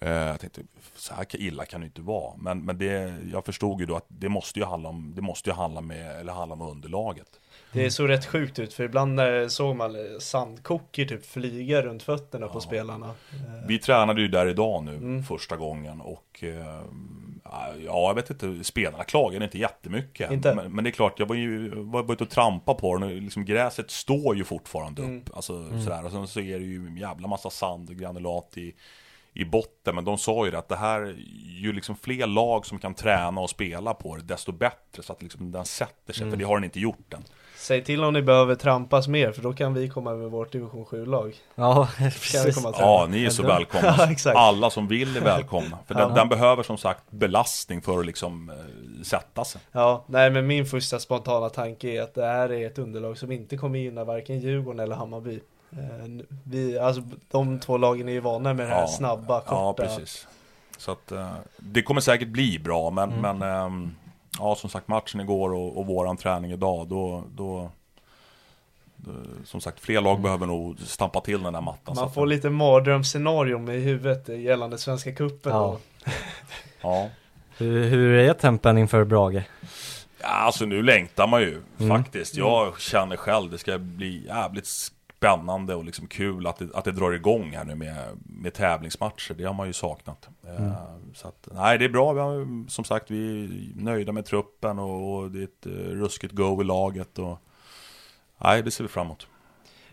jag 0.00 0.40
tänkte, 0.40 0.60
så 0.96 1.14
här 1.14 1.26
illa 1.36 1.64
kan 1.64 1.80
det 1.80 1.84
inte 1.86 2.02
vara. 2.02 2.36
Men, 2.36 2.64
men 2.64 2.78
det, 2.78 3.14
jag 3.32 3.44
förstod 3.44 3.80
ju 3.80 3.86
då 3.86 3.96
att 3.96 4.06
det 4.08 4.28
måste 4.28 4.58
ju 4.58 4.64
handla 4.64 4.88
om, 4.88 5.12
det 5.16 5.22
måste 5.22 5.50
ju 5.50 5.56
handla 5.56 5.80
med, 5.80 6.20
eller 6.20 6.32
handla 6.32 6.54
om 6.54 6.62
underlaget. 6.62 7.40
Det 7.72 7.90
såg 7.90 8.08
rätt 8.08 8.26
sjukt 8.26 8.58
ut 8.58 8.74
för 8.74 8.84
ibland 8.84 9.14
när 9.14 9.48
såg 9.48 9.76
man 9.76 9.96
sandkockor 10.20 11.04
typ 11.04 11.26
flyga 11.26 11.82
runt 11.82 12.02
fötterna 12.02 12.48
på 12.48 12.60
spelarna. 12.60 13.06
Eh, 13.06 13.66
Vi 13.66 13.78
tränade 13.78 14.20
ju 14.20 14.28
där 14.28 14.46
idag 14.46 14.84
nu 14.84 15.22
första 15.22 15.56
gången 15.56 16.00
och 16.00 16.44
eh, 16.44 16.82
ja, 17.44 17.74
jag 17.86 18.14
vet 18.14 18.30
inte, 18.30 18.64
spelarna 18.64 19.04
klagade 19.04 19.44
inte 19.44 19.58
jättemycket. 19.58 20.30
Inte? 20.32 20.54
Men, 20.54 20.72
men 20.72 20.84
det 20.84 20.90
är 20.90 20.92
klart, 20.92 21.18
jag 21.18 21.26
var 21.26 21.36
ju 21.36 21.70
var 21.74 22.12
ute 22.12 22.24
och 22.24 22.30
trampa 22.30 22.74
på 22.74 22.96
den 22.96 23.02
och 23.02 23.22
liksom 23.22 23.44
gräset 23.44 23.90
står 23.90 24.36
ju 24.36 24.44
fortfarande 24.44 25.02
upp. 25.02 25.36
Alltså 25.36 25.80
sådär, 25.80 26.04
och 26.04 26.10
sen 26.12 26.28
så 26.28 26.40
är 26.40 26.58
det 26.58 26.64
ju 26.64 26.86
en 26.86 26.96
jävla 26.96 27.28
massa 27.28 27.50
sand 27.50 27.90
och 27.90 27.96
granulat 27.96 28.58
i, 28.58 28.74
i 29.34 29.44
botten. 29.44 29.94
Men 29.94 30.04
de 30.04 30.18
sa 30.18 30.46
ju 30.46 30.56
att 30.56 30.68
det 30.68 30.76
här, 30.76 31.14
ju 31.46 31.72
liksom 31.72 31.96
fler 31.96 32.26
lag 32.26 32.66
som 32.66 32.78
kan 32.78 32.94
träna 32.94 33.40
och 33.40 33.50
spela 33.50 33.94
på 33.94 34.16
det, 34.16 34.22
desto 34.22 34.52
bättre. 34.52 35.02
Så 35.02 35.12
att 35.12 35.22
liksom 35.22 35.52
den 35.52 35.64
sätter 35.64 36.12
sig, 36.12 36.30
för 36.30 36.36
det 36.36 36.44
har 36.44 36.56
den 36.56 36.64
inte 36.64 36.80
gjort 36.80 37.14
än. 37.14 37.24
Säg 37.56 37.84
till 37.84 38.04
om 38.04 38.12
ni 38.12 38.22
behöver 38.22 38.54
trampas 38.54 39.08
mer 39.08 39.32
för 39.32 39.42
då 39.42 39.52
kan 39.52 39.74
vi 39.74 39.88
komma 39.88 40.14
med 40.14 40.30
vårt 40.30 40.52
division 40.52 40.84
7-lag. 40.84 41.34
Ja, 41.54 41.88
Kan 41.96 42.04
vi 42.06 42.10
precis. 42.10 42.64
Ja, 42.64 43.06
ni 43.10 43.24
är 43.24 43.30
så 43.30 43.42
välkomna. 43.42 43.94
Ja, 43.98 44.10
exakt. 44.10 44.36
Alla 44.36 44.70
som 44.70 44.88
vill 44.88 45.16
är 45.16 45.20
välkomna. 45.20 45.78
För 45.86 45.94
den, 45.94 46.14
den 46.14 46.28
behöver 46.28 46.62
som 46.62 46.78
sagt 46.78 47.10
belastning 47.10 47.82
för 47.82 48.00
att 48.00 48.06
liksom 48.06 48.50
eh, 48.50 49.02
sätta 49.02 49.44
sig. 49.44 49.60
Ja, 49.72 50.04
nej 50.06 50.30
men 50.30 50.46
min 50.46 50.66
första 50.66 50.98
spontana 50.98 51.48
tanke 51.48 51.88
är 51.88 52.02
att 52.02 52.14
det 52.14 52.26
här 52.26 52.52
är 52.52 52.66
ett 52.66 52.78
underlag 52.78 53.18
som 53.18 53.32
inte 53.32 53.56
kommer 53.56 53.78
gynna 53.78 54.04
varken 54.04 54.38
Djurgården 54.40 54.80
eller 54.80 54.96
Hammarby. 54.96 55.40
Eh, 55.78 56.24
Vi, 56.44 56.78
alltså 56.78 57.02
de 57.30 57.60
två 57.60 57.76
lagen 57.78 58.08
är 58.08 58.12
ju 58.12 58.20
vana 58.20 58.54
med 58.54 58.66
det 58.66 58.70
här 58.74 58.80
Ja, 58.80 58.86
snabba, 58.88 59.40
korta. 59.40 59.54
Ja, 59.54 59.72
precis. 59.72 60.28
Så 60.78 60.92
att 60.92 61.12
eh, 61.12 61.32
det 61.56 61.82
kommer 61.82 62.00
säkert 62.00 62.28
bli 62.28 62.58
bra, 62.58 62.90
men, 62.90 63.10
men 63.10 63.42
ehm, 63.42 63.94
ja, 64.38 64.54
som 64.54 64.70
sagt 64.70 64.88
matchen 64.88 65.20
igår 65.20 65.52
och, 65.52 65.78
och 65.78 65.86
våran 65.86 66.16
träning 66.16 66.50
idag, 66.52 66.88
då, 66.88 67.22
då, 67.36 67.70
som 69.44 69.60
sagt, 69.60 69.80
fler 69.80 70.00
lag 70.00 70.20
behöver 70.20 70.46
nog 70.46 70.80
stampa 70.80 71.20
till 71.20 71.42
den 71.42 71.52
där 71.52 71.60
mattan. 71.60 71.94
Man 71.96 72.04
att- 72.04 72.14
får 72.14 72.26
lite 72.26 72.50
mardrömsscenario 72.50 73.72
i 73.72 73.80
huvudet 73.80 74.28
gällande 74.28 74.78
Svenska 74.78 75.12
Cupen 75.12 75.52
Ja. 75.52 75.78
Ja. 76.82 77.08
Hur, 77.56 77.84
hur 77.88 78.18
är 78.18 78.34
tempen 78.34 78.78
inför 78.78 79.04
Brage? 79.04 79.42
Ja, 80.20 80.28
alltså 80.28 80.64
nu 80.64 80.82
längtar 80.82 81.26
man 81.26 81.40
ju 81.40 81.62
faktiskt. 81.88 82.36
Jag 82.36 82.80
känner 82.80 83.16
själv 83.16 83.50
det 83.50 83.58
ska 83.58 83.78
bli 83.78 84.26
jävligt 84.26 84.66
spännande 85.24 85.74
och 85.74 85.84
liksom 85.84 86.06
kul 86.06 86.46
att 86.46 86.56
det, 86.56 86.68
att 86.74 86.84
det 86.84 86.92
drar 86.92 87.12
igång 87.12 87.50
här 87.50 87.64
nu 87.64 87.74
med, 87.74 87.96
med 88.26 88.54
tävlingsmatcher. 88.54 89.34
Det 89.34 89.44
har 89.44 89.54
man 89.54 89.66
ju 89.66 89.72
saknat. 89.72 90.28
Eh, 90.46 90.72
Så 91.14 91.28
att, 91.28 91.48
nej, 91.52 91.78
det 91.78 91.84
är 91.84 91.88
bra. 91.88 92.12
Vi 92.12 92.20
har, 92.20 92.68
som 92.70 92.84
sagt, 92.84 93.10
vi 93.10 93.44
är 93.44 93.82
nöjda 93.82 94.12
med 94.12 94.24
truppen 94.24 94.78
och, 94.78 95.14
och 95.14 95.30
det 95.30 95.38
är 95.38 95.44
ett 95.44 95.66
eh, 95.66 95.70
ruskigt 95.72 96.32
go 96.32 96.60
i 96.60 96.64
laget. 96.64 97.18
Och, 97.18 97.38
nej, 98.38 98.62
det 98.62 98.70
ser 98.70 98.84
vi 98.84 98.88
fram 98.88 99.06
emot. 99.06 99.26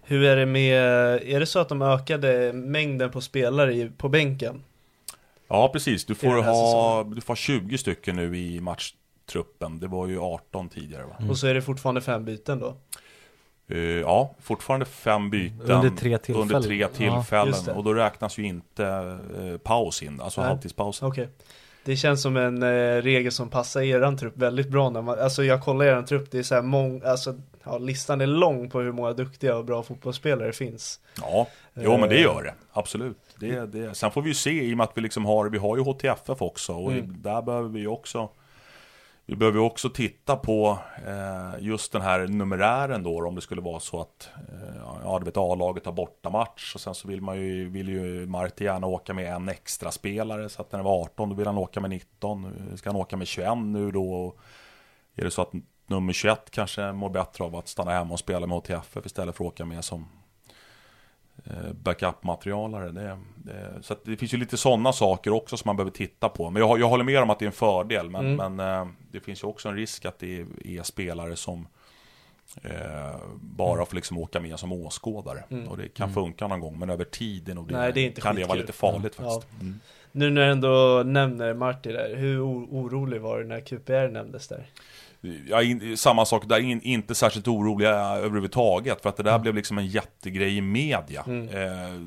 Hur 0.01 0.23
är 0.23 0.35
det 0.35 0.45
med, 0.45 0.77
är 1.23 1.39
det 1.39 1.45
så 1.45 1.59
att 1.59 1.69
de 1.69 1.81
ökade 1.81 2.53
mängden 2.53 3.11
på 3.11 3.21
spelare 3.21 3.73
i, 3.73 3.89
på 3.97 4.09
bänken? 4.09 4.63
Ja, 5.47 5.69
precis. 5.73 6.05
Du 6.05 6.15
får 6.15 6.43
ha 6.43 7.03
du 7.03 7.21
får 7.21 7.31
ha 7.31 7.35
20 7.35 7.77
stycken 7.77 8.15
nu 8.15 8.37
i 8.37 8.61
matchtruppen. 8.61 9.79
Det 9.79 9.87
var 9.87 10.07
ju 10.07 10.19
18 10.19 10.69
tidigare 10.69 11.05
va? 11.05 11.15
Och 11.29 11.37
så 11.37 11.47
är 11.47 11.53
det 11.53 11.61
fortfarande 11.61 12.01
fem 12.01 12.25
byten 12.25 12.59
då? 12.59 12.75
Eh, 13.71 13.79
ja, 13.79 14.35
fortfarande 14.41 14.85
fem 14.85 15.29
byten 15.29 15.71
Under 15.71 15.89
tre 15.89 16.17
tillfällen. 16.17 16.41
under 16.55 16.61
tre 16.67 16.75
Ja, 16.77 16.87
tillfällen. 16.87 17.53
det. 17.65 17.71
och 17.71 17.83
då 17.83 17.93
räknas 17.93 18.37
ju 18.37 18.43
inte 18.43 18.85
eh, 19.39 19.57
paus 19.57 20.03
in, 20.03 20.21
alltså 20.21 20.41
Nej. 20.41 20.49
halvtidspausen. 20.49 21.07
Okej. 21.07 21.29
Det 21.85 21.95
känns 21.95 22.21
som 22.21 22.37
en 22.37 22.63
eh, 22.63 23.01
regel 23.01 23.31
som 23.31 23.49
passar 23.49 23.81
eran 23.81 24.17
trupp 24.17 24.37
väldigt 24.37 24.69
bra 24.69 24.89
när 24.89 25.01
man, 25.01 25.19
alltså 25.19 25.43
jag 25.43 25.63
kollar 25.63 25.85
eran 25.85 26.05
trupp, 26.05 26.31
det 26.31 26.39
är 26.39 26.43
så 26.43 26.55
här 26.55 26.61
mång, 26.61 27.01
alltså 27.05 27.35
ja, 27.63 27.77
listan 27.77 28.21
är 28.21 28.27
lång 28.27 28.69
på 28.69 28.79
hur 28.79 28.91
många 28.91 29.13
duktiga 29.13 29.57
och 29.57 29.65
bra 29.65 29.83
fotbollsspelare 29.83 30.47
det 30.47 30.53
finns. 30.53 30.99
Ja, 31.21 31.47
jo 31.73 31.97
men 31.97 32.09
det 32.09 32.19
gör 32.19 32.43
det. 32.43 32.53
Absolut. 32.73 33.17
Det, 33.39 33.65
det. 33.65 33.95
Sen 33.95 34.11
får 34.11 34.21
vi 34.21 34.27
ju 34.29 34.33
se 34.33 34.63
i 34.63 34.73
och 34.73 34.77
med 34.77 34.83
att 34.83 34.91
vi 34.97 35.01
liksom 35.01 35.25
har, 35.25 35.49
vi 35.49 35.57
har 35.57 35.77
ju 35.77 35.83
HTFF 35.83 36.41
också 36.41 36.73
och 36.73 36.91
Mm. 36.91 37.15
där 37.21 37.41
behöver 37.41 37.69
vi 37.69 37.79
ju 37.79 37.87
också 37.87 38.29
vi 39.31 39.37
behöver 39.37 39.59
ju 39.59 39.65
också 39.65 39.89
titta 39.89 40.35
på 40.35 40.79
eh, 41.07 41.53
just 41.59 41.91
den 41.91 42.01
här 42.01 42.27
numerären 42.27 43.03
då, 43.03 43.27
om 43.27 43.35
det 43.35 43.41
skulle 43.41 43.61
vara 43.61 43.79
så 43.79 44.01
att 44.01 44.29
eh, 44.35 44.75
ja, 45.03 45.19
du 45.19 45.25
vet 45.25 45.37
A-laget 45.37 45.85
har 45.85 45.93
bortamatch 45.93 46.75
och 46.75 46.81
sen 46.81 46.95
så 46.95 47.07
vill 47.07 47.21
man 47.21 47.37
ju, 47.37 47.69
vill 47.69 47.89
ju 47.89 48.25
Marti 48.25 48.63
gärna 48.63 48.87
åka 48.87 49.13
med 49.13 49.33
en 49.33 49.49
extra 49.49 49.91
spelare 49.91 50.49
så 50.49 50.61
att 50.61 50.71
när 50.71 50.79
det 50.79 50.85
var 50.85 51.01
18 51.01 51.29
då 51.29 51.35
vill 51.35 51.47
han 51.47 51.57
åka 51.57 51.79
med 51.79 51.89
19, 51.89 52.45
eh, 52.45 52.75
ska 52.75 52.89
han 52.89 53.01
åka 53.01 53.17
med 53.17 53.27
21 53.27 53.57
nu 53.57 53.91
då? 53.91 54.13
Och 54.13 54.39
är 55.15 55.23
det 55.23 55.31
så 55.31 55.41
att 55.41 55.51
nummer 55.87 56.13
21 56.13 56.51
kanske 56.51 56.91
mår 56.91 57.09
bättre 57.09 57.43
av 57.43 57.55
att 57.55 57.67
stanna 57.67 57.91
hemma 57.91 58.13
och 58.13 58.19
spela 58.19 58.47
med 58.47 58.57
HTFF 58.57 59.05
istället 59.05 59.35
för 59.35 59.45
att 59.45 59.51
åka 59.51 59.65
med 59.65 59.83
som 59.83 60.07
backup-materialare. 61.73 62.91
Det, 62.91 63.17
det, 63.35 63.83
så 63.83 63.95
det 64.03 64.17
finns 64.17 64.33
ju 64.33 64.37
lite 64.37 64.57
sådana 64.57 64.93
saker 64.93 65.33
också 65.33 65.57
som 65.57 65.69
man 65.69 65.75
behöver 65.75 65.91
titta 65.91 66.29
på. 66.29 66.49
Men 66.49 66.61
jag, 66.61 66.79
jag 66.79 66.89
håller 66.89 67.03
med 67.03 67.21
om 67.21 67.29
att 67.29 67.39
det 67.39 67.45
är 67.45 67.47
en 67.47 67.53
fördel. 67.53 68.09
Men, 68.09 68.33
mm. 68.33 68.55
men 68.55 68.79
eh, 68.81 68.87
det 69.11 69.19
finns 69.19 69.43
ju 69.43 69.47
också 69.47 69.69
en 69.69 69.75
risk 69.75 70.05
att 70.05 70.19
det 70.19 70.39
är, 70.39 70.45
är 70.65 70.83
spelare 70.83 71.35
som 71.35 71.67
eh, 72.63 73.15
bara 73.35 73.85
får 73.85 73.95
liksom 73.95 74.17
åka 74.17 74.39
med 74.39 74.59
som 74.59 74.71
åskådare. 74.71 75.43
Mm. 75.49 75.67
Och 75.67 75.77
det 75.77 75.87
kan 75.87 76.09
mm. 76.09 76.13
funka 76.13 76.47
någon 76.47 76.59
gång. 76.59 76.79
Men 76.79 76.89
över 76.89 77.05
tiden 77.05 77.57
och 77.57 77.67
det, 77.67 77.77
Nej, 77.77 77.91
det 77.93 78.21
kan 78.21 78.35
det 78.35 78.45
vara 78.45 78.57
lite 78.57 78.73
farligt 78.73 79.15
ja. 79.17 79.23
faktiskt. 79.23 79.53
Ja. 79.59 79.61
Mm. 79.61 79.79
Nu 80.11 80.29
när 80.29 80.41
du 80.41 80.51
ändå 80.51 81.03
nämner 81.05 81.53
Martin 81.53 81.93
där, 81.93 82.15
hur 82.15 82.45
orolig 82.45 83.21
var 83.21 83.39
du 83.39 83.45
när 83.45 83.59
QPR 83.59 84.07
nämndes 84.07 84.47
där? 84.47 84.65
Ja, 85.47 85.63
in, 85.63 85.97
samma 85.97 86.25
sak 86.25 86.49
där, 86.49 86.59
in, 86.59 86.81
inte 86.81 87.15
särskilt 87.15 87.47
oroliga 87.47 87.95
överhuvudtaget. 87.99 89.01
För 89.01 89.09
att 89.09 89.17
det 89.17 89.23
där 89.23 89.31
mm. 89.31 89.41
blev 89.41 89.55
liksom 89.55 89.77
en 89.77 89.87
jättegrej 89.87 90.57
i 90.57 90.61
media. 90.61 91.23
Mm. 91.27 91.49
Eh, 91.49 92.01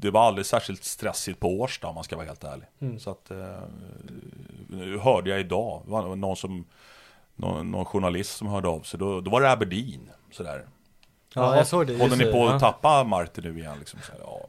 det 0.00 0.10
var 0.10 0.26
aldrig 0.26 0.46
särskilt 0.46 0.84
stressigt 0.84 1.40
på 1.40 1.60
Årsta 1.60 1.88
om 1.88 1.94
man 1.94 2.04
ska 2.04 2.16
vara 2.16 2.26
helt 2.26 2.44
ärlig. 2.44 2.66
Mm. 2.80 2.98
Så 2.98 3.10
att, 3.10 3.30
eh, 3.30 5.00
hörde 5.02 5.30
jag 5.30 5.40
idag, 5.40 5.82
det 5.84 5.90
var 5.90 6.16
någon, 6.16 6.36
som, 6.36 6.64
någon, 7.34 7.70
någon, 7.70 7.84
journalist 7.84 8.36
som 8.36 8.48
hörde 8.48 8.68
av 8.68 8.80
sig, 8.80 8.98
då, 8.98 9.20
då 9.20 9.30
var 9.30 9.40
det 9.40 9.50
Aberdeen. 9.50 10.10
Sådär. 10.30 10.66
Ja, 11.34 11.56
jag 11.56 11.66
såg 11.66 11.86
det. 11.86 11.98
Håller 11.98 12.16
ni 12.16 12.32
på 12.32 12.46
att 12.46 12.60
tappa 12.60 13.04
Martin 13.04 13.44
nu 13.44 13.58
igen? 13.58 13.78
Liksom, 13.78 14.00
så, 14.02 14.12
ja, 14.20 14.40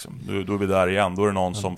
Liksom. 0.00 0.20
Då, 0.26 0.42
då, 0.42 0.54
är 0.54 0.58
vi 0.58 0.66
där 0.66 0.88
igen, 0.88 1.14
då 1.14 1.22
är 1.22 1.26
det 1.26 1.32
någon 1.32 1.54
som 1.54 1.76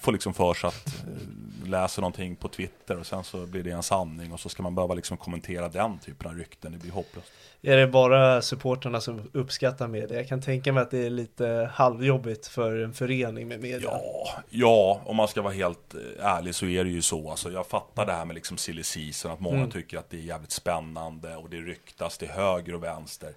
får 0.00 0.12
liksom 0.12 0.34
för 0.34 0.54
sig 0.54 0.68
att 0.68 0.86
eh, 0.86 1.68
läsa 1.68 2.00
någonting 2.00 2.36
på 2.36 2.48
Twitter 2.48 2.98
och 2.98 3.06
sen 3.06 3.24
så 3.24 3.46
blir 3.46 3.62
det 3.62 3.70
en 3.70 3.82
sanning 3.82 4.32
och 4.32 4.40
så 4.40 4.48
ska 4.48 4.62
man 4.62 4.74
behöva 4.74 4.94
liksom 4.94 5.16
kommentera 5.16 5.68
den 5.68 5.98
typen 5.98 6.30
av 6.30 6.36
rykten, 6.36 6.72
det 6.72 6.78
blir 6.78 6.92
hopplöst. 6.92 7.32
Är 7.62 7.76
det 7.76 7.86
bara 7.86 8.42
supporterna 8.42 9.00
som 9.00 9.30
uppskattar 9.32 9.88
media? 9.88 10.16
Jag 10.16 10.28
kan 10.28 10.42
tänka 10.42 10.72
mig 10.72 10.82
att 10.82 10.90
det 10.90 11.06
är 11.06 11.10
lite 11.10 11.70
halvjobbigt 11.74 12.46
för 12.46 12.78
en 12.84 12.92
förening 12.92 13.48
med 13.48 13.60
media. 13.60 13.90
Ja, 13.92 14.28
ja 14.48 15.00
om 15.04 15.16
man 15.16 15.28
ska 15.28 15.42
vara 15.42 15.52
helt 15.52 15.94
eh, 15.94 16.26
ärlig 16.26 16.54
så 16.54 16.66
är 16.66 16.84
det 16.84 16.90
ju 16.90 17.02
så. 17.02 17.30
Alltså, 17.30 17.50
jag 17.50 17.66
fattar 17.66 18.06
det 18.06 18.12
här 18.12 18.24
med 18.24 18.34
liksom 18.34 18.56
silly 18.56 18.82
season, 18.82 19.32
att 19.32 19.40
många 19.40 19.56
mm. 19.56 19.70
tycker 19.70 19.98
att 19.98 20.10
det 20.10 20.16
är 20.16 20.20
jävligt 20.20 20.50
spännande 20.50 21.36
och 21.36 21.50
det 21.50 21.56
ryktas 21.56 22.18
till 22.18 22.28
höger 22.28 22.74
och 22.74 22.82
vänster. 22.82 23.34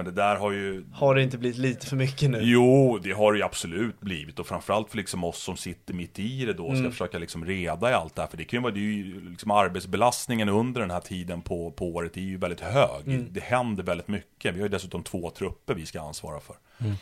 Men 0.00 0.14
det 0.14 0.22
där 0.22 0.36
har 0.36 0.50
ju... 0.50 0.84
Har 0.92 1.14
det 1.14 1.22
inte 1.22 1.38
blivit 1.38 1.58
lite 1.58 1.86
för 1.86 1.96
mycket 1.96 2.30
nu? 2.30 2.38
Jo, 2.42 2.98
det 3.02 3.12
har 3.12 3.32
det 3.32 3.38
ju 3.38 3.44
absolut 3.44 4.00
blivit. 4.00 4.38
Och 4.38 4.46
framförallt 4.46 4.90
för 4.90 4.96
liksom 4.96 5.24
oss 5.24 5.42
som 5.42 5.56
sitter 5.56 5.94
mitt 5.94 6.18
i 6.18 6.44
det 6.44 6.52
då, 6.52 6.68
ska 6.68 6.78
mm. 6.78 6.90
försöka 6.90 7.18
liksom 7.18 7.44
reda 7.44 7.90
i 7.90 7.94
allt 7.94 8.14
det 8.14 8.22
här. 8.22 8.28
För 8.28 8.36
det 8.36 8.44
kan 8.44 8.56
ju 8.56 8.62
vara, 8.62 8.72
det 8.72 8.80
är 8.80 8.82
ju 8.82 9.30
liksom 9.30 9.50
arbetsbelastningen 9.50 10.48
under 10.48 10.80
den 10.80 10.90
här 10.90 11.00
tiden 11.00 11.42
på, 11.42 11.70
på 11.70 11.88
året 11.94 12.16
är 12.16 12.20
ju 12.20 12.36
väldigt 12.36 12.60
hög. 12.60 13.06
Mm. 13.06 13.26
Det 13.30 13.40
händer 13.40 13.82
väldigt 13.82 14.08
mycket. 14.08 14.54
Vi 14.54 14.58
har 14.58 14.66
ju 14.66 14.68
dessutom 14.68 15.02
två 15.02 15.30
trupper 15.30 15.74
vi 15.74 15.86
ska 15.86 16.00
ansvara 16.00 16.40
för. 16.40 16.56
Mm. 16.78 16.96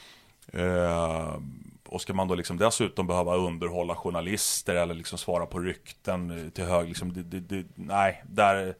Uh, 0.54 1.40
och 1.86 2.00
ska 2.00 2.14
man 2.14 2.28
då 2.28 2.34
liksom 2.34 2.56
dessutom 2.56 3.06
behöva 3.06 3.36
underhålla 3.36 3.94
journalister 3.94 4.74
eller 4.74 4.94
liksom 4.94 5.18
svara 5.18 5.46
på 5.46 5.58
rykten 5.58 6.50
till 6.54 6.64
hög, 6.64 6.88
liksom, 6.88 7.12
det, 7.12 7.22
det, 7.22 7.40
det, 7.40 7.64
nej, 7.74 8.24
där 8.30 8.74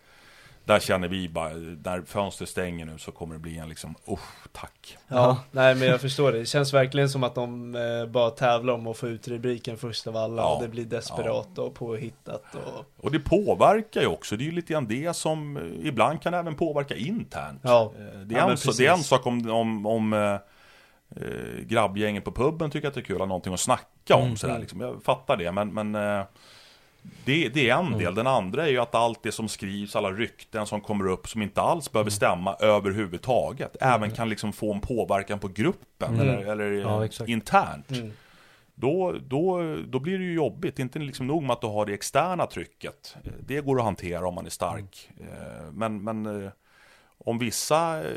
där 0.68 0.80
känner 0.80 1.08
vi 1.08 1.28
bara, 1.28 1.48
när 1.84 2.02
fönstret 2.06 2.48
stänger 2.48 2.84
nu 2.84 2.98
så 2.98 3.12
kommer 3.12 3.34
det 3.34 3.40
bli 3.40 3.58
en 3.58 3.68
liksom, 3.68 3.94
oh, 4.04 4.18
tack. 4.52 4.98
Ja, 5.08 5.38
nej 5.50 5.74
men 5.74 5.88
jag 5.88 6.00
förstår 6.00 6.32
det. 6.32 6.38
Det 6.38 6.46
känns 6.46 6.74
verkligen 6.74 7.08
som 7.08 7.24
att 7.24 7.34
de 7.34 7.74
eh, 7.74 8.06
bara 8.06 8.30
tävlar 8.30 8.74
om 8.74 8.86
att 8.86 8.96
få 8.96 9.08
ut 9.08 9.28
rubriken 9.28 9.76
först 9.76 10.06
av 10.06 10.16
alla. 10.16 10.42
Ja, 10.42 10.54
och 10.54 10.62
det 10.62 10.68
blir 10.68 10.84
desperat 10.84 11.48
ja. 11.56 11.62
och 11.62 11.74
påhittat. 11.74 12.44
Och... 12.54 13.04
och 13.04 13.10
det 13.10 13.20
påverkar 13.20 14.00
ju 14.00 14.06
också, 14.06 14.36
det 14.36 14.42
är 14.42 14.46
ju 14.46 14.52
lite 14.52 14.72
grann 14.72 14.86
det 14.88 15.16
som 15.16 15.56
eh, 15.56 15.86
ibland 15.88 16.22
kan 16.22 16.34
även 16.34 16.54
påverka 16.54 16.96
internt. 16.96 17.60
Ja. 17.62 17.92
Eh, 17.98 18.20
det, 18.20 18.34
är 18.34 18.38
ja, 18.38 18.50
en, 18.50 18.56
så, 18.56 18.72
det 18.72 18.86
är 18.86 18.92
en 18.92 19.02
sak 19.02 19.26
om, 19.26 19.50
om, 19.50 19.86
om 19.86 20.12
eh, 20.12 20.32
eh, 21.22 21.60
grabbgängen 21.60 22.22
på 22.22 22.32
puben 22.32 22.70
tycker 22.70 22.88
att 22.88 22.94
det 22.94 23.00
är 23.00 23.04
kul 23.04 23.16
att 23.16 23.20
ha 23.20 23.26
någonting 23.26 23.54
att 23.54 23.60
snacka 23.60 24.14
om. 24.14 24.22
Mm, 24.22 24.36
sådär, 24.36 24.54
mm. 24.54 24.60
liksom. 24.60 24.80
Jag 24.80 25.02
fattar 25.02 25.36
det, 25.36 25.52
men, 25.52 25.74
men 25.74 25.94
eh, 25.94 26.24
det, 27.24 27.48
det, 27.48 27.70
är 27.70 27.78
en 27.78 27.92
del. 27.92 28.02
Mm. 28.02 28.14
Den 28.14 28.26
andra 28.26 28.66
är 28.66 28.70
ju 28.70 28.78
att 28.78 28.94
allt 28.94 29.22
det 29.22 29.32
som 29.32 29.48
skrivs, 29.48 29.96
alla 29.96 30.10
rykten 30.10 30.66
som 30.66 30.80
kommer 30.80 31.08
upp 31.08 31.28
som 31.28 31.42
inte 31.42 31.60
alls 31.60 31.92
behöver 31.92 32.10
mm. 32.10 32.16
stämma 32.16 32.54
mm. 32.54 32.74
överhuvudtaget. 32.74 33.76
Även 33.80 34.10
kan 34.10 34.28
liksom 34.28 34.52
få 34.52 34.74
en 34.74 34.80
påverkan 34.80 35.38
på 35.38 35.48
gruppen 35.48 36.14
mm. 36.14 36.28
eller, 36.28 36.52
eller 36.52 36.70
ja, 36.72 37.08
internt. 37.26 37.90
Mm. 37.90 38.12
Då, 38.74 39.14
då, 39.26 39.76
då 39.86 39.98
blir 39.98 40.18
det 40.18 40.24
ju 40.24 40.34
jobbigt. 40.34 40.78
Inte 40.78 40.98
liksom 40.98 41.26
nog 41.26 41.42
med 41.42 41.50
att 41.50 41.60
du 41.60 41.66
har 41.66 41.86
det 41.86 41.94
externa 41.94 42.46
trycket. 42.46 43.16
Det 43.40 43.60
går 43.60 43.78
att 43.78 43.84
hantera 43.84 44.28
om 44.28 44.34
man 44.34 44.46
är 44.46 44.50
stark. 44.50 45.10
Mm. 45.20 45.74
Men, 45.74 46.02
men 46.04 46.44
eh, 46.44 46.50
om 47.18 47.38
vissa 47.38 48.04
eh, 48.10 48.14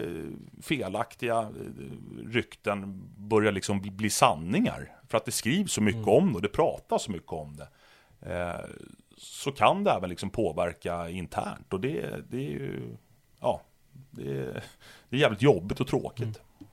felaktiga 0.61 1.39
eh, 1.39 2.27
rykten 2.27 3.01
börjar 3.17 3.51
liksom 3.51 3.81
bli 3.81 4.09
sanningar. 4.09 4.91
För 5.07 5.17
att 5.17 5.25
det 5.25 5.31
skrivs 5.31 5.73
så 5.73 5.81
mycket 5.81 6.07
om 6.07 6.29
det 6.29 6.35
och 6.35 6.41
det 6.41 6.47
pratas 6.47 7.03
så 7.03 7.11
mycket 7.11 7.31
om 7.31 7.55
det 7.55 7.63
Eh, 7.63 7.67
så 9.17 9.51
kan 9.51 9.83
det 9.83 9.91
även 9.91 10.09
liksom 10.09 10.29
påverka 10.29 11.09
internt 11.09 11.73
och 11.73 11.79
det, 11.79 12.29
det 12.29 12.37
är 12.37 12.51
ju, 12.51 12.97
ja, 13.41 13.61
det 14.11 14.23
är, 14.23 14.63
det 15.09 15.15
är 15.15 15.19
jävligt 15.19 15.41
jobbigt 15.41 15.79
och 15.79 15.87
tråkigt. 15.87 16.21
Mm. 16.21 16.67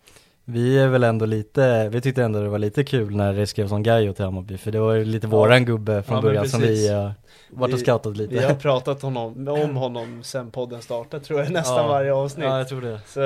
Vi 0.50 0.78
är 0.78 0.88
väl 0.88 1.04
ändå 1.04 1.26
lite, 1.26 1.88
vi 1.88 2.00
tyckte 2.00 2.24
ändå 2.24 2.42
det 2.42 2.48
var 2.48 2.58
lite 2.58 2.84
kul 2.84 3.16
när 3.16 3.32
det 3.32 3.46
skrevs 3.46 3.72
om 3.72 3.82
Gaio 3.82 4.12
till 4.12 4.24
Hammarby 4.24 4.58
för 4.58 4.70
det 4.70 4.80
var 4.80 4.94
ju 4.94 5.04
lite 5.04 5.26
våran 5.26 5.64
gubbe 5.64 6.02
från 6.02 6.16
ja, 6.16 6.22
början 6.22 6.48
som 6.48 6.60
vi 6.60 6.90
uh, 6.90 7.10
varit 7.50 7.74
och 7.74 7.80
scoutat 7.80 8.16
lite. 8.16 8.34
Vi 8.34 8.44
har 8.44 8.54
pratat 8.54 9.02
honom, 9.02 9.48
om 9.48 9.76
honom 9.76 10.22
sen 10.22 10.50
podden 10.50 10.82
startade 10.82 11.24
tror 11.24 11.40
jag 11.40 11.50
nästan 11.50 11.76
ja. 11.76 11.88
varje 11.88 12.12
avsnitt. 12.12 12.44
Ja, 12.44 12.58
jag 12.58 12.68
tror 12.68 12.80
det. 12.80 13.00
Så 13.06 13.20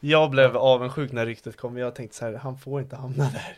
jag 0.00 0.30
blev 0.30 0.56
avundsjuk 0.56 1.12
när 1.12 1.26
ryktet 1.26 1.56
kom, 1.56 1.78
jag 1.78 1.94
tänkte 1.94 2.16
så 2.16 2.24
här, 2.24 2.34
han 2.34 2.58
får 2.58 2.80
inte 2.80 2.96
hamna 2.96 3.24
där. 3.24 3.56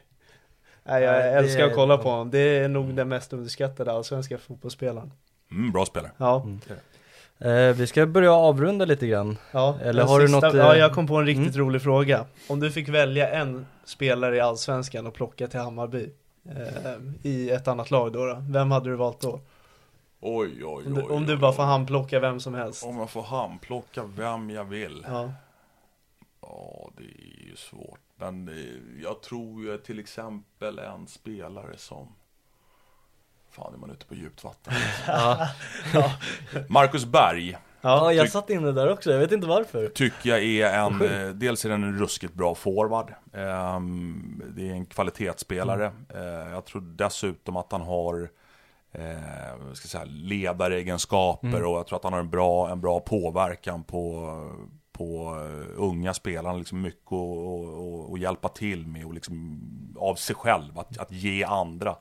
Nej, 0.84 1.02
jag 1.02 1.32
älskar 1.32 1.66
att 1.66 1.74
kolla 1.74 1.98
på 1.98 2.10
honom. 2.10 2.30
Det 2.30 2.58
är 2.58 2.68
nog 2.68 2.94
den 2.94 3.08
mest 3.08 3.32
underskattade 3.32 3.92
allsvenska 3.92 4.38
fotbollsspelaren. 4.38 5.12
Mm, 5.50 5.72
bra 5.72 5.86
spelare. 5.86 6.12
Ja. 6.16 6.42
Mm. 6.42 6.60
Eh, 7.38 7.74
vi 7.76 7.86
ska 7.86 8.06
börja 8.06 8.32
avrunda 8.32 8.84
lite 8.84 9.06
grann. 9.06 9.38
Ja, 9.52 9.78
Eller 9.82 10.02
har 10.02 10.20
sista, 10.20 10.40
du 10.40 10.46
något? 10.46 10.54
Eh... 10.54 10.60
Ja, 10.60 10.76
jag 10.76 10.92
kom 10.92 11.06
på 11.06 11.16
en 11.16 11.26
riktigt 11.26 11.54
mm. 11.54 11.66
rolig 11.66 11.82
fråga. 11.82 12.24
Om 12.48 12.60
du 12.60 12.70
fick 12.70 12.88
välja 12.88 13.28
en 13.28 13.66
spelare 13.84 14.36
i 14.36 14.40
allsvenskan 14.40 15.06
och 15.06 15.14
plocka 15.14 15.46
till 15.46 15.60
Hammarby 15.60 16.10
eh, 16.48 16.92
i 17.22 17.50
ett 17.50 17.68
annat 17.68 17.90
lag 17.90 18.12
då, 18.12 18.26
då, 18.26 18.44
vem 18.48 18.70
hade 18.70 18.90
du 18.90 18.96
valt 18.96 19.20
då? 19.20 19.40
Oj, 20.20 20.64
oj, 20.64 20.64
oj. 20.64 20.86
Om 20.86 20.94
du, 20.94 21.02
om 21.02 21.26
du 21.26 21.36
bara 21.36 21.52
får 21.52 21.62
handplocka 21.62 22.20
vem 22.20 22.40
som 22.40 22.54
helst. 22.54 22.84
Om 22.84 22.98
jag 22.98 23.10
får 23.10 23.22
handplocka 23.22 24.04
vem 24.16 24.50
jag 24.50 24.64
vill. 24.64 25.06
Ja. 25.08 25.32
Ja, 26.40 26.90
det 26.96 27.02
är 27.02 27.48
ju 27.48 27.56
svårt. 27.56 28.00
Men 28.22 28.48
eh, 28.48 29.02
jag 29.02 29.22
tror 29.22 29.62
ju 29.62 29.78
till 29.78 29.98
exempel 29.98 30.78
en 30.78 31.06
spelare 31.06 31.76
som 31.76 32.08
Fan 33.50 33.74
är 33.74 33.78
man 33.78 33.90
ute 33.90 34.06
på 34.06 34.14
djupt 34.14 34.44
vatten. 34.44 34.74
ja. 35.06 35.48
Marcus 36.68 37.04
Berg. 37.04 37.58
Ja, 37.80 38.12
jag 38.12 38.30
satt 38.30 38.50
inne 38.50 38.72
där 38.72 38.92
också, 38.92 39.12
jag 39.12 39.18
vet 39.18 39.32
inte 39.32 39.46
varför. 39.46 39.88
Tycker 39.88 40.30
jag 40.30 40.42
är 40.42 40.78
en, 40.78 41.02
eh, 41.02 41.28
dels 41.28 41.64
är 41.64 41.68
den 41.68 41.82
en 41.84 41.98
ruskigt 41.98 42.34
bra 42.34 42.54
forward. 42.54 43.14
Um, 43.32 44.42
det 44.56 44.68
är 44.68 44.72
en 44.72 44.86
kvalitetsspelare. 44.86 45.92
Uh, 46.14 46.52
jag 46.52 46.64
tror 46.64 46.80
dessutom 46.80 47.56
att 47.56 47.72
han 47.72 47.80
har 47.80 48.30
eh, 48.92 49.72
ska 49.72 49.88
säga, 49.88 50.04
ledaregenskaper 50.04 51.48
mm. 51.48 51.66
och 51.66 51.78
jag 51.78 51.86
tror 51.86 51.96
att 51.96 52.04
han 52.04 52.12
har 52.12 52.20
en 52.20 52.30
bra, 52.30 52.70
en 52.70 52.80
bra 52.80 53.00
påverkan 53.00 53.84
på, 53.84 54.30
på 55.02 55.36
eh, 55.36 55.68
unga 55.76 56.14
spelarna 56.14 56.58
liksom 56.58 56.80
mycket 56.80 57.12
att 58.12 58.20
hjälpa 58.20 58.48
till 58.48 58.86
med 58.86 59.04
och 59.06 59.14
liksom 59.14 59.60
av 59.96 60.14
sig 60.14 60.36
själv, 60.36 60.78
att, 60.78 60.98
att 60.98 61.12
ge 61.12 61.44
andra. 61.44 61.96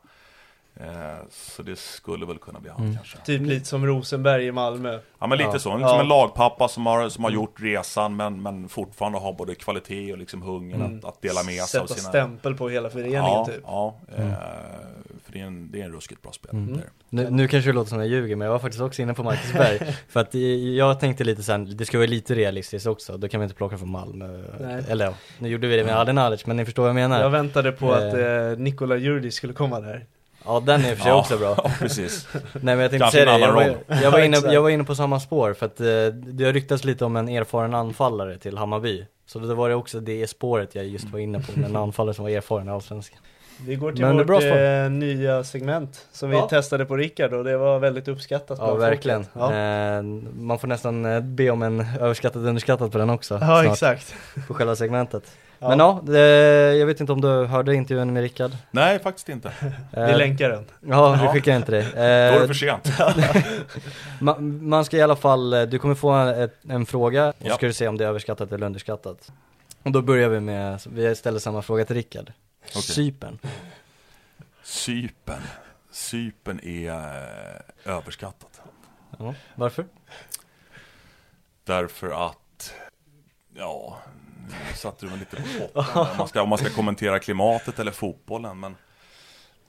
Eh, 0.75 0.85
så 1.29 1.63
det 1.63 1.79
skulle 1.79 2.25
väl 2.25 2.37
kunna 2.37 2.59
bli 2.59 2.69
han 2.69 2.81
mm. 2.81 2.95
kanske. 2.95 3.17
Typ 3.17 3.41
lite 3.41 3.65
som 3.65 3.85
Rosenberg 3.85 4.45
i 4.45 4.51
Malmö. 4.51 4.99
Ja 5.19 5.27
men 5.27 5.37
lite 5.37 5.49
ja. 5.53 5.59
så, 5.59 5.77
liksom 5.77 5.95
ja. 5.95 6.01
en 6.01 6.07
lagpappa 6.07 6.67
som 6.67 6.85
har, 6.85 7.09
som 7.09 7.23
har 7.23 7.31
gjort 7.31 7.61
resan 7.61 8.15
men, 8.15 8.41
men 8.41 8.69
fortfarande 8.69 9.19
har 9.19 9.33
både 9.33 9.55
kvalitet 9.55 10.11
och 10.11 10.17
liksom 10.17 10.41
hungern 10.41 10.81
mm. 10.81 10.97
att, 10.97 11.05
att, 11.05 11.21
dela 11.21 11.43
med 11.43 11.63
sig 11.63 11.79
av 11.81 11.85
sina... 11.85 11.97
Sätta 11.97 12.09
stämpel 12.09 12.55
på 12.55 12.69
hela 12.69 12.89
föreningen 12.89 13.23
ja, 13.23 13.45
typ. 13.45 13.61
Ja, 13.63 13.95
mm. 14.17 14.29
eh, 14.29 14.35
för 15.25 15.33
det 15.33 15.39
är, 15.39 15.43
en, 15.43 15.71
det 15.71 15.81
är 15.81 15.85
en 15.85 15.91
ruskigt 15.91 16.21
bra 16.21 16.31
spelare. 16.31 16.63
Mm. 16.63 16.79
Nu, 17.09 17.29
nu 17.29 17.47
kanske 17.47 17.69
det 17.69 17.73
låter 17.73 17.89
som 17.89 17.99
jag 17.99 18.07
ljuger 18.07 18.35
men 18.35 18.45
jag 18.45 18.51
var 18.51 18.59
faktiskt 18.59 18.81
också 18.81 19.01
inne 19.01 19.13
på 19.13 19.23
Marcus 19.23 19.53
Berg. 19.53 19.95
för 20.09 20.19
att 20.19 20.33
jag 20.75 20.99
tänkte 20.99 21.23
lite 21.23 21.43
sen, 21.43 21.77
det 21.77 21.85
ska 21.85 21.97
vara 21.97 22.07
lite 22.07 22.35
realistiskt 22.35 22.87
också, 22.87 23.17
då 23.17 23.27
kan 23.27 23.39
vi 23.39 23.43
inte 23.43 23.55
plocka 23.55 23.77
från 23.77 23.91
Malmö. 23.91 24.43
Nej. 24.59 24.83
Eller 24.87 25.05
ja, 25.05 25.13
nu 25.39 25.49
gjorde 25.49 25.67
vi 25.67 25.75
det 25.75 25.83
med 25.83 25.99
Adin 25.99 26.17
Alic 26.17 26.45
men 26.45 26.57
ni 26.57 26.65
förstår 26.65 26.83
vad 26.83 26.89
jag 26.89 26.95
menar. 26.95 27.21
Jag 27.21 27.29
väntade 27.29 27.71
på 27.71 27.85
eh. 27.85 27.97
att 27.97 28.13
eh, 28.13 28.59
Nikola 28.59 28.97
Jurdi 28.97 29.31
skulle 29.31 29.53
komma 29.53 29.79
där. 29.79 30.05
Ja 30.45 30.59
den 30.65 30.85
är 30.85 30.89
i 30.89 30.93
och 30.93 30.97
för 30.97 31.03
sig 31.03 31.11
Ja, 31.11 31.19
också 31.19 31.37
bra. 31.37 31.55
Ja, 31.63 31.71
precis. 31.79 32.27
Nej 32.53 32.61
men 32.75 32.79
jag 32.79 32.91
tänkte 32.91 33.11
säga 33.11 33.25
det, 33.25 33.39
jag 33.39 33.53
var, 33.53 33.75
jag, 34.03 34.11
var 34.11 34.19
inne, 34.19 34.37
jag 34.37 34.61
var 34.61 34.69
inne 34.69 34.83
på 34.83 34.95
samma 34.95 35.19
spår 35.19 35.53
för 35.53 35.65
att 35.65 35.79
eh, 35.79 35.85
det 36.13 36.45
har 36.45 36.53
ryktats 36.53 36.83
lite 36.83 37.05
om 37.05 37.15
en 37.15 37.29
erfaren 37.29 37.73
anfallare 37.73 38.37
till 38.37 38.57
Hammarby. 38.57 39.05
Så 39.25 39.39
då 39.39 39.53
var 39.53 39.69
det 39.69 39.75
också 39.75 39.99
det 39.99 40.27
spåret 40.27 40.75
jag 40.75 40.85
just 40.87 41.09
var 41.09 41.19
inne 41.19 41.39
på, 41.39 41.51
en 41.65 41.75
anfallare 41.75 42.13
som 42.13 42.23
var 42.25 42.29
erfaren 42.31 42.67
i 42.67 42.71
Allsvenskan. 42.71 43.19
Vi 43.65 43.75
går 43.75 43.91
till 43.91 44.05
Men 44.05 44.17
det 44.17 44.23
vårt 44.23 44.43
eh, 44.43 44.89
nya 44.91 45.43
segment 45.43 46.05
som 46.11 46.29
vi 46.29 46.35
Ja. 46.37 46.47
testade 46.47 46.85
på 46.85 46.97
Rickard 46.97 47.33
och 47.33 47.43
det 47.43 47.57
var 47.57 47.79
väldigt 47.79 48.07
uppskattat 48.07 48.57
Ja 48.61 48.75
verkligen. 48.75 49.25
Ja, 49.33 49.53
Eh, 49.53 50.01
man 50.33 50.59
får 50.59 50.67
nästan 50.67 51.05
eh, 51.05 51.19
be 51.21 51.49
om 51.49 51.61
en 51.63 51.85
överskattat 51.99 52.35
underskattat 52.41 52.91
på 52.91 52.97
den 52.97 53.09
också. 53.09 53.33
ja 53.41 53.61
snart, 53.61 53.65
exakt. 53.73 54.15
På 54.47 54.53
själva 54.53 54.75
segmentet. 54.75 55.23
Ja. 55.63 55.69
Men 55.69 55.79
ja, 55.79 56.01
det, 56.03 56.19
jag 56.75 56.85
vet 56.85 56.99
inte 56.99 57.11
om 57.13 57.21
du 57.21 57.27
hörde 57.45 57.75
intervjun 57.75 58.13
med 58.13 58.21
Rickard? 58.23 58.51
Nej, 58.71 58.99
faktiskt 58.99 59.29
inte. 59.29 59.51
Vi 59.91 59.99
Eh, 60.01 60.17
länkar 60.17 60.49
den. 60.49 60.65
Ja, 60.79 61.11
vi 61.15 61.25
Ja. 61.25 61.33
skickar 61.33 61.55
inte 61.55 61.71
det. 61.71 61.81
Då 61.81 61.99
är 61.99 62.31
det 62.31 62.39
Eh, 62.41 62.47
för 62.47 62.53
sent. 62.53 62.89
man, 64.21 64.67
man 64.69 64.85
ska 64.85 64.97
i 64.97 65.01
alla 65.01 65.15
fall, 65.15 65.53
eh, 65.53 65.61
du 65.61 65.79
kommer 65.79 65.95
få 65.95 66.09
en, 66.09 66.49
en 66.69 66.85
fråga 66.85 67.27
och 67.29 67.35
Ja. 67.39 67.55
ska 67.55 67.65
du 67.65 67.73
se 67.73 67.87
om 67.87 67.97
det 67.97 68.03
är 68.03 68.07
överskattat 68.09 68.51
eller 68.51 68.65
underskattat. 68.65 69.31
Och 69.83 69.91
då 69.91 70.01
börjar 70.01 70.29
vi 70.29 70.39
med, 70.39 70.81
vi 70.85 71.15
ställer 71.15 71.39
samma 71.39 71.61
fråga 71.61 71.85
till 71.85 71.95
Rickard. 71.95 72.31
Okej. 72.69 72.81
Cypern. 72.81 73.37
Cypern. 74.63 75.41
Cypern 75.91 76.59
är 76.63 77.15
överskattat. 77.85 78.61
Ja, 79.19 79.33
varför? 79.55 79.85
Därför 81.63 82.27
att, 82.27 82.73
ja, 83.55 83.97
satte 84.75 85.05
du 85.05 85.09
mig 85.09 85.19
lite 85.19 85.35
på 85.35 85.43
pottan. 85.73 86.07
Om 86.11 86.17
man 86.17 86.27
ska, 86.27 86.41
om 86.41 86.49
man 86.49 86.57
ska 86.57 86.69
kommentera 86.69 87.19
klimatet 87.19 87.79
eller 87.79 87.91
fotbollen. 87.91 88.59
Men 88.59 88.71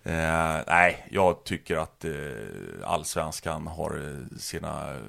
eh, 0.02 0.64
nej, 0.66 1.06
jag 1.10 1.44
tycker 1.44 1.76
att 1.76 2.04
eh, 2.04 2.12
allsvenskan 2.84 3.66
har 3.66 3.96
eh, 4.30 4.38
sina 4.38 5.00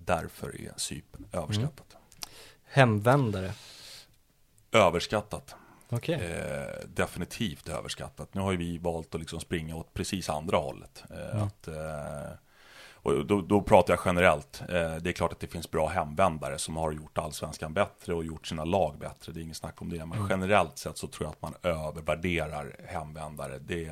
därför 0.05 0.61
är 0.61 0.71
Cypern 0.77 1.25
överskattat. 1.31 1.97
Hemvändare. 2.69 3.51
Överskattat. 4.71 5.55
Okej. 5.89 6.15
Eh, 6.15 6.87
definitivt 6.87 7.69
överskattat. 7.69 8.33
Nu 8.33 8.41
har 8.41 8.51
ju 8.51 8.57
vi 8.57 8.77
valt 8.77 9.15
att 9.15 9.21
liksom 9.21 9.39
springa 9.39 9.75
åt 9.75 9.93
precis 9.93 10.29
andra 10.29 10.57
hållet. 10.57 11.03
Eh, 11.09 11.31
Mm. 11.35 11.43
att, 11.47 11.67
eh, 11.67 12.31
och 13.07 13.25
då, 13.25 13.41
då 13.41 13.61
pratar 13.61 13.93
jag 13.93 14.01
generellt. 14.05 14.61
Eh, 14.61 14.95
det 14.95 15.09
är 15.09 15.11
klart 15.11 15.31
att 15.31 15.39
det 15.39 15.47
finns 15.47 15.71
bra 15.71 15.87
hemvändare 15.87 16.57
som 16.57 16.77
har 16.77 16.91
gjort 16.91 17.17
allsvenskan 17.17 17.73
bättre 17.73 18.13
och 18.13 18.25
gjort 18.25 18.47
sina 18.47 18.63
lag 18.65 18.97
bättre. 18.99 19.31
Det 19.33 19.39
är 19.39 19.41
inget 19.41 19.57
snack 19.57 19.81
om 19.81 19.89
det. 19.89 20.05
Men 20.05 20.17
Mm. 20.17 20.27
generellt 20.29 20.77
sett 20.77 20.97
så 20.97 21.07
tror 21.07 21.25
jag 21.25 21.31
att 21.31 21.41
man 21.41 21.53
övervärderar 21.63 22.75
hemvändare. 22.87 23.59
Det, 23.59 23.91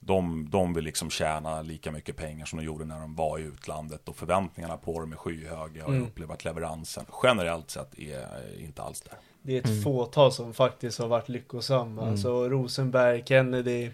de, 0.00 0.48
de 0.50 0.74
vill 0.74 0.84
liksom 0.84 1.10
tjäna 1.10 1.62
lika 1.62 1.90
mycket 1.92 2.16
pengar 2.16 2.46
som 2.46 2.58
de 2.58 2.64
gjorde 2.64 2.84
när 2.84 3.00
de 3.00 3.14
var 3.14 3.38
i 3.38 3.42
utlandet 3.42 4.08
och 4.08 4.16
förväntningarna 4.16 4.76
på 4.76 5.00
dem 5.00 5.12
är 5.12 5.16
skyhöga 5.16 5.62
och 5.62 5.76
jag 5.76 5.88
Mm. 5.88 6.02
upplever 6.02 6.34
att 6.34 6.44
leveransen 6.44 7.04
generellt 7.22 7.70
sett 7.70 7.98
är 7.98 8.58
inte 8.60 8.82
alls 8.82 9.00
där. 9.00 9.14
Det 9.42 9.54
är 9.54 9.58
ett 9.58 9.66
Mm. 9.66 9.82
fåtal 9.82 10.32
som 10.32 10.54
faktiskt 10.54 10.98
har 10.98 11.08
varit 11.08 11.28
lyckosamma. 11.28 12.08
Alltså 12.08 12.48
Rosenberg, 12.48 13.22
Kennedy. 13.26 13.90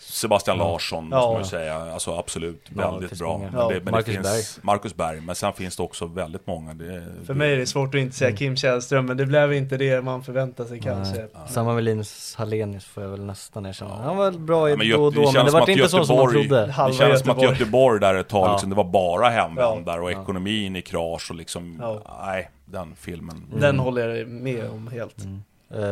Sebastian. 0.00 0.58
Larsson, 0.58 1.08
Ja. 1.10 1.16
måste 1.16 1.32
man 1.32 1.42
ju 1.42 1.48
säga. 1.48 1.92
Alltså 1.92 2.14
absolut, 2.18 2.62
Ja, 2.76 2.84
det 2.86 2.90
väldigt 3.00 3.18
bra. 3.18 3.40
Ja. 3.54 3.68
det, 3.68 3.80
men 3.84 3.90
Marcus 3.92 4.06
det 4.06 4.22
finns 4.22 4.58
Marcus 4.62 4.94
Berg. 4.96 5.20
Men 5.20 5.34
sen 5.34 5.52
finns 5.52 5.76
det 5.76 5.82
också 5.82 6.06
väldigt 6.06 6.46
många. 6.46 6.74
Det, 6.74 7.04
För 7.26 7.34
mig 7.34 7.52
är 7.52 7.56
det 7.56 7.66
svårt 7.66 7.94
att 7.94 8.00
inte 8.00 8.16
säga 8.16 8.36
Kim 8.36 8.56
Källström, 8.56 9.06
men 9.06 9.16
det 9.16 9.26
blev 9.26 9.52
inte 9.52 9.76
det 9.76 10.02
man 10.04 10.22
förväntar 10.24 10.64
sig 10.64 10.80
kanske. 10.80 11.18
Nej. 11.18 11.28
Samma 11.48 11.74
med 11.74 11.84
Linus 11.84 12.34
Hallenius 12.38 12.84
får 12.84 13.02
jag 13.02 13.10
väl 13.10 13.24
nästan 13.24 13.66
erkänna. 13.66 13.90
Ja. 13.90 14.02
Han 14.02 14.16
var 14.16 14.30
bra 14.30 14.68
i 14.68 14.72
Ja, 14.72 14.76
men 14.76 14.90
då 14.90 15.04
och 15.04 15.12
då, 15.12 15.20
det 15.20 15.32
men 15.32 15.44
det 15.44 15.50
som 15.50 15.58
var 15.58 15.62
att 15.62 15.68
inte 15.68 15.88
så 15.88 16.04
som 16.04 16.16
man 16.16 16.24
Göteborg- 16.26 16.32
trodde. 16.48 16.66
Det 16.66 16.72
känns 16.94 16.98
som 16.98 17.06
att 17.10 17.16
Göteborg. 17.42 17.48
Göteborg 17.58 18.00
där 18.00 18.14
ett 18.14 18.28
tag, 18.28 18.46
Ja. 18.48 18.52
liksom, 18.52 18.70
det 18.70 18.76
var 18.76 18.84
bara 18.84 19.28
hemvändare 19.28 20.00
och 20.00 20.10
ekonomin 20.10 20.76
i 20.76 20.82
krasch 20.82 21.30
och 21.30 21.36
liksom, 21.36 21.78
Ja. 21.82 22.02
nej, 22.26 22.50
den 22.64 22.94
filmen. 22.96 23.44
Den 23.60 23.78
håller 23.78 24.08
jag 24.08 24.28
med 24.28 24.70
om 24.70 24.88
helt. 24.88 25.16
Mm. 25.24 25.42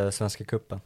Eh, 0.04 0.10
Svenska 0.10 0.44
cupen. 0.44 0.80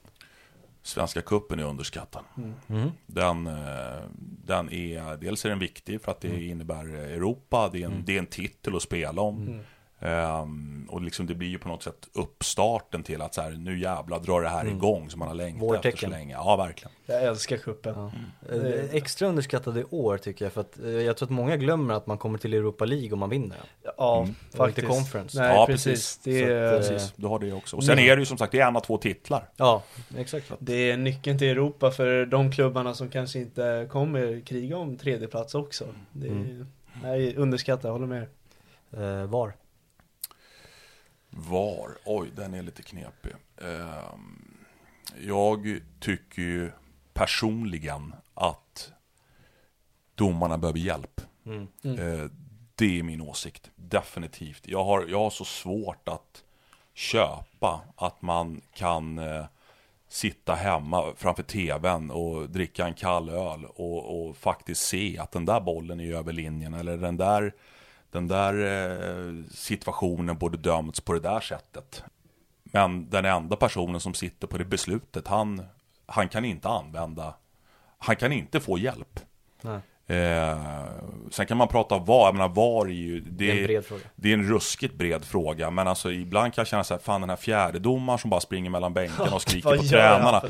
Svenska 0.83 1.23
kuppen 1.23 1.59
är 1.59 1.65
underskattad. 1.65 2.23
Mm. 2.69 2.91
Den, 3.07 3.47
eh, 3.47 4.03
den 4.45 4.73
är, 4.73 5.17
dels 5.17 5.45
är 5.45 5.49
den 5.49 5.59
viktig 5.59 6.03
för 6.03 6.13
att 6.13 6.21
det 6.21 6.45
innebär 6.45 6.85
Europa, 6.95 7.71
det 7.73 7.83
är 7.83 7.87
en, 7.87 8.05
det 8.05 8.15
är 8.15 8.19
en 8.19 8.27
titel 8.27 8.77
att 8.77 8.83
spela 8.83 9.23
om. 9.23 9.61
Mm. 10.03 10.19
Ehm, 10.19 10.87
och 10.91 11.03
liksom 11.03 11.27
det 11.27 11.35
blir 11.35 11.49
ju 11.49 11.59
på 11.59 11.69
något 11.69 11.83
sätt 11.83 12.09
uppstarten 12.15 13.03
till 13.03 13.23
att 13.23 13.35
så 13.35 13.41
här, 13.43 13.51
nu 13.51 13.79
jävlar 13.79 14.21
drar 14.21 14.43
det 14.43 14.49
här 14.49 14.67
igång 14.67 15.11
som 15.11 15.19
man 15.19 15.29
har 15.29 15.35
längtat 15.35 15.63
efter 15.63 15.67
så 15.69 15.75
Vårtecken. 15.77 16.11
länge. 16.11 16.35
Ja, 16.35 16.57
verkligen. 16.57 16.93
Jag 17.07 17.23
älskar 17.23 17.57
kuppen. 17.57 17.95
Ja. 17.97 18.13
Mm. 18.55 18.67
Eh, 18.67 18.95
Extra 18.95 19.29
underskattade 19.29 19.81
i 19.81 19.85
år 19.91 20.19
tycker 20.19 20.45
jag 20.45 20.53
för 20.53 20.61
att 20.61 20.79
eh, 20.79 20.89
jag 20.91 21.17
tror 21.17 21.27
att 21.27 21.31
många 21.31 21.57
glömmer 21.57 21.95
att 21.95 22.07
man 22.07 22.19
kommer 22.19 22.39
till 22.39 22.55
Europa 22.55 22.85
League 22.85 23.13
om 23.13 23.19
man 23.19 23.31
vinner. 23.31 23.57
Ja, 23.97 24.23
Mm. 24.23 24.35
faktiskt. 24.57 24.79
Inte 24.79 24.95
conference. 24.95 25.39
Nej, 25.41 25.55
Ja, 25.57 25.67
precis. 25.67 26.19
precis. 26.25 26.27
Är, 26.43 26.63
att, 26.63 26.73
eh, 26.73 26.79
Precis, 26.89 27.13
du 27.17 27.27
har 27.27 27.39
det 27.39 27.53
också. 27.53 27.77
Och 27.77 27.85
sen 27.85 27.97
Nej. 27.97 28.09
är 28.09 28.17
det 28.17 28.21
ju 28.23 28.27
som 28.27 28.39
sagt, 28.39 28.53
det 28.53 28.61
är 28.61 28.67
en 28.69 28.77
av 28.77 28.81
två 28.81 28.99
titlar. 28.99 29.49
Ja, 29.57 29.83
exakt. 30.19 30.53
det 30.59 30.91
är 30.91 30.97
nyckeln 30.97 31.39
till 31.39 31.49
Europa 31.49 31.91
för 31.91 32.27
de 32.27 32.53
klubbarna 32.53 32.95
som 32.95 33.09
kanske 33.09 33.39
inte 33.39 33.89
kommer 33.91 34.41
kriga 34.47 34.77
om 34.77 34.97
tredje 34.97 35.29
plats 35.29 35.55
också. 35.55 35.85
Det 36.13 36.27
är, 36.27 36.31
Mm. 36.33 36.67
nej, 37.03 37.37
underskattar, 37.37 37.89
jag 37.89 37.93
håller 37.93 38.07
med. 38.07 38.27
Eh, 38.97 39.27
var? 39.27 39.53
Var? 41.35 41.99
Oj, 42.05 42.31
den 42.37 42.55
är 42.55 42.63
lite 42.63 42.83
knepig. 42.83 43.33
Ehm, 43.63 44.55
jag 45.21 45.81
tycker 46.01 46.43
ju 46.43 46.71
personligen 47.13 48.15
att 48.35 48.93
domarna 50.15 50.59
behöver 50.59 50.79
hjälp. 50.79 51.21
Mm. 51.47 51.69
Eh, 51.85 52.31
det 52.75 52.99
är 52.99 53.03
min 53.03 53.21
åsikt, 53.21 53.71
definitivt. 53.77 54.69
Jag 54.69 54.85
har, 54.85 55.07
jag 55.09 55.19
har 55.19 55.31
så 55.31 55.45
svårt 55.45 56.09
att 56.09 56.45
köpa 56.95 57.81
att 57.97 58.23
man 58.23 58.61
kan 58.75 59.19
eh, 59.19 59.45
sitta 60.09 60.55
hemma 60.55 61.13
framför 61.17 61.43
tvn 61.43 62.11
och 62.11 62.51
dricka 62.51 62.87
en 62.87 62.95
kall 62.95 63.29
öl 63.29 63.65
och, 63.65 64.27
och 64.27 64.37
faktiskt 64.37 64.83
se 64.83 65.19
att 65.19 65.33
den 65.33 65.45
där 65.45 65.61
bollen 65.61 66.01
är 66.01 66.15
över 66.15 66.33
linjen 66.33 66.75
eller 66.75 66.97
den 66.97 67.17
där, 67.17 67.55
den 68.13 68.29
där 68.29 68.55
eh, 68.55 69.45
situationen 69.51 70.39
borde 70.39 70.59
dömts 70.59 71.01
på 71.01 71.13
det 71.13 71.21
där 71.21 71.41
sättet. 71.41 72.05
Men 72.63 73.11
den 73.11 73.25
enda 73.25 73.57
personen 73.57 74.01
som 74.01 74.15
sitter 74.15 74.47
på 74.47 74.59
det 74.59 74.65
beslutet, 74.65 75.29
han, 75.29 75.63
han 76.07 76.29
kan 76.29 76.45
inte 76.45 76.69
använda, 76.69 77.35
han 77.99 78.17
kan 78.17 78.33
inte 78.33 78.61
få 78.61 78.79
hjälp. 78.79 79.21
Nej. 79.61 79.81
Eh, 80.07 80.59
sen 81.31 81.47
kan 81.47 81.57
man 81.57 81.69
prata 81.69 81.99
VAR, 81.99 82.25
jag 82.27 82.35
menar 82.35 82.49
VAR 82.49 82.87
är 82.87 82.93
ju 82.93 83.21
Det 83.21 83.51
är 83.51 83.57
en 83.61 83.65
bred 83.67 83.85
fråga. 83.85 84.01
det 84.17 84.29
är 84.29 84.35
en 84.35 84.49
ruskigt 84.49 84.95
bred 84.95 85.25
fråga, 85.25 85.71
men 85.71 85.89
alltså 85.89 86.13
ibland 86.13 86.55
kan 86.55 86.63
jag 86.63 86.69
känna 86.69 86.85
så 86.85 86.95
här, 86.95 87.01
fan 87.01 87.21
den 87.21 87.31
här 87.31 87.37
fjärdedomaren 87.37 88.19
som 88.19 88.31
bara 88.31 88.41
springer 88.41 88.71
mellan 88.71 88.95
bänkarna 88.95 89.31
och 89.35 89.43
skriker 89.49 89.77
på 89.77 89.83
tränarna. 89.83 90.43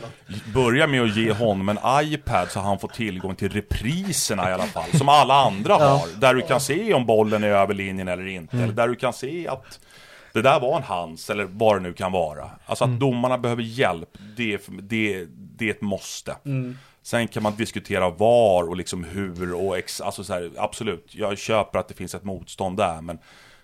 Börja 0.55 0.87
med 0.87 1.03
att 1.03 1.17
ge 1.17 1.33
honom 1.33 1.69
en 1.69 1.79
iPad 2.03 2.51
så 2.51 2.61
han 2.61 2.79
får 2.79 2.89
tillgång 2.89 3.35
till 3.35 3.49
repriserna 3.53 4.51
i 4.51 4.53
alla 4.53 4.67
fall, 4.67 4.91
som 4.99 5.09
alla 5.09 5.35
andra 5.35 5.75
har. 5.89 6.21
Där 6.21 6.35
du 6.35 6.41
kan 6.43 6.61
se 6.61 6.95
om 6.95 7.07
bollen 7.07 7.45
är 7.45 7.49
över 7.49 7.75
linjen 7.75 8.09
eller 8.09 8.27
inte, 8.27 8.57
Mm. 8.57 8.65
eller 8.65 8.75
där 8.75 8.89
du 8.89 8.95
kan 8.95 9.13
se 9.13 9.49
att 9.49 9.81
det 10.33 10.43
där 10.43 10.61
var 10.61 10.77
en 10.77 10.83
hands, 10.83 11.31
eller 11.31 11.45
vad 11.45 11.77
det 11.77 11.81
nu 11.81 11.93
kan 11.93 12.13
vara. 12.13 12.51
Alltså 12.67 12.85
att 12.85 12.89
Mm. 12.89 12.99
domarna 13.01 13.39
behöver 13.39 13.63
hjälp, 13.63 14.09
det 14.37 14.55
är, 14.55 14.61
det, 14.83 15.27
det 15.57 15.67
är 15.67 15.71
ett 15.71 15.83
måste. 15.83 16.37
Mm. 16.45 16.79
Sen 17.03 17.29
kan 17.29 17.43
man 17.43 17.55
diskutera 17.57 18.11
var 18.11 18.69
och 18.69 18.77
liksom 18.77 19.05
hur 19.05 19.55
och 19.55 19.79
ex, 19.79 20.01
alltså 20.01 20.25
så 20.25 20.33
här, 20.33 20.51
absolut, 20.57 21.07
jag 21.15 21.39
köper 21.39 21.79
att 21.79 21.89
det 21.89 21.95
finns 21.95 22.15
ett 22.15 22.25
motstånd 22.25 22.77
där, 22.77 23.01
men 23.01 23.19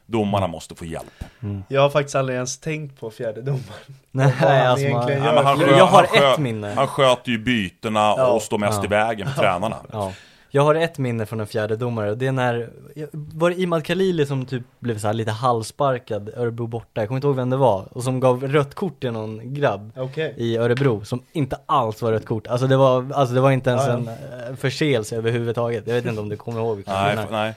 domarna 0.06 0.46
måste 0.46 0.74
få 0.74 0.84
hjälp. 0.84 1.24
Jag 1.68 1.80
har 1.82 1.90
faktiskt 1.90 2.14
aldrig 2.14 2.36
ens 2.36 2.58
tänkt 2.58 3.00
på 3.00 3.10
fjärde 3.10 3.42
domaren. 3.42 3.62
Nej, 4.10 4.30
han 4.30 4.48
alltså 4.66 4.86
man, 4.88 4.90
egentligen 4.92 5.20
Ja, 5.22 5.26
gör. 5.28 5.34
men 5.34 5.44
han 5.46 5.60
Jag- 5.60 5.68
skö- 5.68 5.78
jag 5.78 5.86
har 5.86 6.32
ett 6.32 6.38
minne. 6.38 6.72
Han 6.76 6.86
sköter 6.86 7.30
ju 7.30 7.38
bytena 7.38 8.00
Ja. 8.00 8.26
och 8.26 8.42
står 8.42 8.58
mest 8.58 8.78
Ja. 8.78 8.84
i 8.84 8.88
vägen 8.88 9.28
för 9.28 9.40
tränarna. 9.42 9.76
ja. 9.92 10.12
Jag 10.50 10.62
har 10.62 10.74
ett 10.74 10.98
minne 10.98 11.26
från 11.26 11.40
en 11.40 11.46
fjärde 11.46 11.76
domare 11.76 12.10
och 12.10 12.18
det 12.18 12.26
är 12.26 12.32
när, 12.32 12.70
var 13.12 13.50
det 13.50 13.60
Imad 13.60 13.84
Khalili 13.84 14.26
som 14.26 14.46
typ 14.46 14.62
blev 14.78 14.98
så 14.98 15.06
här 15.06 15.14
lite 15.14 15.30
halvsparkad, 15.30 16.30
Örebro 16.36 16.66
borta, 16.66 17.00
jag 17.00 17.08
kommer 17.08 17.16
inte 17.16 17.26
ihåg 17.26 17.36
vem 17.36 17.50
det 17.50 17.56
var, 17.56 17.88
och 17.92 18.02
som 18.04 18.20
gav 18.20 18.42
rött 18.46 18.74
kort 18.74 19.00
till 19.00 19.12
någon 19.12 19.54
grabb 19.54 19.92
Okej. 19.96 20.34
i 20.36 20.56
Örebro 20.56 21.04
som 21.04 21.22
inte 21.32 21.56
alls 21.66 22.02
var 22.02 22.12
rött 22.12 22.26
kort. 22.26 22.46
Alltså 22.46 22.66
det 22.66 22.76
var, 22.76 23.06
alltså 23.14 23.34
det 23.34 23.40
var 23.40 23.50
inte 23.50 23.70
ens 23.70 23.82
Ja, 23.86 23.92
ja. 23.92 23.96
en 23.98 24.08
eh, 24.50 24.56
förseelse 24.56 25.16
överhuvudtaget. 25.16 25.86
Jag 25.86 25.94
vet 25.94 26.06
inte 26.06 26.20
om 26.20 26.28
du 26.28 26.36
kommer 26.36 26.60
ihåg 26.60 26.76
vilken 26.76 26.94
Nej, 26.94 27.16
nej. 27.30 27.54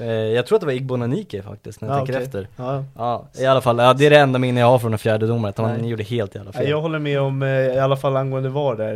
Eh, 0.00 0.06
Jag 0.12 0.46
tror 0.46 0.56
att 0.56 0.60
det 0.60 0.66
var 0.66 0.72
Igbo 0.74 0.96
Nanike 0.96 1.42
faktiskt, 1.42 1.80
när 1.80 1.88
jag 1.88 1.94
Ja, 1.94 1.98
tänker 1.98 2.14
okej. 2.14 2.24
efter. 2.24 2.48
Ja. 2.56 2.84
Ja, 2.96 3.28
i 3.38 3.46
alla 3.46 3.60
fall, 3.60 3.78
ja, 3.78 3.94
det 3.94 4.06
är 4.06 4.10
det 4.10 4.18
enda 4.18 4.38
minne 4.38 4.60
jag 4.60 4.66
har 4.66 4.78
från 4.78 4.92
en 4.92 4.98
fjärde 4.98 5.26
domare, 5.26 5.50
att 5.50 5.58
han 5.58 5.84
gjorde 5.88 6.02
helt 6.02 6.34
jävla 6.34 6.52
fel. 6.52 6.68
Jag 6.68 6.80
håller 6.80 6.98
med 6.98 7.20
om, 7.20 7.42
eh, 7.42 7.48
i 7.48 7.78
alla 7.78 7.96
fall 7.96 8.16
angående 8.16 8.48
VAR 8.48 8.76
där. 8.76 8.94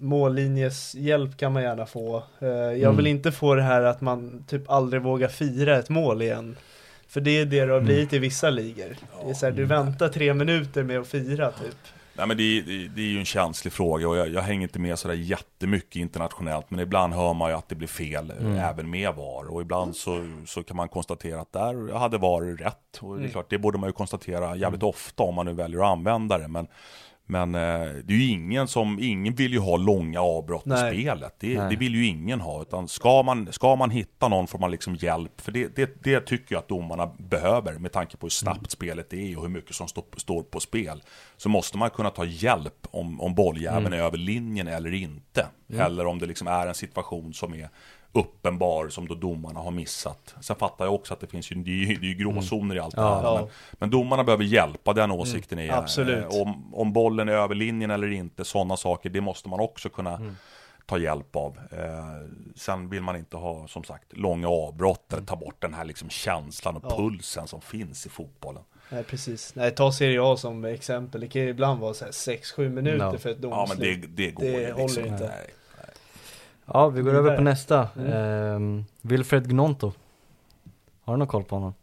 Mållinjes 0.00 0.94
hjälp 0.94 1.36
kan 1.36 1.52
man 1.52 1.62
gärna 1.62 1.86
få. 1.86 2.22
Eh, 2.40 2.48
Jag 2.48 2.82
Mm. 2.82 2.96
vill 2.96 3.06
inte 3.06 3.32
få 3.32 3.54
det 3.54 3.62
här 3.62 3.82
att 3.82 4.00
man 4.00 4.44
typ 4.48 4.70
aldrig 4.70 5.02
vågar 5.02 5.28
fira 5.28 5.78
ett 5.78 5.88
mål 5.88 6.22
igen. 6.22 6.56
För 7.08 7.20
det 7.20 7.30
är 7.30 7.44
det 7.44 7.50
det 7.66 7.72
har 7.72 7.78
Mm. 7.78 7.84
blivit 7.84 8.12
i 8.12 8.18
vissa 8.18 8.50
ligor. 8.50 8.96
Det 9.24 9.30
är 9.30 9.34
så 9.34 9.46
här, 9.46 9.52
du 9.52 9.64
väntar 9.64 10.08
tre 10.08 10.34
minuter 10.34 10.82
med 10.82 10.98
att 11.00 11.08
fira 11.08 11.50
typ. 11.50 11.76
Nej 12.14 12.26
men 12.26 12.36
det, 12.36 12.60
det, 12.60 12.88
det 12.88 13.00
är 13.02 13.06
ju 13.06 13.18
en 13.18 13.24
känslig 13.24 13.72
fråga 13.72 14.08
och 14.08 14.16
jag, 14.16 14.28
jag 14.28 14.42
hänger 14.42 14.62
inte 14.62 14.78
med 14.78 14.98
sådär 14.98 15.14
jättemycket 15.14 15.96
internationellt 15.96 16.70
Men 16.70 16.80
ibland 16.80 17.14
hör 17.14 17.34
man 17.34 17.50
ju 17.50 17.56
att 17.56 17.68
det 17.68 17.74
blir 17.74 17.88
fel 17.88 18.32
Mm. 18.40 18.56
även 18.58 18.90
med 18.90 19.14
VAR 19.14 19.54
Och 19.54 19.60
ibland 19.60 19.96
så, 19.96 20.26
så 20.46 20.62
kan 20.62 20.76
man 20.76 20.88
konstatera 20.88 21.40
att 21.40 21.52
där 21.52 21.92
hade 21.98 22.18
VAR 22.18 22.56
rätt 22.56 22.98
Och 23.00 23.18
det 23.18 23.24
är 23.24 23.28
klart, 23.28 23.50
det 23.50 23.58
borde 23.58 23.78
man 23.78 23.88
ju 23.88 23.92
konstatera 23.92 24.56
jävligt 24.56 24.82
ofta 24.82 25.22
om 25.22 25.34
man 25.34 25.46
nu 25.46 25.52
väljer 25.52 25.80
att 25.80 25.86
använda 25.92 26.38
det 26.38 26.48
Men, 26.48 26.66
men 27.30 27.54
eh, 27.54 27.60
det 28.04 28.12
är 28.14 28.16
ju 28.18 28.26
ingen 28.26 28.68
som, 28.68 28.98
ingen 29.00 29.34
vill 29.34 29.52
ju 29.52 29.58
ha 29.58 29.76
långa 29.76 30.20
avbrott 30.20 30.66
i 30.66 30.68
Nej. 30.68 30.90
spelet 30.94 31.34
det, 31.40 31.54
det 31.70 31.76
vill 31.76 31.94
ju 31.94 32.06
ingen 32.06 32.40
ha 32.40 32.62
Utan 32.62 32.88
ska 32.88 33.22
man, 33.22 33.52
ska 33.52 33.76
man 33.76 33.90
hitta 33.90 34.28
någon 34.28 34.46
får 34.46 34.58
man 34.58 34.70
liksom 34.70 34.94
hjälp 34.94 35.40
För 35.40 35.52
det, 35.52 35.76
det, 35.76 36.02
det 36.04 36.20
tycker 36.20 36.54
jag 36.54 36.58
att 36.60 36.68
domarna 36.68 37.06
behöver 37.18 37.78
Med 37.78 37.92
tanke 37.92 38.16
på 38.16 38.26
hur 38.26 38.30
snabbt 38.30 38.58
Mm. 38.58 38.68
spelet 38.68 39.12
är 39.12 39.36
och 39.36 39.42
hur 39.42 39.48
mycket 39.50 39.74
som 39.74 39.88
stå, 39.88 40.04
står 40.16 40.42
på 40.42 40.60
spel 40.60 41.02
Så 41.36 41.48
måste 41.48 41.78
man 41.78 41.90
kunna 41.90 42.10
ta 42.10 42.24
hjälp 42.24 42.86
om, 42.90 43.20
om 43.20 43.34
bolljäveln 43.34 43.86
Mm. 43.86 43.98
är 44.00 44.04
över 44.04 44.18
linjen 44.18 44.68
eller 44.68 44.94
inte 44.94 45.46
Eller 45.78 46.06
om 46.06 46.18
det 46.18 46.26
liksom 46.26 46.46
är 46.46 46.66
en 46.66 46.74
situation 46.74 47.34
som 47.34 47.54
är 47.54 47.68
uppenbar 48.12 48.88
som 48.88 49.08
då 49.08 49.14
domarna 49.14 49.60
har 49.60 49.70
missat. 49.70 50.34
Sen 50.40 50.56
fattar 50.56 50.84
jag 50.84 50.94
också 50.94 51.14
att 51.14 51.20
det 51.20 51.26
finns 51.26 51.52
ju, 51.52 51.56
det 51.56 51.70
är 51.70 51.86
det 51.86 52.06
är 52.06 52.08
ju 52.08 52.14
gråzoner 52.14 52.76
i 52.76 52.78
allt 52.78 52.94
det 52.96 53.02
här. 53.02 53.22
Ja. 53.22 53.38
Men, 53.40 53.48
men 53.72 53.90
domarna 53.90 54.24
behöver 54.24 54.44
hjälpa, 54.44 54.92
den 54.92 55.10
åsikten 55.10 55.58
är 55.58 55.72
absolut. 55.72 56.34
eh, 56.34 56.40
om, 56.40 56.74
om 56.74 56.92
bollen 56.92 57.28
är 57.28 57.32
över 57.32 57.54
linjen 57.54 57.90
eller 57.90 58.10
inte, 58.12 58.44
sådana 58.44 58.76
saker, 58.76 59.10
det 59.10 59.20
måste 59.20 59.48
man 59.48 59.60
också 59.60 59.88
kunna 59.88 60.34
ta 60.86 60.98
hjälp 60.98 61.36
av. 61.36 61.58
Eh, 61.72 62.28
sen 62.56 62.88
vill 62.88 63.02
man 63.02 63.16
inte 63.16 63.36
ha, 63.36 63.68
som 63.68 63.84
sagt, 63.84 64.16
långa 64.16 64.48
avbrott 64.48 65.12
eller 65.12 65.26
ta 65.26 65.36
bort 65.36 65.56
den 65.62 65.74
här 65.74 65.84
liksom 65.84 66.10
känslan 66.10 66.76
och 66.76 66.84
Ja. 66.84 66.96
pulsen 66.96 67.46
som 67.46 67.60
finns 67.60 68.06
i 68.06 68.08
fotbollen. 68.08 68.62
Nej 68.92 69.02
precis. 69.04 69.54
Nej, 69.54 69.70
ta 69.74 69.92
Serie 69.92 70.22
A 70.22 70.36
som 70.36 70.64
exempel. 70.64 71.20
Det 71.20 71.28
kan 71.28 71.42
ju 71.42 71.48
ibland 71.48 71.80
vara 71.80 71.94
så 71.94 72.04
här 72.04 72.12
6-7 72.12 72.68
minuter 72.68 73.04
Ja. 73.12 73.18
för 73.18 73.30
ett 73.30 73.38
Ja 73.42 73.66
men 73.68 73.78
det, 73.78 73.92
domslut. 73.94 74.16
det 74.16 74.30
går 74.30 74.44
Det 74.44 74.50
ju 74.50 74.58
liksom 74.76 75.02
håller 75.02 75.06
inte. 75.12 75.28
Nej. 75.28 75.50
Ja, 76.72 76.88
vi 76.88 77.02
går 77.02 77.14
över 77.14 77.36
på 77.36 77.42
nästa. 77.42 77.88
Mm. 77.96 78.12
Ehm, 78.12 78.84
Wilfred 79.02 79.48
Gnonto. 79.48 79.92
Har 81.04 81.14
du 81.14 81.18
någon 81.18 81.28
koll 81.28 81.44
på 81.44 81.56
honom? 81.56 81.74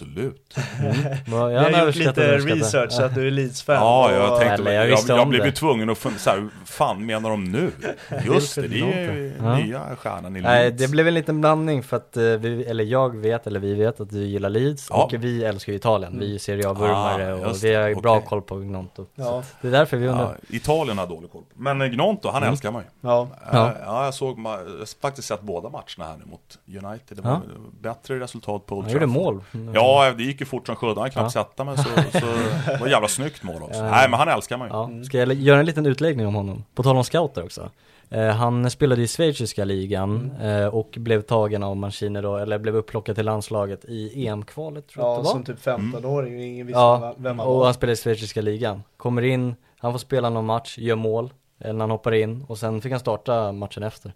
Absolut. 0.00 0.56
Vi 1.26 1.32
är 1.34 1.58
han 1.62 1.74
har 1.74 1.86
gjort 1.86 1.94
lite 1.94 2.36
research 2.38 2.92
så 2.92 3.02
att 3.02 3.14
du 3.14 3.26
är 3.26 3.30
Leeds-fan. 3.30 3.74
Ja, 3.76 4.12
jag 4.12 4.32
Och- 4.32 4.38
tänkte, 4.38 4.54
Eller, 4.54 4.72
jag 4.72 4.88
jag, 4.90 4.98
jag, 5.08 5.28
blev 5.28 5.46
ju 5.46 5.52
tvungen 5.52 5.90
att 5.90 5.98
fundera, 5.98 6.18
så 6.18 6.30
här, 6.30 6.48
fan 6.64 7.06
menar 7.06 7.30
de 7.30 7.44
nu? 7.44 7.70
Just 8.26 8.54
det, 8.54 8.68
det 8.68 8.80
är 8.80 9.12
ju 9.12 9.32
Ja. 9.42 9.56
nya 9.56 9.96
stjärnan 9.96 10.36
i 10.36 10.40
Nej, 10.40 10.64
Leeds. 10.64 10.82
det 10.82 10.88
blev 10.88 11.08
en 11.08 11.14
liten 11.14 11.40
blandning 11.40 11.82
för 11.82 11.96
att 11.96 12.16
eh, 12.16 12.22
vi, 12.22 12.64
eller 12.64 12.84
jag 12.84 13.16
vet, 13.16 13.46
eller 13.46 13.60
vi 13.60 13.74
vet 13.74 14.00
att 14.00 14.10
du 14.10 14.18
gillar 14.26 14.48
Leeds 14.50 14.86
Ja. 14.90 15.04
och 15.04 15.14
vi 15.24 15.44
älskar 15.44 15.72
ju 15.72 15.76
Italien. 15.78 16.18
Vi 16.20 16.34
är 16.34 16.38
Serie 16.38 16.68
A-vurmare 16.68 17.32
Ah, 17.34 17.48
och 17.50 17.64
vi 17.64 17.74
har 17.74 17.88
det, 17.88 17.94
bra 17.94 18.20
koll 18.20 18.42
på 18.42 18.56
Gnonto. 18.56 19.06
Ja. 19.14 19.42
Det 19.62 19.68
är 19.68 19.72
därför 19.72 19.96
vi 19.96 20.08
undrar. 20.08 20.24
Ja, 20.48 20.56
Italien 20.56 20.98
har 20.98 21.06
dålig 21.06 21.30
koll. 21.32 21.42
Men 21.54 21.80
eh, 21.80 21.86
Gnonto, 21.88 22.28
han 22.30 22.42
älskar 22.42 22.70
man 22.72 22.82
ju. 22.82 23.08
Ja. 23.08 23.28
Ja. 23.30 23.48
Ja. 23.52 23.72
ja, 23.84 24.04
jag 24.04 24.14
såg, 24.14 24.38
jag 24.38 24.44
har 24.44 25.00
faktiskt 25.00 25.28
sett 25.28 25.40
båda 25.42 25.68
matcherna 25.68 25.84
här 26.12 26.16
nu 26.18 26.24
mot 26.30 26.58
United. 26.84 27.16
Det 27.16 27.22
var 27.22 27.30
Ja. 27.30 27.40
bättre 27.80 28.20
resultat 28.20 28.66
på 28.66 28.76
Old 28.76 28.84
Han 28.84 28.92
gjorde 28.92 29.06
Trafford. 29.06 29.22
mål. 29.22 29.42
Ja, 29.74 29.89
det 30.16 30.22
gick 30.22 30.40
ju 30.40 30.46
fort 30.46 30.66
som 30.66 30.76
sjutton. 30.76 30.98
Han 30.98 31.10
knappt 31.10 31.34
Ja. 31.34 31.44
sätta 31.44 31.64
men 31.64 31.76
så, 31.76 31.82
så 32.12 32.18
det 32.66 32.78
var 32.80 32.86
jävla 32.88 33.08
snyggt 33.08 33.42
mål 33.42 33.62
också. 33.62 33.80
Ja. 33.80 33.90
Nej, 33.90 34.10
men 34.10 34.18
han 34.18 34.28
älskar 34.28 34.56
man 34.58 34.68
ju. 34.68 34.74
Ja, 34.74 35.04
ska 35.04 35.18
jag 35.18 35.32
göra 35.32 35.60
en 35.60 35.66
liten 35.66 35.86
utläggning 35.86 36.26
om 36.26 36.34
honom? 36.34 36.64
På 36.74 36.82
tal 36.82 36.96
om 36.96 37.04
scouter 37.04 37.44
också. 37.44 37.70
Eh, 38.10 38.26
han 38.28 38.70
spelade 38.70 39.02
i 39.02 39.06
schweiziska 39.08 39.64
ligan 39.64 40.30
Mm. 40.40 40.62
eh, 40.62 40.68
och 40.68 40.94
blev 40.96 41.22
tagen 41.22 41.62
av 41.62 41.76
Mancini 41.76 42.20
då, 42.20 42.36
eller 42.36 42.58
blev 42.58 42.76
upplockad 42.76 43.16
till 43.16 43.24
landslaget 43.24 43.84
i 43.84 44.26
EM-kvalet 44.26 44.88
tror 44.88 45.04
jag 45.04 45.12
Ja, 45.12 45.16
det 45.16 45.22
var. 45.22 45.30
som 45.30 45.44
typ 45.44 45.58
15-åring 45.66 46.34
och 46.36 46.42
ingen 46.42 46.66
visste 46.66 46.78
Ja, 46.80 47.14
vem 47.16 47.38
han 47.38 47.48
och 47.48 47.54
var. 47.56 47.64
han 47.64 47.74
spelar 47.74 47.92
i 47.92 47.96
schweiziska 47.96 48.40
ligan. 48.40 48.82
Kommer 48.96 49.22
in, 49.22 49.54
han 49.78 49.92
får 49.92 49.98
spela 49.98 50.30
någon 50.30 50.46
match, 50.46 50.78
gör 50.78 50.96
mål, 50.96 51.32
eller 51.60 51.72
när 51.72 51.80
han 51.80 51.90
hoppar 51.90 52.12
in 52.14 52.44
och 52.48 52.58
sen 52.58 52.80
fick 52.80 52.92
han 52.92 53.00
starta 53.00 53.52
matchen 53.52 53.82
efter. 53.82 54.12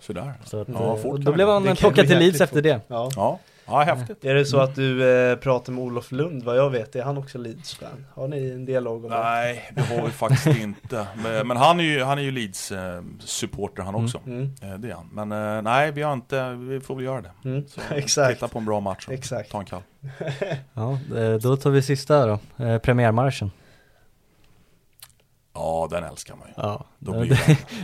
Sådär. 0.00 0.32
Så 0.44 0.60
att, 0.60 0.68
Ja, 0.68 0.90
eh, 0.96 0.96
fort 0.96 1.12
och 1.12 1.20
då 1.20 1.32
blev 1.32 1.48
han 1.48 1.76
plockad 1.76 2.06
till 2.06 2.18
Leeds 2.18 2.40
efter 2.40 2.62
det. 2.62 2.80
Ja. 2.88 3.10
Ja, 3.16 3.38
ja 3.66 3.80
häftigt. 3.80 4.24
Är 4.24 4.34
det 4.34 4.44
så 4.44 4.60
att 4.60 4.74
du 4.74 5.10
eh, 5.10 5.36
pratar 5.36 5.72
med 5.72 5.84
Olof 5.84 6.12
Lund 6.12 6.42
vad 6.42 6.56
jag 6.56 6.70
vet? 6.70 6.96
Är 6.96 7.02
han 7.02 7.18
också 7.18 7.38
Leeds-fan? 7.38 8.06
Har 8.14 8.28
ni 8.28 8.50
en 8.50 8.64
dialog 8.64 9.04
om 9.04 9.10
det? 9.10 9.18
Nej, 9.18 9.70
det 9.74 9.82
har 9.82 10.06
vi 10.06 10.10
faktiskt 10.10 10.58
inte. 10.58 11.06
Men, 11.22 11.46
men 11.48 11.56
han 11.56 11.80
är 11.80 11.84
ju, 11.84 12.02
han 12.02 12.18
är 12.18 12.22
ju 12.22 12.30
Leeds 12.30 12.72
eh, 12.72 13.02
supporter 13.18 13.82
han 13.82 13.94
också. 13.94 14.20
Mm. 14.26 14.54
Eh, 14.62 14.74
det 14.74 14.90
är 14.90 14.94
han. 14.94 15.08
Men 15.12 15.56
eh, 15.56 15.62
nej, 15.62 15.92
vi 15.92 16.02
har 16.02 16.12
inte, 16.12 16.50
vi 16.50 16.80
får 16.80 16.94
väl 16.96 17.04
göra 17.04 17.20
det. 17.20 17.30
Mm. 17.44 17.68
Så, 17.68 17.80
Exakt. 17.94 18.34
Titta 18.34 18.48
på 18.48 18.58
en 18.58 18.64
bra 18.64 18.80
match 18.80 19.06
och 19.06 19.12
Exakt. 19.14 19.50
ta 19.50 19.58
en 19.58 19.64
kall. 19.64 19.82
Ja, 20.74 20.98
eh, 21.16 21.34
då 21.34 21.56
tar 21.56 21.70
vi 21.70 21.82
sista 21.82 22.26
då, 22.26 22.64
eh, 22.64 22.78
premiärmarschen. 22.78 23.50
Ja, 25.56 25.88
den 25.90 26.04
älskar 26.04 26.34
man 26.36 26.48
ju. 26.48 26.54
Ja, 26.56 26.84
Då 26.98 27.12
det- 27.12 27.18
blir 27.20 27.30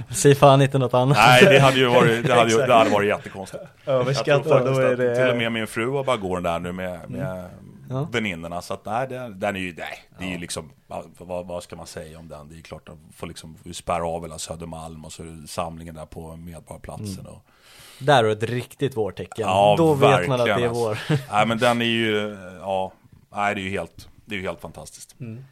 det. 0.09 0.15
Säg 0.15 0.35
fan 0.35 0.63
inte 0.63 0.79
något 0.79 0.95
annat. 0.95 1.17
Nej, 1.17 1.45
det 1.45 1.59
hade 1.61 1.77
ju 1.79 1.87
varit, 1.87 2.27
det 2.27 2.35
hade, 2.35 2.51
ju, 2.51 2.57
det 2.57 2.75
hade 2.75 2.91
varit 2.91 3.09
jättekonstigt. 3.09 3.63
Faktiskt 3.85 4.25
då 4.25 4.55
är 4.81 4.97
det... 4.97 5.17
till 5.17 5.29
och 5.31 5.37
med 5.37 5.53
min 5.53 5.67
fru 5.67 5.91
har 5.91 6.05
bara 6.05 6.17
går 6.17 6.35
den 6.37 6.43
där 6.43 6.59
nu 6.59 6.73
med, 6.73 7.11
med 7.11 7.51
Ja. 7.91 8.09
väninnorna. 8.13 8.63
Så 8.63 8.75
att 8.75 8.85
nej, 8.85 9.09
den, 9.09 9.39
den 9.41 9.57
är 9.57 9.61
ju, 9.61 9.75
nej, 9.79 10.03
det 10.19 10.25
är 10.25 10.29
ju 10.29 10.39
liksom, 10.39 10.71
vad, 11.19 11.47
vad 11.47 11.63
ska 11.63 11.77
man 11.77 11.87
säga 11.87 12.19
om 12.19 12.29
den? 12.29 12.49
Det 12.49 12.55
är 12.55 12.57
ju 12.57 12.63
klart 12.63 12.89
att 12.89 12.97
får 13.17 13.27
liksom 13.27 13.57
spärra 13.73 14.07
av 14.09 14.23
hela 14.23 14.39
Södermalm 14.39 15.05
och 15.05 15.13
så 15.13 15.23
det 15.23 15.49
samlingen 15.49 15.95
där 15.95 16.07
på 16.07 16.37
Medborgarplatsen. 16.37 17.27
Och, 17.27 17.45
Där 17.99 18.25
är 18.25 18.31
ett 18.33 18.43
riktigt 18.43 18.97
vårtecken. 18.97 19.47
Ja, 19.49 19.75
Då 19.79 19.95
vet 19.95 20.29
man 20.29 20.41
att 20.41 20.47
det 20.47 20.53
är 20.53 20.57
verkligen, 20.57 20.73
vår. 20.75 20.91
alltså. 20.91 21.15
nej, 21.33 21.47
men 21.47 21.59
den 21.59 21.83
är 21.83 21.87
ju, 21.87 22.37
ja, 22.61 22.93
nej, 23.35 23.55
det 23.55 23.61
är 23.61 23.65
ju 23.65 23.71
helt, 23.71 24.09
det 24.25 24.35
är 24.35 24.39
ju 24.39 24.47
helt 24.47 24.61
fantastiskt. 24.61 25.21
Mm. 25.21 25.45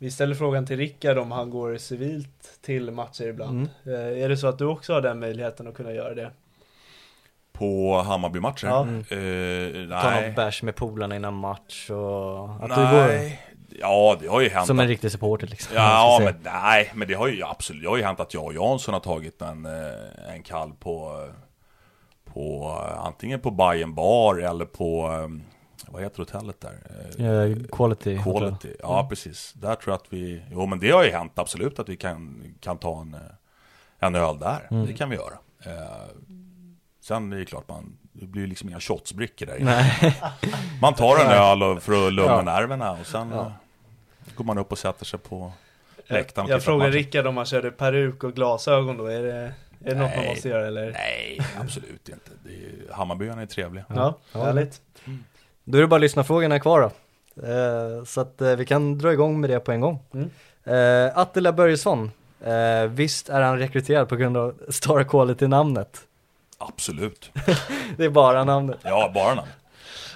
Vi 0.00 0.10
ställer 0.10 0.34
frågan 0.34 0.66
till 0.66 0.76
Rickard 0.76 1.18
om 1.18 1.32
han 1.32 1.50
går 1.50 1.76
civilt 1.76 2.58
till 2.62 2.90
matcher 2.90 3.24
ibland. 3.24 3.68
Mm. 3.86 4.00
Eh, 4.00 4.24
är 4.24 4.28
det 4.28 4.36
så 4.36 4.46
att 4.46 4.58
du 4.58 4.64
också 4.64 4.92
har 4.92 5.00
den 5.00 5.20
möjligheten 5.20 5.66
att 5.68 5.74
kunna 5.74 5.92
göra 5.92 6.14
det? 6.14 6.30
På 7.52 8.00
Hammarby-matcher? 8.02 8.66
Ja. 8.66 8.80
Eh, 8.80 10.00
Ta 10.00 10.10
någon 10.10 10.22
nej. 10.22 10.32
bärs 10.36 10.62
med 10.62 10.76
polarna 10.76 11.16
innan 11.16 11.34
match 11.34 11.90
och 11.90 12.50
att 12.50 12.68
du 12.68 12.96
går 12.96 13.06
nej. 13.06 13.42
Ja, 13.80 14.16
det 14.20 14.28
har 14.28 14.40
ju 14.40 14.48
hänt. 14.48 14.66
som 14.66 14.80
en 14.80 14.88
riktig 14.88 15.12
supporter 15.12 15.46
liksom. 15.46 15.76
Ja, 15.76 16.18
men 16.24 16.34
nej, 16.42 16.90
men 16.94 17.08
det 17.08 17.14
har 17.14 17.28
ju 17.28 17.44
absolut, 17.44 17.82
det 17.82 17.88
har 17.88 17.96
ju 17.96 18.02
hänt 18.02 18.20
att 18.20 18.34
jag 18.34 18.44
och 18.44 18.54
Jansson 18.54 18.94
har 18.94 19.00
tagit 19.00 19.42
en, 19.42 19.66
eh, 19.66 20.34
en 20.34 20.42
kall 20.42 20.72
på, 20.80 21.28
på 22.24 22.70
antingen 23.04 23.40
på 23.40 23.50
Bayern 23.50 23.94
bar 23.94 24.36
eller 24.36 24.64
på, 24.64 25.10
vad 25.86 26.02
heter 26.02 26.18
hotellet 26.18 26.60
där? 26.60 26.78
Eh. 27.18 27.26
Eh, 27.26 27.56
quality. 27.72 28.18
Quality, 28.22 28.74
ja 28.80 29.06
precis. 29.08 29.52
Där 29.52 29.74
tror 29.74 29.92
jag 29.92 29.96
att 29.96 30.12
vi, 30.12 30.42
jo 30.50 30.66
men 30.66 30.78
det 30.78 30.90
har 30.90 31.04
ju 31.04 31.10
hänt 31.10 31.32
absolut 31.38 31.78
att 31.78 31.88
vi 31.88 31.96
kan, 31.96 32.44
kan 32.60 32.78
ta 32.78 33.00
en, 33.00 33.14
eh, 33.14 33.20
en 33.98 34.14
öl 34.14 34.38
där. 34.38 34.68
Mm. 34.70 34.86
Det 34.86 34.92
kan 34.92 35.10
vi 35.10 35.16
göra. 35.16 35.34
Eh, 35.64 36.06
sen 37.00 37.32
är 37.32 37.36
det 37.36 37.44
klart 37.44 37.68
man, 37.68 37.98
det 38.12 38.26
blir 38.26 38.42
ju 38.42 38.48
liksom 38.48 38.68
inga 38.68 38.80
shotsbrickor 38.80 39.46
där. 39.46 39.58
Nej. 39.60 40.16
Man 40.80 40.94
tar 40.94 41.16
en 41.24 41.30
öl 41.30 41.80
för 41.80 42.06
att 42.06 42.12
lugna 42.12 42.32
Ja. 42.32 42.42
nerverna 42.42 42.92
och 42.92 43.06
sen 43.06 43.30
Ja. 43.30 43.52
går 44.34 44.44
man 44.44 44.58
upp 44.58 44.72
och 44.72 44.78
sätter 44.78 45.04
sig 45.04 45.18
på 45.18 45.52
läktaren 46.06 46.48
Jag 46.48 46.62
frågar 46.62 46.78
matchen. 46.78 46.92
Rickard 46.92 47.26
om 47.26 47.36
han 47.36 47.46
körde 47.46 47.70
peruk 47.70 48.24
och 48.24 48.32
glasögon 48.34 48.96
då. 48.96 49.06
Är 49.06 49.22
det, 49.22 49.34
är 49.34 49.54
det 49.80 49.94
något 49.94 50.10
man 50.16 50.18
Nej. 50.24 50.28
måste 50.28 50.48
göra 50.48 50.66
eller? 50.66 50.92
Nej, 50.92 51.40
absolut 51.60 52.08
inte. 52.08 52.30
Är, 52.48 52.92
Hammarbyarna 52.92 53.42
är 53.42 53.46
trevliga. 53.46 53.84
Ja, 53.88 54.18
Ja. 54.32 54.44
härligt. 54.44 54.80
Då 55.70 55.78
är 55.78 55.82
det 55.82 55.88
bara 55.88 55.98
lyssnarfrågorna 55.98 56.60
kvar 56.60 56.80
då. 56.80 56.86
Eh, 57.46 58.04
så 58.04 58.20
att 58.20 58.40
eh, 58.40 58.56
vi 58.56 58.66
kan 58.66 58.98
dra 58.98 59.12
igång 59.12 59.40
med 59.40 59.50
det 59.50 59.60
på 59.60 59.72
en 59.72 59.80
gång. 59.80 59.98
Mm. 60.14 60.30
Eh, 60.64 61.18
Attila 61.18 61.52
Börjesson. 61.52 62.10
Eh, 62.44 62.90
visst 62.90 63.28
är 63.28 63.40
han 63.40 63.58
rekryterad 63.58 64.08
på 64.08 64.16
grund 64.16 64.36
av 64.36 64.54
Star 64.68 65.04
Quality-namnet? 65.04 66.00
Absolut. 66.58 67.30
Det 67.96 68.04
är 68.04 68.10
bara 68.10 68.44
namnet. 68.44 68.78
Ja, 68.82 69.10
bara 69.14 69.34
namn. 69.34 69.48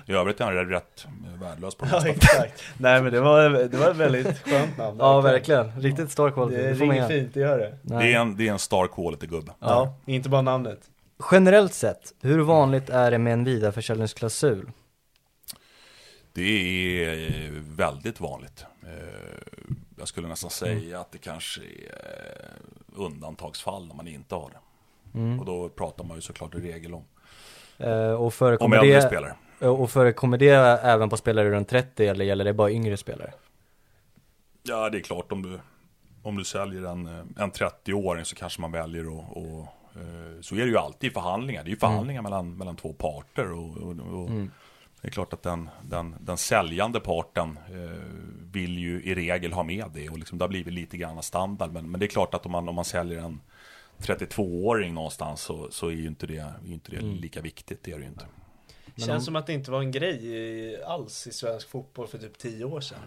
I 0.07 0.13
övrigt 0.13 0.41
är 0.41 0.45
han 0.45 0.55
rätt 0.55 1.07
värdelös 1.41 1.75
på 1.75 1.85
det 1.91 1.91
Ja, 1.93 2.07
exakt. 2.09 2.63
Nej 2.79 3.03
men 3.03 3.13
det 3.13 3.21
var, 3.21 3.51
det 3.51 3.77
var 3.77 3.91
ett 3.91 3.97
väldigt 3.97 4.39
skönt 4.39 4.79
namn. 4.79 4.97
Ja, 5.01 5.21
verkligen. 5.21 5.81
Riktigt 5.81 6.11
Star 6.11 6.31
Quality. 6.31 6.63
Det 6.63 6.69
Det 6.69 6.75
ringer 6.75 7.09
fint, 7.09 7.35
det 7.35 7.41
gör 7.41 7.59
det. 7.59 7.79
Nej. 7.83 8.07
Det 8.07 8.15
är 8.15 8.21
en, 8.21 8.37
det 8.37 8.49
är 8.49 8.53
en 8.53 8.59
star 8.59 8.87
quality-gubbe. 8.87 9.53
Ja, 9.59 9.95
inte 10.07 10.29
bara 10.29 10.43
namnet. 10.43 10.81
Generellt 11.33 11.75
sett, 11.75 12.13
hur 12.23 12.41
vanligt 12.41 12.91
är 12.91 13.11
det 13.11 13.19
med 13.19 13.33
en 13.33 13.45
vidareförsäljningsklausul? 13.45 14.67
Det 16.33 17.05
är 17.05 17.47
eh, 17.47 17.51
väldigt 17.53 18.21
vanligt. 18.21 18.65
Eh, 18.83 19.69
Jag 19.99 20.09
skulle 20.09 20.29
nästan 20.29 20.51
säga 20.51 21.01
att 21.01 21.13
det 21.13 21.19
kanske 21.19 21.61
är 21.61 21.65
eh, 21.67 23.05
undantagsfall 23.05 23.87
när 23.87 23.95
man 23.95 24.09
inte 24.09 24.35
har 24.35 24.51
det. 24.51 24.59
Mm. 25.19 25.41
Och 25.41 25.47
då 25.47 25.69
pratar 25.69 26.05
man 26.05 26.17
ju 26.17 26.21
såklart 26.21 26.55
i 26.55 26.59
regel 26.59 26.95
om, 26.95 27.05
och 28.19 28.25
om 28.25 28.33
förekommer 28.33 28.77
äldre 28.77 28.95
det, 28.95 29.03
spelare. 29.03 29.35
och 29.69 29.91
förekommer 29.91 30.39
det 30.39 30.51
även 30.83 31.09
på 31.09 31.17
spelare 31.17 31.51
runt 31.51 31.69
30 31.69 32.07
eller 32.07 32.25
gäller 32.25 32.45
det 32.45 32.53
bara 32.53 32.71
yngre 32.71 32.97
spelare? 32.97 33.33
Ja, 34.63 34.91
det 34.91 34.99
är 34.99 35.03
klart 35.03 35.33
om 35.33 35.43
du, 35.43 35.61
om 36.23 36.37
du 36.37 36.45
säljer 36.45 36.83
en, 36.83 37.07
en 37.37 37.53
30-åring 37.53 38.25
så 38.25 38.37
kanske 38.37 38.61
man 38.61 38.73
väljer 38.73 39.03
att 39.03 39.37
och, 39.37 39.67
så 40.41 40.55
är 40.55 40.61
det 40.61 40.67
ju 40.71 40.79
alltid 40.79 41.11
i 41.11 41.13
förhandlingar. 41.13 41.65
Det 41.65 41.69
är 41.69 41.73
ju 41.73 41.79
förhandlingar 41.79 42.23
mellan, 42.23 42.57
mellan 42.57 42.77
två 42.77 42.93
parter 42.93 43.53
och, 43.53 43.77
och, 43.77 44.23
och 44.23 44.31
Det 45.03 45.09
är 45.09 45.13
klart 45.13 45.33
att 45.33 45.43
den, 45.43 45.71
den, 45.83 46.17
den 46.21 46.37
säljande 46.37 47.01
parten 47.01 47.59
eh, 47.69 47.99
vill 48.53 48.79
ju 48.79 49.03
i 49.03 49.15
regel 49.15 49.53
ha 49.53 49.63
med 49.63 49.85
det 49.95 50.09
och 50.09 50.19
liksom 50.19 50.39
det 50.39 50.45
har 50.45 50.49
blivit 50.49 50.75
lite 50.75 50.97
grann 50.97 51.23
standard. 51.23 51.73
Men, 51.73 51.91
men 51.91 52.01
det 52.01 52.07
är 52.07 52.09
klart 52.09 52.35
att 52.35 52.47
om 52.47 52.53
man, 52.53 52.69
om 52.69 52.75
man 52.75 52.85
säljer 52.85 53.19
en 53.19 53.41
32-åring 53.99 54.95
någonstans 54.95 55.41
så, 55.41 55.71
så 55.71 55.87
är 55.89 55.93
ju 55.93 56.07
inte 56.07 56.27
det, 56.27 56.45
inte 56.67 56.91
det 56.91 56.97
Mm. 56.97 57.15
lika 57.17 57.41
viktigt. 57.41 57.83
Det 57.83 57.93
är 57.93 57.97
det 57.99 58.03
ju 58.03 58.09
inte. 58.09 58.27
Känns 58.97 59.25
som 59.25 59.37
att 59.37 59.47
det 59.47 59.53
inte 59.53 59.71
var 59.71 59.81
en 59.81 59.91
grej 59.91 60.83
alls 60.85 61.27
i 61.27 61.33
svensk 61.33 61.69
fotboll 61.69 62.07
för 62.09 62.19
typ 62.19 62.39
10 62.39 62.65
år 62.65 62.81
sedan. 62.81 62.99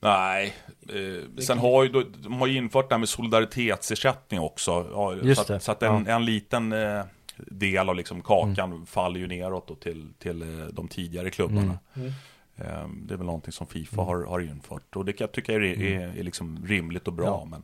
Nej, 0.00 0.54
eh, 0.88 1.42
sen 1.42 1.58
har 1.58 1.84
ju, 1.84 1.88
då- 1.88 2.04
de 2.22 2.32
har 2.32 2.46
ju 2.46 2.56
infört 2.56 2.88
det 2.88 2.94
här 2.94 2.98
med 3.00 3.08
solidaritetsersättning 3.08 4.40
också. 4.40 4.88
Ja, 4.92 5.14
Just 5.14 5.36
så 5.36 5.40
att, 5.42 5.48
det, 5.48 5.60
så 5.60 5.72
att 5.72 5.82
en, 5.82 6.06
en 6.06 6.24
liten 6.24 6.72
eh, 6.72 7.04
del 7.36 7.88
av 7.88 7.96
liksom 7.96 8.22
kakan 8.22 8.86
faller 8.86 9.20
ju 9.20 9.26
neråt 9.26 9.68
då 9.68 9.74
till, 9.74 10.08
till 10.18 10.42
eh, 10.42 10.66
de 10.72 10.88
tidigare 10.88 11.30
klubbarna. 11.30 11.78
Mm. 11.94 12.08
Eh, 12.56 12.88
det 13.06 13.14
är 13.14 13.18
väl 13.18 13.26
någonting 13.26 13.52
som 13.52 13.66
Fifa 13.66 14.02
har, 14.02 14.24
har 14.24 14.40
infört. 14.40 14.96
Och 14.96 15.04
det 15.04 15.12
kan 15.12 15.24
jag 15.24 15.32
tycka 15.32 15.52
är, 15.52 15.60
är, 15.60 16.18
är 16.18 16.22
liksom 16.22 16.64
rimligt 16.66 17.06
och 17.06 17.12
bra. 17.12 17.26
Ja. 17.26 17.44
Men, 17.44 17.62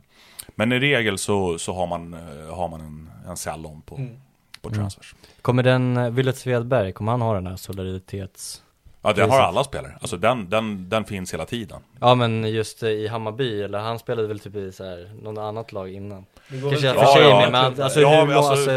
men 0.55 0.71
i 0.71 0.79
regel 0.79 1.17
så, 1.17 1.57
så 1.59 1.73
har 1.73 1.87
man, 1.87 2.13
eh, 2.13 2.55
har 2.55 2.67
man 2.67 2.81
en, 2.81 3.09
en 3.27 3.37
sell-on 3.37 3.81
på, 3.81 3.95
Mm. 3.95 4.17
på 4.61 4.69
transfers. 4.69 5.15
Kommer 5.41 5.63
den, 5.63 5.97
eh, 5.97 6.09
Willett 6.09 6.37
Svedberg, 6.37 6.91
kommer 6.93 7.11
han 7.11 7.21
ha 7.21 7.33
den 7.33 7.47
här 7.47 7.55
solidaritets... 7.55 8.63
Ja, 9.03 9.13
den 9.13 9.29
har 9.29 9.39
alla 9.39 9.63
spelare. 9.63 9.97
Alltså 10.01 10.17
den, 10.17 10.49
den, 10.49 10.89
den 10.89 11.05
finns 11.05 11.33
hela 11.33 11.45
tiden. 11.45 11.81
Ja 11.99 12.15
men 12.15 12.51
just 12.51 12.83
i 12.83 13.07
Hammarby, 13.07 13.61
eller 13.61 13.79
han 13.79 13.99
spelade 13.99 14.27
väl 14.27 14.39
typ 14.39 14.55
i 14.55 14.71
så 14.71 14.83
här, 14.83 15.11
något 15.21 15.37
annat 15.37 15.71
lag 15.71 15.93
innan? 15.93 16.25
Det 16.49 16.57
går 16.59 16.69
Kanske 16.69 16.87
jag 16.87 16.95
Ja, 16.95 16.99
för 17.05 17.13
sig 17.13 17.21
ja, 17.29 17.39
med, 17.39 17.51
men 17.51 17.81
alltså, 17.83 17.99
Ja, 18.01 18.25
hur, 18.25 18.33
alltså- 18.33 18.51
alltså, 18.51 18.71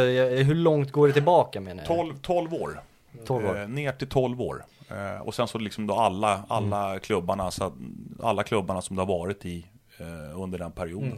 hur 0.44 0.54
långt 0.54 0.92
går 0.92 1.06
det 1.06 1.12
tillbaka 1.12 1.60
menar 1.60 1.82
jag? 1.82 1.96
12, 1.96 2.14
12 2.22 2.54
år. 2.54 2.80
12 3.26 3.46
år. 3.46 3.60
Eh, 3.60 3.68
ner 3.68 3.92
till 3.92 4.08
12 4.08 4.40
år. 4.42 4.64
Eh, 4.90 5.22
och 5.22 5.34
sen 5.34 5.48
så 5.48 5.58
liksom 5.58 5.86
då 5.86 5.94
alla, 5.94 6.44
alla 6.48 6.86
Mm. 6.88 7.00
klubbarna, 7.00 7.50
så 7.50 7.72
alla 8.22 8.42
klubbarna 8.42 8.82
som 8.82 8.96
det 8.96 9.02
har 9.02 9.06
varit 9.18 9.44
i 9.46 9.66
eh, 9.98 10.40
under 10.42 10.58
den 10.58 10.72
perioden. 10.72 11.08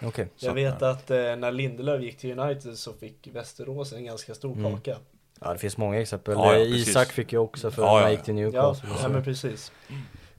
Mm. 0.00 0.12
Så 0.36 0.46
Jag 0.46 0.50
att, 0.50 0.56
vet 0.56 0.82
att 0.82 1.10
eh, 1.10 1.16
när 1.16 1.52
Lindelöf 1.52 2.02
gick 2.02 2.18
till 2.18 2.38
United 2.38 2.78
så 2.78 2.92
fick 2.92 3.28
Västerås 3.32 3.92
en 3.92 4.04
ganska 4.04 4.34
stor 4.34 4.52
Mm. 4.52 4.72
kaka. 4.72 4.96
Ja 5.40 5.52
det 5.52 5.58
finns 5.58 5.76
många 5.76 6.00
exempel. 6.00 6.34
Ja, 6.38 6.52
ja, 6.54 6.58
Eh. 6.60 6.62
Isak 6.72 7.08
fick 7.12 7.32
ju 7.32 7.38
också 7.38 7.70
för 7.70 7.82
Ja, 7.82 7.88
att 7.88 7.92
ja, 7.94 7.98
han 8.00 8.10
ja. 8.10 8.16
gick 8.16 8.22
till 8.24 8.34
Newcastle. 8.34 8.88
ja 8.92 9.02
så. 9.02 9.08
men 9.08 9.24
precis. 9.24 9.72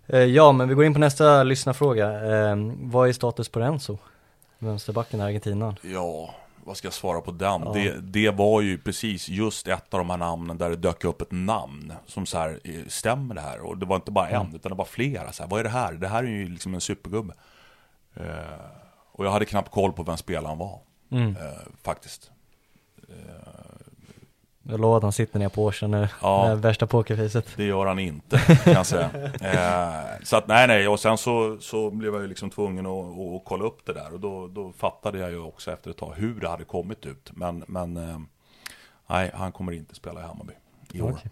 Eh, 0.08 0.20
ja 0.20 0.52
men 0.52 0.68
vi 0.70 0.76
går 0.76 0.86
in 0.86 0.94
på 0.94 1.00
nästa 1.00 1.44
lyssnarfråga. 1.44 2.10
Eh, 2.50 2.56
vad 2.82 3.10
är 3.10 3.14
status 3.14 3.50
på 3.50 3.60
Renzo? 3.60 3.98
Vänsterbacken 4.60 5.20
i 5.20 5.24
Argentina. 5.24 5.76
Ja, 5.82 6.36
vad 6.64 6.78
ska 6.78 6.86
jag 6.86 6.94
svara 6.94 7.22
på 7.22 7.32
den? 7.32 7.62
Ja. 7.66 7.72
Det, 7.74 8.02
det 8.02 8.30
var 8.30 8.62
ju 8.62 8.78
precis 8.78 9.30
just 9.30 9.68
ett 9.68 9.94
av 9.94 9.98
de 10.00 10.10
här 10.10 10.18
namnen 10.18 10.58
där 10.58 10.70
det 10.70 10.76
dök 10.76 11.04
upp 11.04 11.22
ett 11.22 11.32
namn 11.32 11.94
som 12.06 12.26
så 12.26 12.38
här, 12.38 12.60
eh, 12.64 12.86
stämmer 12.88 13.36
det 13.36 13.42
här? 13.42 13.60
Och 13.60 13.78
det 13.78 13.86
var 13.86 13.96
inte 13.96 14.12
bara 14.12 14.30
en, 14.30 14.42
Mm. 14.42 14.56
utan 14.56 14.70
det 14.72 14.76
var 14.78 14.86
flera. 14.86 15.32
Så 15.32 15.44
här, 15.44 15.50
vad 15.50 15.60
är 15.60 15.64
det 15.64 15.70
här? 15.70 15.94
Det 15.94 16.08
här 16.08 16.24
är 16.24 16.28
ju 16.28 16.50
liksom 16.50 16.74
en 16.74 16.82
supergubbe. 16.82 17.34
Eh, 18.14 18.24
och 19.12 19.26
jag 19.26 19.32
hade 19.32 19.46
knappt 19.46 19.72
koll 19.72 19.94
på 19.94 20.04
vem 20.04 20.18
spelaren 20.18 20.58
var, 20.58 20.80
Mm. 21.12 21.36
eh, 21.36 21.44
faktiskt. 21.84 22.32
Jag 24.70 24.80
lovar 24.80 24.98
att 24.98 25.04
han 25.04 25.12
sitter 25.12 25.40
ner 25.40 25.50
på 25.50 25.64
Årsön 25.64 25.92
nu. 25.92 26.08
Ja. 26.22 26.48
Det 26.50 26.56
värsta 26.56 26.88
pokerfacet. 26.88 27.48
Det 27.56 27.64
gör 27.66 27.86
han 27.86 28.00
inte, 28.00 28.38
kan 28.64 28.74
jag 28.74 28.86
säga. 28.86 29.10
Eh, 29.42 30.24
så 30.24 30.38
att 30.38 30.48
nej, 30.48 30.68
nej, 30.68 30.88
och 30.88 31.00
sen 31.00 31.18
så, 31.18 31.58
så 31.60 31.90
blev 31.92 32.14
jag 32.14 32.22
ju 32.22 32.28
liksom 32.28 32.50
tvungen 32.50 32.86
att, 32.86 33.06
att 33.20 33.42
kolla 33.46 33.66
upp 33.66 33.86
det 33.86 33.94
där. 33.94 34.14
Och 34.14 34.20
då, 34.20 34.48
då 34.48 34.74
fattade 34.78 35.20
jag 35.20 35.32
ju 35.32 35.40
också 35.40 35.72
efter 35.72 35.90
ett 35.92 35.98
tag 35.98 36.14
hur 36.16 36.40
det 36.40 36.50
hade 36.50 36.64
kommit 36.64 37.06
ut. 37.06 37.32
Men, 37.34 37.64
men 37.68 37.98
eh, 37.98 38.18
nej, 39.08 39.32
han 39.34 39.52
kommer 39.52 39.72
inte 39.72 39.96
spela 39.96 40.20
i 40.20 40.24
Hammarby 40.24 40.54
i 40.94 41.02
år. 41.02 41.12
Okej. 41.12 41.32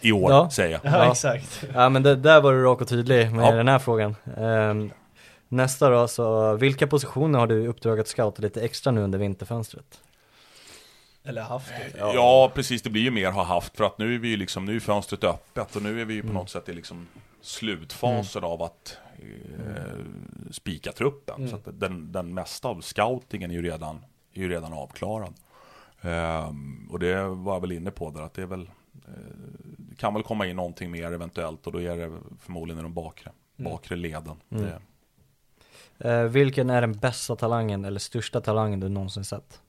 I 0.08 0.12
år, 0.12 0.30
Ja. 0.32 0.50
säger 0.50 0.70
jag. 0.72 0.80
Ja, 0.92 1.04
Ja. 1.04 1.10
exakt. 1.10 1.64
Ja 1.74 1.88
men 1.88 2.02
det, 2.02 2.16
där 2.16 2.40
var 2.40 2.52
du 2.52 2.62
rak 2.64 2.80
och 2.80 2.88
tydlig 2.88 3.32
med 3.32 3.46
Ja. 3.46 3.56
den 3.56 3.68
här 3.68 3.78
frågan. 3.78 4.16
Ehm, 4.36 4.90
nästa 5.48 5.90
då, 5.90 6.08
så 6.08 6.54
vilka 6.56 6.86
positioner 6.86 7.38
har 7.38 7.46
du 7.46 7.62
i 7.62 7.66
uppdrag 7.66 8.00
att 8.00 8.08
scouta 8.08 8.42
lite 8.42 8.60
extra 8.64 8.90
nu 8.92 9.00
under 9.00 9.18
vinterfönstret? 9.18 10.00
Eller 11.24 11.42
haft 11.42 11.68
det. 11.68 11.98
Ja. 11.98 12.50
precis. 12.54 12.82
Det 12.82 12.90
blir 12.90 13.02
ju 13.02 13.10
mer 13.10 13.30
ha 13.30 13.42
haft. 13.44 13.76
För 13.76 13.84
att 13.84 13.98
nu 13.98 14.14
är 14.14 14.18
vi 14.18 14.28
ju 14.28 14.36
liksom, 14.36 14.64
nu 14.64 14.76
är 14.76 14.80
fönstret 14.80 15.24
öppet. 15.24 15.76
Och 15.76 15.82
nu 15.82 16.00
är 16.00 16.04
vi 16.04 16.14
ju 16.14 16.20
på 16.22 16.26
Mm. 16.28 16.34
något 16.40 16.50
sätt 16.50 16.68
i 16.68 16.72
liksom 16.72 17.06
slutfasen 17.40 18.44
av 18.44 18.62
att 18.62 18.96
eh, 19.18 19.94
spika 20.50 20.92
truppen. 20.92 21.36
Mm. 21.36 21.48
Så 21.50 21.56
att 21.56 21.80
den, 21.80 22.12
den 22.12 22.34
mesta 22.34 22.68
av 22.68 22.80
scoutingen 22.80 23.50
är 23.50 23.54
ju 23.54 23.62
redan, 23.62 24.04
är 24.32 24.40
ju 24.40 24.48
redan 24.48 24.72
avklarad. 24.72 25.34
Ehm, 26.00 26.88
och 26.92 26.98
det 26.98 27.22
var 27.24 27.52
jag 27.54 27.60
väl 27.60 27.72
inne 27.72 27.90
på 27.90 28.10
där, 28.10 28.22
att 28.22 28.34
det 28.34 28.42
är 28.42 28.46
väl 28.46 28.70
eh, 29.06 29.12
det 29.76 29.96
kan 29.96 30.14
väl 30.14 30.22
komma 30.22 30.46
in 30.46 30.56
någonting 30.56 30.90
mer 30.90 31.12
eventuellt 31.12 31.66
och 31.66 31.72
då 31.72 31.80
är 31.80 31.96
det 31.96 32.18
förmodligen 32.40 32.78
i 32.80 32.82
de 32.82 32.94
bakre, 32.94 33.30
Mm. 33.58 33.72
bakre 33.72 33.96
leden. 33.96 34.36
Mm. 34.50 34.64
Det, 34.64 34.80
Eh, 35.98 36.22
vilken 36.22 36.70
är 36.70 36.80
den 36.80 36.92
bästa 36.98 37.36
talangen 37.36 37.84
eller 37.84 38.00
största 38.00 38.40
talangen 38.40 38.80
du 38.80 38.88
någonsin 38.88 39.24
sett? 39.24 39.60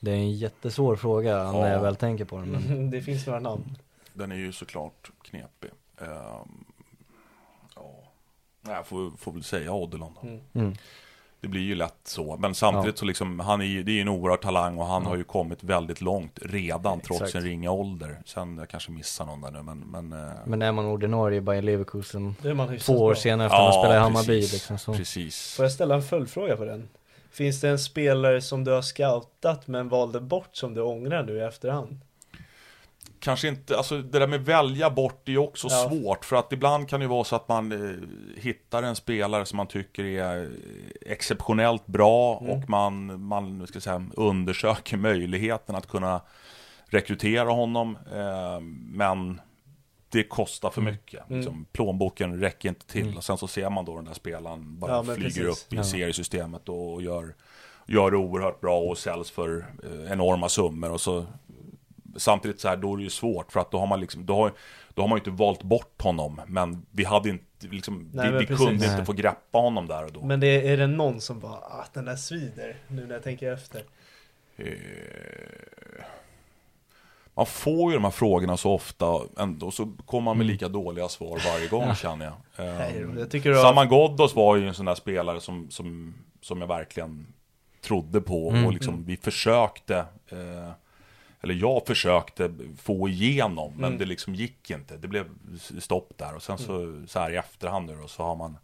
Det 0.00 0.10
är 0.10 0.14
en 0.16 0.32
jättesvår 0.32 0.96
fråga 0.96 1.30
Ja. 1.30 1.52
när 1.52 1.72
jag 1.72 1.80
väl 1.82 1.96
tänker 1.96 2.24
på 2.24 2.36
den 2.36 2.50
men 2.50 2.62
Mm, 2.66 2.90
Det 2.90 3.00
finns 3.02 3.26
några 3.26 3.40
namn. 3.40 3.78
Den 4.14 4.32
är 4.32 4.36
ju 4.36 4.52
såklart 4.52 5.10
knepig. 5.22 5.70
Ehm, 6.00 6.64
ja. 7.76 7.90
Jag 8.66 8.86
får, 8.86 9.10
får 9.16 9.32
väl 9.32 9.44
säga 9.44 9.72
Odilon 9.72 10.12
då. 10.22 10.28
Mm. 10.28 10.40
mm. 10.52 10.74
Det 11.40 11.48
blir 11.48 11.60
ju 11.62 11.74
lätt 11.74 11.94
så. 12.04 12.36
Men 12.36 12.54
samtidigt 12.54 12.96
Ja. 12.96 13.00
så 13.00 13.04
liksom, 13.04 13.40
han 13.40 13.60
är 13.60 13.64
ju, 13.64 13.82
det 13.82 13.90
är 13.92 13.94
ju 13.94 14.00
en 14.00 14.08
oerhörd 14.08 14.40
talang 14.42 14.78
och 14.78 14.86
han 14.86 15.02
Ja. 15.02 15.08
har 15.08 15.16
ju 15.16 15.24
kommit 15.24 15.62
väldigt 15.64 16.00
långt 16.00 16.38
redan 16.42 17.00
trots 17.00 17.20
Exakt. 17.20 17.32
sin 17.32 17.42
ringa 17.42 17.70
ålder. 17.70 18.22
Sen, 18.26 18.58
jag 18.58 18.68
kanske 18.68 18.90
missar 18.90 19.26
någon 19.26 19.40
där 19.40 19.50
nu 19.50 19.62
men... 19.62 19.78
Men, 19.78 20.12
eh, 20.12 20.32
Men 20.44 20.62
är 20.62 20.72
man 20.72 20.84
ordinarie 20.86 21.38
i 21.38 21.40
Bayer 21.40 21.62
Leverkusen 21.62 22.34
två 22.80 22.92
år 22.98 23.14
senare 23.14 23.46
efter 23.46 23.56
att 23.58 23.64
man 23.74 23.82
spelar 23.82 23.96
i 23.96 23.98
Hammarby 23.98 24.26
precis, 24.26 24.52
liksom 24.52 24.78
så. 24.78 24.94
Precis. 24.94 25.54
Får 25.56 25.64
jag 25.64 25.72
ställa 25.72 25.94
en 25.94 26.02
följdfråga 26.02 26.56
på 26.56 26.64
den? 26.64 26.88
Finns 27.36 27.60
det 27.60 27.68
en 27.68 27.78
spelare 27.78 28.40
som 28.40 28.64
du 28.64 28.70
har 28.70 28.82
scoutat 28.82 29.66
men 29.66 29.88
valde 29.88 30.20
bort 30.20 30.56
som 30.56 30.74
du 30.74 30.80
ångrar 30.80 31.22
nu 31.22 31.36
i 31.36 31.40
efterhand? 31.40 32.00
Kanske 33.20 33.48
inte, 33.48 33.76
alltså 33.76 33.98
det 34.02 34.18
där 34.18 34.26
med 34.26 34.44
välja 34.44 34.90
bort 34.90 35.28
är 35.28 35.32
ju 35.32 35.38
också 35.38 35.68
Ja. 35.70 35.88
svårt. 35.90 36.24
För 36.24 36.36
att 36.36 36.52
ibland 36.52 36.88
kan 36.88 37.00
det 37.00 37.04
ju 37.04 37.10
vara 37.10 37.24
så 37.24 37.36
att 37.36 37.48
man 37.48 37.72
eh, 37.72 37.96
hittar 38.40 38.82
en 38.82 38.96
spelare 38.96 39.44
som 39.46 39.56
man 39.56 39.66
tycker 39.66 40.04
är 40.04 40.50
exceptionellt 41.00 41.86
bra 41.86 42.38
Mm. 42.40 42.52
och 42.52 42.70
man, 42.70 43.22
man 43.22 43.66
ska 43.66 43.80
säga, 43.80 44.06
undersöker 44.16 44.96
möjligheten 44.96 45.74
att 45.76 45.86
kunna 45.88 46.20
rekrytera 46.88 47.50
honom. 47.50 47.98
Eh, 48.14 48.60
men 48.92 49.40
det 50.16 50.28
kostar 50.28 50.70
för 50.70 50.80
Mm. 50.80 50.92
mycket. 50.94 51.28
Mm. 51.30 51.38
Liksom, 51.40 51.66
plånboken 51.72 52.40
räcker 52.40 52.68
inte 52.68 52.86
till. 52.86 53.02
Mm. 53.02 53.16
Och 53.16 53.24
sen 53.24 53.38
så 53.38 53.46
ser 53.48 53.70
man 53.70 53.84
då 53.84 53.96
den 53.96 54.04
där 54.04 54.14
spelaren 54.14 54.78
bara 54.78 54.90
Ja, 54.92 55.04
flyger 55.04 55.22
precis. 55.22 55.42
upp 55.66 55.72
i 55.72 55.76
Ja. 55.76 55.84
seriesystemet 55.84 56.68
och, 56.68 57.02
gör, 57.02 57.34
gör 57.86 58.10
det 58.10 58.16
oerhört 58.16 58.60
bra 58.60 58.78
och 58.80 58.98
säljs 58.98 59.30
för 59.30 59.66
eh, 59.84 60.12
enorma 60.12 60.48
summor. 60.48 60.90
Och 60.90 61.00
så 61.00 61.26
samtidigt 62.16 62.60
så 62.60 62.68
här, 62.68 62.76
då 62.76 62.92
är 62.92 62.96
det 62.96 63.02
ju 63.02 63.10
svårt 63.10 63.52
för 63.52 63.60
att 63.60 63.70
då 63.70 63.78
har 63.78 63.86
man 63.86 64.00
liksom, 64.00 64.26
då 64.26 64.34
har, 64.34 64.52
då 64.94 65.02
har 65.02 65.08
man 65.08 65.16
ju 65.16 65.20
inte 65.20 65.30
valt 65.30 65.62
bort 65.62 66.02
honom. 66.02 66.40
Men 66.46 66.86
vi 66.90 67.04
hade 67.04 67.28
inte, 67.28 67.66
liksom, 67.66 68.10
Nej, 68.14 68.32
vi, 68.32 68.38
vi 68.38 68.46
precis. 68.46 68.66
kunde 68.66 68.86
inte 68.86 69.04
få 69.04 69.12
greppa 69.12 69.58
honom 69.58 69.86
där 69.86 70.04
och 70.04 70.12
då. 70.12 70.24
Men 70.24 70.40
det, 70.40 70.68
är 70.68 70.76
det 70.76 70.86
någon 70.86 71.20
som 71.20 71.40
bara, 71.40 71.52
ah 71.52 71.86
den 71.92 72.04
där 72.04 72.16
svider, 72.16 72.76
nu 72.88 73.06
när 73.06 73.14
jag 73.14 73.22
tänker 73.22 73.52
efter. 73.52 73.84
Eh, 74.56 74.66
Man 77.36 77.46
får 77.46 77.90
ju 77.92 77.96
de 77.96 78.04
här 78.04 78.10
frågorna 78.10 78.56
så 78.56 78.72
ofta 78.72 79.20
ändå, 79.38 79.70
så 79.70 79.92
kommer 80.06 80.24
man 80.24 80.38
med 80.38 80.46
lika 80.46 80.68
dåliga 80.68 81.08
svar 81.08 81.40
varje 81.52 81.68
gång 81.68 81.94
känner 81.94 82.24
jag. 82.24 82.34
Nej, 82.78 83.06
jag 83.18 83.30
tycker 83.30 83.54
Saman 83.54 83.88
Ghoddos 83.88 84.34
var 84.34 84.56
ju 84.56 84.68
en 84.68 84.74
sån 84.74 84.86
där 84.86 84.94
spelare 84.94 85.40
som, 85.40 85.70
som, 85.70 86.14
som 86.40 86.60
jag 86.60 86.68
verkligen 86.68 87.26
trodde 87.82 88.20
på 88.20 88.50
Mm. 88.50 88.66
och 88.66 88.72
liksom 88.72 89.04
vi 89.04 89.16
försökte 89.16 89.96
eh, 90.28 90.70
eller 91.42 91.54
jag 91.54 91.86
försökte 91.86 92.50
få 92.82 93.08
igenom 93.08 93.72
men 93.76 93.84
Mm. 93.84 93.98
det 93.98 94.04
liksom 94.04 94.34
gick 94.34 94.70
inte. 94.70 94.96
Det 94.96 95.08
blev 95.08 95.26
stopp 95.80 96.12
där 96.16 96.34
och 96.36 96.42
sen 96.42 96.58
så, 96.58 97.02
så 97.06 97.18
här 97.18 97.30
i 97.32 97.36
efterhand 97.36 97.86
nu 97.86 97.96
då, 98.02 98.08
så 98.08 98.22
har 98.22 98.36
man 98.36 98.56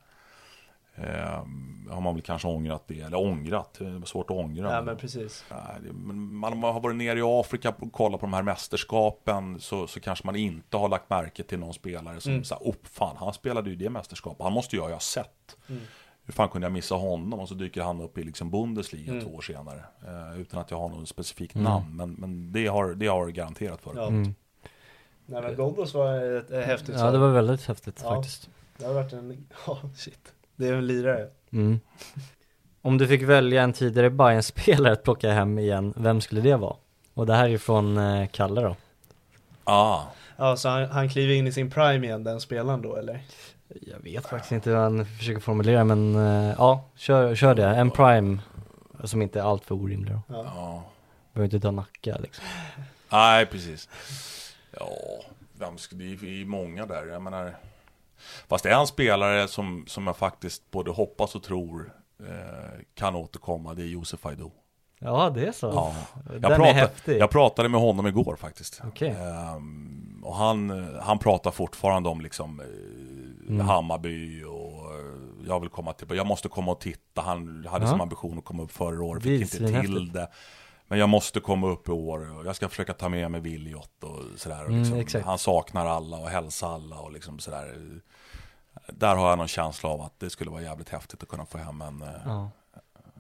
eh, 0.94 1.44
har 1.90 2.01
man 2.01 2.14
väl 2.14 2.23
kanske 2.23 2.48
ångrat 2.48 2.82
det, 2.86 3.01
eller 3.01 3.19
ångrat, 3.20 3.74
det 3.78 3.90
var 3.98 4.06
svårt 4.06 4.31
att 4.31 4.36
ångra. 4.36 4.73
Ja 4.73 4.82
men 4.82 4.97
precis. 4.97 5.44
Nej, 5.51 5.59
det- 5.82 5.93
men 5.93 6.35
man, 6.35 6.59
man 6.59 6.73
har 6.74 6.81
varit 6.81 6.97
nere 6.97 7.19
i 7.19 7.23
Afrika 7.24 7.74
och 7.81 7.93
kollat 7.93 8.20
på 8.20 8.27
de 8.27 8.32
här 8.32 8.43
mästerskapen 8.43 9.60
så, 9.60 9.86
så 9.86 10.01
kanske 10.01 10.27
man 10.27 10.36
inte 10.36 10.77
har 10.77 10.89
lagt 10.89 11.10
märke 11.10 11.43
till 11.43 11.59
någon 11.59 11.74
spelare 11.74 12.20
som 12.20 12.32
Mm. 12.32 12.44
sa, 12.44 12.56
oh 12.60 12.74
fan, 12.82 13.16
han 13.16 13.32
spelade 13.32 13.70
ju 13.70 13.77
det 13.77 13.90
mästerskapet, 13.90 14.43
han 14.43 14.52
måste 14.52 14.77
ju 14.77 14.82
ha 14.82 14.98
sett. 14.98 15.56
Mm. 15.69 15.81
Hur 16.24 16.32
fan 16.32 16.48
kunde 16.48 16.64
jag 16.64 16.73
missa 16.73 16.94
honom? 16.94 17.40
Och 17.40 17.48
så 17.48 17.55
dyker 17.55 17.82
han 17.82 18.01
upp 18.01 18.19
i 18.19 18.23
liksom 18.24 18.51
Bundesliga 18.51 19.12
Mm. 19.12 19.24
två 19.24 19.35
år 19.35 19.40
senare. 19.40 19.85
Eh, 20.06 20.40
utan 20.40 20.60
att 20.60 20.70
jag 20.70 20.78
har 20.78 20.89
något 20.89 21.09
specifikt 21.09 21.55
Mm. 21.55 21.64
namn. 21.64 21.97
Men, 21.97 22.12
men 22.12 22.52
det, 22.52 22.66
har, 22.66 22.94
det 22.94 23.06
har 23.06 23.28
garanterat 23.28 23.82
för. 23.82 23.93
Ja. 23.97 24.06
Mm. 24.06 24.35
Nej 25.27 25.43
men 25.43 25.55
Ghoddos 25.55 25.94
var 25.94 26.36
ett, 26.39 26.51
ett 26.51 26.66
häftigt 26.66 26.94
Ja 26.98 27.10
det 27.10 27.19
var 27.19 27.31
väldigt 27.31 27.64
häftigt 27.66 28.01
Ja. 28.05 28.14
faktiskt. 28.14 28.51
Det 28.78 28.85
har 28.86 28.94
varit 28.94 29.12
en, 29.12 29.47
ja 29.66 29.78
shit. 29.97 30.35
Det 30.62 30.68
är 30.68 30.72
en 30.72 30.86
lirare. 30.86 31.28
Mm. 31.52 31.80
Om 32.82 32.98
du 32.98 33.09
fick 33.09 33.22
välja 33.22 33.62
en 33.62 33.72
tidigare 33.72 34.10
bayern 34.10 34.43
spelare 34.43 34.93
att 34.93 35.02
plocka 35.02 35.32
hem 35.32 35.59
igen, 35.59 35.94
vem 35.97 36.20
skulle 36.20 36.40
det 36.40 36.56
vara? 36.56 36.76
Och 37.14 37.26
det 37.26 37.34
här 37.34 37.48
är 37.48 37.59
från 37.59 37.98
eh, 37.98 38.26
Kalle 38.28 38.60
då. 38.60 38.76
Ah, 39.64 40.02
Ja, 40.36 40.56
så 40.56 40.68
han, 40.68 40.84
han 40.84 41.09
kliver 41.09 41.34
in 41.34 41.47
i 41.47 41.52
sin 41.52 41.70
prime 41.70 42.06
igen, 42.06 42.24
den 42.24 42.40
spelaren 42.40 42.82
då 42.82 42.97
eller? 42.97 43.20
Jag 43.68 43.98
vet 44.01 44.26
faktiskt 44.26 44.52
inte 44.52 44.70
hur 44.70 44.76
han 44.76 45.06
försöker 45.06 45.40
formulera 45.40 45.84
men 45.84 46.16
eh, 46.16 46.55
ja, 46.59 46.84
kör, 46.97 47.34
kör 47.34 47.55
det. 47.55 47.66
En 47.66 47.90
prime 47.90 48.39
som 49.05 49.22
inte 49.22 49.39
är 49.40 49.43
allt 49.44 49.64
för 49.64 49.74
orimlig 49.74 50.12
då. 50.12 50.20
ja. 50.28 50.82
Behöver 51.32 51.44
inte 51.55 51.60
ta 51.60 51.70
Nacka 51.70 52.16
liksom. 52.22 52.44
Nej, 53.12 53.47
precis. 53.47 53.89
Ja, 54.78 54.89
vem 55.59 55.78
ska, 55.78 55.97
det 55.97 56.05
är 56.05 56.24
ju 56.24 56.44
många 56.47 56.86
där. 56.86 57.06
Jag 57.06 57.22
menar, 57.22 57.56
fast 58.49 58.66
är 58.66 58.70
en 58.70 58.86
spelare 58.86 59.49
som, 59.49 59.85
som 59.86 60.07
jag 60.07 60.16
faktiskt 60.16 60.70
både 60.70 60.90
hoppas 60.90 61.35
och 61.35 61.43
tror 61.43 61.93
eh, 62.20 62.81
kan 62.94 63.15
återkomma. 63.16 63.74
Det 63.74 63.82
är 63.82 63.86
Josef 63.86 64.27
Aido. 64.27 64.51
Ja, 65.05 65.31
det 65.31 65.47
är 65.47 65.53
så. 65.53 65.66
Ja. 65.66 65.94
Den 66.24 66.43
Jag, 66.43 66.53
är 66.53 66.57
pratade, 66.57 66.73
häftig. 66.73 67.19
jag 67.20 67.31
pratade 67.31 67.69
med 67.69 67.81
honom 67.81 68.07
igår 68.07 68.36
faktiskt. 68.36 68.81
Okej. 68.85 69.09
Ehm, 69.09 70.23
och 70.24 70.35
han, 70.35 70.89
han 71.03 71.19
pratar 71.19 71.51
fortfarande 71.51 72.09
om 72.09 72.20
liksom 72.20 72.61
eh, 72.61 72.66
Mm. 73.49 73.66
Hammarby 73.66 74.44
och 74.44 74.94
eh, 74.94 75.47
jag 75.47 75.61
vill 75.61 75.69
komma 75.69 75.93
till, 75.93 76.16
jag 76.16 76.27
måste 76.27 76.49
komma 76.49 76.73
och 76.73 76.81
titta. 76.81 77.20
Han 77.20 77.66
hade 77.70 77.85
Ja. 77.85 77.90
som 77.90 78.01
ambition 78.01 78.39
att 78.39 78.44
komma 78.44 78.62
upp 78.62 78.73
förra 78.73 79.05
året, 79.05 79.27
är 79.27 79.39
fick 79.39 79.55
inte 79.55 79.81
till 79.81 80.12
det. 80.12 80.28
Men 80.93 80.98
jag 80.98 81.09
måste 81.09 81.40
komma 81.40 81.69
upp 81.69 81.89
i 81.89 81.93
år 81.93 82.39
och 82.39 82.47
jag 82.47 82.56
ska 82.56 82.69
försöka 82.69 82.93
ta 82.93 83.09
med 83.09 83.31
mig 83.31 83.40
Williot 83.40 83.90
och 84.05 84.19
sådär. 84.36 84.62
Och 84.62 84.69
Mm, 84.69 84.78
liksom, 84.81 84.98
exakt. 84.98 85.27
han 85.27 85.39
saknar 85.39 85.86
alla 85.86 86.16
och 86.16 86.28
hälsar 86.28 86.74
alla 86.74 86.97
och 86.97 87.12
liksom 87.12 87.39
sådär. 87.39 87.74
Där 88.89 89.16
har 89.16 89.28
jag 89.28 89.39
någon 89.39 89.48
känsla 89.48 89.89
av 89.90 90.01
att 90.01 90.20
det 90.20 90.31
skulle 90.31 90.51
vara 90.51 90.62
jävligt 90.62 90.89
häftigt 90.89 91.23
att 91.23 91.28
kunna 91.28 91.47
få 91.47 91.59
hem 91.59 91.81
en, 91.82 92.02
eh, 92.02 92.09
Ja. 92.24 92.51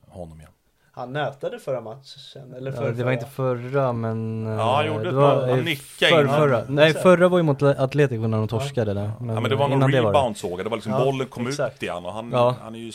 honom 0.08 0.40
igen. 0.40 0.52
Han 0.92 1.12
nätade 1.12 1.58
förra 1.58 1.80
matchen, 1.80 2.54
eller 2.56 2.70
Ja, 2.70 2.76
förra, 2.76 2.90
det 2.92 3.04
var 3.04 3.12
inte 3.12 3.26
förra 3.26 3.92
men 3.92 4.46
eh, 4.46 4.52
Ja, 4.52 4.76
han 4.76 4.86
gjorde 4.86 5.04
det 5.04 5.12
var, 5.16 5.40
han 5.40 5.58
eh, 5.58 5.64
nickade 5.64 6.12
förr, 6.12 6.22
in. 6.24 6.28
förra. 6.28 6.64
Nej 6.68 6.94
förra 6.94 7.28
var 7.28 7.38
ju 7.38 7.42
mot 7.42 7.62
Atletico 7.62 8.26
när 8.26 8.38
de 8.38 8.48
torskade 8.48 8.94
där 8.94 9.10
ja, 9.18 9.24
men 9.24 9.42
det 9.42 9.56
var 9.56 9.68
någon 9.68 9.72
innan 9.78 9.90
det 9.90 10.00
var 10.00 10.12
det. 10.12 10.18
rebound 10.18 10.36
såg 10.36 10.50
jag. 10.60 10.66
Det 10.66 10.70
var 10.70 10.76
liksom 10.76 10.92
Ja, 10.92 11.04
bollen 11.04 11.26
kom 11.26 11.46
exakt. 11.46 11.76
ut 11.76 11.82
igen 11.82 12.06
och 12.06 12.12
han, 12.12 12.30
Ja. 12.32 12.56
han 12.62 12.74
är 12.74 12.78
ju 12.78 12.92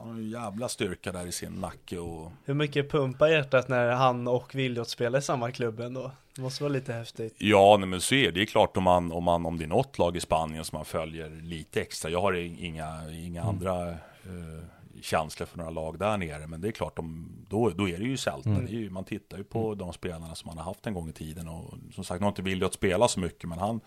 han 0.00 0.10
har 0.10 0.18
ju 0.20 0.28
jävla 0.28 0.68
styrka 0.68 1.12
där 1.12 1.26
i 1.26 1.32
sin 1.32 1.52
nacke 1.52 1.98
och 1.98 2.32
Hur 2.44 2.54
mycket 2.54 2.90
pumpar 2.90 3.28
hjärtat 3.28 3.68
när 3.68 3.90
han 3.90 4.28
och 4.28 4.54
Williot 4.54 4.88
spelar 4.88 5.18
i 5.18 5.22
samma 5.22 5.50
klubb 5.52 5.80
ändå? 5.80 6.10
Det 6.36 6.42
måste 6.42 6.62
vara 6.64 6.72
lite 6.72 6.92
häftigt. 6.92 7.34
Ja, 7.38 7.76
nej, 7.78 7.88
men 7.88 8.00
så 8.00 8.14
är 8.14 8.24
det. 8.24 8.30
Det 8.30 8.42
är 8.42 8.46
klart 8.46 8.76
om, 8.76 8.82
man, 8.82 9.12
om, 9.12 9.24
man, 9.24 9.46
om 9.46 9.58
det 9.58 9.64
är 9.64 9.68
något 9.68 9.98
lag 9.98 10.16
i 10.16 10.20
Spanien 10.20 10.64
som 10.64 10.76
man 10.76 10.84
följer 10.84 11.30
lite 11.30 11.80
extra. 11.80 12.10
Jag 12.10 12.20
har 12.20 12.32
inga, 12.32 13.10
inga 13.12 13.42
Mm. 13.42 13.48
andra 13.48 13.88
eh, 13.90 14.64
känslor 15.02 15.46
för 15.46 15.58
några 15.58 15.70
lag 15.70 15.98
där 15.98 16.16
nere. 16.16 16.46
Men 16.46 16.60
det 16.60 16.68
är 16.68 16.72
klart, 16.72 16.98
om, 16.98 17.28
då, 17.48 17.70
då 17.70 17.88
är 17.88 17.98
det 17.98 18.04
ju 18.04 18.16
Celta. 18.16 18.48
Mm. 18.48 18.66
Det 18.66 18.72
är 18.72 18.74
ju, 18.74 18.90
man 18.90 19.04
tittar 19.04 19.38
ju 19.38 19.44
på 19.44 19.74
de 19.74 19.92
spelarna 19.92 20.34
som 20.34 20.46
man 20.46 20.58
har 20.58 20.64
haft 20.64 20.86
en 20.86 20.94
gång 20.94 21.08
i 21.08 21.12
tiden. 21.12 21.48
Och 21.48 21.74
som 21.94 22.04
sagt, 22.04 22.20
nu 22.20 22.24
har 22.24 22.28
inte 22.30 22.42
Williot 22.42 22.74
spelat 22.74 23.10
så 23.10 23.20
mycket, 23.20 23.48
men 23.48 23.58
han, 23.58 23.80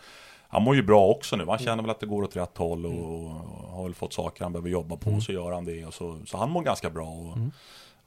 han 0.51 0.63
mår 0.63 0.75
ju 0.75 0.83
bra 0.83 1.07
också 1.07 1.35
nu. 1.35 1.45
Han 1.45 1.57
känner 1.57 1.83
väl 1.83 1.89
att 1.91 1.99
det 1.99 2.05
går 2.05 2.23
åt 2.23 2.35
rätt 2.35 2.57
håll 2.57 2.85
och, 2.85 3.25
och 3.25 3.29
har 3.71 3.83
väl 3.83 3.93
fått 3.93 4.13
saker 4.13 4.43
han 4.43 4.53
behöver 4.53 4.69
jobba 4.69 4.95
på. 4.97 5.09
Mm. 5.09 5.21
Så 5.21 5.31
gör 5.31 5.51
han 5.51 5.65
det. 5.65 5.85
Och 5.85 5.93
så, 5.93 6.19
så 6.25 6.37
han 6.37 6.49
mår 6.49 6.61
ganska 6.61 6.89
bra. 6.89 7.07
Och 7.07 7.37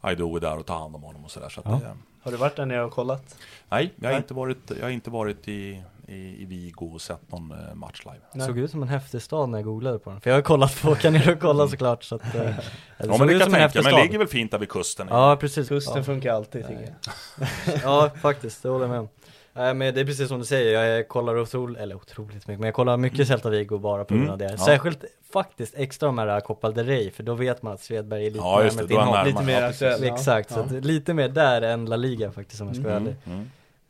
Aido 0.00 0.36
är 0.36 0.40
där 0.40 0.58
och 0.58 0.66
tar 0.66 0.78
hand 0.78 0.96
om 0.96 1.02
honom 1.02 1.24
och 1.24 1.30
sådär. 1.30 1.48
Så 1.48 1.60
Ja. 1.64 1.70
det, 1.70 1.96
Har 2.22 2.30
du 2.30 2.36
varit 2.36 2.56
där 2.56 2.66
nere 2.66 2.84
och 2.84 2.92
kollat? 2.92 3.36
Nej, 3.68 3.92
jag 3.96 4.04
har 4.08 4.12
Nej. 4.12 4.16
inte 4.16 4.34
varit, 4.34 4.70
jag 4.78 4.82
har 4.86 4.90
inte 4.90 5.10
varit 5.10 5.48
i, 5.48 5.82
i, 6.08 6.42
i 6.42 6.44
Vigo 6.44 6.90
och 6.94 7.00
sett 7.00 7.32
någon 7.32 7.50
eh, 7.50 7.74
match 7.74 8.02
live. 8.04 8.18
Nej. 8.32 8.46
Såg 8.46 8.58
ut 8.58 8.70
som 8.70 8.82
en 8.82 8.88
häftig 8.88 9.22
stad 9.22 9.48
när 9.48 9.58
jag 9.58 9.64
googlade 9.64 9.98
på 9.98 10.10
den. 10.10 10.20
För 10.20 10.30
jag 10.30 10.36
har 10.36 10.42
kollat 10.42 10.82
på, 10.82 11.10
ner 11.10 11.32
och 11.32 11.40
kolla 11.40 11.68
såklart 11.68 12.04
så 12.04 12.14
att, 12.14 12.34
eh, 12.34 12.40
det 12.40 12.56
Ja 12.98 13.16
men 13.18 13.28
det 13.28 13.38
kan 13.38 13.50
tänka, 13.50 13.82
men 13.82 13.94
ligger 13.94 14.18
väl 14.18 14.28
fint 14.28 14.50
där 14.50 14.58
vid 14.58 14.68
kusten? 14.68 15.06
Ja 15.10 15.36
precis. 15.40 15.68
Kusten 15.68 15.96
ja. 15.96 16.02
funkar 16.02 16.34
alltid 16.34 16.66
tycker 16.66 16.94
jag. 17.36 17.48
Ja, 17.82 18.10
faktiskt, 18.22 18.62
det 18.62 18.68
håller 18.68 18.84
jag 18.84 18.90
med 18.90 19.00
om. 19.00 19.08
Nej 19.56 19.74
men 19.74 19.94
det 19.94 20.00
är 20.00 20.04
precis 20.04 20.28
som 20.28 20.38
du 20.38 20.44
säger, 20.44 20.84
jag 20.84 21.08
kollar 21.08 21.38
otroligt, 21.38 21.78
eller 21.78 21.94
otroligt 21.94 22.48
mycket, 22.48 22.60
men 22.60 22.66
jag 22.66 22.74
kollar 22.74 22.96
mycket 22.96 23.28
Celta 23.28 23.50
Vigo 23.50 23.78
bara 23.78 24.04
på 24.04 24.14
grund 24.14 24.30
av 24.30 24.38
det. 24.38 24.44
Mm, 24.44 24.56
ja. 24.58 24.64
Särskilt 24.64 25.04
faktiskt 25.32 25.74
extra 25.76 26.06
de 26.06 26.18
här 26.18 26.40
Copa 26.40 26.70
del 26.70 26.86
Rey, 26.86 27.10
för 27.10 27.22
då 27.22 27.34
vet 27.34 27.62
man 27.62 27.72
att 27.72 27.80
Svedberg 27.80 28.26
är 28.26 28.30
lite 28.30 28.38
Ja 28.44 28.64
just 28.64 28.78
det, 28.78 28.84
närmare 28.84 29.06
då 29.06 29.12
är 29.12 29.16
han 29.16 29.24
till 29.24 29.34
närmare. 29.34 29.46
Lite 29.46 29.60
mer 29.60 29.68
aktuell. 29.68 30.04
Ja. 30.06 30.14
Exakt, 30.14 30.52
så 30.52 30.66
lite 30.80 31.14
mer 31.14 31.28
där 31.28 31.62
än 31.62 31.86
La 31.86 31.96
Liga 31.96 32.32
faktiskt 32.32 32.60
om 32.60 32.66
jag 32.66 32.76
ska 32.76 32.84
vara 32.84 32.96
ärlig. 32.96 33.14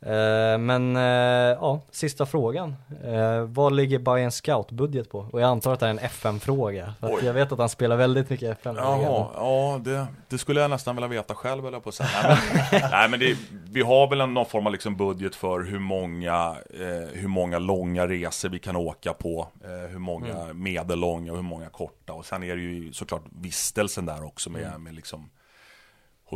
Mm. 0.05 0.53
Eh, 0.53 0.57
men 0.57 0.95
eh, 0.95 1.57
ja, 1.61 1.81
sista 1.91 2.25
frågan. 2.25 2.75
Uh, 3.05 3.41
vad 3.41 3.75
ligger 3.75 3.99
Bayern 3.99 4.31
scoutbudget 4.31 5.09
på? 5.09 5.19
Och 5.31 5.41
jag 5.41 5.49
antar 5.49 5.73
att 5.73 5.79
det 5.79 5.85
är 5.85 5.89
en 5.89 5.99
FM-fråga. 5.99 6.93
För 6.99 7.25
jag 7.25 7.33
vet 7.33 7.51
att 7.51 7.59
han 7.59 7.69
spelar 7.69 7.95
väldigt 7.95 8.29
mycket 8.29 8.51
FM. 8.51 8.75
Jaha, 8.75 9.27
ja 9.35 9.81
det, 9.83 10.07
det 10.29 10.37
skulle 10.37 10.61
jag 10.61 10.69
nästan 10.69 10.95
vilja 10.95 11.07
veta 11.07 11.35
själv 11.35 11.67
eller 11.67 11.79
på 11.79 11.91
säga. 11.91 12.09
Nej 12.23 12.37
men, 12.71 12.81
nej, 12.91 13.09
men 13.09 13.19
det, 13.19 13.37
vi 13.71 13.81
har 13.81 14.09
väl 14.09 14.21
en, 14.21 14.33
någon 14.33 14.45
form 14.45 14.65
av 14.65 14.71
liksom 14.71 14.97
budget 14.97 15.35
för 15.35 15.59
hur 15.59 15.79
många, 15.79 16.55
eh, 16.73 17.19
hur 17.19 17.27
många 17.27 17.59
långa 17.59 18.07
resor 18.07 18.49
vi 18.49 18.59
kan 18.59 18.75
åka 18.75 19.13
på. 19.13 19.47
Eh, 19.63 19.91
hur 19.91 19.99
många 19.99 20.53
medellånga 20.53 21.31
och 21.31 21.37
hur 21.37 21.43
många 21.43 21.69
korta. 21.69 22.13
Och 22.13 22.25
sen 22.25 22.43
är 22.43 22.55
det 22.55 22.61
ju 22.61 22.93
såklart 22.93 23.23
vistelsen 23.41 24.05
där 24.05 24.25
också 24.25 24.49
med, 24.49 24.81
med 24.81 24.95
liksom 24.95 25.29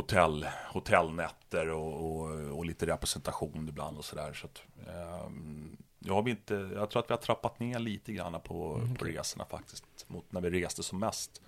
hotell, 0.00 0.46
hotellnätter 0.72 1.68
och, 1.68 2.04
och, 2.04 2.30
och 2.58 2.64
lite 2.64 2.86
representation 2.86 3.68
ibland 3.68 3.98
och 3.98 4.04
sådär. 4.04 4.32
Så 4.32 4.46
att, 4.46 4.62
ehm, 4.88 5.76
jag, 5.98 6.14
har 6.14 6.22
vi 6.22 6.30
inte, 6.30 6.54
jag 6.74 6.90
tror 6.90 7.02
att 7.02 7.10
vi 7.10 7.14
har 7.14 7.20
trappat 7.20 7.60
ner 7.60 7.78
lite 7.78 8.12
grann 8.12 8.32
på, 8.32 8.80
på 8.98 9.04
resorna 9.04 9.44
faktiskt. 9.44 9.84
Mot 10.06 10.32
när 10.32 10.40
vi 10.40 10.64
reste 10.64 10.82
som 10.82 10.98
mest. 10.98 11.42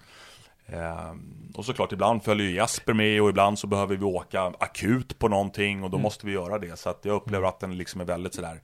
Ehm, 0.67 1.53
och 1.57 1.65
såklart 1.65 1.93
ibland 1.93 2.23
följer 2.23 2.47
ju 2.47 2.55
Jesper 2.55 2.93
med 2.93 3.23
och 3.23 3.29
ibland 3.29 3.59
så 3.59 3.67
behöver 3.67 3.97
vi 3.97 4.05
åka 4.05 4.43
akut 4.43 5.19
på 5.19 5.29
någonting 5.29 5.85
och 5.85 5.91
då 5.91 5.99
måste 5.99 6.27
vi 6.27 6.33
göra 6.33 6.59
det. 6.59 6.79
Så 6.79 6.89
att 6.91 7.05
jag 7.05 7.15
upplever 7.15 7.49
att 7.49 7.61
den 7.61 7.77
liksom 7.77 8.01
är 8.01 8.05
väldigt 8.05 8.35
sådär 8.35 8.61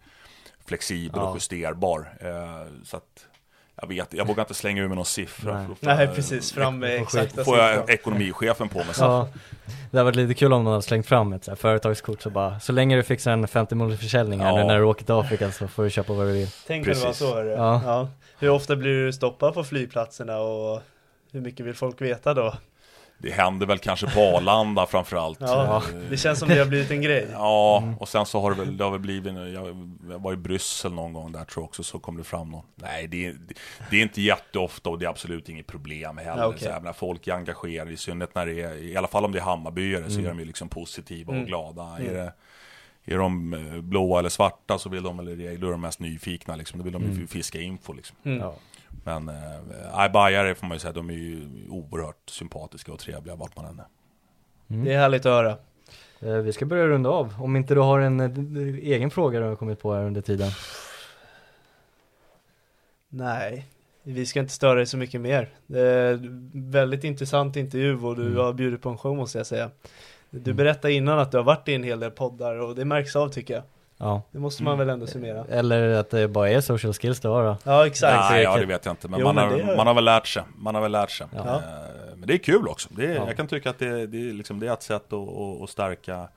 flexibel 0.67 1.21
Ja. 1.21 1.29
och 1.31 1.37
justerbar. 1.37 2.17
Ehm, 2.21 2.85
så 2.85 2.97
att 2.97 3.28
jag 3.81 3.89
vet, 3.89 4.15
jag 4.15 4.27
vågar 4.27 4.43
inte 4.43 4.55
slänga 4.55 4.83
ur 4.83 4.89
med 4.89 4.97
någon 4.97 5.05
siffra. 5.07 5.55
Nej. 5.55 5.67
för 5.81 5.87
Nej 5.87 6.05
jag- 6.05 6.15
precis, 6.15 6.53
fram 6.53 6.79
med 6.79 6.97
får 6.99 7.03
exakta 7.05 7.45
Får 7.45 7.59
jag 7.59 7.71
siffror. 7.79 7.91
ekonomichefen 7.91 8.69
på 8.69 8.79
mig 8.79 8.87
sen. 8.95 9.07
Ja, 9.11 9.29
det 9.91 9.97
hade 9.99 10.05
varit 10.05 10.17
lite 10.17 10.35
kul 10.35 10.53
om 10.53 10.65
de 10.65 10.71
hade 10.71 10.83
slängt 10.83 11.07
fram 11.07 11.33
ett 11.33 11.45
så 11.45 11.51
här 11.51 11.57
företagskort 11.57 12.23
så 12.23 12.31
bara, 12.31 12.61
så 12.61 12.73
länge 12.73 12.97
du 12.97 13.03
fixar 13.03 13.33
en 13.33 13.49
50 13.49 13.75
månaders 13.75 14.01
försäljning 14.01 14.41
här 14.41 14.49
Ja. 14.51 14.57
nu 14.57 14.65
när 14.65 14.79
du 14.79 14.85
åker 14.85 15.05
till 15.05 15.15
Afrika 15.15 15.53
så 15.53 15.69
får 15.69 15.85
du 15.85 15.91
köpa 15.91 16.13
vad 16.13 16.27
du 16.27 16.33
vill. 16.33 16.49
Tänk 16.67 16.87
om 16.87 16.93
det 16.93 17.05
var 17.05 17.13
så. 17.13 17.25
Ja. 17.57 17.81
Ja. 17.85 18.09
Hur 18.39 18.49
ofta 18.51 18.77
blir 18.77 19.05
du 19.05 19.13
stoppad 19.13 19.55
på 19.55 19.65
flygplatserna 19.65 20.39
och 20.39 20.83
hur 21.33 21.41
mycket 21.41 21.67
vill 21.67 21.75
folk 21.75 22.01
veta 22.01 22.35
då? 22.35 22.55
Det 23.21 23.31
händer 23.31 23.67
väl 23.67 23.79
kanske 23.79 24.07
på 24.07 24.21
Arlanda 24.21 24.87
framförallt. 24.87 25.39
Ja, 25.41 25.83
Eh, 25.95 25.99
det 26.11 26.17
känns 26.17 26.39
som 26.39 26.49
det 26.49 26.59
har 26.59 26.67
blivit 26.67 26.91
en 26.91 27.03
grej. 27.03 27.29
Ja, 27.33 27.95
och 28.01 28.09
sen 28.09 28.27
så 28.27 28.41
har 28.41 28.51
det 28.51 28.57
väl, 28.57 28.77
det 28.77 28.85
har 28.85 28.91
väl 28.91 29.01
blivit, 29.01 29.33
jag 29.35 30.19
var 30.19 30.33
i 30.33 30.37
Bryssel 30.37 30.93
någon 30.93 31.13
gång 31.13 31.33
där 31.33 31.45
tror 31.45 31.63
jag 31.63 31.69
också, 31.69 31.83
så 31.83 31.99
kom 31.99 32.17
det 32.17 32.25
fram 32.25 32.51
någon. 32.51 32.65
Nej, 32.75 33.07
det 33.09 33.27
är, 33.27 33.37
det 33.91 33.97
är 33.97 34.03
inte 34.03 34.23
jätteofta 34.23 34.91
och 34.91 34.99
det 34.99 35.05
är 35.05 35.11
absolut 35.11 35.49
inget 35.49 35.67
problem 35.67 36.17
heller. 36.17 36.43
Ja, 36.43 36.47
okej. 36.47 36.61
så 36.61 36.71
här, 36.71 36.81
men 36.81 36.95
folk 36.95 37.27
är 37.29 37.33
engagerade, 37.35 37.93
i 37.93 37.97
synnerhet 37.97 38.35
när 38.35 38.47
det 38.47 38.61
är, 38.63 38.75
i 38.75 38.97
alla 38.97 39.09
fall 39.09 39.25
om 39.25 39.33
det 39.33 39.39
är 39.39 39.43
Hammarbyare 39.43 40.11
så 40.11 40.21
är 40.21 40.25
de 40.29 40.39
ju 40.39 40.45
liksom 40.45 40.69
positiva 40.69 41.33
Mm. 41.33 41.43
och 41.43 41.49
glada. 41.49 41.83
Är, 41.99 42.15
det, 42.15 42.33
är 43.15 43.19
de 43.19 43.55
eh, 43.55 43.81
blåa 43.81 44.19
eller 44.19 44.29
svarta 44.29 44.79
så 44.79 44.89
vill 44.89 45.03
de, 45.03 45.19
eller 45.21 45.57
då 45.57 45.67
är 45.67 45.71
de 45.71 45.81
mest 45.81 46.01
nyfikna 46.01 46.57
liksom, 46.57 46.79
då 46.79 46.85
vill 46.85 46.93
de 46.93 47.03
ju 47.21 47.27
fiska 47.27 47.61
info 47.61 47.93
liksom. 47.93 48.17
Mm. 48.25 48.39
Ja. 48.39 48.55
Men, 49.05 49.29
äh, 49.29 50.13
bajare 50.13 50.55
får 50.55 50.67
man 50.67 50.75
ju 50.75 50.79
säga, 50.79 50.93
de 50.93 51.11
är 51.11 51.15
ju 51.15 51.49
oerhört 51.69 52.31
sympatiska 52.31 52.93
och 52.93 52.99
trevliga 52.99 53.35
vart 53.37 53.57
man 53.57 53.65
än 53.65 53.79
är. 53.81 53.87
Det 54.85 54.93
är 54.95 54.99
härligt 54.99 55.27
att 55.27 55.33
höra. 55.33 55.57
Eh, 56.21 56.35
Vi 56.43 56.53
ska 56.53 56.67
börja 56.67 56.87
runda 56.87 57.11
av, 57.11 57.35
om 57.43 57.57
inte 57.57 57.75
du 57.75 57.81
har 57.81 58.01
en 58.01 58.21
eh, 58.21 58.75
egen 58.93 59.11
fråga 59.11 59.41
du 59.41 59.47
har 59.47 59.57
kommit 59.57 59.81
på 59.81 59.95
här 59.95 60.05
under 60.05 60.21
tiden. 60.21 60.51
Nej, 63.09 63.67
vi 64.03 64.27
ska 64.27 64.41
inte 64.41 64.53
störa 64.53 64.75
dig 64.75 64.87
så 64.87 64.97
mycket 64.97 65.21
mer. 65.21 65.49
Det 65.67 65.81
är 65.81 66.19
väldigt 66.71 67.05
intressant 67.05 67.57
intervju 67.57 67.99
och 68.01 68.17
du 68.17 68.27
Mm. 68.27 68.37
har 68.37 68.53
bjudit 68.53 68.83
på 68.83 68.89
en 68.89 68.99
show 68.99 69.17
måste 69.17 69.39
jag 69.39 69.47
säga. 69.47 69.71
Du 70.31 70.51
Mm. 70.51 70.57
berättade 70.57 70.93
innan 70.95 71.19
att 71.19 71.31
du 71.31 71.37
har 71.37 71.45
varit 71.45 71.69
i 71.69 71.75
en 71.75 71.83
hel 71.83 72.01
del 72.01 72.11
poddar 72.11 72.55
och 72.61 72.75
det 72.75 72.85
märks 72.85 73.17
av 73.17 73.29
tycker 73.29 73.55
jag. 73.55 73.63
Ja. 73.99 74.23
Det 74.31 74.39
måste 74.39 74.63
man 74.63 74.79
väl 74.79 74.89
ändå 74.89 75.07
summera. 75.07 75.45
Eller 75.51 75.89
att 75.91 76.11
det 76.11 76.29
bara 76.29 76.51
är 76.51 76.61
social 76.61 76.93
skills 76.95 77.21
du 77.21 77.29
har 77.29 77.45
då. 77.45 77.57
Ja 77.65 77.87
exakt. 77.87 78.31
Nej, 78.31 78.43
ja, 78.43 78.57
det 78.57 78.67
vet 78.67 78.85
jag 78.85 78.93
inte. 78.93 79.09
Men, 79.09 79.21
Jo, 79.21 79.27
man, 79.27 79.35
men 79.35 79.45
har, 79.51 79.57
det 79.59 79.77
man 79.77 79.87
har 79.87 79.95
väl 79.95 80.05
lärt 80.05 80.27
sig. 80.27 80.43
Man 80.57 80.75
har 80.75 80.83
väl 80.83 80.93
lärt 80.93 81.11
sig. 81.11 81.27
Ja. 81.37 81.55
Eh, 81.55 81.61
Men 82.17 82.27
det 82.29 82.35
är 82.35 82.39
kul 82.39 82.69
också. 82.69 82.89
Det 82.93 83.07
är, 83.07 83.15
Ja. 83.15 83.27
Jag 83.27 83.37
kan 83.37 83.47
tycka 83.47 83.71
att 83.71 83.79
det, 83.79 84.07
det, 84.07 84.29
är 84.29 84.33
liksom, 84.33 84.61
det 84.61 84.69
är 84.69 84.73
ett 84.73 84.83
sätt 84.83 85.13
att, 85.13 85.29
att, 85.29 85.63
att 85.63 85.71
stärka 85.71 86.29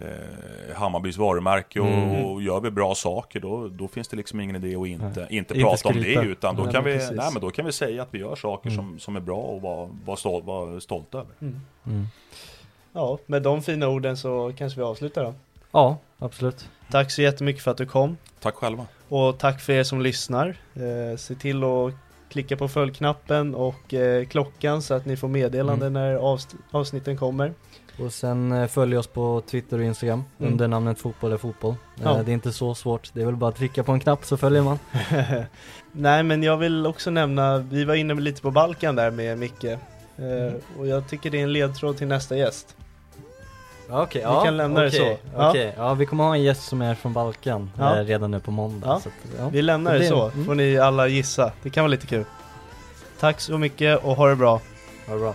eh, 0.00 0.76
Hammarbys 0.76 1.16
varumärke 1.16 1.80
och, 1.80 1.86
Mm. 1.86 2.24
och 2.24 2.42
gör 2.42 2.60
vi 2.60 2.70
bra 2.70 2.94
saker 2.94 3.40
då, 3.40 3.68
då 3.68 3.88
finns 3.88 4.08
det 4.08 4.16
liksom 4.16 4.40
ingen 4.40 4.56
idé 4.56 4.76
att 4.76 4.86
inte, 4.86 5.06
inte, 5.20 5.34
Inte 5.34 5.54
prata 5.54 5.88
om 5.88 5.94
skryta. 5.94 6.20
det 6.22 6.26
utan 6.26 6.56
då, 6.56 6.62
Nej, 6.62 6.72
kan 6.72 6.84
men 6.84 6.92
vi, 6.92 6.98
precis. 6.98 7.16
nej, 7.16 7.30
men 7.32 7.42
då 7.42 7.50
kan 7.50 7.64
vi 7.66 7.72
säga 7.72 8.02
att 8.02 8.08
vi 8.10 8.18
gör 8.18 8.36
saker 8.36 8.70
Mm. 8.70 8.76
som, 8.76 8.98
som 8.98 9.16
är 9.16 9.20
bra 9.20 9.36
och 9.38 9.62
vara 9.62 9.88
var 10.04 10.16
stol, 10.16 10.42
var 10.42 10.80
stolta 10.80 11.18
över. 11.18 11.30
Mm. 11.40 12.06
Ja, 12.92 13.18
med 13.26 13.42
de 13.42 13.62
fina 13.62 13.88
orden 13.88 14.16
så 14.16 14.52
kanske 14.58 14.80
vi 14.80 14.84
avslutar 14.86 15.24
då. 15.24 15.34
Ja, 15.72 15.96
absolut. 16.18 16.68
Tack 16.90 17.10
så 17.10 17.22
jättemycket 17.22 17.62
för 17.62 17.70
att 17.70 17.76
du 17.76 17.86
kom. 17.86 18.16
Tack 18.40 18.54
själva. 18.54 18.86
Och 19.08 19.38
tack 19.38 19.60
för 19.60 19.72
er 19.72 19.82
som 19.82 20.00
lyssnar. 20.00 20.56
Eh, 20.74 21.16
se 21.16 21.34
till 21.34 21.64
att 21.64 21.92
klicka 22.30 22.56
på 22.56 22.68
följknappen 22.68 23.54
och 23.54 23.94
eh, 23.94 24.24
klockan 24.26 24.82
så 24.82 24.94
att 24.94 25.06
ni 25.06 25.16
får 25.16 25.28
meddelande 25.28 25.86
Mm. 25.86 25.92
när 26.02 26.16
avs- 26.18 26.56
avsnitten 26.70 27.16
kommer. 27.16 27.52
Och 28.00 28.12
sen 28.12 28.52
eh, 28.52 28.66
följ 28.66 28.96
oss 28.96 29.06
på 29.06 29.42
Twitter 29.50 29.78
och 29.78 29.84
Instagram 29.84 30.24
Mm. 30.38 30.52
under 30.52 30.68
namnet 30.68 30.98
Fotboll 30.98 31.32
är 31.32 31.36
fotboll. 31.36 31.70
Eh, 31.96 32.02
Ja. 32.04 32.22
Det 32.24 32.30
är 32.30 32.34
inte 32.34 32.52
så 32.52 32.74
svårt, 32.74 33.10
det 33.12 33.20
är 33.22 33.26
väl 33.26 33.36
bara 33.36 33.48
att 33.50 33.56
trycka 33.56 33.82
på 33.84 33.92
en 33.92 34.00
knapp 34.00 34.24
så 34.24 34.36
följer 34.36 34.62
man. 34.62 34.78
Nej 35.92 36.22
men 36.22 36.42
jag 36.42 36.56
vill 36.56 36.86
också 36.86 37.10
nämna, 37.10 37.58
vi 37.58 37.84
var 37.84 37.94
inne 37.94 38.14
lite 38.14 38.42
på 38.42 38.50
Balkan 38.50 38.96
där 38.96 39.10
med 39.10 39.38
Micke. 39.38 39.64
Eh, 39.64 40.52
och 40.78 40.86
jag 40.86 41.08
tycker 41.08 41.30
det 41.30 41.38
är 41.38 41.42
en 41.42 41.52
ledtråd 41.52 41.96
till 41.98 42.06
nästa 42.06 42.36
gäst. 42.36 42.76
Ja, 43.88 44.02
Okej, 44.02 44.20
Vi 44.20 44.44
kan 44.44 44.56
lämna 44.56 44.80
det 44.80 44.90
så. 44.90 45.16
Ja. 45.36 45.50
Okej, 45.50 45.74
ja 45.76 45.94
vi 45.94 46.06
kommer 46.06 46.24
ha 46.24 46.34
en 46.34 46.42
gäst 46.42 46.68
som 46.68 46.82
är 46.82 46.94
från 46.94 47.12
Balkan 47.12 47.70
Ja. 47.78 47.96
eh, 47.98 48.04
redan 48.04 48.30
nu 48.30 48.40
på 48.40 48.50
måndag. 48.50 48.86
Ja. 48.88 49.00
Så 49.00 49.08
att, 49.08 49.14
ja. 49.38 49.48
Vi 49.48 49.62
lämnar 49.62 49.92
det 49.92 49.98
Det- 49.98 50.06
så, 50.08 50.28
mm. 50.30 50.44
får 50.46 50.54
ni 50.54 50.78
alla 50.78 51.08
gissa. 51.08 51.52
Det 51.62 51.70
kan 51.70 51.84
vara 51.84 51.90
lite 51.90 52.06
kul. 52.06 52.24
Tack 53.20 53.40
så 53.40 53.58
mycket 53.58 54.04
och 54.04 54.16
ha 54.16 54.28
det 54.28 54.36
bra. 54.36 54.60
Ha 55.06 55.14
det 55.14 55.20
bra. 55.20 55.34